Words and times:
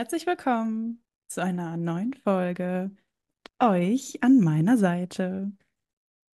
herzlich 0.00 0.26
willkommen 0.26 1.04
zu 1.28 1.42
einer 1.42 1.76
neuen 1.76 2.14
Folge. 2.14 2.90
Euch 3.58 4.16
an 4.22 4.40
meiner 4.40 4.78
Seite. 4.78 5.52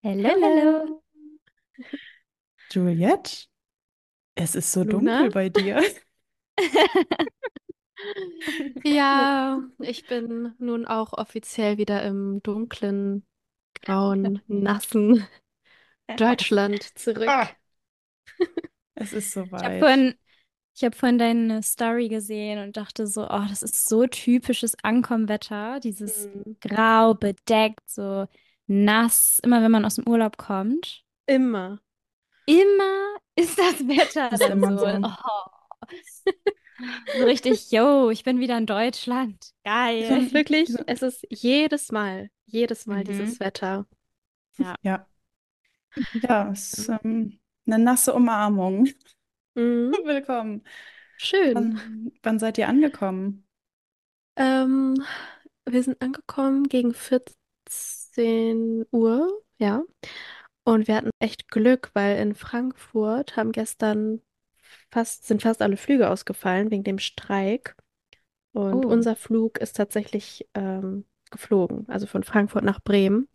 Hello, 0.02 0.28
hello. 0.28 1.02
Juliette, 2.70 3.46
es 4.34 4.54
ist 4.54 4.70
so 4.70 4.84
Luna? 4.84 5.20
dunkel 5.20 5.30
bei 5.30 5.48
dir. 5.48 5.82
Ja, 8.84 9.62
ich 9.80 10.06
bin 10.08 10.52
nun 10.58 10.84
auch 10.84 11.14
offiziell 11.14 11.78
wieder 11.78 12.02
im 12.02 12.42
dunklen, 12.42 13.24
grauen, 13.80 14.42
nassen 14.46 15.26
Deutschland 16.18 16.82
zurück. 16.98 17.28
Ah, 17.28 17.48
es 18.94 19.14
ist 19.14 19.34
Ich 19.56 19.64
habe 19.64 19.68
soweit. 19.70 19.78
vorhin, 19.78 20.14
ich 20.74 20.82
hab 20.84 20.94
vorhin 20.96 21.18
deine 21.18 21.62
Story 21.62 22.08
gesehen 22.08 22.58
und 22.62 22.76
dachte 22.76 23.06
so, 23.06 23.24
oh, 23.24 23.44
das 23.48 23.62
ist 23.62 23.88
so 23.88 24.06
typisches 24.06 24.74
Ankommenwetter. 24.82 25.78
Dieses 25.80 26.26
Mhm. 26.28 26.56
grau, 26.60 27.14
bedeckt, 27.14 27.88
so 27.88 28.26
nass, 28.66 29.40
immer 29.44 29.62
wenn 29.62 29.70
man 29.70 29.84
aus 29.84 29.96
dem 29.96 30.08
Urlaub 30.08 30.36
kommt. 30.36 31.04
Immer. 31.26 31.80
Immer 32.46 33.16
ist 33.36 33.58
das 33.58 33.86
Wetter 33.86 34.32
Ist 34.32 34.42
dann 34.42 34.52
immer 34.52 34.78
so, 34.78 34.84
so. 34.86 35.08
oh, 35.08 36.30
so 37.18 37.24
richtig, 37.24 37.70
yo, 37.70 38.10
ich 38.10 38.24
bin 38.24 38.40
wieder 38.40 38.58
in 38.58 38.66
Deutschland. 38.66 39.36
Es 39.40 39.54
Geil. 39.64 40.22
ist 40.24 40.34
wirklich, 40.34 40.74
es 40.86 41.02
ist 41.02 41.26
jedes 41.30 41.92
Mal, 41.92 42.30
jedes 42.46 42.86
Mal 42.86 43.00
Mhm. 43.00 43.04
dieses 43.04 43.40
Wetter. 43.40 43.86
Ja. 44.82 45.06
Ja, 46.22 46.50
es 46.52 46.74
ist 46.74 46.88
ähm, 47.04 47.38
eine 47.66 47.78
nasse 47.78 48.12
Umarmung. 48.14 48.88
Mhm. 49.54 49.92
Willkommen. 50.04 50.62
Schön. 51.16 51.54
Wann, 51.54 52.12
wann 52.22 52.38
seid 52.38 52.58
ihr 52.58 52.68
angekommen? 52.68 53.46
Ähm, 54.36 54.94
wir 55.66 55.82
sind 55.82 56.00
angekommen 56.02 56.68
gegen 56.68 56.92
14 56.94 58.84
Uhr, 58.90 59.42
ja. 59.58 59.82
Und 60.64 60.88
wir 60.88 60.96
hatten 60.96 61.10
echt 61.20 61.48
Glück, 61.50 61.90
weil 61.94 62.18
in 62.18 62.34
Frankfurt 62.34 63.36
haben 63.36 63.52
gestern 63.52 64.22
fast, 64.92 65.26
sind 65.26 65.42
fast 65.42 65.62
alle 65.62 65.76
Flüge 65.76 66.10
ausgefallen 66.10 66.70
wegen 66.70 66.84
dem 66.84 66.98
Streik. 66.98 67.76
Und 68.52 68.86
Oh. 68.86 68.88
unser 68.88 69.16
Flug 69.16 69.58
ist 69.58 69.76
tatsächlich 69.76 70.48
ähm, 70.54 71.04
geflogen, 71.30 71.86
also 71.88 72.06
von 72.06 72.22
Frankfurt 72.24 72.64
nach 72.64 72.80
Bremen. 72.82 73.28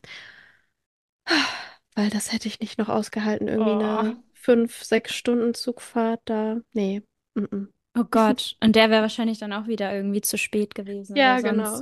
Weil 1.96 2.10
das 2.10 2.32
hätte 2.32 2.48
ich 2.48 2.60
nicht 2.60 2.78
noch 2.78 2.90
ausgehalten, 2.90 3.48
irgendwie 3.48 3.72
eine 3.72 3.88
Oh. 3.90 4.29
Fünf, 4.50 4.84
sechs 4.84 5.14
Stunden 5.14 5.54
Zugfahrt 5.54 6.22
da. 6.26 6.62
Nee. 6.74 7.02
Mm-mm. 7.36 7.68
Oh 7.98 8.04
Gott. 8.10 8.56
Und 8.62 8.76
der 8.76 8.90
wäre 8.90 9.02
wahrscheinlich 9.02 9.40
dann 9.40 9.52
auch 9.54 9.68
wieder 9.68 9.94
irgendwie 9.94 10.22
zu 10.22 10.38
spät 10.38 10.76
gewesen 10.76 11.18
Ja, 11.18 11.40
oder 11.40 11.44
genau. 11.52 11.82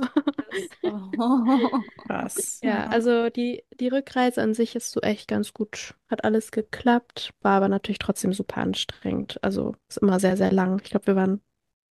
Oh. 0.82 1.84
Krass. 1.96 2.60
Ja, 2.62 2.70
Ja. 2.70 2.90
also 2.90 3.28
die, 3.30 3.64
die 3.78 3.88
Rückreise 3.88 4.42
an 4.42 4.54
sich 4.54 4.74
ist 4.74 4.90
so 4.90 5.00
echt 5.00 5.28
ganz 5.28 5.52
gut. 5.52 5.94
Hat 6.08 6.24
alles 6.24 6.50
geklappt, 6.50 7.32
war 7.40 7.56
aber 7.58 7.68
natürlich 7.68 7.98
trotzdem 7.98 8.32
super 8.32 8.58
anstrengend. 8.58 9.38
Also 9.42 9.74
ist 9.88 9.98
immer 9.98 10.18
sehr, 10.18 10.36
sehr 10.36 10.52
lang. 10.52 10.80
Ich 10.82 10.90
glaube, 10.90 11.06
wir 11.08 11.16
waren 11.16 11.40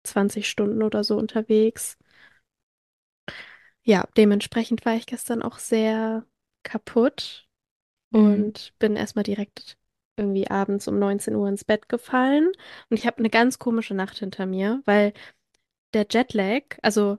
20 0.04 0.50
Stunden 0.50 0.82
oder 0.84 1.04
so 1.04 1.18
unterwegs. 1.18 1.98
Ja, 3.84 4.08
dementsprechend 4.18 4.86
war 4.86 4.96
ich 4.96 5.06
gestern 5.06 5.42
auch 5.42 5.60
sehr 5.60 6.26
kaputt 6.64 7.48
Mhm. 8.12 8.20
und 8.20 8.74
bin 8.80 8.96
erstmal 8.96 9.24
direkt 9.24 9.78
irgendwie 10.18 10.50
abends 10.50 10.88
um 10.88 11.00
19 11.00 11.36
Uhr 11.36 11.48
ins 11.50 11.64
Bett 11.66 11.90
gefallen. 11.90 12.48
Und 12.90 12.98
ich 12.98 13.06
habe 13.08 13.20
eine 13.20 13.30
ganz 13.30 13.60
komische 13.60 13.94
Nacht 13.96 14.18
hinter 14.20 14.46
mir, 14.46 14.82
weil 14.86 15.14
der 15.94 16.08
Jetlag, 16.10 16.64
also 16.84 17.18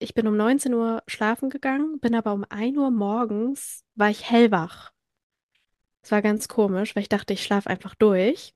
ich 0.00 0.14
bin 0.14 0.28
um 0.28 0.36
19 0.36 0.74
Uhr 0.74 1.02
schlafen 1.08 1.50
gegangen, 1.50 2.00
bin 2.00 2.14
aber 2.14 2.34
um 2.34 2.44
1 2.50 2.78
Uhr 2.78 2.90
morgens, 2.90 3.84
war 3.96 4.10
ich 4.10 4.30
hellwach. 4.30 4.92
Das 6.02 6.12
war 6.12 6.22
ganz 6.22 6.48
komisch, 6.48 6.94
weil 6.94 7.02
ich 7.02 7.08
dachte, 7.08 7.32
ich 7.32 7.44
schlafe 7.44 7.68
einfach 7.70 7.94
durch. 7.94 8.54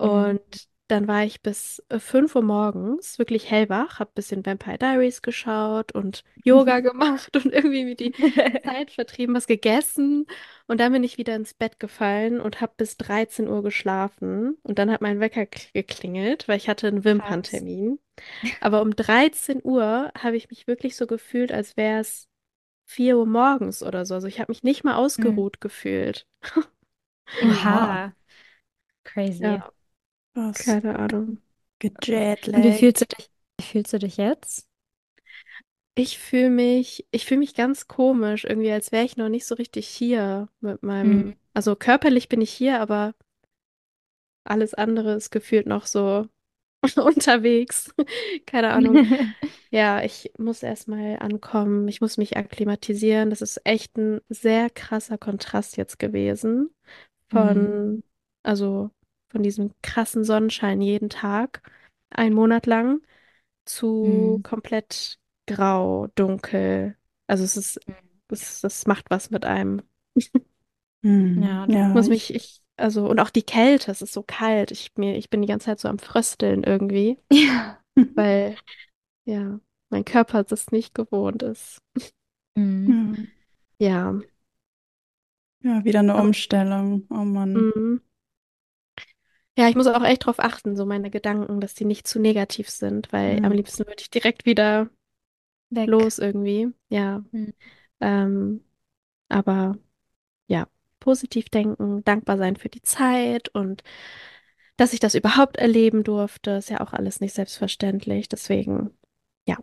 Mhm. 0.00 0.06
Und 0.08 0.67
dann 0.88 1.06
war 1.06 1.24
ich 1.24 1.42
bis 1.42 1.82
äh, 1.88 1.98
5 1.98 2.34
Uhr 2.34 2.42
morgens 2.42 3.18
wirklich 3.18 3.50
hellwach, 3.50 3.98
habe 4.00 4.10
ein 4.10 4.14
bisschen 4.14 4.44
Vampire 4.44 4.78
Diaries 4.78 5.22
geschaut 5.22 5.92
und 5.92 6.24
Yoga 6.44 6.80
gemacht 6.80 7.36
und 7.36 7.46
irgendwie 7.46 7.84
mir 7.84 7.94
die 7.94 8.12
Zeit 8.64 8.90
vertrieben, 8.90 9.34
was 9.34 9.46
gegessen. 9.46 10.26
Und 10.66 10.80
dann 10.80 10.92
bin 10.92 11.04
ich 11.04 11.18
wieder 11.18 11.36
ins 11.36 11.54
Bett 11.54 11.78
gefallen 11.78 12.40
und 12.40 12.60
habe 12.60 12.72
bis 12.76 12.96
13 12.96 13.48
Uhr 13.48 13.62
geschlafen. 13.62 14.56
Und 14.62 14.78
dann 14.78 14.90
hat 14.90 15.00
mein 15.00 15.20
Wecker 15.20 15.46
geklingelt, 15.74 16.48
weil 16.48 16.56
ich 16.56 16.68
hatte 16.68 16.88
einen 16.88 17.04
Wimperntermin. 17.04 17.98
Aber 18.60 18.82
um 18.82 18.96
13 18.96 19.60
Uhr 19.62 20.10
habe 20.18 20.36
ich 20.36 20.50
mich 20.50 20.66
wirklich 20.66 20.96
so 20.96 21.06
gefühlt, 21.06 21.52
als 21.52 21.76
wäre 21.76 22.00
es 22.00 22.28
4 22.86 23.18
Uhr 23.18 23.26
morgens 23.26 23.82
oder 23.82 24.06
so. 24.06 24.14
Also 24.14 24.26
ich 24.26 24.40
habe 24.40 24.50
mich 24.50 24.62
nicht 24.62 24.84
mal 24.84 24.96
ausgeruht 24.96 25.60
gefühlt. 25.60 26.26
Oha. 27.42 28.12
Crazy. 29.04 29.44
Ja, 29.44 29.70
Krass. 30.34 30.64
keine 30.64 30.98
Ahnung. 30.98 31.38
Und 32.52 32.64
wie 32.64 32.72
Gejetlaggt. 32.72 32.78
fühlst 32.78 33.02
du 33.02 33.06
dich, 33.06 33.30
wie 33.58 33.64
fühlst 33.64 33.92
du 33.92 33.98
dich 33.98 34.16
jetzt? 34.16 34.66
Ich 35.94 36.18
fühle 36.18 36.50
mich, 36.50 37.06
ich 37.10 37.26
fühle 37.26 37.40
mich 37.40 37.54
ganz 37.54 37.88
komisch, 37.88 38.44
irgendwie, 38.44 38.70
als 38.70 38.92
wäre 38.92 39.04
ich 39.04 39.16
noch 39.16 39.28
nicht 39.28 39.46
so 39.46 39.56
richtig 39.56 39.88
hier 39.88 40.48
mit 40.60 40.82
meinem, 40.82 41.26
Mhm. 41.26 41.36
also 41.54 41.74
körperlich 41.74 42.28
bin 42.28 42.40
ich 42.40 42.52
hier, 42.52 42.80
aber 42.80 43.14
alles 44.44 44.74
andere 44.74 45.14
ist 45.14 45.30
gefühlt 45.30 45.66
noch 45.66 45.86
so 45.86 46.26
unterwegs. 46.96 47.94
Keine 48.46 48.70
Ahnung. 48.72 49.06
Ja, 49.70 50.02
ich 50.02 50.32
muss 50.38 50.62
erstmal 50.62 51.18
ankommen, 51.18 51.88
ich 51.88 52.00
muss 52.00 52.16
mich 52.16 52.38
akklimatisieren. 52.38 53.28
Das 53.28 53.42
ist 53.42 53.60
echt 53.64 53.98
ein 53.98 54.22
sehr 54.30 54.70
krasser 54.70 55.18
Kontrast 55.18 55.76
jetzt 55.76 55.98
gewesen 55.98 56.70
von, 57.30 58.02
also 58.42 58.90
von 59.30 59.42
diesem 59.42 59.72
krassen 59.82 60.24
Sonnenschein 60.24 60.80
jeden 60.80 61.10
Tag, 61.10 61.62
einen 62.10 62.34
Monat 62.34 62.66
lang, 62.66 63.02
zu 63.64 64.38
Mhm. 64.38 64.42
komplett 64.42 65.18
grau, 65.46 66.08
dunkel. 66.14 66.96
Also 67.26 67.44
es 67.44 67.56
ist, 67.56 67.80
es, 68.28 68.60
das 68.62 68.86
macht 68.86 69.10
was 69.10 69.30
mit 69.30 69.44
einem. 69.44 69.82
Hm. 71.02 71.42
Ja, 71.42 71.66
Ja, 71.68 71.88
muss 71.88 72.06
ich, 72.06 72.10
mich, 72.10 72.34
ich, 72.34 72.62
also, 72.76 73.08
und 73.08 73.20
auch 73.20 73.30
die 73.30 73.42
Kälte, 73.42 73.90
es 73.90 74.02
ist 74.02 74.12
so 74.12 74.22
kalt. 74.22 74.70
Ich, 74.70 74.92
mir, 74.96 75.16
ich 75.16 75.30
bin 75.30 75.42
die 75.42 75.48
ganze 75.48 75.66
Zeit 75.66 75.80
so 75.80 75.88
am 75.88 75.98
Frösteln 75.98 76.64
irgendwie, 76.64 77.18
Ja. 77.32 77.78
weil, 78.14 78.56
ja, 79.24 79.60
mein 79.90 80.04
Körper 80.04 80.42
das 80.44 80.70
nicht 80.72 80.94
gewohnt 80.94 81.42
ist. 81.42 81.80
Mhm. 82.56 83.28
ja. 83.78 84.12
Ja. 84.12 84.20
Ja, 85.62 85.84
wieder 85.84 86.00
eine 86.00 86.14
Aber- 86.14 86.22
Umstellung. 86.22 87.06
Oh 87.10 87.24
Mann. 87.24 88.00
Ja, 89.58 89.68
ich 89.68 89.74
muss 89.74 89.88
auch 89.88 90.04
echt 90.04 90.24
drauf 90.24 90.38
achten, 90.38 90.76
so 90.76 90.86
meine 90.86 91.10
Gedanken, 91.10 91.60
dass 91.60 91.74
die 91.74 91.84
nicht 91.84 92.06
zu 92.06 92.20
negativ 92.20 92.70
sind, 92.70 93.12
weil 93.12 93.40
am 93.42 93.50
Mhm. 93.50 93.56
liebsten 93.56 93.86
würde 93.86 94.00
ich 94.00 94.10
direkt 94.10 94.46
wieder 94.46 94.88
Weg. 95.70 95.88
los 95.88 96.18
irgendwie. 96.18 96.68
Ja. 96.88 97.24
Mhm. 97.32 97.52
Ähm, 98.00 98.64
aber 99.28 99.78
ja, 100.48 100.68
positiv 101.00 101.50
denken, 101.50 102.04
dankbar 102.04 102.38
sein 102.38 102.56
für 102.56 102.68
die 102.70 102.82
Zeit 102.82 103.48
und 103.50 103.82
dass 104.76 104.92
ich 104.94 105.00
das 105.00 105.14
überhaupt 105.14 105.56
erleben 105.58 106.04
durfte, 106.04 106.52
ist 106.52 106.70
ja 106.70 106.80
auch 106.80 106.92
alles 106.94 107.20
nicht 107.20 107.34
selbstverständlich. 107.34 108.28
Deswegen, 108.28 108.90
ja. 109.46 109.58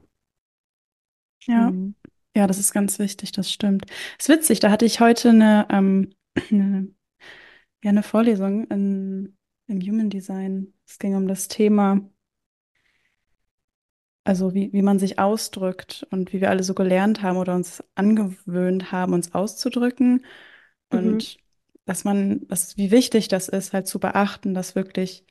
Ja. 1.47 1.69
Mhm. 1.69 1.95
Ja, 2.35 2.47
das 2.47 2.59
ist 2.59 2.73
ganz 2.73 2.99
wichtig, 2.99 3.31
das 3.31 3.51
stimmt. 3.51 3.85
Ist 4.19 4.29
witzig, 4.29 4.59
da 4.59 4.69
hatte 4.71 4.85
ich 4.85 4.99
heute 4.99 5.29
eine, 5.29 5.67
ähm, 5.71 6.11
eine, 6.51 6.89
ja, 7.83 7.91
eine 7.91 8.03
Vorlesung 8.03 8.65
in, 8.69 9.34
im 9.67 9.81
Human 9.81 10.09
Design. 10.09 10.73
Es 10.87 10.99
ging 10.99 11.15
um 11.15 11.27
das 11.27 11.47
Thema, 11.47 12.01
also 14.23 14.53
wie, 14.53 14.73
wie 14.73 14.81
man 14.81 14.99
sich 14.99 15.19
ausdrückt 15.19 16.05
und 16.11 16.33
wie 16.33 16.41
wir 16.41 16.49
alle 16.49 16.63
so 16.63 16.73
gelernt 16.73 17.21
haben 17.21 17.37
oder 17.37 17.55
uns 17.55 17.83
angewöhnt 17.93 18.91
haben, 18.91 19.13
uns 19.13 19.33
auszudrücken. 19.33 20.25
Mhm. 20.91 20.99
Und 20.99 21.37
dass 21.85 22.03
man, 22.03 22.47
dass, 22.47 22.77
wie 22.77 22.91
wichtig 22.91 23.27
das 23.27 23.47
ist, 23.47 23.73
halt 23.73 23.87
zu 23.87 23.99
beachten, 23.99 24.53
dass 24.53 24.75
wirklich 24.75 25.25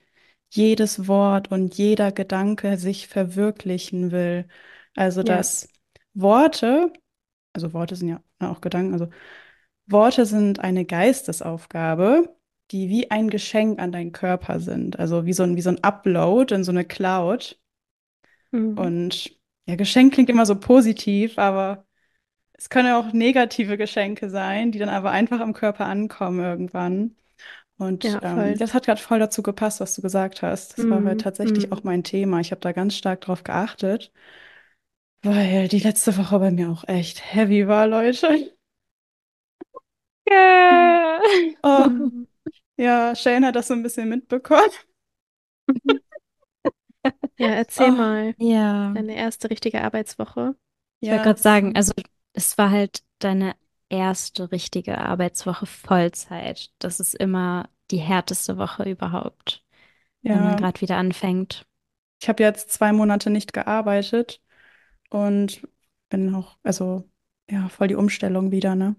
jedes 0.51 1.09
Wort 1.09 1.51
und 1.51 1.75
jeder 1.75 2.13
Gedanke 2.13 2.79
sich 2.79 3.09
verwirklichen 3.09 4.13
will. 4.13 4.47
Also, 4.95 5.23
Ja. 5.23 5.39
dass 5.39 5.69
Worte, 6.15 6.93
also 7.53 7.73
Worte 7.73 7.97
sind 7.97 8.09
ja 8.09 8.23
auch 8.39 8.61
Gedanken, 8.61 8.93
also 8.93 9.09
Worte 9.87 10.27
sind 10.27 10.61
eine 10.61 10.85
Geistesaufgabe, 10.85 12.35
die 12.73 12.89
wie 12.89 13.11
ein 13.11 13.31
Geschenk 13.31 13.81
an 13.81 13.93
deinen 13.93 14.13
Körper 14.13 14.61
sind. 14.61 14.99
Also 14.99 15.27
wie 15.27 15.33
so 15.33 15.43
ein, 15.45 15.57
wie 15.57 15.63
so 15.63 15.71
ein 15.71 15.83
Upload 15.85 16.55
in 16.55 16.65
so 16.65 16.73
eine 16.73 16.85
Cloud. 16.85 17.59
Mhm. 18.53 18.75
Und 18.75 19.39
ja, 19.67 19.77
Geschenk 19.77 20.15
klingt 20.15 20.31
immer 20.31 20.47
so 20.47 20.59
positiv, 20.59 21.39
aber 21.39 21.87
es 22.55 22.71
können 22.71 22.93
auch 22.95 23.13
negative 23.15 23.79
Geschenke 23.79 24.31
sein, 24.31 24.73
die 24.73 24.79
dann 24.79 24.91
aber 24.91 25.11
einfach 25.13 25.41
am 25.41 25.55
Körper 25.55 25.87
ankommen 25.87 26.41
irgendwann. 26.41 27.17
Und 27.79 28.19
Ja, 28.21 28.21
ähm, 28.23 28.57
das 28.57 28.75
hat 28.75 28.85
gerade 28.87 29.01
voll 29.01 29.19
dazu 29.19 29.43
gepasst, 29.43 29.81
was 29.81 29.95
du 29.95 30.03
gesagt 30.03 30.43
hast. 30.43 30.75
Das 30.79 30.91
war 30.91 31.05
heute 31.05 31.17
Mhm. 31.17 31.25
tatsächlich 31.25 31.73
auch 31.73 31.83
Mhm. 31.83 31.85
mein 31.85 32.05
Thema. 32.05 32.41
Ich 32.41 32.51
habe 32.53 32.61
da 32.61 32.73
ganz 32.73 32.97
stark 32.97 33.23
drauf 33.23 33.43
geachtet, 33.45 34.13
weil 35.25 35.67
die 35.67 35.81
letzte 35.81 36.17
Woche 36.17 36.39
bei 36.39 36.51
mir 36.53 36.71
auch 36.71 36.85
echt 36.87 37.35
heavy 37.35 37.67
war, 37.67 37.87
Leute. 37.89 38.53
Ja. 40.31 41.21
Oh, 41.63 41.91
Mhm. 41.97 42.27
ja, 42.77 43.15
Shane 43.15 43.47
hat 43.47 43.57
das 43.57 43.69
so 43.69 43.75
ein 43.75 43.83
bisschen 43.83 44.09
mitbekommen. 44.09 44.71
Ja, 47.39 47.49
erzähl 47.51 47.91
Oh, 47.91 47.93
mal 47.93 48.35
Ja. 48.39 48.95
deine 48.95 49.17
erste 49.17 49.51
richtige 49.51 49.83
Arbeitswoche. 49.83 50.57
Ich 51.05 51.11
wollte 51.11 51.23
ja, 51.23 51.31
gerade 51.31 51.41
es, 51.41 51.43
sagen, 51.43 51.77
also 51.77 51.93
es 52.33 52.59
war 52.59 52.71
halt 52.71 53.05
deine 53.21 53.57
erste 53.89 54.53
richtige 54.53 54.99
Arbeitswoche 54.99 55.67
Vollzeit. 55.67 56.73
Das 56.79 57.01
ist 57.01 57.15
immer 57.15 57.69
die 57.91 57.99
härteste 57.99 58.59
Woche 58.59 58.85
überhaupt, 58.91 59.65
wenn 60.27 60.43
man 60.43 60.57
ja, 60.57 60.57
gerade 60.57 60.81
wieder 60.81 60.97
anfängt. 60.99 61.67
ich 62.21 62.29
habe 62.29 62.43
jetzt 62.43 62.71
zwei 62.73 62.93
Monate 62.93 63.31
nicht 63.31 63.53
gearbeitet 63.53 64.43
und 65.11 65.69
bin 66.11 66.35
auch, 66.35 66.59
also 66.63 67.11
ja, 67.51 67.69
voll 67.69 67.89
die 67.89 67.97
Umstellung 67.97 68.51
wieder, 68.53 68.75
ne? 68.77 68.97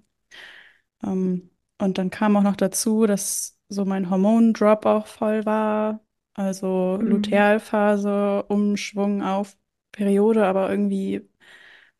Ähm, 1.04 1.50
und 1.80 1.98
dann 1.98 2.10
kam 2.10 2.36
auch 2.38 2.44
noch 2.44 2.56
dazu, 2.56 3.06
dass 3.06 3.55
so 3.70 3.86
mein 3.86 4.10
Hormondrop 4.10 4.86
auch 4.86 5.08
voll 5.08 5.46
war. 5.46 6.02
Also 6.34 6.98
Mhm. 7.00 7.06
Lutealphase, 7.10 8.44
Umschwung 8.48 9.24
auf 9.24 9.58
Periode, 9.92 10.46
aber 10.46 10.70
irgendwie 10.70 11.30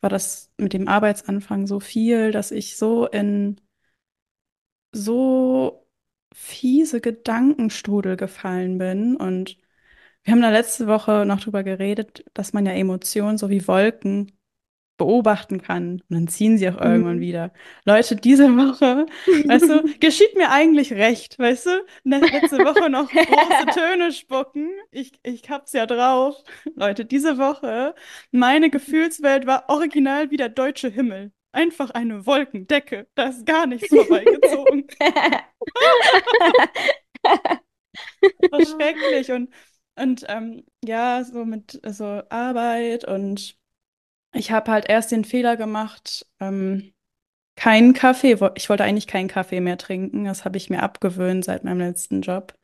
war 0.00 0.10
das 0.10 0.52
mit 0.58 0.72
dem 0.74 0.88
Arbeitsanfang 0.88 1.66
so 1.66 1.80
viel, 1.80 2.32
dass 2.32 2.50
ich 2.52 2.76
so 2.76 3.06
in 3.06 3.60
so 4.92 5.86
fiese 6.34 7.00
Gedankenstrudel 7.00 8.16
gefallen 8.16 8.78
bin. 8.78 9.16
Und 9.16 9.58
wir 10.24 10.32
haben 10.32 10.42
da 10.42 10.50
letzte 10.50 10.86
Woche 10.86 11.24
noch 11.26 11.40
drüber 11.40 11.64
geredet, 11.64 12.24
dass 12.34 12.52
man 12.52 12.66
ja 12.66 12.72
Emotionen 12.72 13.38
so 13.38 13.50
wie 13.50 13.66
Wolken 13.68 14.35
beobachten 14.96 15.62
kann. 15.62 16.02
Und 16.08 16.10
dann 16.10 16.28
ziehen 16.28 16.58
sie 16.58 16.68
auch 16.68 16.80
irgendwann 16.80 17.16
Mhm. 17.16 17.20
wieder. 17.20 17.52
Leute, 17.84 18.16
diese 18.16 18.56
Woche, 18.56 19.06
weißt 19.26 19.68
du, 19.68 19.82
geschieht 20.00 20.34
mir 20.36 20.50
eigentlich 20.50 20.92
recht, 20.92 21.38
weißt 21.38 21.66
du? 21.66 21.84
Letzte 22.04 22.58
Woche 22.58 22.90
noch 22.90 23.10
große 23.10 23.66
Töne 23.74 24.12
spucken. 24.12 24.70
Ich, 24.90 25.12
ich 25.22 25.48
hab's 25.50 25.72
ja 25.72 25.86
drauf. 25.86 26.36
Leute, 26.74 27.04
diese 27.04 27.38
Woche, 27.38 27.94
meine 28.30 28.70
Gefühlswelt 28.70 29.46
war 29.46 29.68
original 29.68 30.30
wie 30.30 30.36
der 30.36 30.48
deutsche 30.48 30.88
Himmel. 30.88 31.32
Einfach 31.52 31.90
eine 31.90 32.26
Wolkendecke. 32.26 33.06
Da 33.14 33.28
ist 33.28 33.46
gar 33.46 33.66
nichts 33.66 33.88
vorbeigezogen. 33.88 34.86
war 38.50 38.66
schrecklich. 38.66 39.32
Und, 39.32 39.50
und 39.98 40.24
ähm, 40.28 40.64
ja, 40.84 41.24
so 41.24 41.44
mit 41.44 41.80
so 41.86 42.22
Arbeit 42.28 43.06
und 43.06 43.56
ich 44.36 44.50
habe 44.50 44.70
halt 44.70 44.88
erst 44.88 45.12
den 45.12 45.24
Fehler 45.24 45.56
gemacht, 45.56 46.26
ähm, 46.40 46.92
keinen 47.56 47.94
Kaffee. 47.94 48.38
Ich 48.56 48.68
wollte 48.70 48.84
eigentlich 48.84 49.06
keinen 49.06 49.28
Kaffee 49.28 49.60
mehr 49.60 49.78
trinken. 49.78 50.24
Das 50.24 50.44
habe 50.44 50.58
ich 50.58 50.70
mir 50.70 50.82
abgewöhnt 50.82 51.44
seit 51.44 51.64
meinem 51.64 51.80
letzten 51.80 52.22
Job, 52.22 52.54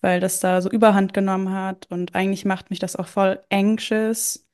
weil 0.00 0.20
das 0.20 0.40
da 0.40 0.62
so 0.62 0.70
Überhand 0.70 1.14
genommen 1.14 1.52
hat. 1.52 1.86
Und 1.90 2.14
eigentlich 2.14 2.44
macht 2.44 2.70
mich 2.70 2.78
das 2.78 2.96
auch 2.96 3.08
voll 3.08 3.42
anxious. 3.50 4.46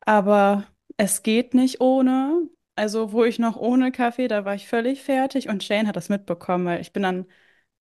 Aber 0.00 0.66
es 0.96 1.22
geht 1.22 1.54
nicht 1.54 1.80
ohne. 1.80 2.48
Also, 2.76 3.12
wo 3.12 3.24
ich 3.24 3.38
noch 3.38 3.56
ohne 3.56 3.92
Kaffee, 3.92 4.28
da 4.28 4.44
war 4.44 4.54
ich 4.54 4.68
völlig 4.68 5.02
fertig. 5.02 5.48
Und 5.48 5.62
Shane 5.62 5.86
hat 5.88 5.96
das 5.96 6.08
mitbekommen, 6.08 6.66
weil 6.66 6.80
ich 6.80 6.92
bin 6.92 7.02
dann 7.02 7.26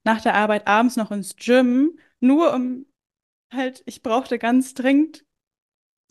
nach 0.03 0.21
der 0.21 0.35
Arbeit 0.35 0.67
abends 0.67 0.97
noch 0.97 1.11
ins 1.11 1.35
Gym, 1.37 1.99
nur 2.19 2.53
um 2.53 2.85
halt, 3.53 3.83
ich 3.85 4.03
brauchte 4.03 4.39
ganz 4.39 4.73
dringend 4.73 5.25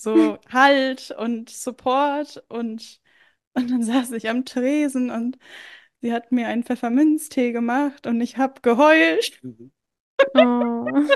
so 0.02 0.38
Halt 0.50 1.10
und 1.12 1.50
Support 1.50 2.44
und, 2.48 3.00
und 3.54 3.70
dann 3.70 3.82
saß 3.84 4.12
ich 4.12 4.28
am 4.30 4.44
Tresen 4.44 5.10
und 5.10 5.38
sie 6.02 6.12
hat 6.12 6.32
mir 6.32 6.48
einen 6.48 6.64
Pfefferminztee 6.64 7.52
gemacht 7.52 8.06
und 8.06 8.20
ich 8.20 8.38
habe 8.38 8.60
geheult. 8.62 9.40
Oh. 10.34 11.12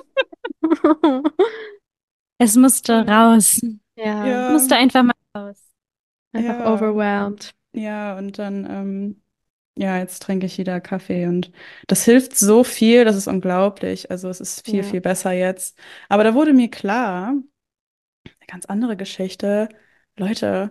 Es 2.38 2.56
musste 2.56 3.06
raus. 3.06 3.60
Ja, 3.96 4.26
ja, 4.26 4.50
Musste 4.52 4.76
einfach 4.76 5.02
mal 5.02 5.14
raus. 5.36 5.62
einfach 6.32 6.58
ja, 6.58 6.74
overwhelmed. 6.74 7.54
ja, 7.72 8.16
und 8.18 8.38
dann, 8.38 8.66
ähm, 8.70 9.22
ja, 9.76 9.98
jetzt 9.98 10.22
trinke 10.22 10.46
ich 10.46 10.58
wieder 10.58 10.80
Kaffee 10.80 11.26
und 11.26 11.52
das 11.86 12.04
hilft 12.04 12.36
so 12.36 12.64
viel, 12.64 13.04
das 13.04 13.16
ist 13.16 13.26
unglaublich. 13.28 14.10
Also 14.10 14.28
es 14.28 14.40
ist 14.40 14.66
viel, 14.66 14.82
Ja. 14.82 14.82
viel 14.82 15.00
besser 15.00 15.32
jetzt. 15.32 15.78
Aber 16.08 16.24
da 16.24 16.34
wurde 16.34 16.52
mir 16.54 16.70
klar, 16.70 17.34
eine 18.48 18.52
ganz 18.54 18.66
andere 18.66 18.96
Geschichte. 18.96 19.68
Leute, 20.16 20.70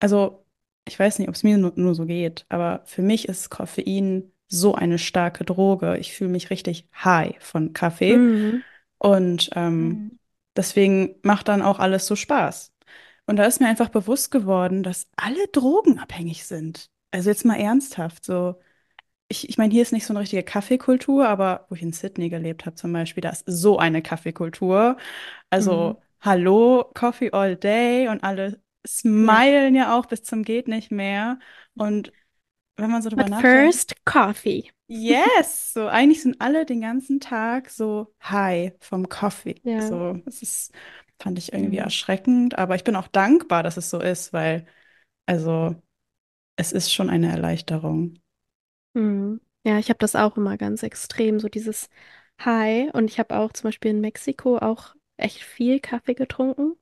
Also, 0.00 0.44
ich 0.86 0.98
weiß 0.98 1.18
nicht, 1.18 1.28
ob 1.28 1.34
es 1.34 1.42
mir 1.42 1.58
nur, 1.58 1.72
nur 1.76 1.94
so 1.94 2.06
geht, 2.06 2.46
aber 2.48 2.82
für 2.86 3.02
mich 3.02 3.28
ist 3.28 3.50
Koffein 3.50 4.32
so 4.48 4.74
eine 4.74 4.98
starke 4.98 5.44
Droge. 5.44 5.98
Ich 5.98 6.14
fühle 6.14 6.30
mich 6.30 6.50
richtig 6.50 6.88
high 7.04 7.36
von 7.40 7.72
Kaffee 7.72 8.24
Mhm. 8.24 8.62
und 8.98 9.50
ähm, 9.54 10.04
Mhm. 10.04 10.18
deswegen 10.56 11.16
macht 11.22 11.48
dann 11.48 11.62
auch 11.62 11.78
alles 11.78 12.06
so 12.06 12.16
Spaß. 12.16 12.72
Und 13.26 13.36
da 13.36 13.44
ist 13.44 13.60
mir 13.60 13.68
einfach 13.68 13.90
bewusst 13.90 14.30
geworden, 14.30 14.82
dass 14.82 15.08
alle 15.16 15.46
drogenabhängig 15.52 16.46
sind. 16.46 16.90
Also 17.10 17.30
jetzt 17.30 17.44
mal 17.44 17.56
ernsthaft, 17.60 18.24
so. 18.24 18.56
Ich, 19.30 19.48
ich 19.48 19.58
meine, 19.58 19.72
hier 19.72 19.82
ist 19.82 19.92
nicht 19.92 20.06
so 20.06 20.12
eine 20.14 20.20
richtige 20.20 20.42
Kaffeekultur, 20.42 21.28
aber 21.28 21.66
wo 21.68 21.74
ich 21.74 21.82
in 21.82 21.92
Sydney 21.92 22.30
gelebt 22.30 22.64
habe 22.66 22.76
zum 22.76 22.92
Beispiel, 22.92 23.20
da 23.22 23.30
ist 23.30 23.44
so 23.46 23.78
eine 23.78 24.02
Kaffeekultur. 24.02 24.96
Mhm. 25.58 25.98
Hallo, 26.20 26.90
Coffee 26.94 27.30
all 27.32 27.56
day 27.56 28.08
und 28.08 28.22
alle 28.24 28.60
Ja. 29.16 29.42
smilen 29.46 29.74
ja 29.74 29.96
auch 29.98 30.06
bis 30.06 30.22
zum 30.22 30.42
geht 30.42 30.68
nicht 30.68 30.90
mehr. 30.90 31.38
Und 31.76 32.12
wenn 32.76 32.90
man 32.90 33.02
so 33.02 33.10
drüber 33.10 33.28
But 33.28 33.28
nachdenkt, 33.28 33.80
first, 33.82 33.92
coffee. 34.06 34.70
yes, 34.88 35.72
so 35.74 35.86
eigentlich 35.88 36.22
sind 36.22 36.40
alle 36.40 36.64
den 36.66 36.80
ganzen 36.80 37.20
Tag 37.20 37.70
so 37.70 38.14
high 38.22 38.72
vom 38.80 39.08
Coffee. 39.08 39.62
Ja. 39.62 39.78
So, 39.78 40.14
das 40.24 40.42
ist, 40.42 40.72
fand 41.20 41.38
ich 41.38 41.52
irgendwie 41.52 41.76
Mhm. 41.76 41.78
erschreckend, 41.78 42.58
aber 42.58 42.74
ich 42.76 42.84
bin 42.84 42.96
auch 42.96 43.08
dankbar, 43.08 43.62
dass 43.62 43.76
es 43.76 43.90
so 43.90 44.00
ist, 44.00 44.32
weil, 44.32 44.66
also, 45.26 45.76
es 46.56 46.72
ist 46.72 46.92
schon 46.94 47.10
eine 47.10 47.30
Erleichterung. 47.30 48.18
Mhm. 48.94 49.40
Ja, 49.64 49.78
ich 49.78 49.88
habe 49.90 49.98
das 49.98 50.16
auch 50.16 50.36
immer 50.36 50.56
ganz 50.56 50.82
extrem, 50.82 51.40
so 51.40 51.48
dieses 51.48 51.88
High. 52.44 52.92
Und 52.94 53.10
ich 53.10 53.18
habe 53.18 53.36
auch 53.36 53.52
zum 53.52 53.68
Beispiel 53.68 53.90
in 53.90 54.00
Mexiko 54.00 54.58
auch 54.58 54.94
echt 55.18 55.42
viel 55.44 55.80
Kaffee 55.80 56.14
getrunken. 56.14 56.76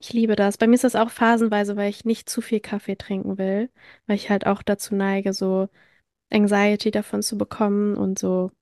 Ich 0.00 0.12
liebe 0.12 0.36
das. 0.36 0.58
Bei 0.58 0.66
mir 0.66 0.74
ist 0.76 0.84
das 0.84 0.96
auch 0.96 1.10
phasenweise, 1.10 1.76
weil 1.76 1.90
ich 1.90 2.04
nicht 2.04 2.28
zu 2.30 2.40
viel 2.42 2.60
Kaffee 2.60 2.96
trinken 2.96 3.38
will, 3.38 3.70
weil 4.06 4.16
ich 4.16 4.30
halt 4.30 4.46
auch 4.46 4.62
dazu 4.62 4.94
neige, 4.94 5.32
so 5.32 5.68
Anxiety 6.32 6.90
davon 6.92 7.22
zu 7.22 7.38
bekommen 7.38 7.96
und 7.96 8.18
so, 8.18 8.52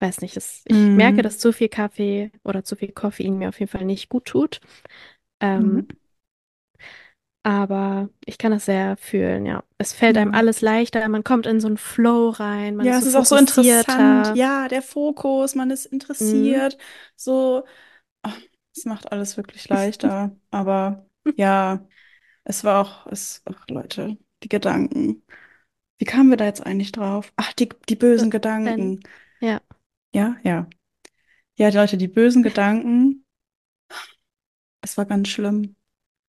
weiß 0.00 0.20
nicht, 0.22 0.36
das, 0.36 0.62
ich 0.66 0.94
merke, 0.94 1.22
Mhm. 1.22 1.24
dass 1.24 1.38
zu 1.38 1.52
viel 1.52 1.68
Kaffee 1.68 2.32
oder 2.44 2.64
zu 2.64 2.76
viel 2.76 2.92
Koffein 2.92 3.38
mir 3.38 3.48
auf 3.50 3.60
jeden 3.60 3.70
Fall 3.72 3.84
nicht 3.86 4.08
gut 4.10 4.26
tut. 4.26 4.60
Mhm. 5.54 5.80
Ähm, 5.80 5.88
aber 7.42 8.08
ich 8.24 8.38
kann 8.38 8.52
das 8.52 8.64
sehr 8.64 8.96
fühlen, 8.96 9.44
ja. 9.46 9.64
Es 9.78 9.92
fällt 9.92 10.16
einem 10.16 10.32
alles 10.32 10.60
leichter, 10.62 11.06
man 11.08 11.24
kommt 11.24 11.46
in 11.46 11.60
so 11.60 11.66
einen 11.66 11.76
Flow 11.76 12.30
rein, 12.30 12.76
man 12.76 12.88
Ja, 12.88 12.98
ist 12.98 13.02
es 13.02 13.06
so 13.06 13.10
ist 13.10 13.14
auch 13.16 13.24
so 13.26 13.36
interessant. 13.36 14.30
fokussierter. 14.30 14.34
Ja, 14.34 14.68
der 14.68 14.82
Fokus, 14.82 15.54
man 15.54 15.70
ist 15.70 15.86
Mhm. 16.20 16.66
interessiert. 16.66 16.76
So, 17.16 17.64
es 18.76 18.84
macht 18.84 19.12
alles 19.12 19.36
wirklich 19.36 19.68
leichter. 19.68 20.36
Aber 20.50 21.06
ja, 21.36 21.86
es 22.44 22.64
war 22.64 22.82
auch, 22.82 23.06
es, 23.12 23.42
ach 23.46 23.66
Leute, 23.68 24.18
die 24.42 24.48
Gedanken. 24.48 25.24
Wie 25.98 26.04
kamen 26.06 26.30
wir 26.30 26.36
da 26.36 26.46
jetzt 26.46 26.64
eigentlich 26.66 26.92
drauf? 26.92 27.32
Ach, 27.36 27.52
die, 27.54 27.68
die 27.88 27.96
bösen 27.96 28.30
Dann, 28.30 28.30
Gedanken. 28.30 29.00
ja. 29.40 29.60
Ja, 30.14 30.36
ja. 30.44 30.66
Ja, 31.56 31.70
die 31.70 31.76
Leute, 31.76 31.96
die 31.98 32.08
bösen 32.08 32.42
Gedanken. 32.42 33.24
Es 34.82 34.96
war 34.96 35.04
ganz 35.06 35.28
schlimm. 35.28 35.76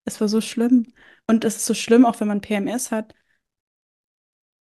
Es 0.04 0.20
war 0.20 0.28
so 0.28 0.40
schlimm. 0.40 0.92
Und 1.26 1.44
es 1.44 1.56
ist 1.56 1.66
so 1.66 1.74
schlimm, 1.74 2.06
auch 2.06 2.20
wenn 2.20 2.28
man 2.28 2.40
PMS 2.40 2.90
hat. 2.92 3.14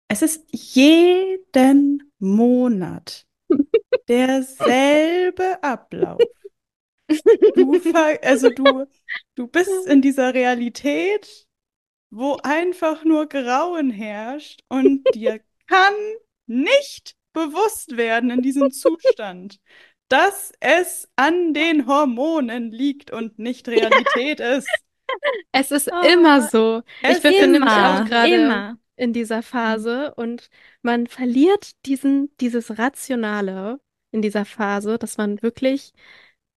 Es 0.07 0.21
ist 0.21 0.45
jeden 0.51 2.11
Monat 2.19 3.27
derselbe 4.07 5.61
Ablauf. 5.63 6.23
Du, 7.55 7.79
also 8.21 8.49
du, 8.49 8.85
du 9.35 9.47
bist 9.47 9.87
in 9.87 10.01
dieser 10.01 10.33
Realität, 10.33 11.47
wo 12.11 12.37
einfach 12.43 13.03
nur 13.03 13.27
Grauen 13.27 13.91
herrscht 13.91 14.61
und 14.69 15.13
dir 15.15 15.41
kann 15.67 15.93
nicht 16.47 17.15
bewusst 17.33 17.97
werden 17.97 18.29
in 18.29 18.41
diesem 18.41 18.71
Zustand, 18.71 19.59
dass 20.09 20.53
es 20.59 21.09
an 21.15 21.53
den 21.53 21.87
Hormonen 21.87 22.71
liegt 22.71 23.11
und 23.11 23.39
nicht 23.39 23.67
Realität 23.67 24.39
ist. 24.39 24.69
Es 25.51 25.71
ist 25.71 25.89
Oh, 25.91 26.01
immer 26.07 26.41
so. 26.41 26.83
Ich 27.01 27.09
ist 27.09 27.23
nämlich 27.23 27.61
auch 27.63 28.01
immer, 28.01 28.05
gerade 28.05 28.33
immer. 28.35 28.77
in 28.97 29.13
dieser. 29.13 29.41
Phase 29.41 30.13
und 30.15 30.49
man 30.81 31.07
verliert 31.07 31.71
diesen, 31.85 32.35
dieses 32.39 32.77
Rationale 32.77 33.79
in 34.11 34.21
dieser 34.21 34.45
Phase, 34.45 34.97
dass 34.97 35.17
man 35.17 35.41
wirklich, 35.41 35.93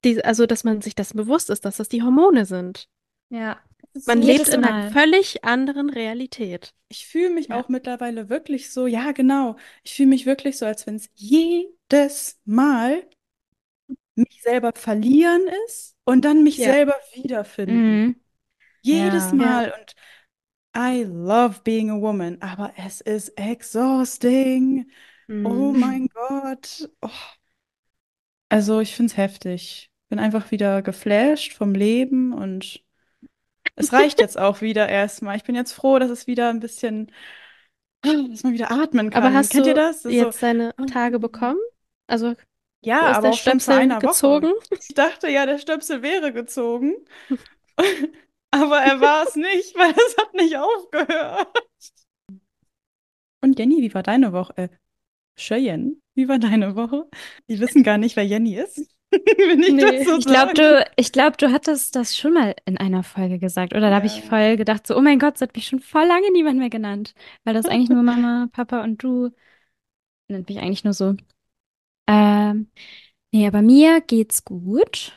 die, 0.05 0.25
also 0.25 0.47
dass 0.47 0.65
man 0.65 0.81
sich 0.81 0.95
das 0.95 1.13
bewusst 1.15 1.51
ist, 1.51 1.65
dass 1.65 1.77
das 1.79 1.89
die 1.89 2.03
Hormone 2.03 2.45
sind. 2.47 2.89
Ja, 3.31 3.61
Man 4.07 4.23
lebt 4.23 4.49
in 4.49 4.65
einer 4.65 4.91
völlig 4.91 5.45
anderen 5.45 5.91
Realität. 5.91 6.73
Ich 6.89 7.07
fühle 7.07 7.31
mich 7.31 7.49
Ja. 7.49 7.61
auch 7.61 7.69
mittlerweile 7.69 8.29
wirklich 8.29 8.71
so, 8.71 8.87
ja, 8.87 9.13
genau. 9.13 9.57
Ich 9.83 9.95
fühle 9.95 10.09
mich 10.09 10.25
wirklich 10.27 10.57
so, 10.59 10.67
als 10.67 10.87
wenn 10.87 10.97
es 10.97 11.11
jedes 11.15 12.39
Mal 12.45 13.07
mich 14.15 14.43
selber 14.43 14.73
verlieren 14.75 15.43
ist 15.67 15.97
und 16.05 16.25
dann 16.25 16.43
mich 16.43 16.57
Ja, 16.59 16.73
selber 16.73 16.95
wiederfinden. 17.15 18.07
Mhm. 18.07 18.21
Jedes 18.83 19.27
Ja. 19.27 19.37
Mal. 19.37 19.75
Und 19.79 19.95
I 20.77 21.05
love 21.05 21.61
being 21.65 21.91
a 21.91 22.01
woman, 22.01 22.41
aber 22.41 22.73
es 22.77 23.01
ist 23.01 23.31
exhausting. 23.39 24.91
Oh 25.45 25.73
Mhm. 25.73 25.81
mein 25.81 26.09
Gott. 26.09 26.89
Oh. 27.03 27.09
Also 28.51 28.81
ich 28.81 28.95
finde 28.95 29.13
es 29.13 29.17
heftig. 29.17 29.88
Bin 30.09 30.19
einfach 30.19 30.51
wieder 30.51 30.83
geflasht 30.83 31.53
vom 31.53 31.75
Leben 31.75 32.33
und 32.33 32.83
es 33.77 33.93
reicht 33.93 34.21
jetzt 34.21 34.39
auch 34.39 34.61
wieder 34.61 34.89
erstmal. 34.89 35.37
Ich 35.37 35.45
bin 35.45 35.55
jetzt 35.55 35.73
froh, 35.73 35.99
dass 35.99 36.11
es 36.11 36.27
wieder 36.27 36.49
ein 36.51 36.61
bisschen, 36.61 37.13
dass 38.03 38.43
man 38.43 38.53
wieder 38.53 38.71
atmen 38.71 39.13
Aber 39.13 39.27
kann. 39.27 39.35
hast 39.35 39.53
Kennt 39.53 39.67
ihr 39.67 39.75
du 39.75 39.81
das? 39.81 40.03
Das 40.03 40.13
ist 40.13 40.19
so, 40.19 40.27
jetzt 40.27 40.43
deine 40.43 40.75
Tage 40.91 41.19
bekommen? 41.19 41.61
Also 42.07 42.35
ja, 42.85 43.03
aber 43.03 43.23
der 43.23 43.31
auch 43.31 43.35
schon 43.35 43.61
Stöpsel 43.61 43.75
einer 43.75 43.97
Woche. 43.97 44.07
gezogen? 44.07 44.53
Ich 44.81 44.95
dachte 44.95 45.29
ja, 45.29 45.47
der 45.47 45.59
Stöpsel 45.59 46.03
wäre 46.03 46.33
gezogen, 46.33 46.95
aber 48.51 48.79
er 48.81 49.01
war 49.01 49.27
es 49.27 49.37
nicht, 49.37 49.77
weil 49.77 49.91
es 49.91 50.17
hat 50.17 50.35
nicht 50.35 50.57
aufgehört. 50.57 51.49
Und 53.41 53.59
Jenny, 53.59 53.83
wie 53.83 53.95
war 53.95 54.03
deine 54.03 54.33
Woche? 54.33 54.57
Äh, 54.57 54.69
Cheyenne, 55.37 55.97
wie 56.15 56.29
war 56.29 56.39
deine 56.39 56.75
Woche? 56.75 57.09
Die 57.49 57.61
wissen 57.61 57.83
gar 57.85 57.99
nicht, 57.99 58.17
wer 58.17 58.25
Jenny 58.27 58.57
ist, 58.57 58.89
wenn 59.13 59.63
ich 59.63 59.77
das 59.77 59.93
Nee. 59.93 60.05
so 60.05 60.19
Ich 60.19 60.27
glaube, 60.27 60.53
du, 60.55 60.87
ich 60.97 61.13
glaub, 61.13 61.37
du 61.39 61.53
hattest 61.53 61.95
das 61.97 62.17
schon 62.17 62.33
mal 62.35 62.55
in 62.65 62.79
einer 62.79 63.03
Folge 63.03 63.39
gesagt. 63.39 63.73
Oder 63.75 63.91
da 63.91 63.97
habe 63.97 64.07
ich 64.07 64.23
Ja. 64.23 64.23
voll 64.23 64.57
gedacht, 64.57 64.87
so, 64.87 64.97
oh 64.97 65.01
mein 65.01 65.19
Gott, 65.19 65.39
so 65.39 65.43
hat 65.47 65.55
mich 65.55 65.67
schon 65.67 65.81
voll 65.81 66.07
lange 66.07 66.31
niemand 66.33 66.59
mehr 66.59 66.71
genannt. 66.71 67.15
Weil 67.45 67.55
das 67.55 67.69
eigentlich 67.69 67.91
nur 67.91 68.03
Mama, 68.03 68.49
Papa 68.53 68.83
und 68.83 69.03
du 69.03 69.31
nennt 70.29 70.49
mich 70.49 70.59
eigentlich 70.59 70.85
nur 70.85 70.95
so. 70.95 71.17
Ähm, 72.09 72.71
nee, 73.33 73.47
aber 73.49 73.63
mir 73.63 74.01
geht's 74.03 74.45
gut. 74.45 75.13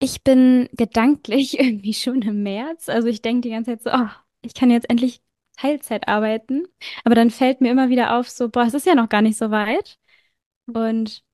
Ich 0.00 0.24
bin 0.24 0.68
gedanklich 0.74 1.58
irgendwie 1.60 1.94
schon 1.94 2.22
im 2.22 2.42
März. 2.44 2.88
Also 2.88 3.08
ich 3.08 3.22
denke 3.22 3.42
die 3.42 3.50
ganze 3.50 3.78
Zeit 3.78 3.82
so, 3.82 3.90
oh, 3.92 4.10
ich 4.42 4.54
kann 4.54 4.70
jetzt 4.70 4.90
endlich 4.90 5.22
Teilzeit 5.58 6.08
arbeiten. 6.08 6.66
Aber 7.04 7.14
dann 7.16 7.30
fällt 7.30 7.60
mir 7.60 7.70
immer 7.72 7.88
wieder 7.90 8.18
auf, 8.18 8.30
so, 8.30 8.48
boah, 8.50 8.64
es 8.64 8.74
ist 8.74 8.86
ja 8.86 8.94
noch 8.96 9.08
gar 9.10 9.22
nicht 9.22 9.38
so 9.38 9.50
weit. 9.52 9.98
Und 10.66 11.24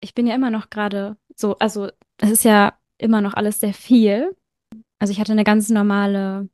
ich 0.00 0.14
bin 0.14 0.26
ja 0.26 0.34
immer 0.34 0.50
noch 0.50 0.70
gerade 0.70 1.16
so, 1.34 1.56
also 1.58 1.90
es 2.18 2.30
ist 2.30 2.44
ja 2.44 2.78
immer 2.98 3.20
noch 3.20 3.34
alles 3.34 3.60
sehr 3.60 3.74
viel. 3.74 4.36
Also 4.98 5.12
ich 5.12 5.20
hatte 5.20 5.32
eine 5.32 5.44
ganz 5.44 5.68
normale 5.68 6.48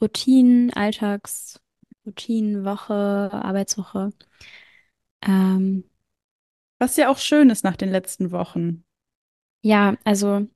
Routine, 0.00 0.74
Alltags, 0.74 1.60
Routinenwoche, 2.06 3.30
Arbeitswoche. 3.32 4.10
Ähm, 5.22 5.84
Was 6.80 6.96
ja 6.96 7.08
auch 7.08 7.18
schön 7.18 7.50
ist 7.50 7.64
nach 7.64 7.76
den 7.76 7.90
letzten 7.90 8.30
Wochen. 8.32 8.84
ja, 9.62 9.96
also 10.04 10.46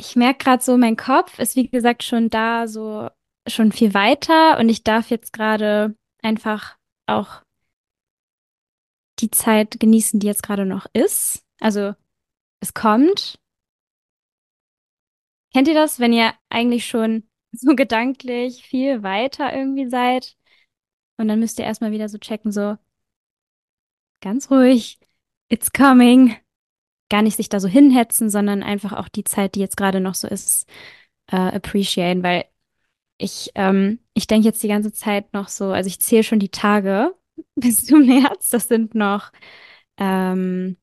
ich 0.00 0.16
merke 0.16 0.44
gerade 0.44 0.62
so, 0.62 0.76
mein 0.76 0.96
Kopf 0.96 1.38
ist 1.38 1.56
wie 1.56 1.68
gesagt 1.68 2.04
schon 2.04 2.30
da, 2.30 2.68
so 2.68 3.08
schon 3.48 3.72
viel 3.72 3.94
weiter 3.94 4.58
und 4.58 4.68
ich 4.68 4.84
darf 4.84 5.10
jetzt 5.10 5.32
gerade 5.32 5.96
einfach 6.22 6.76
auch 7.06 7.42
die 9.20 9.30
Zeit 9.30 9.80
genießen, 9.80 10.20
die 10.20 10.26
jetzt 10.26 10.42
gerade 10.42 10.66
noch 10.66 10.86
ist. 10.92 11.44
Also 11.60 11.94
es 12.60 12.74
kommt. 12.74 13.38
Kennt 15.52 15.68
ihr 15.68 15.74
das, 15.74 15.98
wenn 16.00 16.12
ihr 16.12 16.34
eigentlich 16.50 16.86
schon 16.86 17.24
so 17.52 17.74
gedanklich 17.74 18.62
viel 18.64 19.02
weiter 19.02 19.54
irgendwie 19.54 19.88
seid 19.88 20.36
und 21.16 21.28
dann 21.28 21.40
müsst 21.40 21.58
ihr 21.58 21.64
erstmal 21.64 21.92
wieder 21.92 22.08
so 22.08 22.18
checken, 22.18 22.52
so 22.52 22.76
ganz 24.20 24.50
ruhig, 24.50 24.98
it's 25.48 25.72
coming. 25.72 26.36
Gar 27.10 27.22
nicht 27.22 27.36
sich 27.36 27.48
da 27.48 27.60
so 27.60 27.68
hinhetzen, 27.68 28.30
sondern 28.30 28.62
einfach 28.62 28.92
auch 28.92 29.08
die 29.08 29.24
Zeit, 29.24 29.54
die 29.54 29.60
jetzt 29.60 29.76
gerade 29.76 30.00
noch 30.00 30.14
so 30.14 30.28
ist, 30.28 30.68
äh, 31.28 31.36
appreciaten, 31.36 32.22
weil 32.22 32.44
ich, 33.18 33.52
ähm, 33.54 34.00
ich 34.14 34.26
denke 34.26 34.46
jetzt 34.46 34.62
die 34.62 34.68
ganze 34.68 34.92
Zeit 34.92 35.32
noch 35.32 35.48
so, 35.48 35.66
also 35.72 35.88
ich 35.88 36.00
zähle 36.00 36.22
schon 36.22 36.38
die 36.38 36.50
Tage 36.50 37.14
bis 37.56 37.84
zum 37.86 38.06
März, 38.06 38.50
das 38.50 38.68
sind 38.68 38.94
noch 38.94 39.32
ähm, 39.98 40.76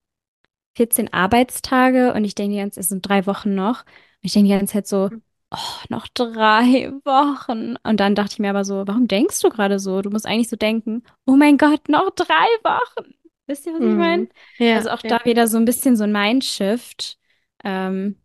14 0.78 1.14
Arbeitstage 1.14 2.14
und 2.14 2.26
ich 2.26 2.36
denke 2.36 2.54
die 2.56 2.60
ganze, 2.62 2.80
es 2.82 2.90
sind 2.90 3.08
drei 3.08 3.26
Wochen 3.28 3.56
noch. 3.56 3.82
Und 3.84 3.88
ich 4.24 4.34
denke 4.34 4.50
die 4.50 4.58
ganze 4.58 4.74
Zeit 4.74 4.88
so, 4.88 5.10
oh, 5.52 5.58
noch 5.90 6.08
drei 6.10 6.92
Wochen. 7.06 7.78
Und 7.84 8.00
dann 8.00 8.16
dachte 8.16 8.34
ich 8.34 8.40
mir 8.40 8.50
aber 8.50 8.66
so, 8.66 8.84
warum 8.88 9.08
denkst 9.08 9.42
du 9.42 9.50
gerade 9.50 9.80
so? 9.80 10.02
Du 10.02 10.10
musst 10.10 10.26
eigentlich 10.26 10.50
so 10.50 10.56
denken, 10.58 11.04
oh 11.26 11.36
mein 11.36 11.58
Gott, 11.58 11.90
noch 11.90 12.10
drei 12.12 12.26
Wochen. 12.64 13.14
Wisst 13.48 13.66
ihr, 13.68 13.74
was 13.74 13.86
ich 13.86 13.96
meine? 13.96 14.24
Mhm. 14.24 14.30
Ja, 14.58 14.78
Also 14.78 14.90
auch 14.90 15.02
ja. 15.04 15.10
da 15.10 15.24
wieder 15.26 15.48
so 15.48 15.58
ein 15.58 15.66
bisschen 15.66 15.96
so 15.96 16.04
ein 16.04 16.12
Mindshift, 16.12 17.20
ähm, 17.64 18.18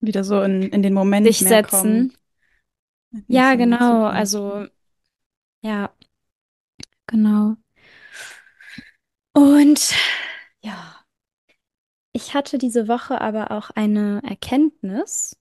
Wieder 0.00 0.24
so 0.24 0.42
in, 0.42 0.62
in 0.64 0.82
den 0.82 0.94
Moment 0.94 1.26
sich 1.26 1.38
setzen. 1.38 2.12
Nicht 3.28 3.28
Ja, 3.28 3.48
so 3.48 3.58
in 3.58 3.70
die 3.70 3.78
genau. 3.78 4.04
Also, 4.06 4.66
ja, 5.62 5.92
genau. 7.06 7.56
Und 9.36 9.94
ja, 10.62 11.04
ich 12.14 12.32
hatte 12.32 12.56
diese 12.56 12.88
Woche 12.88 13.20
aber 13.20 13.50
auch 13.50 13.68
eine 13.68 14.22
Erkenntnis. 14.26 15.36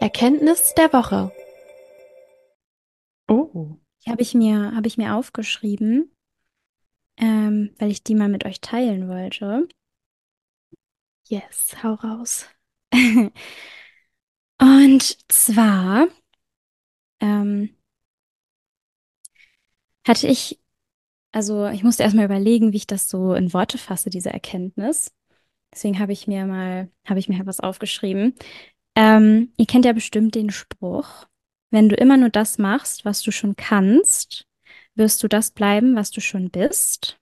Erkenntnis 0.00 0.72
der 0.72 0.90
Woche. 0.94 1.30
Oh. 3.28 3.76
Die 4.06 4.10
habe 4.10 4.22
ich 4.22 4.32
mir, 4.32 4.74
habe 4.74 4.86
ich 4.86 4.96
mir 4.96 5.16
aufgeschrieben, 5.16 6.10
ähm, 7.18 7.74
weil 7.78 7.90
ich 7.90 8.04
die 8.04 8.14
mal 8.14 8.30
mit 8.30 8.46
euch 8.46 8.62
teilen 8.62 9.10
wollte. 9.10 9.68
Yes, 11.26 11.76
hau 11.82 11.92
raus. 11.92 12.46
Und 14.58 15.30
zwar 15.30 16.08
ähm, 17.20 17.76
hatte 20.06 20.26
ich, 20.26 20.58
also 21.32 21.66
ich 21.68 21.82
musste 21.82 22.02
erstmal 22.02 22.24
überlegen, 22.24 22.72
wie 22.72 22.78
ich 22.78 22.86
das 22.86 23.08
so 23.08 23.34
in 23.34 23.52
Worte 23.52 23.78
fasse, 23.78 24.10
diese 24.10 24.30
Erkenntnis. 24.30 25.12
Deswegen 25.72 25.98
habe 25.98 26.12
ich 26.12 26.26
mir 26.26 26.46
mal, 26.46 26.90
habe 27.06 27.20
ich 27.20 27.28
mir 27.28 27.44
was 27.46 27.60
aufgeschrieben. 27.60 28.34
Ähm, 28.96 29.52
ihr 29.56 29.66
kennt 29.66 29.84
ja 29.84 29.92
bestimmt 29.92 30.34
den 30.34 30.50
Spruch, 30.50 31.26
wenn 31.70 31.88
du 31.88 31.96
immer 31.96 32.16
nur 32.16 32.30
das 32.30 32.58
machst, 32.58 33.04
was 33.04 33.22
du 33.22 33.30
schon 33.30 33.56
kannst, 33.56 34.46
wirst 34.94 35.22
du 35.22 35.28
das 35.28 35.50
bleiben, 35.50 35.94
was 35.94 36.10
du 36.10 36.20
schon 36.20 36.50
bist. 36.50 37.20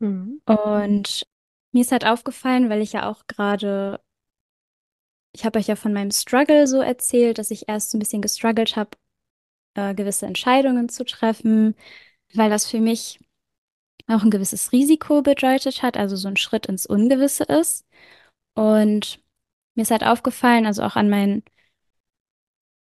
Mhm. 0.00 0.40
Und 0.46 1.26
mir 1.72 1.80
ist 1.80 1.92
halt 1.92 2.06
aufgefallen, 2.06 2.68
weil 2.70 2.82
ich 2.82 2.92
ja 2.92 3.08
auch 3.08 3.26
gerade, 3.26 4.00
ich 5.34 5.44
habe 5.44 5.58
euch 5.58 5.68
ja 5.68 5.76
von 5.76 5.92
meinem 5.92 6.10
Struggle 6.10 6.66
so 6.66 6.80
erzählt, 6.80 7.38
dass 7.38 7.50
ich 7.50 7.68
erst 7.68 7.94
ein 7.94 7.98
bisschen 7.98 8.22
gestruggelt 8.22 8.76
habe, 8.76 8.90
äh, 9.74 9.94
gewisse 9.94 10.26
Entscheidungen 10.26 10.88
zu 10.88 11.04
treffen, 11.04 11.74
weil 12.34 12.50
das 12.50 12.66
für 12.70 12.80
mich 12.80 13.20
auch 14.08 14.22
ein 14.22 14.30
gewisses 14.30 14.72
Risiko 14.72 15.22
bedeutet 15.22 15.82
hat, 15.82 15.96
also 15.96 16.16
so 16.16 16.28
ein 16.28 16.36
Schritt 16.36 16.66
ins 16.66 16.86
Ungewisse 16.86 17.44
ist. 17.44 17.86
Und 18.54 19.20
mir 19.74 19.82
ist 19.82 19.90
halt 19.90 20.04
aufgefallen, 20.04 20.66
also 20.66 20.82
auch 20.82 20.96
an 20.96 21.08
meinen 21.08 21.44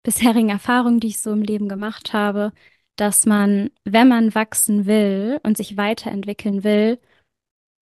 bisherigen 0.02 0.48
Erfahrungen, 0.48 1.00
die 1.00 1.08
ich 1.08 1.20
so 1.20 1.32
im 1.32 1.42
Leben 1.42 1.68
gemacht 1.68 2.12
habe, 2.12 2.52
dass 2.96 3.26
man, 3.26 3.70
wenn 3.84 4.08
man 4.08 4.34
wachsen 4.34 4.86
will 4.86 5.40
und 5.42 5.56
sich 5.56 5.76
weiterentwickeln 5.76 6.64
will, 6.64 6.98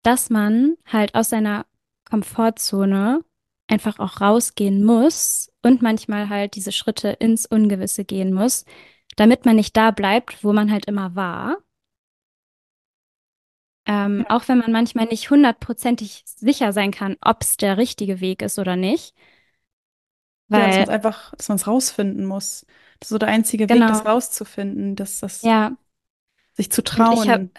dass 0.02 0.30
man 0.30 0.76
halt 0.86 1.14
aus 1.14 1.30
seiner 1.30 1.66
Komfortzone 2.08 3.24
einfach 3.68 3.98
auch 3.98 4.20
rausgehen 4.20 4.84
muss 4.84 5.52
und 5.62 5.82
manchmal 5.82 6.28
halt 6.28 6.54
diese 6.56 6.72
Schritte 6.72 7.08
ins 7.10 7.46
Ungewisse 7.46 8.04
gehen 8.04 8.32
muss, 8.32 8.64
damit 9.20 9.44
man 9.46 9.56
nicht 9.56 9.76
da 9.76 9.90
bleibt, 9.90 10.44
wo 10.44 10.52
man 10.52 10.70
halt 10.72 10.86
immer 10.86 11.14
war. 11.16 11.58
Ähm, 13.86 14.24
Ja. 14.24 14.28
auch 14.28 14.46
wenn 14.48 14.58
man 14.58 14.70
manchmal 14.72 15.06
nicht 15.06 15.30
hundertprozentig 15.30 16.22
sicher 16.26 16.72
sein 16.72 16.90
kann, 16.92 17.16
ob 17.22 17.42
es 17.42 17.56
der 17.56 17.76
richtige 17.78 18.20
Weg 18.20 18.42
ist 18.42 18.58
oder 18.58 18.76
nicht. 18.76 19.14
Ja, 20.50 20.66
dass 20.66 20.78
man 20.78 20.84
es 20.84 20.88
Weil, 20.88 20.90
einfach, 20.90 21.34
dass 21.36 21.48
man 21.48 21.56
es 21.56 21.66
rausfinden 21.66 22.24
muss. 22.26 22.64
Das 23.00 23.08
ist 23.08 23.10
so 23.10 23.18
der 23.18 23.28
einzige 23.28 23.70
Weg, 23.72 23.86
das 23.86 24.04
genau, 24.04 24.06
rauszufinden, 24.06 24.96
das, 24.96 25.20
das 25.20 25.52
ja. 25.52 25.76
sich 26.54 26.70
zu 26.72 26.82
Und 26.94 27.12
ich 27.12 27.28
habe, 27.28 27.42
trauen. 27.42 27.52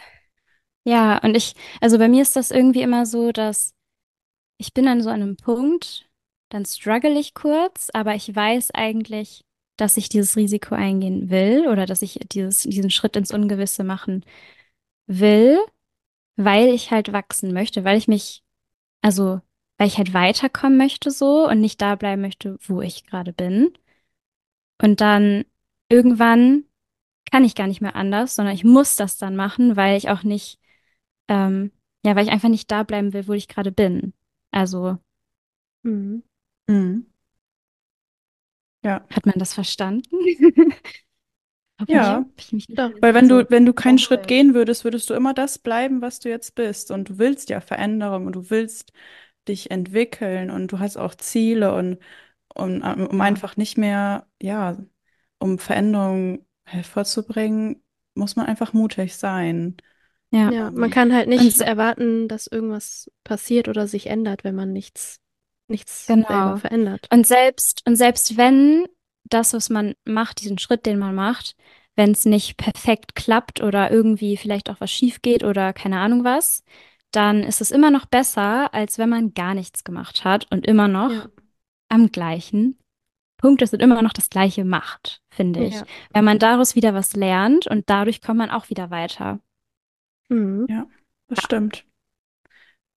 ja, 0.86 1.20
und 1.20 1.36
ich, 1.36 1.56
also 1.82 1.98
bei 1.98 2.08
mir 2.10 2.22
ist 2.22 2.36
das 2.36 2.52
irgendwie 2.52 2.82
immer 2.82 3.06
so, 3.06 3.32
dass 3.32 3.76
ich 4.58 4.74
bin 4.74 4.88
an 4.88 5.02
so 5.04 5.10
einem 5.10 5.38
Punkt, 5.38 6.10
dann 6.50 6.66
struggle 6.66 7.20
ich 7.20 7.34
kurz, 7.36 7.90
aber 7.94 8.16
ich 8.16 8.36
weiß 8.36 8.72
eigentlich, 8.74 9.46
dass 9.82 9.98
ich 9.98 10.10
dieses 10.10 10.36
Risiko 10.38 10.76
eingehen 10.76 11.30
will 11.30 11.68
oder 11.68 11.86
dass 11.86 12.02
ich 12.02 12.20
dieses, 12.32 12.62
diesen 12.64 12.92
Schritt 12.92 13.16
ins 13.16 13.34
Ungewisse 13.34 13.84
machen 13.84 14.26
will, 15.08 15.60
weil 16.38 16.70
ich 16.70 16.92
halt 16.92 17.14
wachsen 17.14 17.54
möchte, 17.54 17.84
weil 17.86 17.98
ich 17.98 18.08
mich, 18.08 18.44
also 19.02 19.42
weil 19.78 19.88
ich 19.88 19.98
halt 20.00 20.14
weiterkommen 20.14 20.78
möchte 20.78 21.12
so 21.12 21.48
und 21.50 21.62
nicht 21.62 21.82
da 21.82 21.96
bleiben 21.96 22.22
möchte, 22.24 22.58
wo 22.68 22.82
ich 22.82 23.06
gerade 23.06 23.34
bin. 23.34 23.74
Und 24.82 25.02
dann 25.02 25.46
irgendwann 25.90 26.66
kann 27.32 27.44
ich 27.46 27.56
gar 27.56 27.68
nicht 27.68 27.82
mehr 27.82 27.96
anders, 27.96 28.36
sondern 28.36 28.56
ich 28.56 28.66
muss 28.66 28.96
das 28.96 29.18
dann 29.18 29.36
machen, 29.36 29.76
weil 29.78 29.98
ich 29.98 30.10
auch 30.10 30.24
nicht, 30.24 30.60
ähm, 31.30 31.72
ja, 32.06 32.16
weil 32.16 32.26
ich 32.26 32.32
einfach 32.32 32.50
nicht 32.50 32.72
da 32.72 32.84
bleiben 32.84 33.14
will, 33.14 33.28
wo 33.28 33.34
ich 33.34 33.48
gerade 33.48 33.72
bin. 33.74 34.14
Also, 34.52 34.98
Mhm. 35.84 36.24
Mhm. 36.70 37.09
Ja. 38.84 39.06
hat 39.10 39.26
man 39.26 39.36
das 39.38 39.54
verstanden? 39.54 40.08
Ja. 41.88 42.20
habe 42.20 42.30
ich 42.38 42.52
mich 42.52 42.70
nicht. 42.70 42.82
Weil 43.02 43.14
wenn 43.14 43.30
du, 43.30 43.50
wenn 43.50 43.66
du 43.66 43.74
keinen 43.74 43.98
Schritt 44.00 44.22
überholt. 44.22 44.28
gehen 44.28 44.54
würdest, 44.54 44.84
würdest 44.84 45.10
du 45.10 45.14
immer 45.16 45.34
das 45.34 45.60
bleiben, 45.60 46.02
was 46.02 46.20
du 46.20 46.30
jetzt 46.30 46.56
bist. 46.56 46.92
Und 46.92 47.10
du 47.10 47.18
willst 47.20 47.50
ja 47.50 47.62
Veränderung 47.62 48.28
und 48.28 48.34
du 48.36 48.50
willst 48.50 48.92
dich 49.48 49.72
entwickeln 49.72 50.52
und 50.52 50.72
du 50.72 50.80
hast 50.80 50.98
auch 50.98 51.16
Ziele 51.16 51.76
und 51.76 52.00
um, 52.56 52.82
um 52.84 53.22
Ja. 53.22 53.22
einfach 53.22 53.58
nicht 53.58 53.78
mehr, 53.78 54.28
ja, 54.42 54.78
um 55.40 55.60
Veränderung 55.60 56.46
hervorzubringen, 56.66 57.84
muss 58.16 58.36
man 58.36 58.48
einfach 58.48 58.74
mutig 58.74 59.16
sein. 59.18 59.78
Ja. 60.32 60.50
Ja, 60.52 60.72
man 60.72 60.90
kann 60.90 61.14
halt 61.14 61.28
Und 61.28 61.30
nicht 61.30 61.62
erwarten, 61.62 62.28
dass 62.28 62.48
irgendwas 62.48 63.12
passiert 63.24 63.68
oder 63.68 63.88
sich 63.88 64.08
ändert, 64.08 64.44
wenn 64.44 64.56
man 64.56 64.72
nichts, 64.74 65.22
nichts 65.70 66.16
selber 66.28 66.56
genau. 66.56 66.56
verändert. 66.56 67.12
Und 67.12 67.28
selbst, 67.28 67.82
und 67.88 67.96
selbst 67.96 68.38
wenn 68.38 68.88
das, 69.26 69.54
was 69.54 69.70
man 69.70 69.96
macht, 70.06 70.42
diesen 70.42 70.58
Schritt, 70.58 70.86
den 70.86 71.00
man 71.00 71.16
macht, 71.16 71.56
wenn 71.96 72.12
es 72.12 72.26
nicht 72.26 72.58
perfekt 72.58 73.16
klappt 73.16 73.62
oder 73.62 73.92
irgendwie 73.92 74.38
vielleicht 74.38 74.70
auch 74.70 74.80
was 74.80 74.92
schief 74.92 75.22
geht 75.22 75.44
oder 75.44 75.74
keine 75.74 76.00
Ahnung 76.00 76.24
was, 76.24 76.64
dann 77.12 77.44
ist 77.44 77.62
es 77.62 77.72
immer 77.72 77.92
noch 77.92 78.06
besser, 78.06 78.74
als 78.74 78.98
wenn 78.98 79.10
man 79.10 79.34
gar 79.34 79.54
nichts 79.56 79.84
gemacht 79.84 80.24
hat 80.24 80.48
und 80.52 80.66
immer 80.68 80.88
noch 80.88 81.12
Ja, 81.14 81.30
am 81.90 82.12
gleichen 82.12 82.80
Punkt 83.38 83.62
ist 83.64 83.74
und 83.74 83.82
immer 83.82 84.02
noch 84.04 84.14
das 84.14 84.30
Gleiche 84.30 84.66
macht, 84.66 85.22
finde 85.32 85.66
ich. 85.66 85.82
ja. 85.82 85.88
Wenn 86.14 86.26
man 86.26 86.40
daraus 86.40 86.76
wieder 86.76 86.94
was 86.94 87.16
lernt 87.16 87.68
und 87.68 87.90
dadurch 87.90 88.22
kommt 88.22 88.40
man 88.40 88.52
auch 88.52 88.70
wieder 88.70 88.92
weiter. 88.92 89.40
Mhm. 90.30 90.68
Ja, 90.70 90.88
das 91.28 91.40
Ja, 91.40 91.44
stimmt. 91.44 91.86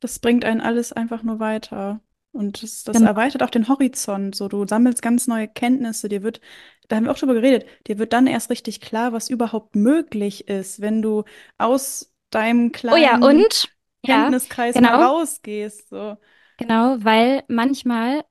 Das 0.00 0.18
bringt 0.18 0.44
einen 0.44 0.60
alles 0.60 0.92
einfach 0.92 1.22
nur 1.22 1.38
weiter. 1.40 2.00
Und 2.32 2.62
das, 2.62 2.84
das 2.84 2.96
genau. 2.96 3.10
erweitert 3.10 3.42
auch 3.42 3.50
den 3.50 3.68
Horizont. 3.68 4.34
So, 4.34 4.48
du 4.48 4.66
sammelst 4.66 5.02
ganz 5.02 5.26
neue 5.26 5.48
Kenntnisse. 5.48 6.08
Dir 6.08 6.22
wird, 6.22 6.40
da 6.88 6.96
haben 6.96 7.04
wir 7.04 7.12
auch 7.12 7.18
drüber 7.18 7.34
geredet, 7.34 7.66
dir 7.86 7.98
wird 7.98 8.12
dann 8.12 8.26
erst 8.26 8.50
richtig 8.50 8.80
klar, 8.80 9.12
was 9.12 9.28
überhaupt 9.28 9.76
möglich 9.76 10.48
ist, 10.48 10.80
wenn 10.80 11.02
du 11.02 11.24
aus 11.58 12.12
deinem 12.30 12.72
Oh 12.90 12.96
ja, 12.96 13.18
kleinen 13.18 13.22
und 13.22 13.68
ja, 14.04 14.22
Kenntniskreis 14.22 14.74
mal 14.74 14.80
genau, 14.80 15.18
rausgehst. 15.18 15.90
So. 15.90 16.16
genau, 16.56 16.96
weil 17.00 17.44
manchmal 17.48 18.24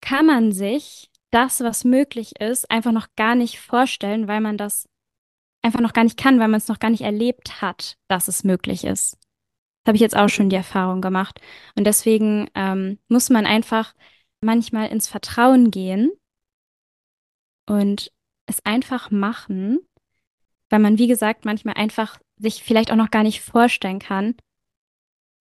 kann 0.00 0.26
man 0.26 0.52
sich 0.52 1.10
das, 1.30 1.60
was 1.60 1.84
möglich 1.84 2.40
ist, 2.40 2.70
einfach 2.70 2.92
noch 2.92 3.08
gar 3.16 3.34
nicht 3.34 3.60
vorstellen, 3.60 4.28
weil 4.28 4.40
man 4.40 4.56
das 4.56 4.88
einfach 5.62 5.80
noch 5.80 5.92
gar 5.92 6.04
nicht 6.04 6.18
kann, 6.18 6.40
weil 6.40 6.48
man 6.48 6.58
es 6.58 6.68
noch 6.68 6.78
gar 6.78 6.90
nicht 6.90 7.02
erlebt 7.02 7.62
hat, 7.62 7.96
dass 8.08 8.28
es 8.28 8.44
möglich 8.44 8.84
ist. 8.84 9.16
Das 9.82 9.90
habe 9.90 9.96
ich 9.96 10.02
jetzt 10.02 10.16
auch 10.16 10.28
schon 10.28 10.48
die 10.48 10.56
Erfahrung 10.56 11.00
gemacht. 11.00 11.40
Und 11.76 11.84
deswegen 11.84 12.48
ähm, 12.54 12.98
muss 13.08 13.30
man 13.30 13.46
einfach 13.46 13.94
manchmal 14.40 14.88
ins 14.88 15.08
Vertrauen 15.08 15.70
gehen 15.70 16.10
und 17.66 18.12
es 18.46 18.64
einfach 18.64 19.10
machen, 19.10 19.80
weil 20.70 20.78
man, 20.80 20.98
wie 20.98 21.06
gesagt, 21.06 21.44
manchmal 21.44 21.74
einfach 21.74 22.18
sich 22.36 22.62
vielleicht 22.62 22.90
auch 22.90 22.96
noch 22.96 23.10
gar 23.10 23.22
nicht 23.22 23.40
vorstellen 23.40 23.98
kann, 23.98 24.36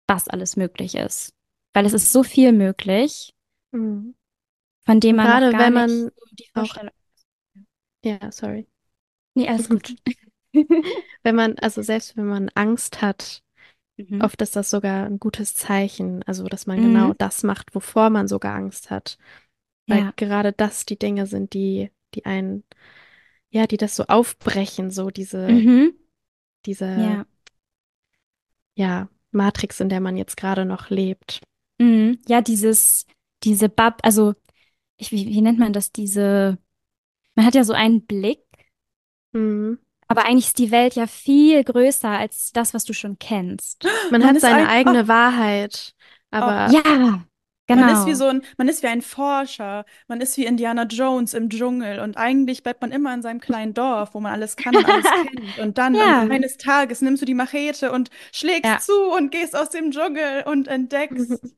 was 0.07 0.29
alles 0.29 0.57
möglich 0.57 0.95
ist. 0.95 1.35
Weil 1.73 1.87
es 1.87 1.93
ist 1.93 2.13
so 2.13 2.23
viel 2.23 2.53
möglich, 2.53 3.35
Mhm. 3.73 4.15
von 4.87 5.01
dem 5.01 5.17
man 5.17 5.27
gerade 5.27 5.59
wenn 5.59 5.73
man 5.73 5.89
so 5.89 6.11
die 6.33 6.49
Vorstellung. 6.53 6.93
ja, 8.05 8.31
sorry. 8.31 8.69
Nee, 9.35 9.49
alles 9.49 9.69
gut. 9.69 9.97
Wenn 11.25 11.35
man, 11.35 11.59
also 11.59 11.83
selbst 11.83 12.17
wenn 12.17 12.27
man 12.27 12.49
Angst 12.51 13.03
hat, 13.03 13.43
Mhm. 13.97 14.21
oft 14.23 14.41
ist 14.43 14.57
das 14.57 14.71
sogar 14.71 15.07
ein 15.07 15.19
gutes 15.19 15.55
Zeichen, 15.55 16.23
also 16.25 16.45
dass 16.45 16.67
man 16.67 16.83
genau 16.83 17.09
Mhm. 17.11 17.19
das 17.19 17.43
macht, 17.43 17.75
wovor 17.75 18.11
man 18.11 18.29
sogar 18.29 18.55
Angst 18.55 18.91
hat. 18.91 19.19
Weil 19.87 20.01
Ja. 20.01 20.13
gerade 20.17 20.53
das 20.53 20.87
die 20.87 20.99
Dinge 20.99 21.27
sind, 21.27 21.53
die, 21.53 21.91
die 22.15 22.25
einen, 22.25 22.65
ja, 23.51 23.67
die 23.67 23.77
das 23.77 23.97
so 23.97 24.05
aufbrechen, 24.05 24.91
so 24.91 25.11
diese, 25.11 25.49
Mhm. 25.49 25.95
diese, 26.67 26.87
Ja. 26.87 27.27
ja, 28.75 29.09
Matrix, 29.31 29.81
in 29.81 29.89
der 29.89 30.01
man 30.01 30.17
jetzt 30.17 30.37
gerade 30.37 30.65
noch 30.65 30.91
lebt. 30.91 31.41
Mhm. 31.79 32.19
Ja, 32.27 32.41
dieses, 32.41 33.07
diese 33.43 33.69
Bub, 33.69 33.99
also, 34.03 34.35
ich, 34.97 35.13
wie, 35.13 35.27
wie 35.27 35.41
nennt 35.43 35.59
man 35.59 35.73
das? 35.73 35.93
Diese, 35.93 36.59
man 37.35 37.47
hat 37.47 37.55
ja 37.55 37.65
so 37.65 37.73
einen 37.73 38.07
Blick, 38.07 38.41
Mhm. 39.33 39.79
Aber 40.15 40.27
eigentlich 40.27 40.47
ist 40.49 40.59
die 40.59 40.71
Welt 40.71 40.95
ja 40.95 41.07
viel 41.07 41.65
größer 41.65 42.09
als 42.11 42.53
das, 42.53 42.75
was 42.75 42.85
du 42.85 42.93
schon 42.93 43.19
kennst. 43.19 43.87
Man 44.09 44.25
Man 44.25 44.27
hat 44.27 44.41
seine 44.41 44.67
ein, 44.67 44.69
eigene 44.69 45.09
oh, 45.09 45.09
Wahrheit, 45.09 45.95
oh, 46.39 46.61
aber 46.61 46.67
Ja, 46.67 47.25
Man 47.73 47.89
ist 47.89 48.07
wie 48.07 48.15
genau. 48.15 48.17
so 48.17 48.27
ein, 48.29 48.43
man 48.59 48.69
ist 48.69 48.83
wie 48.85 48.87
ein 48.89 49.03
Forscher, 49.03 49.85
man 50.09 50.21
ist 50.21 50.37
wie 50.37 50.47
Indiana 50.47 50.85
Jones 50.85 51.35
im 51.35 51.51
Dschungel 51.51 52.01
und 52.01 52.17
eigentlich 52.17 52.63
bleibt 52.63 52.81
man 52.83 52.93
immer 52.93 53.13
in 53.15 53.23
seinem 53.23 53.41
kleinen 53.41 53.75
Dorf, 53.75 54.15
wo 54.15 54.21
man 54.21 54.33
alles 54.33 54.57
kann 54.57 54.77
und 54.77 54.87
alles 54.87 55.13
kennt. 55.13 55.59
Und 55.59 55.79
dann, 55.79 55.99
Ja, 55.99 56.29
eines 56.29 56.57
Tages 56.59 57.01
nimmst 57.03 57.23
du 57.23 57.27
die 57.27 57.35
Machete 57.35 57.93
und 57.93 58.11
schlägst 58.33 58.71
ja. 58.71 58.81
zu 58.81 58.95
und 59.17 59.31
gehst 59.33 59.57
aus 59.57 59.71
dem 59.71 59.91
Dschungel 59.91 60.45
und 60.47 60.69
entdeckst 60.69 61.41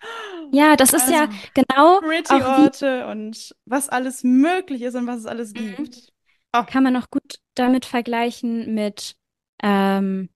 Ja, 0.50 0.76
das 0.76 0.92
ist 0.92 1.08
ja 1.08 1.28
also 1.28 1.34
genau 1.54 2.00
pretty 2.00 2.28
auch 2.28 2.46
wie, 2.56 2.70
Orte 2.70 3.06
und 3.08 3.54
was 3.66 3.88
alles 3.88 4.24
möglich 4.24 4.82
ist 4.82 4.94
und 4.94 5.06
was 5.06 5.20
es 5.20 5.26
alles 5.26 5.54
Mhm. 5.54 5.76
gibt. 5.76 6.12
Oh, 6.54 6.64
kann 6.64 6.82
man 6.84 6.96
auch 6.96 7.10
gut 7.10 7.38
damit 7.58 7.84
vergleichen 7.84 8.74
mit, 8.74 9.16
ähm, 9.62 10.28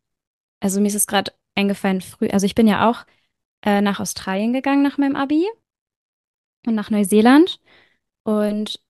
also 0.61 0.81
mir 0.81 0.89
ist 0.89 0.95
es 0.95 1.07
gerade 1.07 1.33
eingefallen, 1.55 2.01
früh, 2.01 2.29
also 2.29 2.47
ich 2.47 2.55
bin 2.55 2.67
ja 2.67 2.89
auch 2.89 3.05
äh, 3.65 3.81
nach 3.81 4.01
Australien 4.01 4.53
gegangen 4.53 4.83
nach 4.83 4.99
meinem 4.99 5.17
Abi 5.17 5.47
und 6.67 6.75
nach 6.75 6.91
Neuseeland. 6.91 7.61
Und 8.25 8.81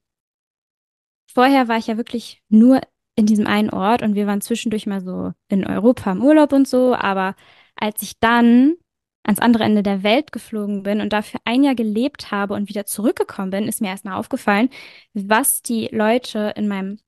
vorher 1.33 1.69
war 1.69 1.79
ich 1.79 1.87
ja 1.87 1.97
wirklich 1.97 2.43
nur 2.49 2.81
in 3.17 3.27
diesem 3.27 3.47
einen 3.47 3.71
Ort 3.71 4.03
und 4.03 4.15
wir 4.15 4.27
waren 4.27 4.41
zwischendurch 4.41 4.87
mal 4.87 5.01
so 5.03 5.33
in 5.49 5.67
Europa 5.67 6.13
im 6.13 6.23
Urlaub 6.23 6.53
und 6.53 6.67
so. 6.69 6.95
Aber 6.95 7.35
als 7.77 8.03
ich 8.03 8.19
dann 8.19 8.77
ans 9.25 9.41
andere 9.41 9.65
Ende 9.65 9.83
der 9.83 10.03
Welt 10.03 10.33
geflogen 10.33 10.83
bin 10.83 11.01
und 11.01 11.13
dafür 11.13 11.41
ein 11.45 11.63
Jahr 11.63 11.75
gelebt 11.75 12.31
habe 12.31 12.55
und 12.55 12.69
wieder 12.69 12.87
zurückgekommen 12.87 13.51
bin, 13.51 13.69
ist 13.69 13.81
mir 13.81 13.89
erst 13.89 14.05
mal 14.05 14.17
aufgefallen, 14.17 14.71
was 15.13 15.63
die 15.63 15.89
Leute 15.93 16.55
in 16.57 16.69
meinem 16.69 16.99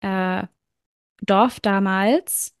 äh, 0.00 0.46
Dorf 1.22 1.60
damals, 1.60 2.54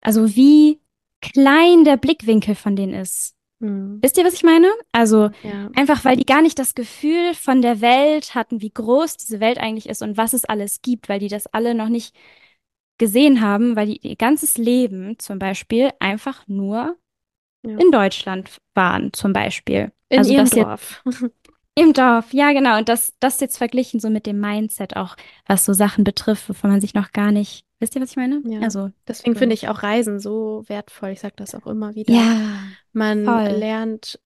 also 0.00 0.34
wie 0.34 0.80
klein 1.20 1.84
der 1.84 1.96
Blickwinkel 1.96 2.54
von 2.54 2.76
denen 2.76 2.94
ist. 2.94 3.36
Mhm. 3.60 3.98
Wisst 4.00 4.16
ihr, 4.16 4.24
was 4.24 4.34
ich 4.34 4.42
meine? 4.42 4.68
Also 4.92 5.30
Ja, 5.42 5.70
einfach, 5.74 6.04
weil 6.04 6.16
die 6.16 6.24
gar 6.24 6.42
nicht 6.42 6.58
das 6.58 6.74
Gefühl 6.74 7.34
von 7.34 7.60
der 7.62 7.80
Welt 7.80 8.34
hatten, 8.34 8.62
wie 8.62 8.70
groß 8.70 9.18
diese 9.18 9.40
Welt 9.40 9.58
eigentlich 9.58 9.88
ist 9.88 10.02
und 10.02 10.16
was 10.16 10.32
es 10.32 10.44
alles 10.44 10.80
gibt, 10.82 11.08
weil 11.08 11.20
die 11.20 11.28
das 11.28 11.46
alle 11.46 11.74
noch 11.74 11.88
nicht 11.88 12.14
gesehen 12.98 13.40
haben, 13.40 13.76
weil 13.76 13.86
die 13.86 14.08
ihr 14.08 14.16
ganzes 14.16 14.56
Leben 14.56 15.18
zum 15.18 15.38
Beispiel 15.38 15.90
einfach 16.00 16.46
nur 16.48 16.96
ja. 17.62 17.78
in 17.78 17.90
Deutschland 17.90 18.58
waren, 18.74 19.12
zum 19.12 19.32
Beispiel. 19.32 19.92
In 20.08 20.18
Also 20.18 20.32
ihrem 20.32 20.44
das 20.44 20.54
jetzt 20.54 20.66
Dorf. 20.66 21.04
im 21.74 21.92
Dorf, 21.92 22.32
ja 22.32 22.52
genau. 22.52 22.78
Und 22.78 22.88
das, 22.88 23.14
das 23.20 23.40
jetzt 23.40 23.58
verglichen 23.58 24.00
so 24.00 24.10
mit 24.10 24.26
dem 24.26 24.40
Mindset 24.40 24.96
auch, 24.96 25.16
was 25.46 25.64
so 25.64 25.72
Sachen 25.72 26.04
betrifft, 26.04 26.48
wovon 26.48 26.70
man 26.70 26.80
sich 26.80 26.94
noch 26.94 27.12
gar 27.12 27.32
nicht, 27.32 27.64
wisst 27.80 27.94
ihr, 27.96 28.02
was 28.02 28.10
ich 28.10 28.16
meine? 28.16 28.42
Ja. 28.46 28.60
Also, 28.60 28.90
Deswegen 29.08 29.34
finde 29.36 29.54
ich 29.54 29.68
auch 29.68 29.82
Reisen 29.82 30.20
so 30.20 30.64
wertvoll. 30.68 31.10
Ich 31.10 31.20
sage 31.20 31.34
das 31.36 31.54
auch 31.54 31.66
immer 31.66 31.94
wieder. 31.94 32.12
Ja, 32.14 32.76
Man 32.92 33.24
voll. 33.24 33.48
lernt 33.48 34.20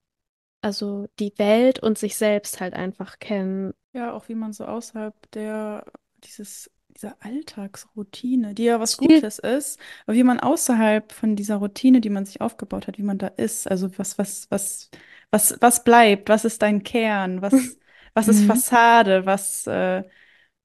also 0.63 1.09
die 1.19 1.33
Welt 1.39 1.79
und 1.81 1.99
sich 1.99 2.17
selbst 2.17 2.61
halt 2.61 2.75
einfach 2.75 3.19
kennen. 3.19 3.75
ja, 3.93 4.13
auch 4.13 4.29
wie 4.29 4.35
man 4.35 4.53
so 4.53 4.65
außerhalb 4.67 5.15
der, 5.33 5.85
dieses, 6.25 6.71
dieser 6.89 7.17
Alltagsroutine, 7.23 8.55
die 8.55 8.65
ja 8.65 8.81
was 8.81 8.97
Gutes 8.97 9.39
ist, 9.39 9.79
aber 10.07 10.17
wie 10.17 10.25
man 10.25 10.41
außerhalb 10.41 11.13
von 11.13 11.37
dieser 11.37 11.57
Routine, 11.57 12.01
die 12.01 12.11
man 12.11 12.27
sich 12.27 12.41
aufgebaut 12.41 12.87
hat, 12.87 12.99
wie 12.99 13.03
man 13.03 13.19
da 13.19 13.29
ist, 13.29 13.71
also 13.71 13.91
was, 13.99 14.19
was, 14.19 14.51
was, 14.51 14.91
was, 15.31 15.57
was 15.61 15.85
bleibt, 15.85 16.29
was 16.29 16.45
ist 16.45 16.63
dein 16.63 16.83
Kern, 16.83 17.43
was, 17.43 17.55
was 18.15 18.29
ist 18.29 18.41
Mhm. 18.41 18.47
Fassade, 18.47 19.27
was, 19.27 19.67
äh, 19.67 20.03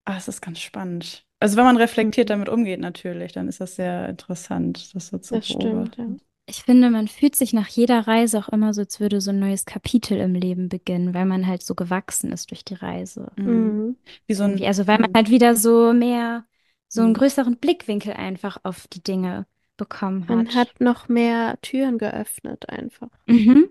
ah, 0.06 0.18
es 0.18 0.28
ist 0.28 0.42
ganz 0.42 0.60
spannend. 0.60 1.26
Also 1.40 1.58
wenn 1.58 1.66
man 1.66 1.78
reflektiert 1.78 2.30
Mhm. 2.30 2.32
damit 2.32 2.50
umgeht 2.50 2.80
natürlich, 2.80 3.34
dann 3.34 3.48
ist 3.50 3.62
das 3.62 3.76
sehr 3.76 4.10
interessant, 4.10 4.94
das 4.96 5.08
so 5.08 5.18
zu 5.20 5.40
Das 5.40 5.48
stimmt, 5.48 5.98
ja. 5.98 6.08
beobachten. 6.08 6.22
ich 6.46 6.64
finde, 6.64 6.90
man 6.90 7.08
fühlt 7.08 7.36
sich 7.36 7.54
nach 7.54 7.68
jeder 7.68 8.08
Reise 8.08 8.40
auch 8.40 8.50
immer 8.50 8.74
so, 8.74 8.82
als 8.82 9.00
würde 9.00 9.22
so 9.22 9.30
ein 9.32 9.40
neues 9.40 9.66
Kapitel 9.66 10.18
im 10.20 10.34
Leben 10.34 10.68
beginnen, 10.70 11.14
weil 11.14 11.26
man 11.26 11.46
halt 11.48 11.62
so 11.62 11.76
gewachsen 11.76 12.32
ist 12.32 12.50
durch 12.52 12.66
die 12.66 12.74
Reise. 12.74 13.32
Mhm. 13.36 13.78
Mhm. 13.78 13.98
Wie 14.26 14.34
so 14.34 14.44
ein, 14.44 14.64
Also 14.66 14.88
weil 14.88 15.00
man 15.00 15.10
halt 15.16 15.30
wieder 15.30 15.56
so 15.56 15.94
mehr, 15.94 16.46
so 16.88 17.02
einen 17.04 17.14
Mhm. 17.14 17.14
größeren 17.14 17.58
Blickwinkel 17.58 18.14
einfach 18.14 18.58
auf 18.64 18.88
die 18.88 19.04
Dinge 19.04 19.46
bekommen 19.78 20.28
Man 20.28 20.56
hat. 20.56 20.56
hat 20.56 20.80
noch 20.80 21.10
mehr 21.10 21.60
Türen 21.62 21.98
geöffnet 21.98 22.70
einfach 22.70 23.10
Mhm. 23.28 23.70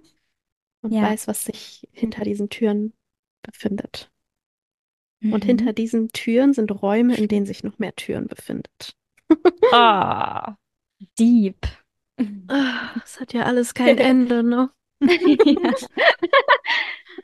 und 0.82 1.00
Ja. 1.00 1.00
weiß, 1.00 1.28
was 1.28 1.44
sich 1.44 1.88
hinter 1.92 2.24
diesen 2.24 2.48
Türen 2.50 2.92
befindet. 3.42 4.10
Und 5.22 5.44
Mhm. 5.44 5.48
hinter 5.48 5.72
diesen 5.72 6.08
Türen 6.08 6.52
sind 6.54 6.70
Räume, 6.82 7.16
in 7.16 7.28
denen 7.28 7.46
sich 7.46 7.64
noch 7.64 7.78
mehr 7.78 7.94
Türen 7.96 8.26
befindet. 8.28 8.94
Oh, 9.72 9.72
deep. 11.18 11.66
Ah, 12.48 12.90
Es 13.04 13.20
hat 13.20 13.32
ja 13.32 13.44
alles 13.44 13.74
kein 13.74 13.98
Ende, 14.12 14.42
ne? 14.42 14.70
Ja. 15.00 15.08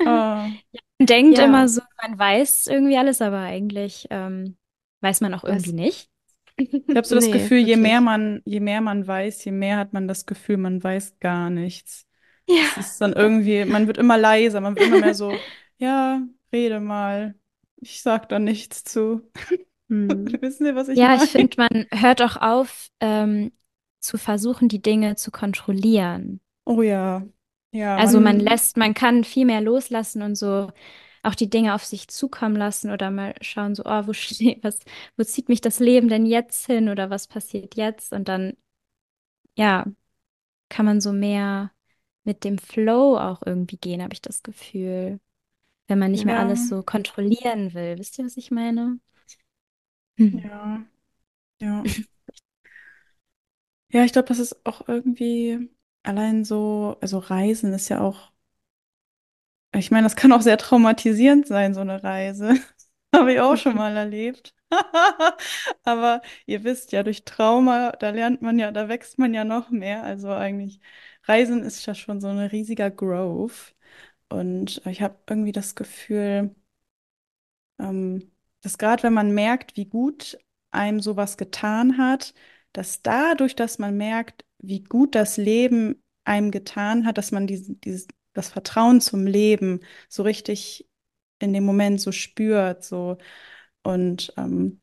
oh, 0.00 0.04
Man 0.06 0.58
denkt 1.06 1.38
Ja. 1.38 1.44
immer 1.44 1.68
so, 1.68 1.80
man 2.02 2.18
weiß 2.18 2.66
irgendwie 2.68 2.96
alles, 2.96 3.20
aber 3.20 3.40
eigentlich 3.40 4.06
ähm, 4.10 4.56
weiß 5.00 5.20
man 5.20 5.34
auch 5.34 5.44
irgendwie 5.44 5.70
Weiß- 5.70 5.74
nicht. 5.74 6.08
ich 6.56 6.72
habe 6.94 7.04
so 7.06 7.14
das 7.16 7.26
Nee, 7.26 7.32
Gefühl, 7.32 7.58
je 7.58 7.76
mehr 7.76 8.00
man, 8.00 8.40
je 8.44 8.60
mehr 8.60 8.80
man 8.80 9.06
weiß, 9.06 9.44
je 9.44 9.50
mehr 9.52 9.76
hat 9.78 9.92
man 9.92 10.06
das 10.08 10.24
Gefühl, 10.26 10.56
man 10.56 10.82
weiß 10.82 11.18
gar 11.18 11.50
nichts. 11.50 12.06
Ja. 12.48 12.62
Es 12.78 12.92
ist 12.92 13.00
dann 13.00 13.12
irgendwie, 13.12 13.64
man 13.64 13.86
wird 13.88 13.98
immer 13.98 14.16
leiser, 14.18 14.60
man 14.60 14.76
wird 14.76 14.86
immer 14.86 15.00
mehr 15.00 15.14
so, 15.14 15.32
ja, 15.78 16.22
rede 16.52 16.78
mal. 16.80 17.34
Ich 17.84 18.02
sag 18.02 18.28
da 18.30 18.38
nichts 18.38 18.84
zu. 18.84 19.30
Hm. 19.90 20.40
Wissen 20.40 20.64
Sie, 20.66 20.74
was 20.74 20.88
ich 20.88 21.02
Ja, 21.02 21.14
meine? 21.14 21.16
ich 21.16 21.32
finde, 21.32 21.56
man 21.58 21.86
hört 21.92 22.22
auch 22.22 22.36
auf, 22.36 22.88
ähm, 23.00 23.52
zu 24.00 24.18
versuchen, 24.18 24.68
die 24.68 24.82
Dinge 24.82 25.16
zu 25.16 25.30
kontrollieren. 25.30 26.40
Oh 26.66 26.82
ja. 26.82 27.22
Ja, 27.72 27.96
Also 27.96 28.20
man 28.20 28.38
Mhm. 28.38 28.40
lässt, 28.40 28.76
man 28.76 28.94
kann 28.94 29.24
viel 29.24 29.46
mehr 29.46 29.60
loslassen 29.60 30.22
und 30.22 30.34
so 30.36 30.70
auch 31.22 31.34
die 31.34 31.48
Dinge 31.48 31.74
auf 31.74 31.84
sich 31.84 32.08
zukommen 32.08 32.56
lassen 32.56 32.90
oder 32.90 33.10
mal 33.10 33.34
schauen, 33.40 33.74
so, 33.74 33.84
oh, 33.86 34.06
wo 34.06 34.12
steht, 34.12 34.62
was, 34.64 34.80
wo 35.16 35.24
zieht 35.24 35.48
mich 35.48 35.60
das 35.60 35.78
Leben 35.80 36.08
denn 36.08 36.26
jetzt 36.26 36.66
hin 36.66 36.88
oder 36.88 37.08
was 37.10 37.26
passiert 37.28 37.76
jetzt? 37.76 38.12
Und 38.12 38.28
dann, 38.28 38.54
ja, 39.56 39.86
kann 40.70 40.86
man 40.86 41.00
so 41.02 41.12
mehr 41.12 41.72
mit 42.24 42.44
dem 42.44 42.58
Flow 42.58 43.18
auch 43.18 43.42
irgendwie 43.46 43.78
gehen, 43.78 44.02
habe 44.02 44.14
ich 44.14 44.22
das 44.22 44.42
Gefühl. 44.44 45.20
Wenn 45.88 45.98
man 45.98 46.10
nicht 46.12 46.24
mehr 46.24 46.34
Ja. 46.36 46.40
alles 46.40 46.68
so 46.68 46.82
kontrollieren 46.82 47.74
will. 47.74 47.98
Wisst 47.98 48.18
ihr, 48.18 48.24
was 48.24 48.36
ich 48.36 48.50
meine? 48.50 48.98
Hm. 50.18 50.38
Ja, 50.38 50.84
ja. 51.60 51.84
Ja, 53.92 54.04
ich 54.04 54.12
glaube, 54.12 54.28
das 54.28 54.38
ist 54.40 54.66
auch 54.66 54.88
irgendwie 54.88 55.70
allein 56.02 56.44
so, 56.44 56.96
also 57.00 57.18
Reisen 57.18 57.72
ist 57.72 57.88
ja 57.88 58.00
auch, 58.00 58.32
ich 59.74 59.90
meine, 59.90 60.04
das 60.04 60.16
kann 60.16 60.32
auch 60.32 60.40
sehr 60.42 60.58
traumatisierend 60.58 61.46
sein, 61.46 61.74
so 61.74 61.80
eine 61.80 62.02
Reise. 62.02 62.54
Habe 63.14 63.32
ich 63.34 63.40
auch 63.40 63.56
schon 63.56 63.76
mal 63.76 63.96
erlebt. 63.96 64.54
Aber 65.84 66.20
ihr 66.46 66.64
wisst 66.64 66.92
ja, 66.92 67.02
durch 67.02 67.24
Trauma, 67.24 67.92
da 67.92 68.10
lernt 68.10 68.42
man 68.42 68.58
ja, 68.58 68.70
da 68.72 68.88
wächst 68.88 69.18
man 69.18 69.34
ja 69.34 69.44
noch 69.44 69.70
mehr. 69.70 70.02
Also 70.04 70.30
eigentlich, 70.32 70.80
Reisen 71.24 71.62
ist 71.62 71.86
ja 71.86 71.94
schon 71.94 72.20
so 72.20 72.28
ein 72.28 72.38
riesiger 72.38 72.90
Growth. 72.90 73.74
Und 74.28 74.82
ich 74.86 75.00
habe 75.02 75.18
irgendwie 75.28 75.52
das 75.52 75.74
Gefühl, 75.74 76.54
ähm, 77.78 78.30
dass 78.62 78.78
gerade 78.78 79.02
wenn 79.02 79.12
man 79.14 79.32
merkt, 79.34 79.76
wie 79.76 79.84
gut 79.86 80.38
einem 80.70 81.00
sowas 81.00 81.36
getan 81.36 81.98
hat, 81.98 82.34
dass 82.72 83.02
dadurch, 83.02 83.54
dass 83.56 83.78
man 83.78 83.96
merkt, 83.96 84.44
wie 84.58 84.82
gut 84.82 85.14
das 85.14 85.36
Leben 85.36 86.02
einem 86.24 86.50
getan 86.50 87.06
hat, 87.06 87.18
dass 87.18 87.32
man 87.32 87.46
dieses, 87.46 87.78
dieses, 87.80 88.08
das 88.32 88.48
Vertrauen 88.50 89.00
zum 89.00 89.26
Leben 89.26 89.80
so 90.08 90.22
richtig 90.22 90.88
in 91.38 91.52
dem 91.52 91.64
Moment 91.64 92.00
so 92.00 92.12
spürt, 92.12 92.84
so 92.84 93.18
und 93.82 94.32
ähm, 94.36 94.80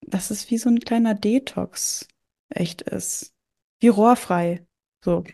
dass 0.00 0.30
es 0.30 0.50
wie 0.50 0.58
so 0.58 0.68
ein 0.70 0.80
kleiner 0.80 1.14
Detox 1.14 2.08
echt 2.50 2.82
ist, 2.82 3.34
wie 3.80 3.88
rohrfrei, 3.88 4.66
so. 5.04 5.24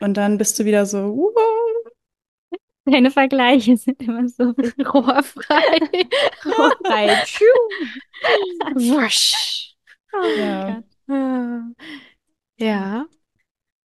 Und 0.00 0.16
dann 0.16 0.38
bist 0.38 0.58
du 0.58 0.64
wieder 0.64 0.86
so, 0.86 1.16
wow, 1.16 1.92
Deine 2.84 3.10
Vergleiche 3.12 3.76
sind 3.76 4.02
immer 4.02 4.28
so 4.28 4.44
Rohrfrei. 4.84 5.78
rohrfrei. 6.44 7.16
Wusch. 8.74 9.74
Oh 10.12 10.26
Ja. 10.38 10.82
Ja. 12.58 13.06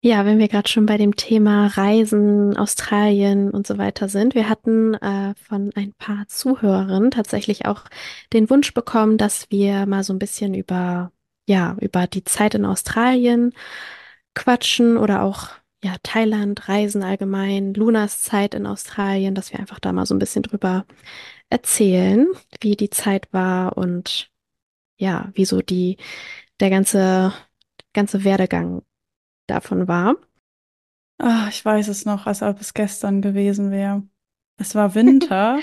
Ja, 0.01 0.25
wenn 0.25 0.39
wir 0.39 0.47
gerade 0.47 0.69
schon 0.69 0.85
bei 0.85 0.97
dem 0.97 1.15
Thema 1.17 1.67
Reisen, 1.67 2.55
Australien 2.57 3.51
und 3.51 3.67
so 3.67 3.77
weiter 3.77 4.07
sind. 4.07 4.33
Wir 4.33 4.47
hatten 4.47 4.93
äh, 4.95 5.35
von 5.35 5.71
ein 5.75 5.93
paar 5.93 6.25
Zuhörern 6.27 7.11
tatsächlich 7.11 7.65
auch 7.65 7.83
den 8.31 8.49
Wunsch 8.49 8.73
bekommen, 8.73 9.17
dass 9.17 9.51
wir 9.51 9.85
mal 9.87 10.03
so 10.05 10.13
ein 10.13 10.19
bisschen 10.19 10.53
über, 10.53 11.11
ja, 11.49 11.75
über 11.81 12.07
die 12.07 12.23
Zeit 12.23 12.55
in 12.55 12.65
Australien 12.65 13.53
quatschen 14.35 14.97
oder 14.97 15.23
auch, 15.23 15.49
ja, 15.83 15.95
Thailand, 16.03 16.67
Reisen 16.69 17.03
allgemein, 17.03 17.73
Lunas 17.73 18.21
Zeit 18.21 18.53
in 18.53 18.65
Australien, 18.67 19.35
dass 19.35 19.51
wir 19.51 19.59
einfach 19.59 19.79
da 19.79 19.93
mal 19.93 20.05
so 20.05 20.13
ein 20.15 20.19
bisschen 20.19 20.43
drüber 20.43 20.85
erzählen, 21.49 22.27
wie 22.61 22.75
die 22.77 22.89
Zeit 22.89 23.31
war 23.33 23.77
und 23.77 24.31
ja, 24.97 25.31
wie 25.35 25.45
so 25.45 25.61
die, 25.61 25.97
der 26.59 26.69
ganze, 26.71 27.33
ganze 27.93 28.23
Werdegang 28.25 28.83
davon 29.47 29.87
war. 29.87 30.15
Ah, 31.17 31.47
ich 31.49 31.63
weiß 31.63 31.87
es 31.89 32.05
noch, 32.05 32.27
als 32.27 32.41
ob 32.41 32.59
es 32.61 32.73
gestern 32.73 33.21
gewesen 33.21 33.71
wäre. 33.71 34.03
Es 34.57 34.73
war 34.75 34.95
Winter 34.95 35.59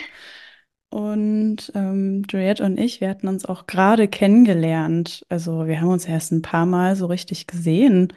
und 0.91 1.73
ähm, 1.75 2.25
Juliette 2.31 2.65
und 2.65 2.79
ich, 2.79 3.01
wir 3.01 3.11
hatten 3.11 3.29
uns 3.29 3.45
auch 3.47 3.67
gerade 3.67 4.09
kennengelernt. 4.09 5.25
Also 5.29 5.67
wir 5.67 5.81
haben 5.81 5.89
uns 5.91 6.07
erst 6.07 6.33
ein 6.33 6.43
paar 6.43 6.67
Mal 6.67 6.97
so 6.97 7.07
richtig 7.07 7.47
gesehen. 7.47 8.13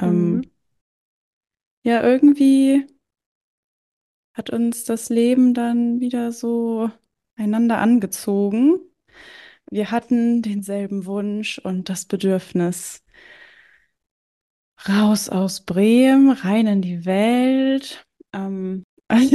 Ähm, 0.00 0.42
Mhm. 0.42 0.51
Ja, 1.82 2.02
irgendwie 2.02 2.86
hat 4.34 4.50
uns 4.50 4.84
das 4.84 5.08
Leben 5.08 5.54
dann 5.54 6.00
wieder 6.00 6.32
so 6.32 6.90
einander 7.36 7.78
angezogen. 7.78 8.78
Wir 9.70 9.90
hatten 9.90 10.42
denselben 10.42 11.06
Wunsch 11.06 11.58
und 11.58 11.88
das 11.88 12.06
Bedürfnis. 12.06 13.04
Raus 14.88 15.28
aus 15.28 15.60
Bremen, 15.64 16.30
rein 16.32 16.66
in 16.66 16.82
die 16.82 17.04
Welt. 17.04 18.04
Ähm, 18.32 18.84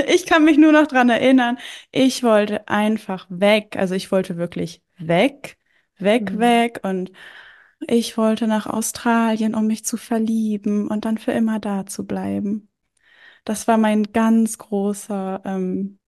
ich 0.08 0.26
kann 0.26 0.44
mich 0.44 0.58
nur 0.58 0.72
noch 0.72 0.88
dran 0.88 1.10
erinnern, 1.10 1.58
ich 1.92 2.24
wollte 2.24 2.68
einfach 2.68 3.28
weg. 3.30 3.76
Also 3.78 3.96
ich 3.96 4.12
wollte 4.12 4.38
wirklich 4.38 4.82
weg, 4.98 5.58
weg, 5.98 6.32
Mhm. 6.34 6.40
weg. 6.40 6.80
Und 6.84 7.12
ich 7.82 8.18
wollte 8.18 8.48
nach 8.48 8.68
Australien, 8.68 9.56
um 9.56 9.68
mich 9.68 9.86
zu 9.86 9.98
verlieben 9.98 10.88
und 10.88 11.06
dann 11.06 11.18
für 11.18 11.32
immer 11.32 11.60
da 11.60 11.86
zu 11.86 12.06
bleiben. 12.06 12.70
Das 13.46 13.68
war 13.68 13.78
mein 13.78 14.12
ganz 14.12 14.58
großer, 14.58 15.42
ähm, 15.46 16.00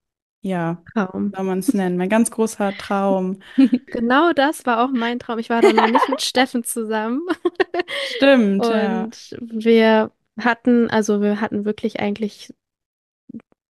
ja, 0.42 0.82
Traum. 0.94 1.32
soll 1.36 1.46
man 1.46 1.60
es 1.60 1.74
nennen, 1.74 1.98
mein 1.98 2.10
ganz 2.10 2.32
großer 2.32 2.74
Traum. 2.78 3.40
Genau 3.88 4.34
das 4.34 4.66
war 4.66 4.84
auch 4.84 4.90
mein 4.92 5.20
Traum. 5.20 5.40
Ich 5.40 5.50
war 5.50 5.62
da 5.62 5.72
noch 5.74 5.88
nicht 5.88 6.10
mit 6.10 6.22
Steffen 6.22 6.64
zusammen. 6.64 7.22
Stimmt, 8.16 8.66
ja. 8.66 9.04
Und 9.04 9.36
wir 9.40 10.12
hatten, 10.40 10.90
also 10.90 11.22
wir 11.22 11.42
hatten 11.42 11.66
wirklich 11.66 12.00
eigentlich 12.00 12.54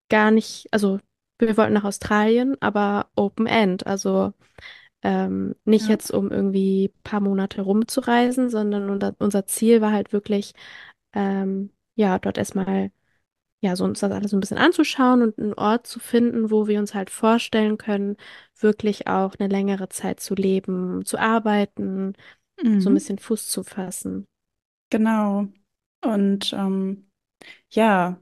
gar 0.10 0.32
nicht, 0.32 0.68
also 0.72 1.00
wir 1.40 1.58
wollten 1.58 1.74
nach 1.74 1.84
Australien, 1.84 2.58
aber 2.60 3.10
Open 3.16 3.48
End. 3.48 3.88
Also 3.88 4.34
ähm, 5.04 5.56
nicht 5.66 5.88
Ja. 5.88 5.90
jetzt, 5.90 6.12
um 6.12 6.32
irgendwie 6.32 6.88
ein 6.96 7.04
paar 7.04 7.20
Monate 7.22 7.62
rumzureisen, 7.62 8.50
sondern 8.50 8.90
unser, 8.90 9.16
unser 9.20 9.46
Ziel 9.46 9.82
war 9.82 9.92
halt 9.92 10.14
wirklich, 10.14 10.54
ähm, 11.14 11.72
ja, 11.96 12.20
dort 12.20 12.38
erstmal, 12.38 12.92
ja, 13.62 13.76
so 13.76 13.86
uns 13.86 14.00
das 14.02 14.12
alles 14.12 14.32
so 14.32 14.38
ein 14.38 14.42
bisschen 14.42 14.58
anzuschauen 14.58 15.22
und 15.24 15.40
einen 15.40 15.54
Ort 15.56 15.88
zu 15.88 16.00
finden, 16.00 16.52
wo 16.52 16.68
wir 16.68 16.80
uns 16.80 16.94
halt 16.96 17.10
vorstellen 17.10 17.78
können, 17.78 18.18
wirklich 18.60 19.08
auch 19.08 19.36
eine 19.40 19.50
längere 19.50 19.90
Zeit 19.90 20.20
zu 20.22 20.36
leben, 20.36 21.06
zu 21.06 21.18
arbeiten, 21.20 22.14
so 22.78 22.90
ein 22.90 22.94
Mhm. 22.94 22.96
bisschen 22.96 23.20
Fuß 23.20 23.50
zu 23.50 23.64
fassen. 23.64 24.28
Genau. 24.90 25.48
Und 26.04 26.54
ähm, 26.54 27.12
ja, 27.72 28.22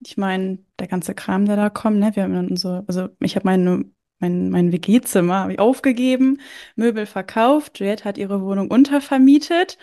ich 0.00 0.18
meine, 0.18 0.58
der 0.80 0.88
ganze 0.88 1.14
Kram, 1.14 1.46
der 1.46 1.56
da 1.56 1.70
kommt, 1.70 1.98
ne, 2.00 2.16
wir 2.16 2.24
haben 2.24 2.34
dann 2.34 2.48
unsere, 2.50 2.84
also 2.88 3.10
ich 3.20 3.36
habe 3.36 3.46
meine, 3.46 3.86
mein, 4.24 4.50
mein 4.50 4.72
WG-Zimmer 4.72 5.40
habe 5.40 5.52
ich 5.54 5.58
aufgegeben, 5.58 6.40
Möbel 6.76 7.06
verkauft, 7.06 7.78
Juliette 7.78 8.04
hat 8.04 8.18
ihre 8.18 8.40
Wohnung 8.42 8.70
untervermietet 8.70 9.78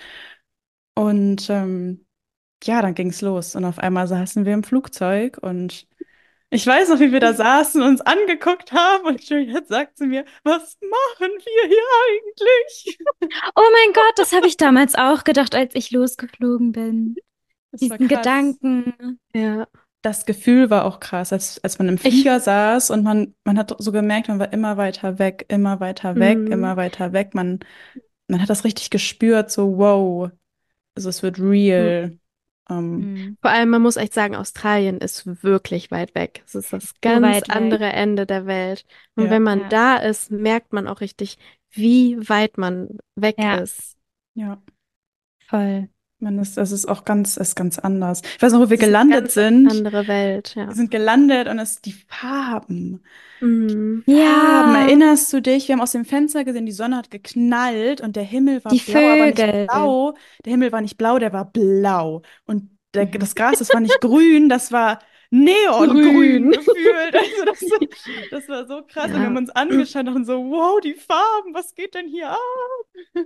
und 0.96 1.50
ähm, 1.50 2.06
ja, 2.64 2.82
dann 2.82 2.96
ging's 2.96 3.22
los 3.22 3.56
und 3.56 3.66
auf 3.66 3.80
einmal 3.80 4.08
saßen 4.08 4.46
wir 4.46 4.54
im 4.54 4.64
Flugzeug 4.64 5.38
und 5.42 5.88
Ich 6.52 6.68
weiß 6.68 6.90
noch, 6.90 7.00
wie 7.02 7.14
wir 7.14 7.20
da 7.22 7.34
saßen 7.34 7.82
und 7.82 7.90
uns 7.90 8.02
angeguckt 8.02 8.74
haben 8.74 9.06
und 9.08 9.24
Juliette 9.30 9.68
sagt 9.68 9.98
zu 9.98 10.06
mir, 10.06 10.26
was 10.44 10.78
machen 10.82 11.32
wir 11.32 11.70
hier 11.70 11.84
eigentlich? 12.10 13.00
Oh 13.56 13.70
mein 13.74 13.94
Gott, 13.94 14.14
das 14.18 14.34
habe 14.34 14.48
ich 14.48 14.58
damals 14.58 14.96
auch 14.96 15.24
gedacht, 15.24 15.56
als 15.56 15.76
ich 15.76 15.92
losgeflogen 15.92 16.72
bin. 16.74 17.16
Das 17.72 17.82
Diesen. 17.82 18.08
Gedanken. 18.08 19.20
Ja. 19.34 19.68
Das 20.04 20.26
Gefühl 20.26 20.70
war 20.72 20.86
auch 20.86 21.00
krass, 21.00 21.32
als, 21.32 21.64
als 21.64 21.78
man 21.78 21.88
im 21.90 21.96
Ich- 21.96 22.02
Flieger 22.02 22.40
saß 22.40 22.90
und 22.90 23.04
man, 23.04 23.36
man 23.44 23.58
hat 23.58 23.76
so 23.78 23.92
gemerkt, 23.92 24.30
man 24.30 24.40
war 24.40 24.52
immer 24.52 24.78
weiter 24.78 25.20
weg, 25.20 25.46
immer 25.48 25.80
weiter 25.80 26.16
weg, 26.16 26.40
Mhm. 26.40 26.52
immer 26.52 26.76
weiter 26.76 27.14
weg. 27.14 27.36
Man, 27.36 27.60
man 28.28 28.42
hat 28.42 28.50
das 28.50 28.64
richtig 28.64 28.90
gespürt, 28.90 29.52
so 29.52 29.78
wow, 29.78 30.32
also 30.96 31.10
es 31.10 31.22
wird 31.22 31.40
real. 31.40 32.18
Ähm, 32.70 33.16
Hm. 33.16 33.38
Vor 33.42 33.52
allem, 33.52 33.70
man 33.70 33.82
muss 33.82 33.96
echt 33.98 34.14
sagen, 34.14 34.36
Australien 34.36 34.98
ist 35.00 35.44
wirklich 35.44 35.92
weit 35.92 36.16
weg. 36.16 36.42
Es 36.46 36.56
ist 36.56 36.74
das 36.74 36.94
ganz 37.02 37.24
weit 37.26 37.48
weg. 37.50 37.56
andere 37.56 37.86
Ende 37.92 38.26
der 38.26 38.46
Welt. 38.48 38.86
Und 39.16 39.26
Ja. 39.26 39.30
wenn 39.30 39.44
man 39.44 39.60
Ja. 39.62 39.68
da 39.70 39.98
ist, 39.98 40.32
merkt 40.32 40.74
man 40.74 40.88
auch 40.88 41.02
richtig, 41.02 41.38
wie 41.72 42.18
weit 42.28 42.58
man 42.58 42.98
weg 43.16 43.36
Ja. 43.38 43.56
ist. 43.58 43.98
ja, 44.34 44.62
Voll. 45.48 45.90
Man 46.22 46.40
ist, 46.40 46.58
das 46.58 46.72
ist 46.72 46.88
auch 46.88 47.04
ganz, 47.06 47.38
ist 47.38 47.56
ganz 47.56 47.80
anders. 47.80 48.22
Ich 48.36 48.42
weiß 48.42 48.54
noch, 48.54 48.60
wo 48.60 48.70
wir 48.70 48.78
eine 48.78 48.86
gelandet 48.86 49.32
sind. 49.32 49.70
Andere 49.70 50.08
Welt, 50.08 50.56
ja. 50.56 50.68
Wir 50.68 50.76
sind 50.76 50.92
gelandet 50.92 51.48
und 51.48 51.60
es 51.60 51.82
die 51.82 51.96
Farben. 52.08 53.04
Mhm. 53.40 54.04
Farben, 54.06 54.76
erinnerst 54.76 55.34
du 55.34 55.42
dich? 55.42 55.68
Wir 55.68 55.74
haben 55.74 55.82
aus 55.82 55.92
dem 55.94 56.06
Fenster 56.06 56.44
gesehen, 56.46 56.66
die 56.66 56.72
Sonne 56.72 56.98
hat 56.98 57.10
geknallt 57.12 58.02
und 58.02 58.16
der 58.16 58.24
Himmel 58.24 58.64
war 58.64 58.72
Die 58.72 58.80
blau, 58.80 59.00
aber 59.00 59.26
nicht 59.26 59.40
Vögel. 59.40 59.66
blau. 59.68 60.14
Der 60.46 60.52
Himmel 60.52 60.72
war 60.72 60.82
nicht 60.82 60.98
blau, 60.98 61.18
der 61.20 61.34
war 61.34 61.46
blau. 61.52 62.22
Und 62.46 62.70
der, 62.94 63.06
das 63.08 63.36
Gras, 63.36 63.60
das 63.60 63.74
war 63.74 63.80
nicht 63.80 64.00
grün, 64.00 64.48
das 64.48 64.72
war 64.72 65.00
neongrün 65.32 66.14
Grün. 66.14 66.52
gefühlt. 66.52 67.16
Also 67.16 67.46
das, 67.46 67.60
das 68.32 68.50
war 68.50 68.68
so 68.68 68.82
krass. 68.88 69.06
Und 69.06 69.14
wir 69.14 69.20
Ja. 69.20 69.26
haben 69.26 69.38
uns 69.38 69.50
angeschaut 69.50 70.08
und 70.08 70.26
so, 70.26 70.34
wow, 70.34 70.80
die 70.82 70.94
Farben, 70.94 71.54
was 71.54 71.74
geht 71.74 71.96
denn 71.96 72.08
hier 72.08 72.30
ab? 72.32 72.38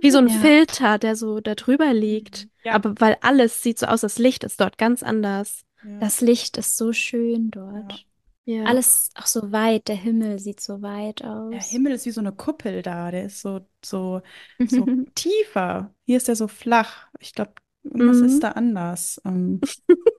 Wie 0.00 0.10
so 0.10 0.18
ein 0.18 0.28
Ja. 0.28 0.34
Filter, 0.34 0.98
der 0.98 1.16
so 1.16 1.40
da 1.40 1.54
drüber 1.54 1.92
liegt. 1.92 2.48
Ja. 2.64 2.72
Aber 2.74 2.94
weil 2.98 3.16
alles 3.20 3.62
sieht 3.62 3.78
so 3.78 3.86
aus, 3.86 4.00
das 4.00 4.18
Licht 4.18 4.44
ist 4.44 4.60
dort 4.60 4.78
ganz 4.78 5.02
anders. 5.02 5.64
Ja. 5.84 5.98
Das 5.98 6.20
Licht 6.20 6.56
ist 6.56 6.76
so 6.76 6.92
schön 6.92 7.50
dort. 7.50 8.06
Ja. 8.44 8.62
Alles 8.64 9.10
auch 9.16 9.26
so 9.26 9.50
weit. 9.50 9.88
Der 9.88 9.96
Himmel 9.96 10.38
sieht 10.38 10.60
so 10.60 10.80
weit 10.80 11.24
aus. 11.24 11.50
Der 11.50 11.60
Himmel 11.62 11.92
ist 11.92 12.06
wie 12.06 12.12
so 12.12 12.20
eine 12.20 12.30
Kuppel 12.32 12.82
da, 12.82 13.10
der 13.10 13.24
ist 13.24 13.40
so, 13.40 13.60
so, 13.84 14.22
so 14.68 14.86
tiefer. 15.16 15.92
Hier 16.04 16.16
ist 16.18 16.28
er 16.28 16.36
so 16.36 16.46
flach. 16.46 17.08
Ich 17.18 17.34
glaube, 17.34 17.54
irgendwas 17.82 18.18
Mhm. 18.18 18.24
ist 18.26 18.40
da 18.44 18.50
anders. 18.52 19.20
Ähm, 19.24 19.60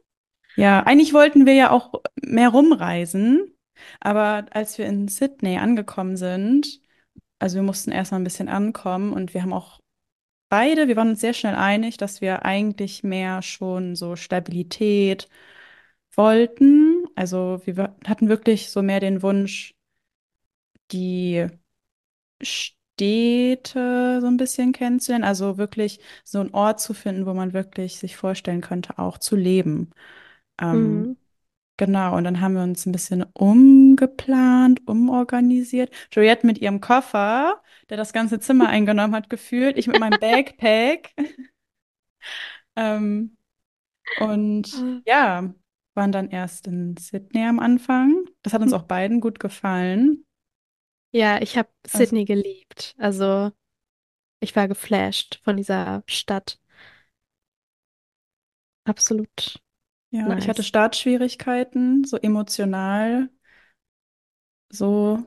ja, 0.57 0.83
eigentlich 0.83 1.13
wollten 1.13 1.45
wir 1.45 1.53
ja 1.53 1.71
auch 1.71 1.93
mehr 2.21 2.49
rumreisen, 2.49 3.55
aber 3.99 4.45
als 4.51 4.77
wir 4.77 4.85
in 4.87 5.07
Sydney 5.07 5.57
angekommen 5.57 6.17
sind, 6.17 6.81
also 7.39 7.57
wir 7.57 7.63
mussten 7.63 7.91
erstmal 7.91 8.21
ein 8.21 8.25
bisschen 8.25 8.49
ankommen 8.49 9.13
und 9.13 9.33
wir 9.33 9.43
haben 9.43 9.53
auch 9.53 9.79
beide, 10.49 10.87
wir 10.87 10.95
waren 10.95 11.09
uns 11.09 11.21
sehr 11.21 11.33
schnell 11.33 11.55
einig, 11.55 11.97
dass 11.97 12.21
wir 12.21 12.45
eigentlich 12.45 13.03
mehr 13.03 13.41
schon 13.41 13.95
so 13.95 14.15
Stabilität 14.15 15.29
wollten. 16.15 17.05
Also 17.15 17.61
wir 17.65 17.95
hatten 18.07 18.29
wirklich 18.29 18.69
so 18.71 18.81
mehr 18.81 18.99
den 18.99 19.21
Wunsch, 19.23 19.75
die 20.91 21.47
Städte 22.41 24.19
so 24.21 24.27
ein 24.27 24.37
bisschen 24.37 24.71
kennenzulernen. 24.73 25.23
Also 25.25 25.57
wirklich 25.57 25.99
so 26.23 26.39
einen 26.39 26.53
Ort 26.53 26.79
zu 26.81 26.93
finden, 26.93 27.25
wo 27.25 27.33
man 27.33 27.53
wirklich 27.53 27.99
sich 27.99 28.15
vorstellen 28.17 28.61
könnte, 28.61 28.97
auch 28.99 29.17
zu 29.17 29.35
leben. 29.35 29.91
Ähm, 30.59 31.01
Mhm. 31.01 31.17
Genau, 31.79 32.17
und 32.17 32.23
dann 32.23 32.41
haben 32.41 32.55
wir 32.55 32.63
uns 32.63 32.87
ein 32.87 32.91
bisschen 32.91 33.23
umgeplant, 33.33 34.81
umorganisiert. 34.87 35.91
Juliette 36.11 36.47
mit 36.47 36.57
ihrem 36.57 36.81
Koffer, 36.81 37.61
der 37.89 37.97
das 37.97 38.13
ganze 38.13 38.39
Zimmer 38.39 38.67
eingenommen 38.69 39.13
hat, 39.15 39.29
gefühlt. 39.29 39.77
Ich 39.77 39.85
mit 39.87 39.99
meinem 39.99 40.19
Backpack. 40.19 41.11
Ähm, 42.75 43.37
und 44.19 44.73
Ah. 44.75 45.01
ja, 45.05 45.53
waren 45.95 46.11
dann 46.11 46.29
erst 46.29 46.67
in 46.67 46.95
Sydney 46.97 47.43
am 47.45 47.59
Anfang. 47.59 48.25
Das 48.43 48.53
hat 48.53 48.61
uns 48.61 48.73
auch 48.73 48.83
beiden 48.83 49.19
gut 49.19 49.39
gefallen. 49.39 50.25
Ja, 51.11 51.41
ich 51.41 51.57
habe 51.57 51.69
Also- 51.85 51.97
Sydney 51.99 52.25
geliebt. 52.25 52.95
Also 52.99 53.51
ich 54.39 54.55
war 54.55 54.67
geflasht 54.67 55.41
von 55.43 55.57
dieser 55.57 56.03
Stadt. 56.07 56.59
Absolut. 58.85 59.59
Ja, 60.11 60.35
ich 60.37 60.47
hatte 60.49 60.63
Nice. 60.63 60.63
Startschwierigkeiten, 60.63 62.03
so 62.05 62.17
emotional. 62.17 63.29
So, 64.71 65.23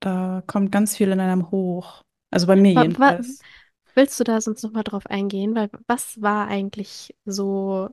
da 0.00 0.42
kommt 0.46 0.72
ganz 0.72 0.96
viel 0.96 1.10
in 1.12 1.20
einem 1.20 1.50
hoch. 1.50 2.02
Also 2.30 2.46
bei 2.46 2.56
mir 2.56 2.72
Wa- 2.74 2.86
wa- 2.96 3.14
jedenfalls. 3.14 3.44
Willst 3.94 4.20
du 4.20 4.24
da 4.24 4.40
sonst 4.40 4.62
noch 4.64 4.72
mal 4.72 4.84
drauf 4.84 5.06
eingehen? 5.06 5.54
Weil 5.56 5.70
was 5.88 6.20
war 6.22 6.48
eigentlich 6.48 7.16
so 7.26 7.90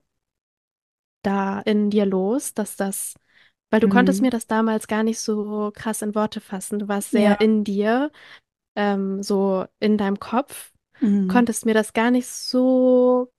da 1.22 1.60
in 1.62 1.90
dir 1.90 2.06
los, 2.06 2.54
dass 2.54 2.76
das, 2.76 3.16
weil 3.70 3.80
du 3.80 3.88
konntest 3.88 4.22
Mhm. 4.22 4.22
mir 4.22 4.32
das 4.32 4.48
damals 4.48 4.88
gar 4.88 5.04
nicht 5.04 5.20
so 5.20 5.72
krass 5.76 6.02
in 6.02 6.16
Worte 6.16 6.42
fassen. 6.42 6.80
Du 6.80 6.88
warst 6.88 7.12
sehr 7.12 7.40
Ja. 7.40 7.42
in 7.42 7.64
dir, 7.64 8.12
ähm, 8.76 9.24
so 9.24 9.66
in 9.80 9.98
deinem 9.98 10.20
Kopf, 10.20 10.74
Mhm. 11.02 11.48
konntest 11.48 11.66
mir 11.66 11.74
das 11.76 11.94
gar 11.94 12.12
nicht 12.12 12.28
so. 12.30 13.32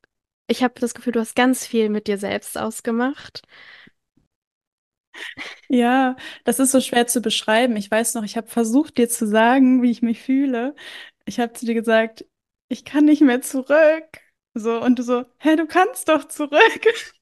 Ich 0.48 0.62
habe 0.64 0.74
das 0.80 0.94
Gefühl, 0.94 1.12
du 1.12 1.20
hast 1.20 1.36
ganz 1.36 1.64
viel 1.66 1.88
mit 1.90 2.06
dir 2.08 2.18
selbst 2.18 2.58
ausgemacht. 2.58 3.42
Ja, 5.68 6.16
das 6.44 6.58
ist 6.58 6.72
so 6.72 6.80
schwer 6.80 7.06
zu 7.06 7.20
beschreiben. 7.20 7.76
Ich 7.76 7.90
weiß 7.90 8.14
noch, 8.14 8.24
ich 8.24 8.36
habe 8.36 8.46
versucht, 8.48 8.98
dir 8.98 9.08
zu 9.08 9.26
sagen, 9.26 9.82
wie 9.82 9.90
ich 9.90 10.02
mich 10.02 10.20
fühle. 10.22 10.74
Ich 11.26 11.40
habe 11.40 11.52
zu 11.52 11.66
dir 11.66 11.74
gesagt, 11.74 12.24
ich 12.68 12.84
kann 12.84 13.04
nicht 13.04 13.22
mehr 13.22 13.40
zurück. 13.42 14.04
So, 14.54 14.80
und 14.82 14.98
du 14.98 15.02
so, 15.02 15.24
hä, 15.38 15.56
du 15.56 15.66
kannst 15.66 16.08
doch 16.08 16.24
zurück. 16.26 16.60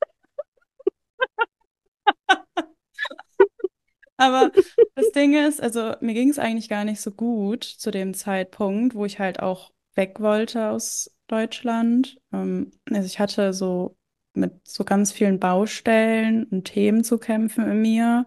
Aber 4.17 4.51
das 4.95 5.13
Ding 5.13 5.35
ist, 5.35 5.61
also 5.61 5.95
mir 6.01 6.15
ging 6.15 6.31
es 6.31 6.39
eigentlich 6.39 6.69
gar 6.69 6.85
nicht 6.85 7.01
so 7.01 7.11
gut 7.11 7.65
zu 7.65 7.91
dem 7.91 8.15
Zeitpunkt, 8.15 8.95
wo 8.95 9.05
ich 9.05 9.19
halt 9.19 9.41
auch 9.41 9.73
weg 9.95 10.21
wollte 10.21 10.71
aus 10.71 11.11
Deutschland. 11.29 12.19
Ähm, 12.33 12.73
also 12.91 13.07
ich 13.07 13.19
hatte 13.19 13.53
so 13.55 13.97
mit 14.35 14.67
so 14.69 14.85
ganz 14.85 15.13
vielen 15.13 15.41
Baustellen 15.41 16.45
und 16.45 16.65
Themen 16.65 17.05
zu 17.05 17.19
kämpfen 17.19 17.71
in 17.71 17.81
mir, 17.83 18.27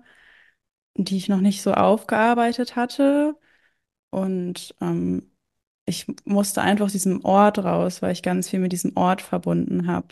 die 0.96 1.18
ich 1.18 1.30
noch 1.30 1.42
nicht 1.42 1.62
so 1.62 1.74
aufgearbeitet 1.74 2.76
hatte. 2.76 3.36
Und 4.12 4.76
ähm, 4.82 5.32
ich 5.86 6.08
musste 6.26 6.62
einfach 6.62 6.86
aus 6.86 6.92
diesem 6.94 7.26
Ort 7.26 7.60
raus, 7.60 8.02
weil 8.02 8.14
ich 8.14 8.24
ganz 8.24 8.50
viel 8.50 8.60
mit 8.60 8.72
diesem 8.74 8.98
Ort 8.98 9.22
verbunden 9.22 9.88
habe. 9.88 10.08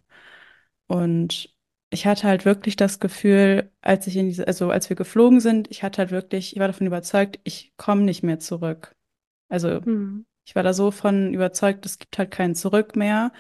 Und 0.88 1.54
ich 1.89 2.06
hatte 2.06 2.28
halt 2.28 2.45
wirklich 2.45 2.76
das 2.76 3.00
Gefühl, 3.00 3.71
als 3.82 4.08
ich 4.08 4.17
in 4.17 4.28
diese, 4.28 4.47
also 4.47 4.71
als 4.71 4.89
wir 4.89 4.95
geflogen 4.95 5.39
sind, 5.39 5.69
ich 5.71 5.84
hatte 5.84 6.00
halt 6.00 6.12
wirklich, 6.12 6.54
ich 6.54 6.60
war 6.60 6.67
davon 6.67 6.88
überzeugt, 6.88 7.39
ich 7.43 7.73
komme 7.78 8.02
nicht 8.04 8.23
mehr 8.23 8.39
zurück. 8.39 8.95
Also 9.50 9.82
Hm. 9.82 10.26
Ich 10.47 10.55
war 10.55 10.63
da 10.63 10.73
so 10.73 10.91
von 10.91 11.33
überzeugt, 11.36 11.86
es 11.88 11.99
gibt 11.99 12.17
halt 12.19 12.31
kein 12.31 12.55
Zurück 12.55 12.97
mehr. 12.97 13.33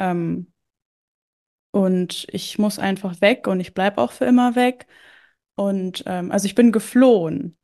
Ähm, 0.00 0.52
und 1.72 2.26
ich 2.30 2.58
muss 2.58 2.78
einfach 2.78 3.20
weg 3.20 3.46
und 3.48 3.60
ich 3.60 3.74
bleibe 3.74 3.98
auch 4.00 4.12
für 4.12 4.24
immer 4.26 4.54
weg. 4.54 4.86
Und 5.56 6.04
ähm, 6.06 6.32
also 6.32 6.46
ich 6.46 6.54
bin 6.54 6.72
geflohen. 6.72 7.56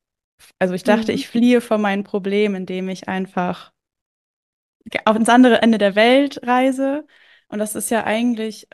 Also 0.59 0.75
ich 0.75 0.85
dachte, 0.85 1.13
Mhm. 1.13 1.17
ich 1.17 1.29
fliehe 1.29 1.61
vor 1.61 1.79
meinen 1.79 2.05
Problemen, 2.05 2.57
indem 2.57 2.89
ich 2.89 3.09
einfach 3.09 3.73
auf 5.05 5.17
ins 5.17 5.29
andere 5.29 5.63
Ende 5.63 5.79
der 5.79 5.95
Welt 5.95 6.41
reise. 6.47 7.07
Und 7.49 7.59
das 7.59 7.75
ist 7.75 7.91
ja 7.91 8.05
eigentlich, 8.05 8.69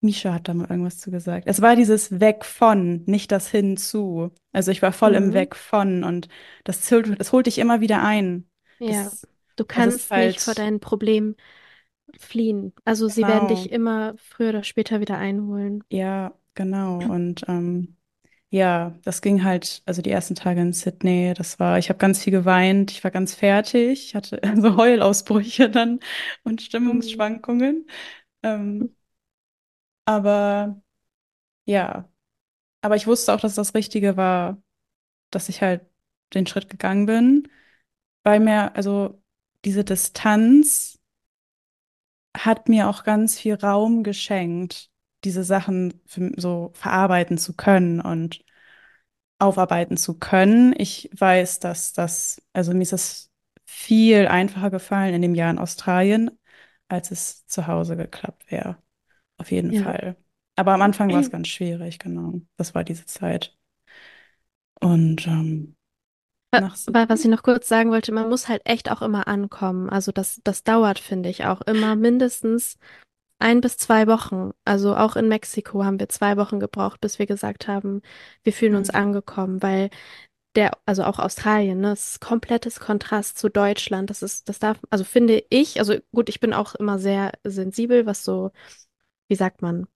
Misha 0.00 0.34
hat 0.34 0.48
da 0.48 0.54
mal 0.54 0.68
irgendwas 0.70 0.98
zu 0.98 1.10
gesagt. 1.10 1.44
Es 1.48 1.62
war 1.62 1.74
dieses 1.76 2.20
Weg 2.20 2.44
von, 2.44 3.02
nicht 3.06 3.32
das 3.32 3.48
Hinzu. 3.50 4.30
Also 4.52 4.70
ich 4.70 4.82
war 4.82 4.92
voll 4.92 5.14
im 5.14 5.32
Mhm. 5.32 5.34
Weg 5.34 5.56
von 5.56 6.04
und 6.04 6.28
das, 6.64 6.90
holt- 6.92 7.18
das 7.20 7.32
holt 7.32 7.46
dich 7.46 7.58
immer 7.58 7.80
wieder 7.80 8.02
ein. 8.02 8.48
Ja, 8.78 9.12
Das, 9.12 9.26
du 9.56 9.64
das 9.74 9.98
kannst 9.98 10.10
halt, 10.10 10.36
nicht 10.36 10.40
vor 10.40 10.54
deinen 10.54 10.80
Problemen 10.80 11.36
fliehen. 12.18 12.74
Also 12.86 13.08
sie 13.08 13.26
werden 13.26 13.48
dich 13.48 13.70
genau. 13.70 13.72
immer 13.72 14.14
früher 14.18 14.50
oder 14.50 14.64
später 14.64 15.00
wieder 15.00 15.18
einholen. 15.18 15.84
Ja, 15.90 16.34
genau. 16.54 17.04
Und 17.04 17.44
ähm, 17.48 17.96
ja, 18.50 18.98
das 19.04 19.22
ging 19.22 19.44
halt, 19.44 19.82
also 19.86 20.02
die 20.02 20.10
ersten 20.10 20.34
Tage 20.34 20.60
in 20.60 20.72
Sydney, 20.72 21.34
das 21.36 21.58
war, 21.58 21.78
ich 21.78 21.88
habe 21.90 21.98
ganz 21.98 22.22
viel 22.22 22.32
geweint, 22.32 22.90
ich 22.92 23.04
war 23.04 23.10
ganz 23.10 23.34
fertig, 23.34 24.06
ich 24.08 24.14
hatte 24.14 24.40
so 24.60 24.76
Heulausbrüche 24.76 25.70
dann 25.70 26.00
und 26.44 26.62
Mhm. 26.86 27.26
Stimmungsschwankungen. 27.42 27.88
Ähm, 28.42 28.96
aber 30.06 30.82
ja, 31.66 32.10
aber 32.82 32.96
ich 32.96 33.06
wusste 33.06 33.34
auch, 33.34 33.40
dass 33.40 33.54
das 33.56 33.74
Richtige 33.74 34.16
war, 34.16 34.62
dass 35.30 35.48
ich 35.50 35.62
halt 35.62 35.86
den 36.34 36.46
Schritt 36.46 36.70
gegangen 36.70 37.06
bin, 37.06 37.48
weil 38.24 38.40
mir, 38.40 38.76
also 38.76 39.22
diese 39.64 39.84
Distanz 39.84 41.00
hat 42.36 42.68
mir 42.68 42.88
auch 42.88 43.04
ganz 43.04 43.38
viel 43.38 43.54
Raum 43.54 44.02
geschenkt. 44.02 44.90
diese 45.24 45.42
Sachen 45.44 46.00
für, 46.06 46.30
so 46.36 46.70
verarbeiten 46.74 47.38
zu 47.38 47.54
können 47.54 48.00
und 48.00 48.44
aufarbeiten 49.38 49.96
zu 49.96 50.18
können. 50.18 50.74
Ich 50.78 51.10
weiß, 51.18 51.60
dass 51.60 51.92
das, 51.92 52.42
also 52.52 52.72
mir 52.74 52.82
ist 52.82 52.92
das 52.92 53.30
viel 53.64 54.26
einfacher 54.28 54.70
gefallen 54.70 55.14
in 55.14 55.22
dem 55.22 55.34
Jahr 55.34 55.50
in 55.50 55.58
Australien, 55.58 56.30
als 56.88 57.10
es 57.10 57.46
zu 57.46 57.66
Hause 57.66 57.96
geklappt 57.96 58.50
wäre. 58.50 58.78
Auf 59.38 59.50
jeden 59.50 59.72
Ja. 59.72 59.82
Fall. 59.82 60.16
Aber 60.56 60.72
am 60.74 60.82
Anfang 60.82 61.12
war 61.12 61.20
es 61.20 61.30
ganz 61.30 61.48
schwierig, 61.48 61.98
genau. 61.98 62.40
Das 62.56 62.74
war 62.74 62.84
diese 62.84 63.06
Zeit. 63.06 63.56
Und 64.80 65.26
ähm, 65.26 65.76
Weil, 66.86 67.08
was 67.08 67.24
ich 67.24 67.30
noch 67.30 67.42
kurz 67.42 67.68
sagen 67.68 67.90
wollte, 67.90 68.12
man 68.12 68.28
muss 68.28 68.48
halt 68.48 68.62
echt 68.64 68.90
auch 68.90 69.02
immer 69.02 69.28
ankommen. 69.28 69.90
Also 69.90 70.12
das, 70.12 70.40
das 70.44 70.62
dauert, 70.64 70.98
finde 70.98 71.28
ich, 71.28 71.44
auch 71.44 71.60
immer 71.62 71.96
mindestens 71.96 72.78
ein 73.38 73.60
bis 73.60 73.76
zwei 73.78 74.06
Wochen. 74.06 74.52
Also 74.64 74.96
auch 74.96 75.16
in 75.16 75.28
Mexiko 75.28 75.84
haben 75.84 76.00
wir 76.00 76.08
zwei 76.08 76.36
Wochen 76.36 76.60
gebraucht, 76.60 77.00
bis 77.00 77.18
wir 77.18 77.26
gesagt 77.26 77.68
haben, 77.68 78.02
wir 78.44 78.52
fühlen 78.52 78.76
uns 78.76 78.90
Mhm. 78.90 78.94
angekommen, 78.94 79.62
weil 79.62 79.90
der, 80.56 80.72
also 80.86 81.04
auch 81.04 81.18
Australien, 81.20 81.80
ne, 81.80 81.90
das 81.90 82.12
ist 82.12 82.20
komplettes 82.20 82.80
Kontrast 82.80 83.38
zu 83.38 83.50
Deutschland. 83.50 84.10
Das 84.10 84.22
ist, 84.22 84.48
das 84.48 84.58
darf, 84.60 84.78
also 84.90 85.04
finde 85.04 85.44
ich, 85.50 85.80
also 85.80 85.96
gut, 86.12 86.28
ich 86.30 86.40
bin 86.40 86.54
auch 86.54 86.74
immer 86.76 86.98
sehr 86.98 87.32
sensibel, 87.44 88.06
was 88.06 88.24
so, 88.24 88.52
wie 89.28 89.34
sagt 89.34 89.62
man? 89.62 89.86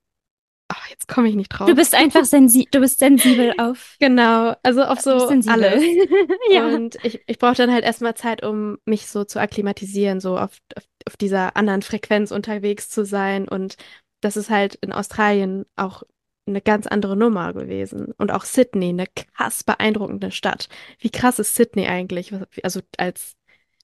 Ach, 0.72 0.88
jetzt 0.88 1.08
komme 1.08 1.28
ich 1.28 1.34
nicht 1.34 1.48
drauf. 1.48 1.66
Du 1.66 1.74
bist 1.74 1.96
einfach 1.96 2.24
sensi 2.24 2.68
du 2.70 2.78
bist 2.78 3.00
sensibel 3.00 3.52
auf. 3.58 3.96
Genau, 3.98 4.54
also 4.62 4.84
auf 4.84 5.00
so 5.00 5.26
sensibel. 5.26 5.64
alles. 5.64 5.82
Ja. 6.50 6.66
Und 6.66 6.96
ich, 7.04 7.20
ich 7.26 7.38
brauche 7.38 7.54
dann 7.54 7.72
halt 7.72 7.84
erstmal 7.84 8.14
Zeit, 8.14 8.44
um 8.44 8.78
mich 8.84 9.06
so 9.06 9.24
zu 9.24 9.40
akklimatisieren, 9.40 10.20
so 10.20 10.38
auf, 10.38 10.58
auf, 10.76 10.84
auf 11.08 11.16
dieser 11.16 11.56
anderen 11.56 11.82
Frequenz 11.82 12.30
unterwegs 12.30 12.88
zu 12.88 13.04
sein. 13.04 13.48
Und 13.48 13.76
das 14.20 14.36
ist 14.36 14.48
halt 14.48 14.76
in 14.76 14.92
Australien 14.92 15.64
auch 15.74 16.04
eine 16.46 16.60
ganz 16.60 16.86
andere 16.86 17.16
Nummer 17.16 17.52
gewesen. 17.52 18.12
Und 18.16 18.30
auch 18.30 18.44
Sydney, 18.44 18.90
eine 18.90 19.06
krass 19.06 19.64
beeindruckende 19.64 20.30
Stadt. 20.30 20.68
Wie 21.00 21.10
krass 21.10 21.40
ist 21.40 21.56
Sydney 21.56 21.88
eigentlich? 21.88 22.32
Also 22.62 22.80
als 22.96 23.34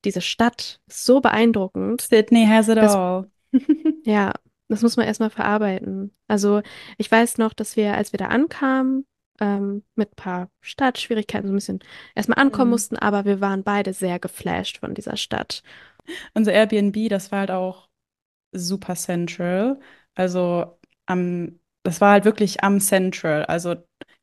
diese 0.04 0.20
Stadt 0.20 0.80
so 0.87 1.20
beeindruckend. 1.20 2.00
Sydney 2.00 2.46
has 2.46 2.68
it 2.68 2.78
all. 2.78 3.28
Ja, 4.04 4.35
das 4.68 4.83
muss 4.83 4.96
man 4.96 5.07
erstmal 5.07 5.31
verarbeiten. 5.31 6.14
Also 6.29 6.62
ich 6.98 7.11
weiß 7.11 7.38
noch, 7.38 7.52
dass 7.55 7.76
wir, 7.76 7.94
als 7.96 8.12
wir 8.12 8.18
da 8.18 8.26
ankamen, 8.29 9.07
ähm, 9.40 9.85
mit 9.94 10.12
ein 10.12 10.16
paar 10.16 10.50
Startschwierigkeiten 10.62 11.48
so 11.48 11.52
ein 11.52 11.57
bisschen 11.57 11.81
erstmal 12.14 12.38
ankommen 12.38 12.70
Mhm. 12.70 12.70
mussten, 12.70 12.96
aber 12.96 13.24
wir 13.24 13.40
waren 13.40 13.62
beide 13.64 13.92
sehr 13.92 14.18
geflasht 14.18 14.79
von 14.79 14.94
dieser 14.94 15.16
Stadt. 15.16 15.62
Unser 16.35 16.52
Airbnb, 16.52 17.09
das 17.09 17.33
war 17.33 17.40
halt 17.40 17.50
auch 17.50 17.88
super 18.52 18.94
central. 18.96 19.81
Also 20.14 20.79
am, 21.07 21.61
das 21.83 22.00
war 22.00 22.12
halt 22.12 22.24
wirklich 22.24 22.64
am 22.64 22.81
Central. 22.81 23.44
Also 23.46 23.76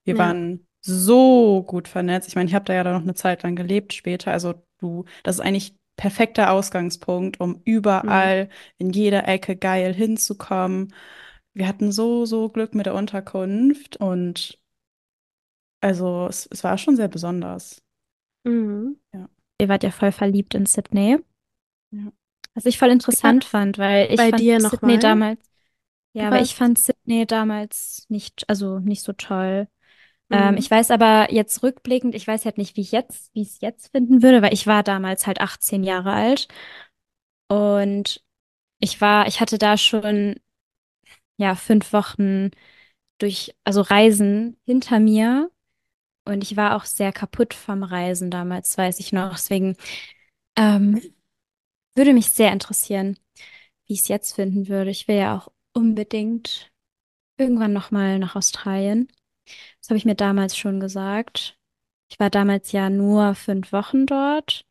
wir 0.06 0.18
Ja. 0.18 0.20
waren 0.20 0.68
so 0.82 1.64
gut 1.64 1.88
vernetzt. 1.88 2.28
Ich 2.30 2.36
meine, 2.36 2.50
ich 2.50 2.56
habe 2.56 2.66
da 2.66 2.74
ja 2.74 2.84
dann 2.84 2.96
noch 2.96 3.02
eine 3.04 3.16
Zeit 3.16 3.44
lang 3.44 3.56
gelebt 3.56 3.94
später. 3.94 4.32
Also 4.32 4.56
du, 4.80 5.06
das 5.24 5.38
ist 5.38 5.42
eigentlich 5.42 5.76
perfekter 5.96 6.52
Ausgangspunkt, 6.52 7.40
um 7.40 7.62
überall 7.66 8.50
in 8.78 8.92
jeder 8.92 9.28
Ecke 9.28 9.56
geil 9.56 9.94
hinzukommen. 9.94 10.94
Wir 11.54 11.68
hatten 11.68 11.92
so, 11.92 12.26
so 12.26 12.50
Glück 12.50 12.74
mit 12.76 12.86
der 12.86 12.96
Unterkunft 12.96 13.98
und 13.98 14.60
also 15.82 16.28
es, 16.28 16.48
es 16.50 16.64
war 16.64 16.78
schon 16.78 16.96
sehr 16.96 17.10
besonders. 17.10 17.82
Mhm. 18.44 18.98
Ihr 19.60 19.70
wart 19.70 19.84
ja 19.84 19.92
voll 19.92 20.12
verliebt 20.12 20.56
in 20.56 20.66
Sydney. 20.66 21.20
Ja. 21.92 22.12
Was 22.54 22.66
ich 22.66 22.78
voll 22.78 22.90
interessant 22.90 23.46
fand, 23.46 23.78
weil 23.78 24.12
ich 24.12 24.18
bei 24.18 24.30
fand 24.30 24.42
dir 24.42 24.60
noch 24.60 24.72
Sydney 24.72 24.94
mal? 24.94 25.00
damals, 25.00 25.40
ja, 26.14 26.28
aber 26.28 26.42
ich 26.42 26.56
fand 26.56 26.78
Sydney 26.78 27.26
damals 27.26 28.06
nicht, 28.10 28.44
also 28.48 28.80
nicht 28.80 29.02
so 29.02 29.14
toll. 29.14 29.68
Ähm, 30.34 30.56
Mhm. 30.56 30.58
ich 30.58 30.72
weiß 30.72 30.92
aber 30.92 31.34
jetzt 31.34 31.64
rückblickend, 31.64 32.16
ich 32.16 32.28
weiß 32.28 32.46
halt 32.46 32.60
nicht, 32.60 32.78
wie 32.78 32.82
ich 32.82 32.94
jetzt, 32.94 33.34
wie 33.36 33.44
ich 33.44 33.50
es 33.50 33.62
jetzt 33.62 33.92
finden 33.94 34.24
würde, 34.24 34.44
weil 34.44 34.54
ich 34.54 34.68
war 34.68 34.84
damals 34.84 35.28
halt 35.28 35.42
18 35.42 35.84
Jahre 35.86 36.14
alt 36.14 36.50
und 37.50 38.24
ich 38.80 39.02
war, 39.02 39.28
ich 39.28 39.42
hatte 39.42 39.58
da 39.58 39.78
schon 39.78 40.38
ja 41.38 41.56
fünf 41.56 41.94
Wochen 41.94 42.52
durch, 43.20 43.56
also 43.64 43.82
Reisen 43.82 44.58
hinter 44.66 45.00
mir 45.00 45.52
und 46.26 46.44
ich 46.44 46.58
war 46.58 46.76
auch 46.78 46.86
sehr 46.86 47.14
kaputt 47.14 47.54
vom 47.54 47.84
Reisen 47.84 48.32
damals, 48.32 48.78
weiß 48.78 49.00
ich 49.00 49.14
noch. 49.14 49.32
Deswegen 49.34 49.78
ähm, 50.58 51.02
würde 51.96 52.14
mich 52.14 52.32
sehr 52.32 52.52
interessieren, 52.52 53.18
wie 53.88 53.94
ich 53.94 54.02
es 54.02 54.08
jetzt 54.10 54.36
finden 54.36 54.68
würde. 54.70 54.92
Ich 54.92 55.08
will 55.08 55.18
ja 55.18 55.38
auch 55.38 55.52
unbedingt 55.74 56.72
irgendwann 57.38 57.74
noch 57.74 57.92
mal 57.92 58.20
nach 58.20 58.36
Australien. 58.36 59.10
Das 59.80 59.90
habe 59.90 59.98
ich 59.98 60.06
mir 60.06 60.16
damals 60.16 60.58
schon 60.58 60.80
gesagt. 60.80 61.58
Ich 62.10 62.20
war 62.20 62.30
damals 62.30 62.72
ja 62.72 62.90
nur 62.90 63.36
fünf 63.36 63.72
Wochen 63.72 64.06
dort, 64.06 64.66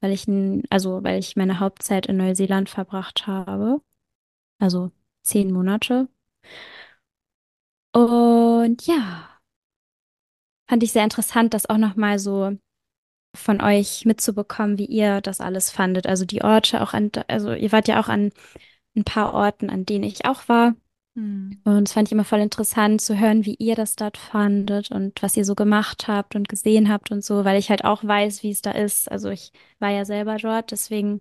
weil 0.00 0.12
ich, 0.12 0.26
also 0.70 1.02
weil 1.04 1.18
ich 1.18 1.36
meine 1.36 1.60
Hauptzeit 1.60 2.06
in 2.06 2.16
Neuseeland 2.16 2.68
verbracht 2.68 3.26
habe. 3.26 3.80
Also 4.58 4.90
zehn 5.22 5.52
Monate. 5.52 6.08
Und 7.92 8.86
ja, 8.86 9.40
fand 10.68 10.82
ich 10.82 10.92
sehr 10.92 11.04
interessant, 11.04 11.54
das 11.54 11.68
auch 11.68 11.78
noch 11.78 11.96
mal 11.96 12.18
so 12.18 12.56
von 13.36 13.60
euch 13.60 14.04
mitzubekommen, 14.06 14.78
wie 14.78 14.86
ihr 14.86 15.20
das 15.20 15.40
alles 15.40 15.70
fandet. 15.70 16.06
Also 16.06 16.24
die 16.24 16.42
Orte 16.42 16.82
auch 16.82 16.94
an, 16.94 17.10
also 17.28 17.52
ihr 17.52 17.72
wart 17.72 17.88
ja 17.88 18.00
auch 18.00 18.08
an 18.08 18.32
ein 18.96 19.04
paar 19.04 19.34
Orten, 19.34 19.70
an 19.70 19.86
denen 19.86 20.04
ich 20.04 20.24
auch 20.26 20.48
war. 20.48 20.74
Hm. 21.20 21.60
Und 21.64 21.84
das 21.88 21.92
fand 21.92 22.08
ich 22.08 22.12
immer 22.12 22.24
voll 22.24 22.40
interessant 22.40 23.00
zu 23.00 23.18
hören, 23.18 23.44
wie 23.44 23.54
ihr 23.56 23.74
das 23.74 23.94
dort 23.96 24.16
fandet 24.16 24.90
und 24.90 25.22
was 25.22 25.36
ihr 25.36 25.44
so 25.44 25.54
gemacht 25.54 26.08
habt 26.08 26.34
und 26.34 26.48
gesehen 26.48 26.88
habt 26.88 27.10
und 27.10 27.24
so, 27.24 27.44
weil 27.44 27.58
ich 27.58 27.70
halt 27.70 27.84
auch 27.84 28.02
weiß, 28.02 28.42
wie 28.42 28.50
es 28.50 28.62
da 28.62 28.70
ist. 28.72 29.10
Also 29.10 29.28
ich 29.30 29.52
war 29.78 29.90
ja 29.90 30.04
selber 30.04 30.36
dort, 30.36 30.70
deswegen, 30.70 31.20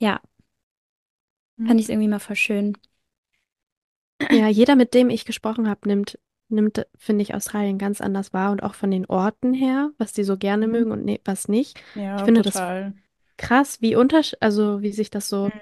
ja, 0.00 0.20
fand 1.66 1.80
ich 1.80 1.86
es 1.86 1.90
irgendwie 1.90 2.08
mal 2.08 2.18
voll 2.18 2.36
schön. 2.36 2.76
Ja, 4.30 4.48
jeder, 4.48 4.76
mit 4.76 4.94
dem 4.94 5.10
ich 5.10 5.24
gesprochen 5.24 5.68
habe, 5.68 5.88
nimmt, 5.88 6.18
nimmt, 6.48 6.86
finde 6.98 7.22
ich, 7.22 7.34
Australien 7.34 7.78
ganz 7.78 8.00
anders 8.00 8.32
wahr 8.32 8.52
und 8.52 8.62
auch 8.62 8.74
von 8.74 8.90
den 8.90 9.06
Orten 9.06 9.54
her, 9.54 9.90
was 9.98 10.12
die 10.12 10.24
so 10.24 10.36
gerne 10.36 10.66
Mhm. 10.66 10.72
mögen 10.72 10.92
und 10.92 11.04
ne, 11.04 11.20
was 11.24 11.48
nicht. 11.48 11.80
Ja, 11.94 12.16
Ich 12.18 12.24
finde 12.24 12.42
das 12.42 12.54
total. 12.54 12.92
Krass, 13.38 13.80
wie 13.80 13.96
untersch 13.96 14.36
also 14.40 14.82
wie 14.82 14.92
sich 14.92 15.10
das 15.10 15.28
so 15.28 15.46
Mhm. 15.46 15.60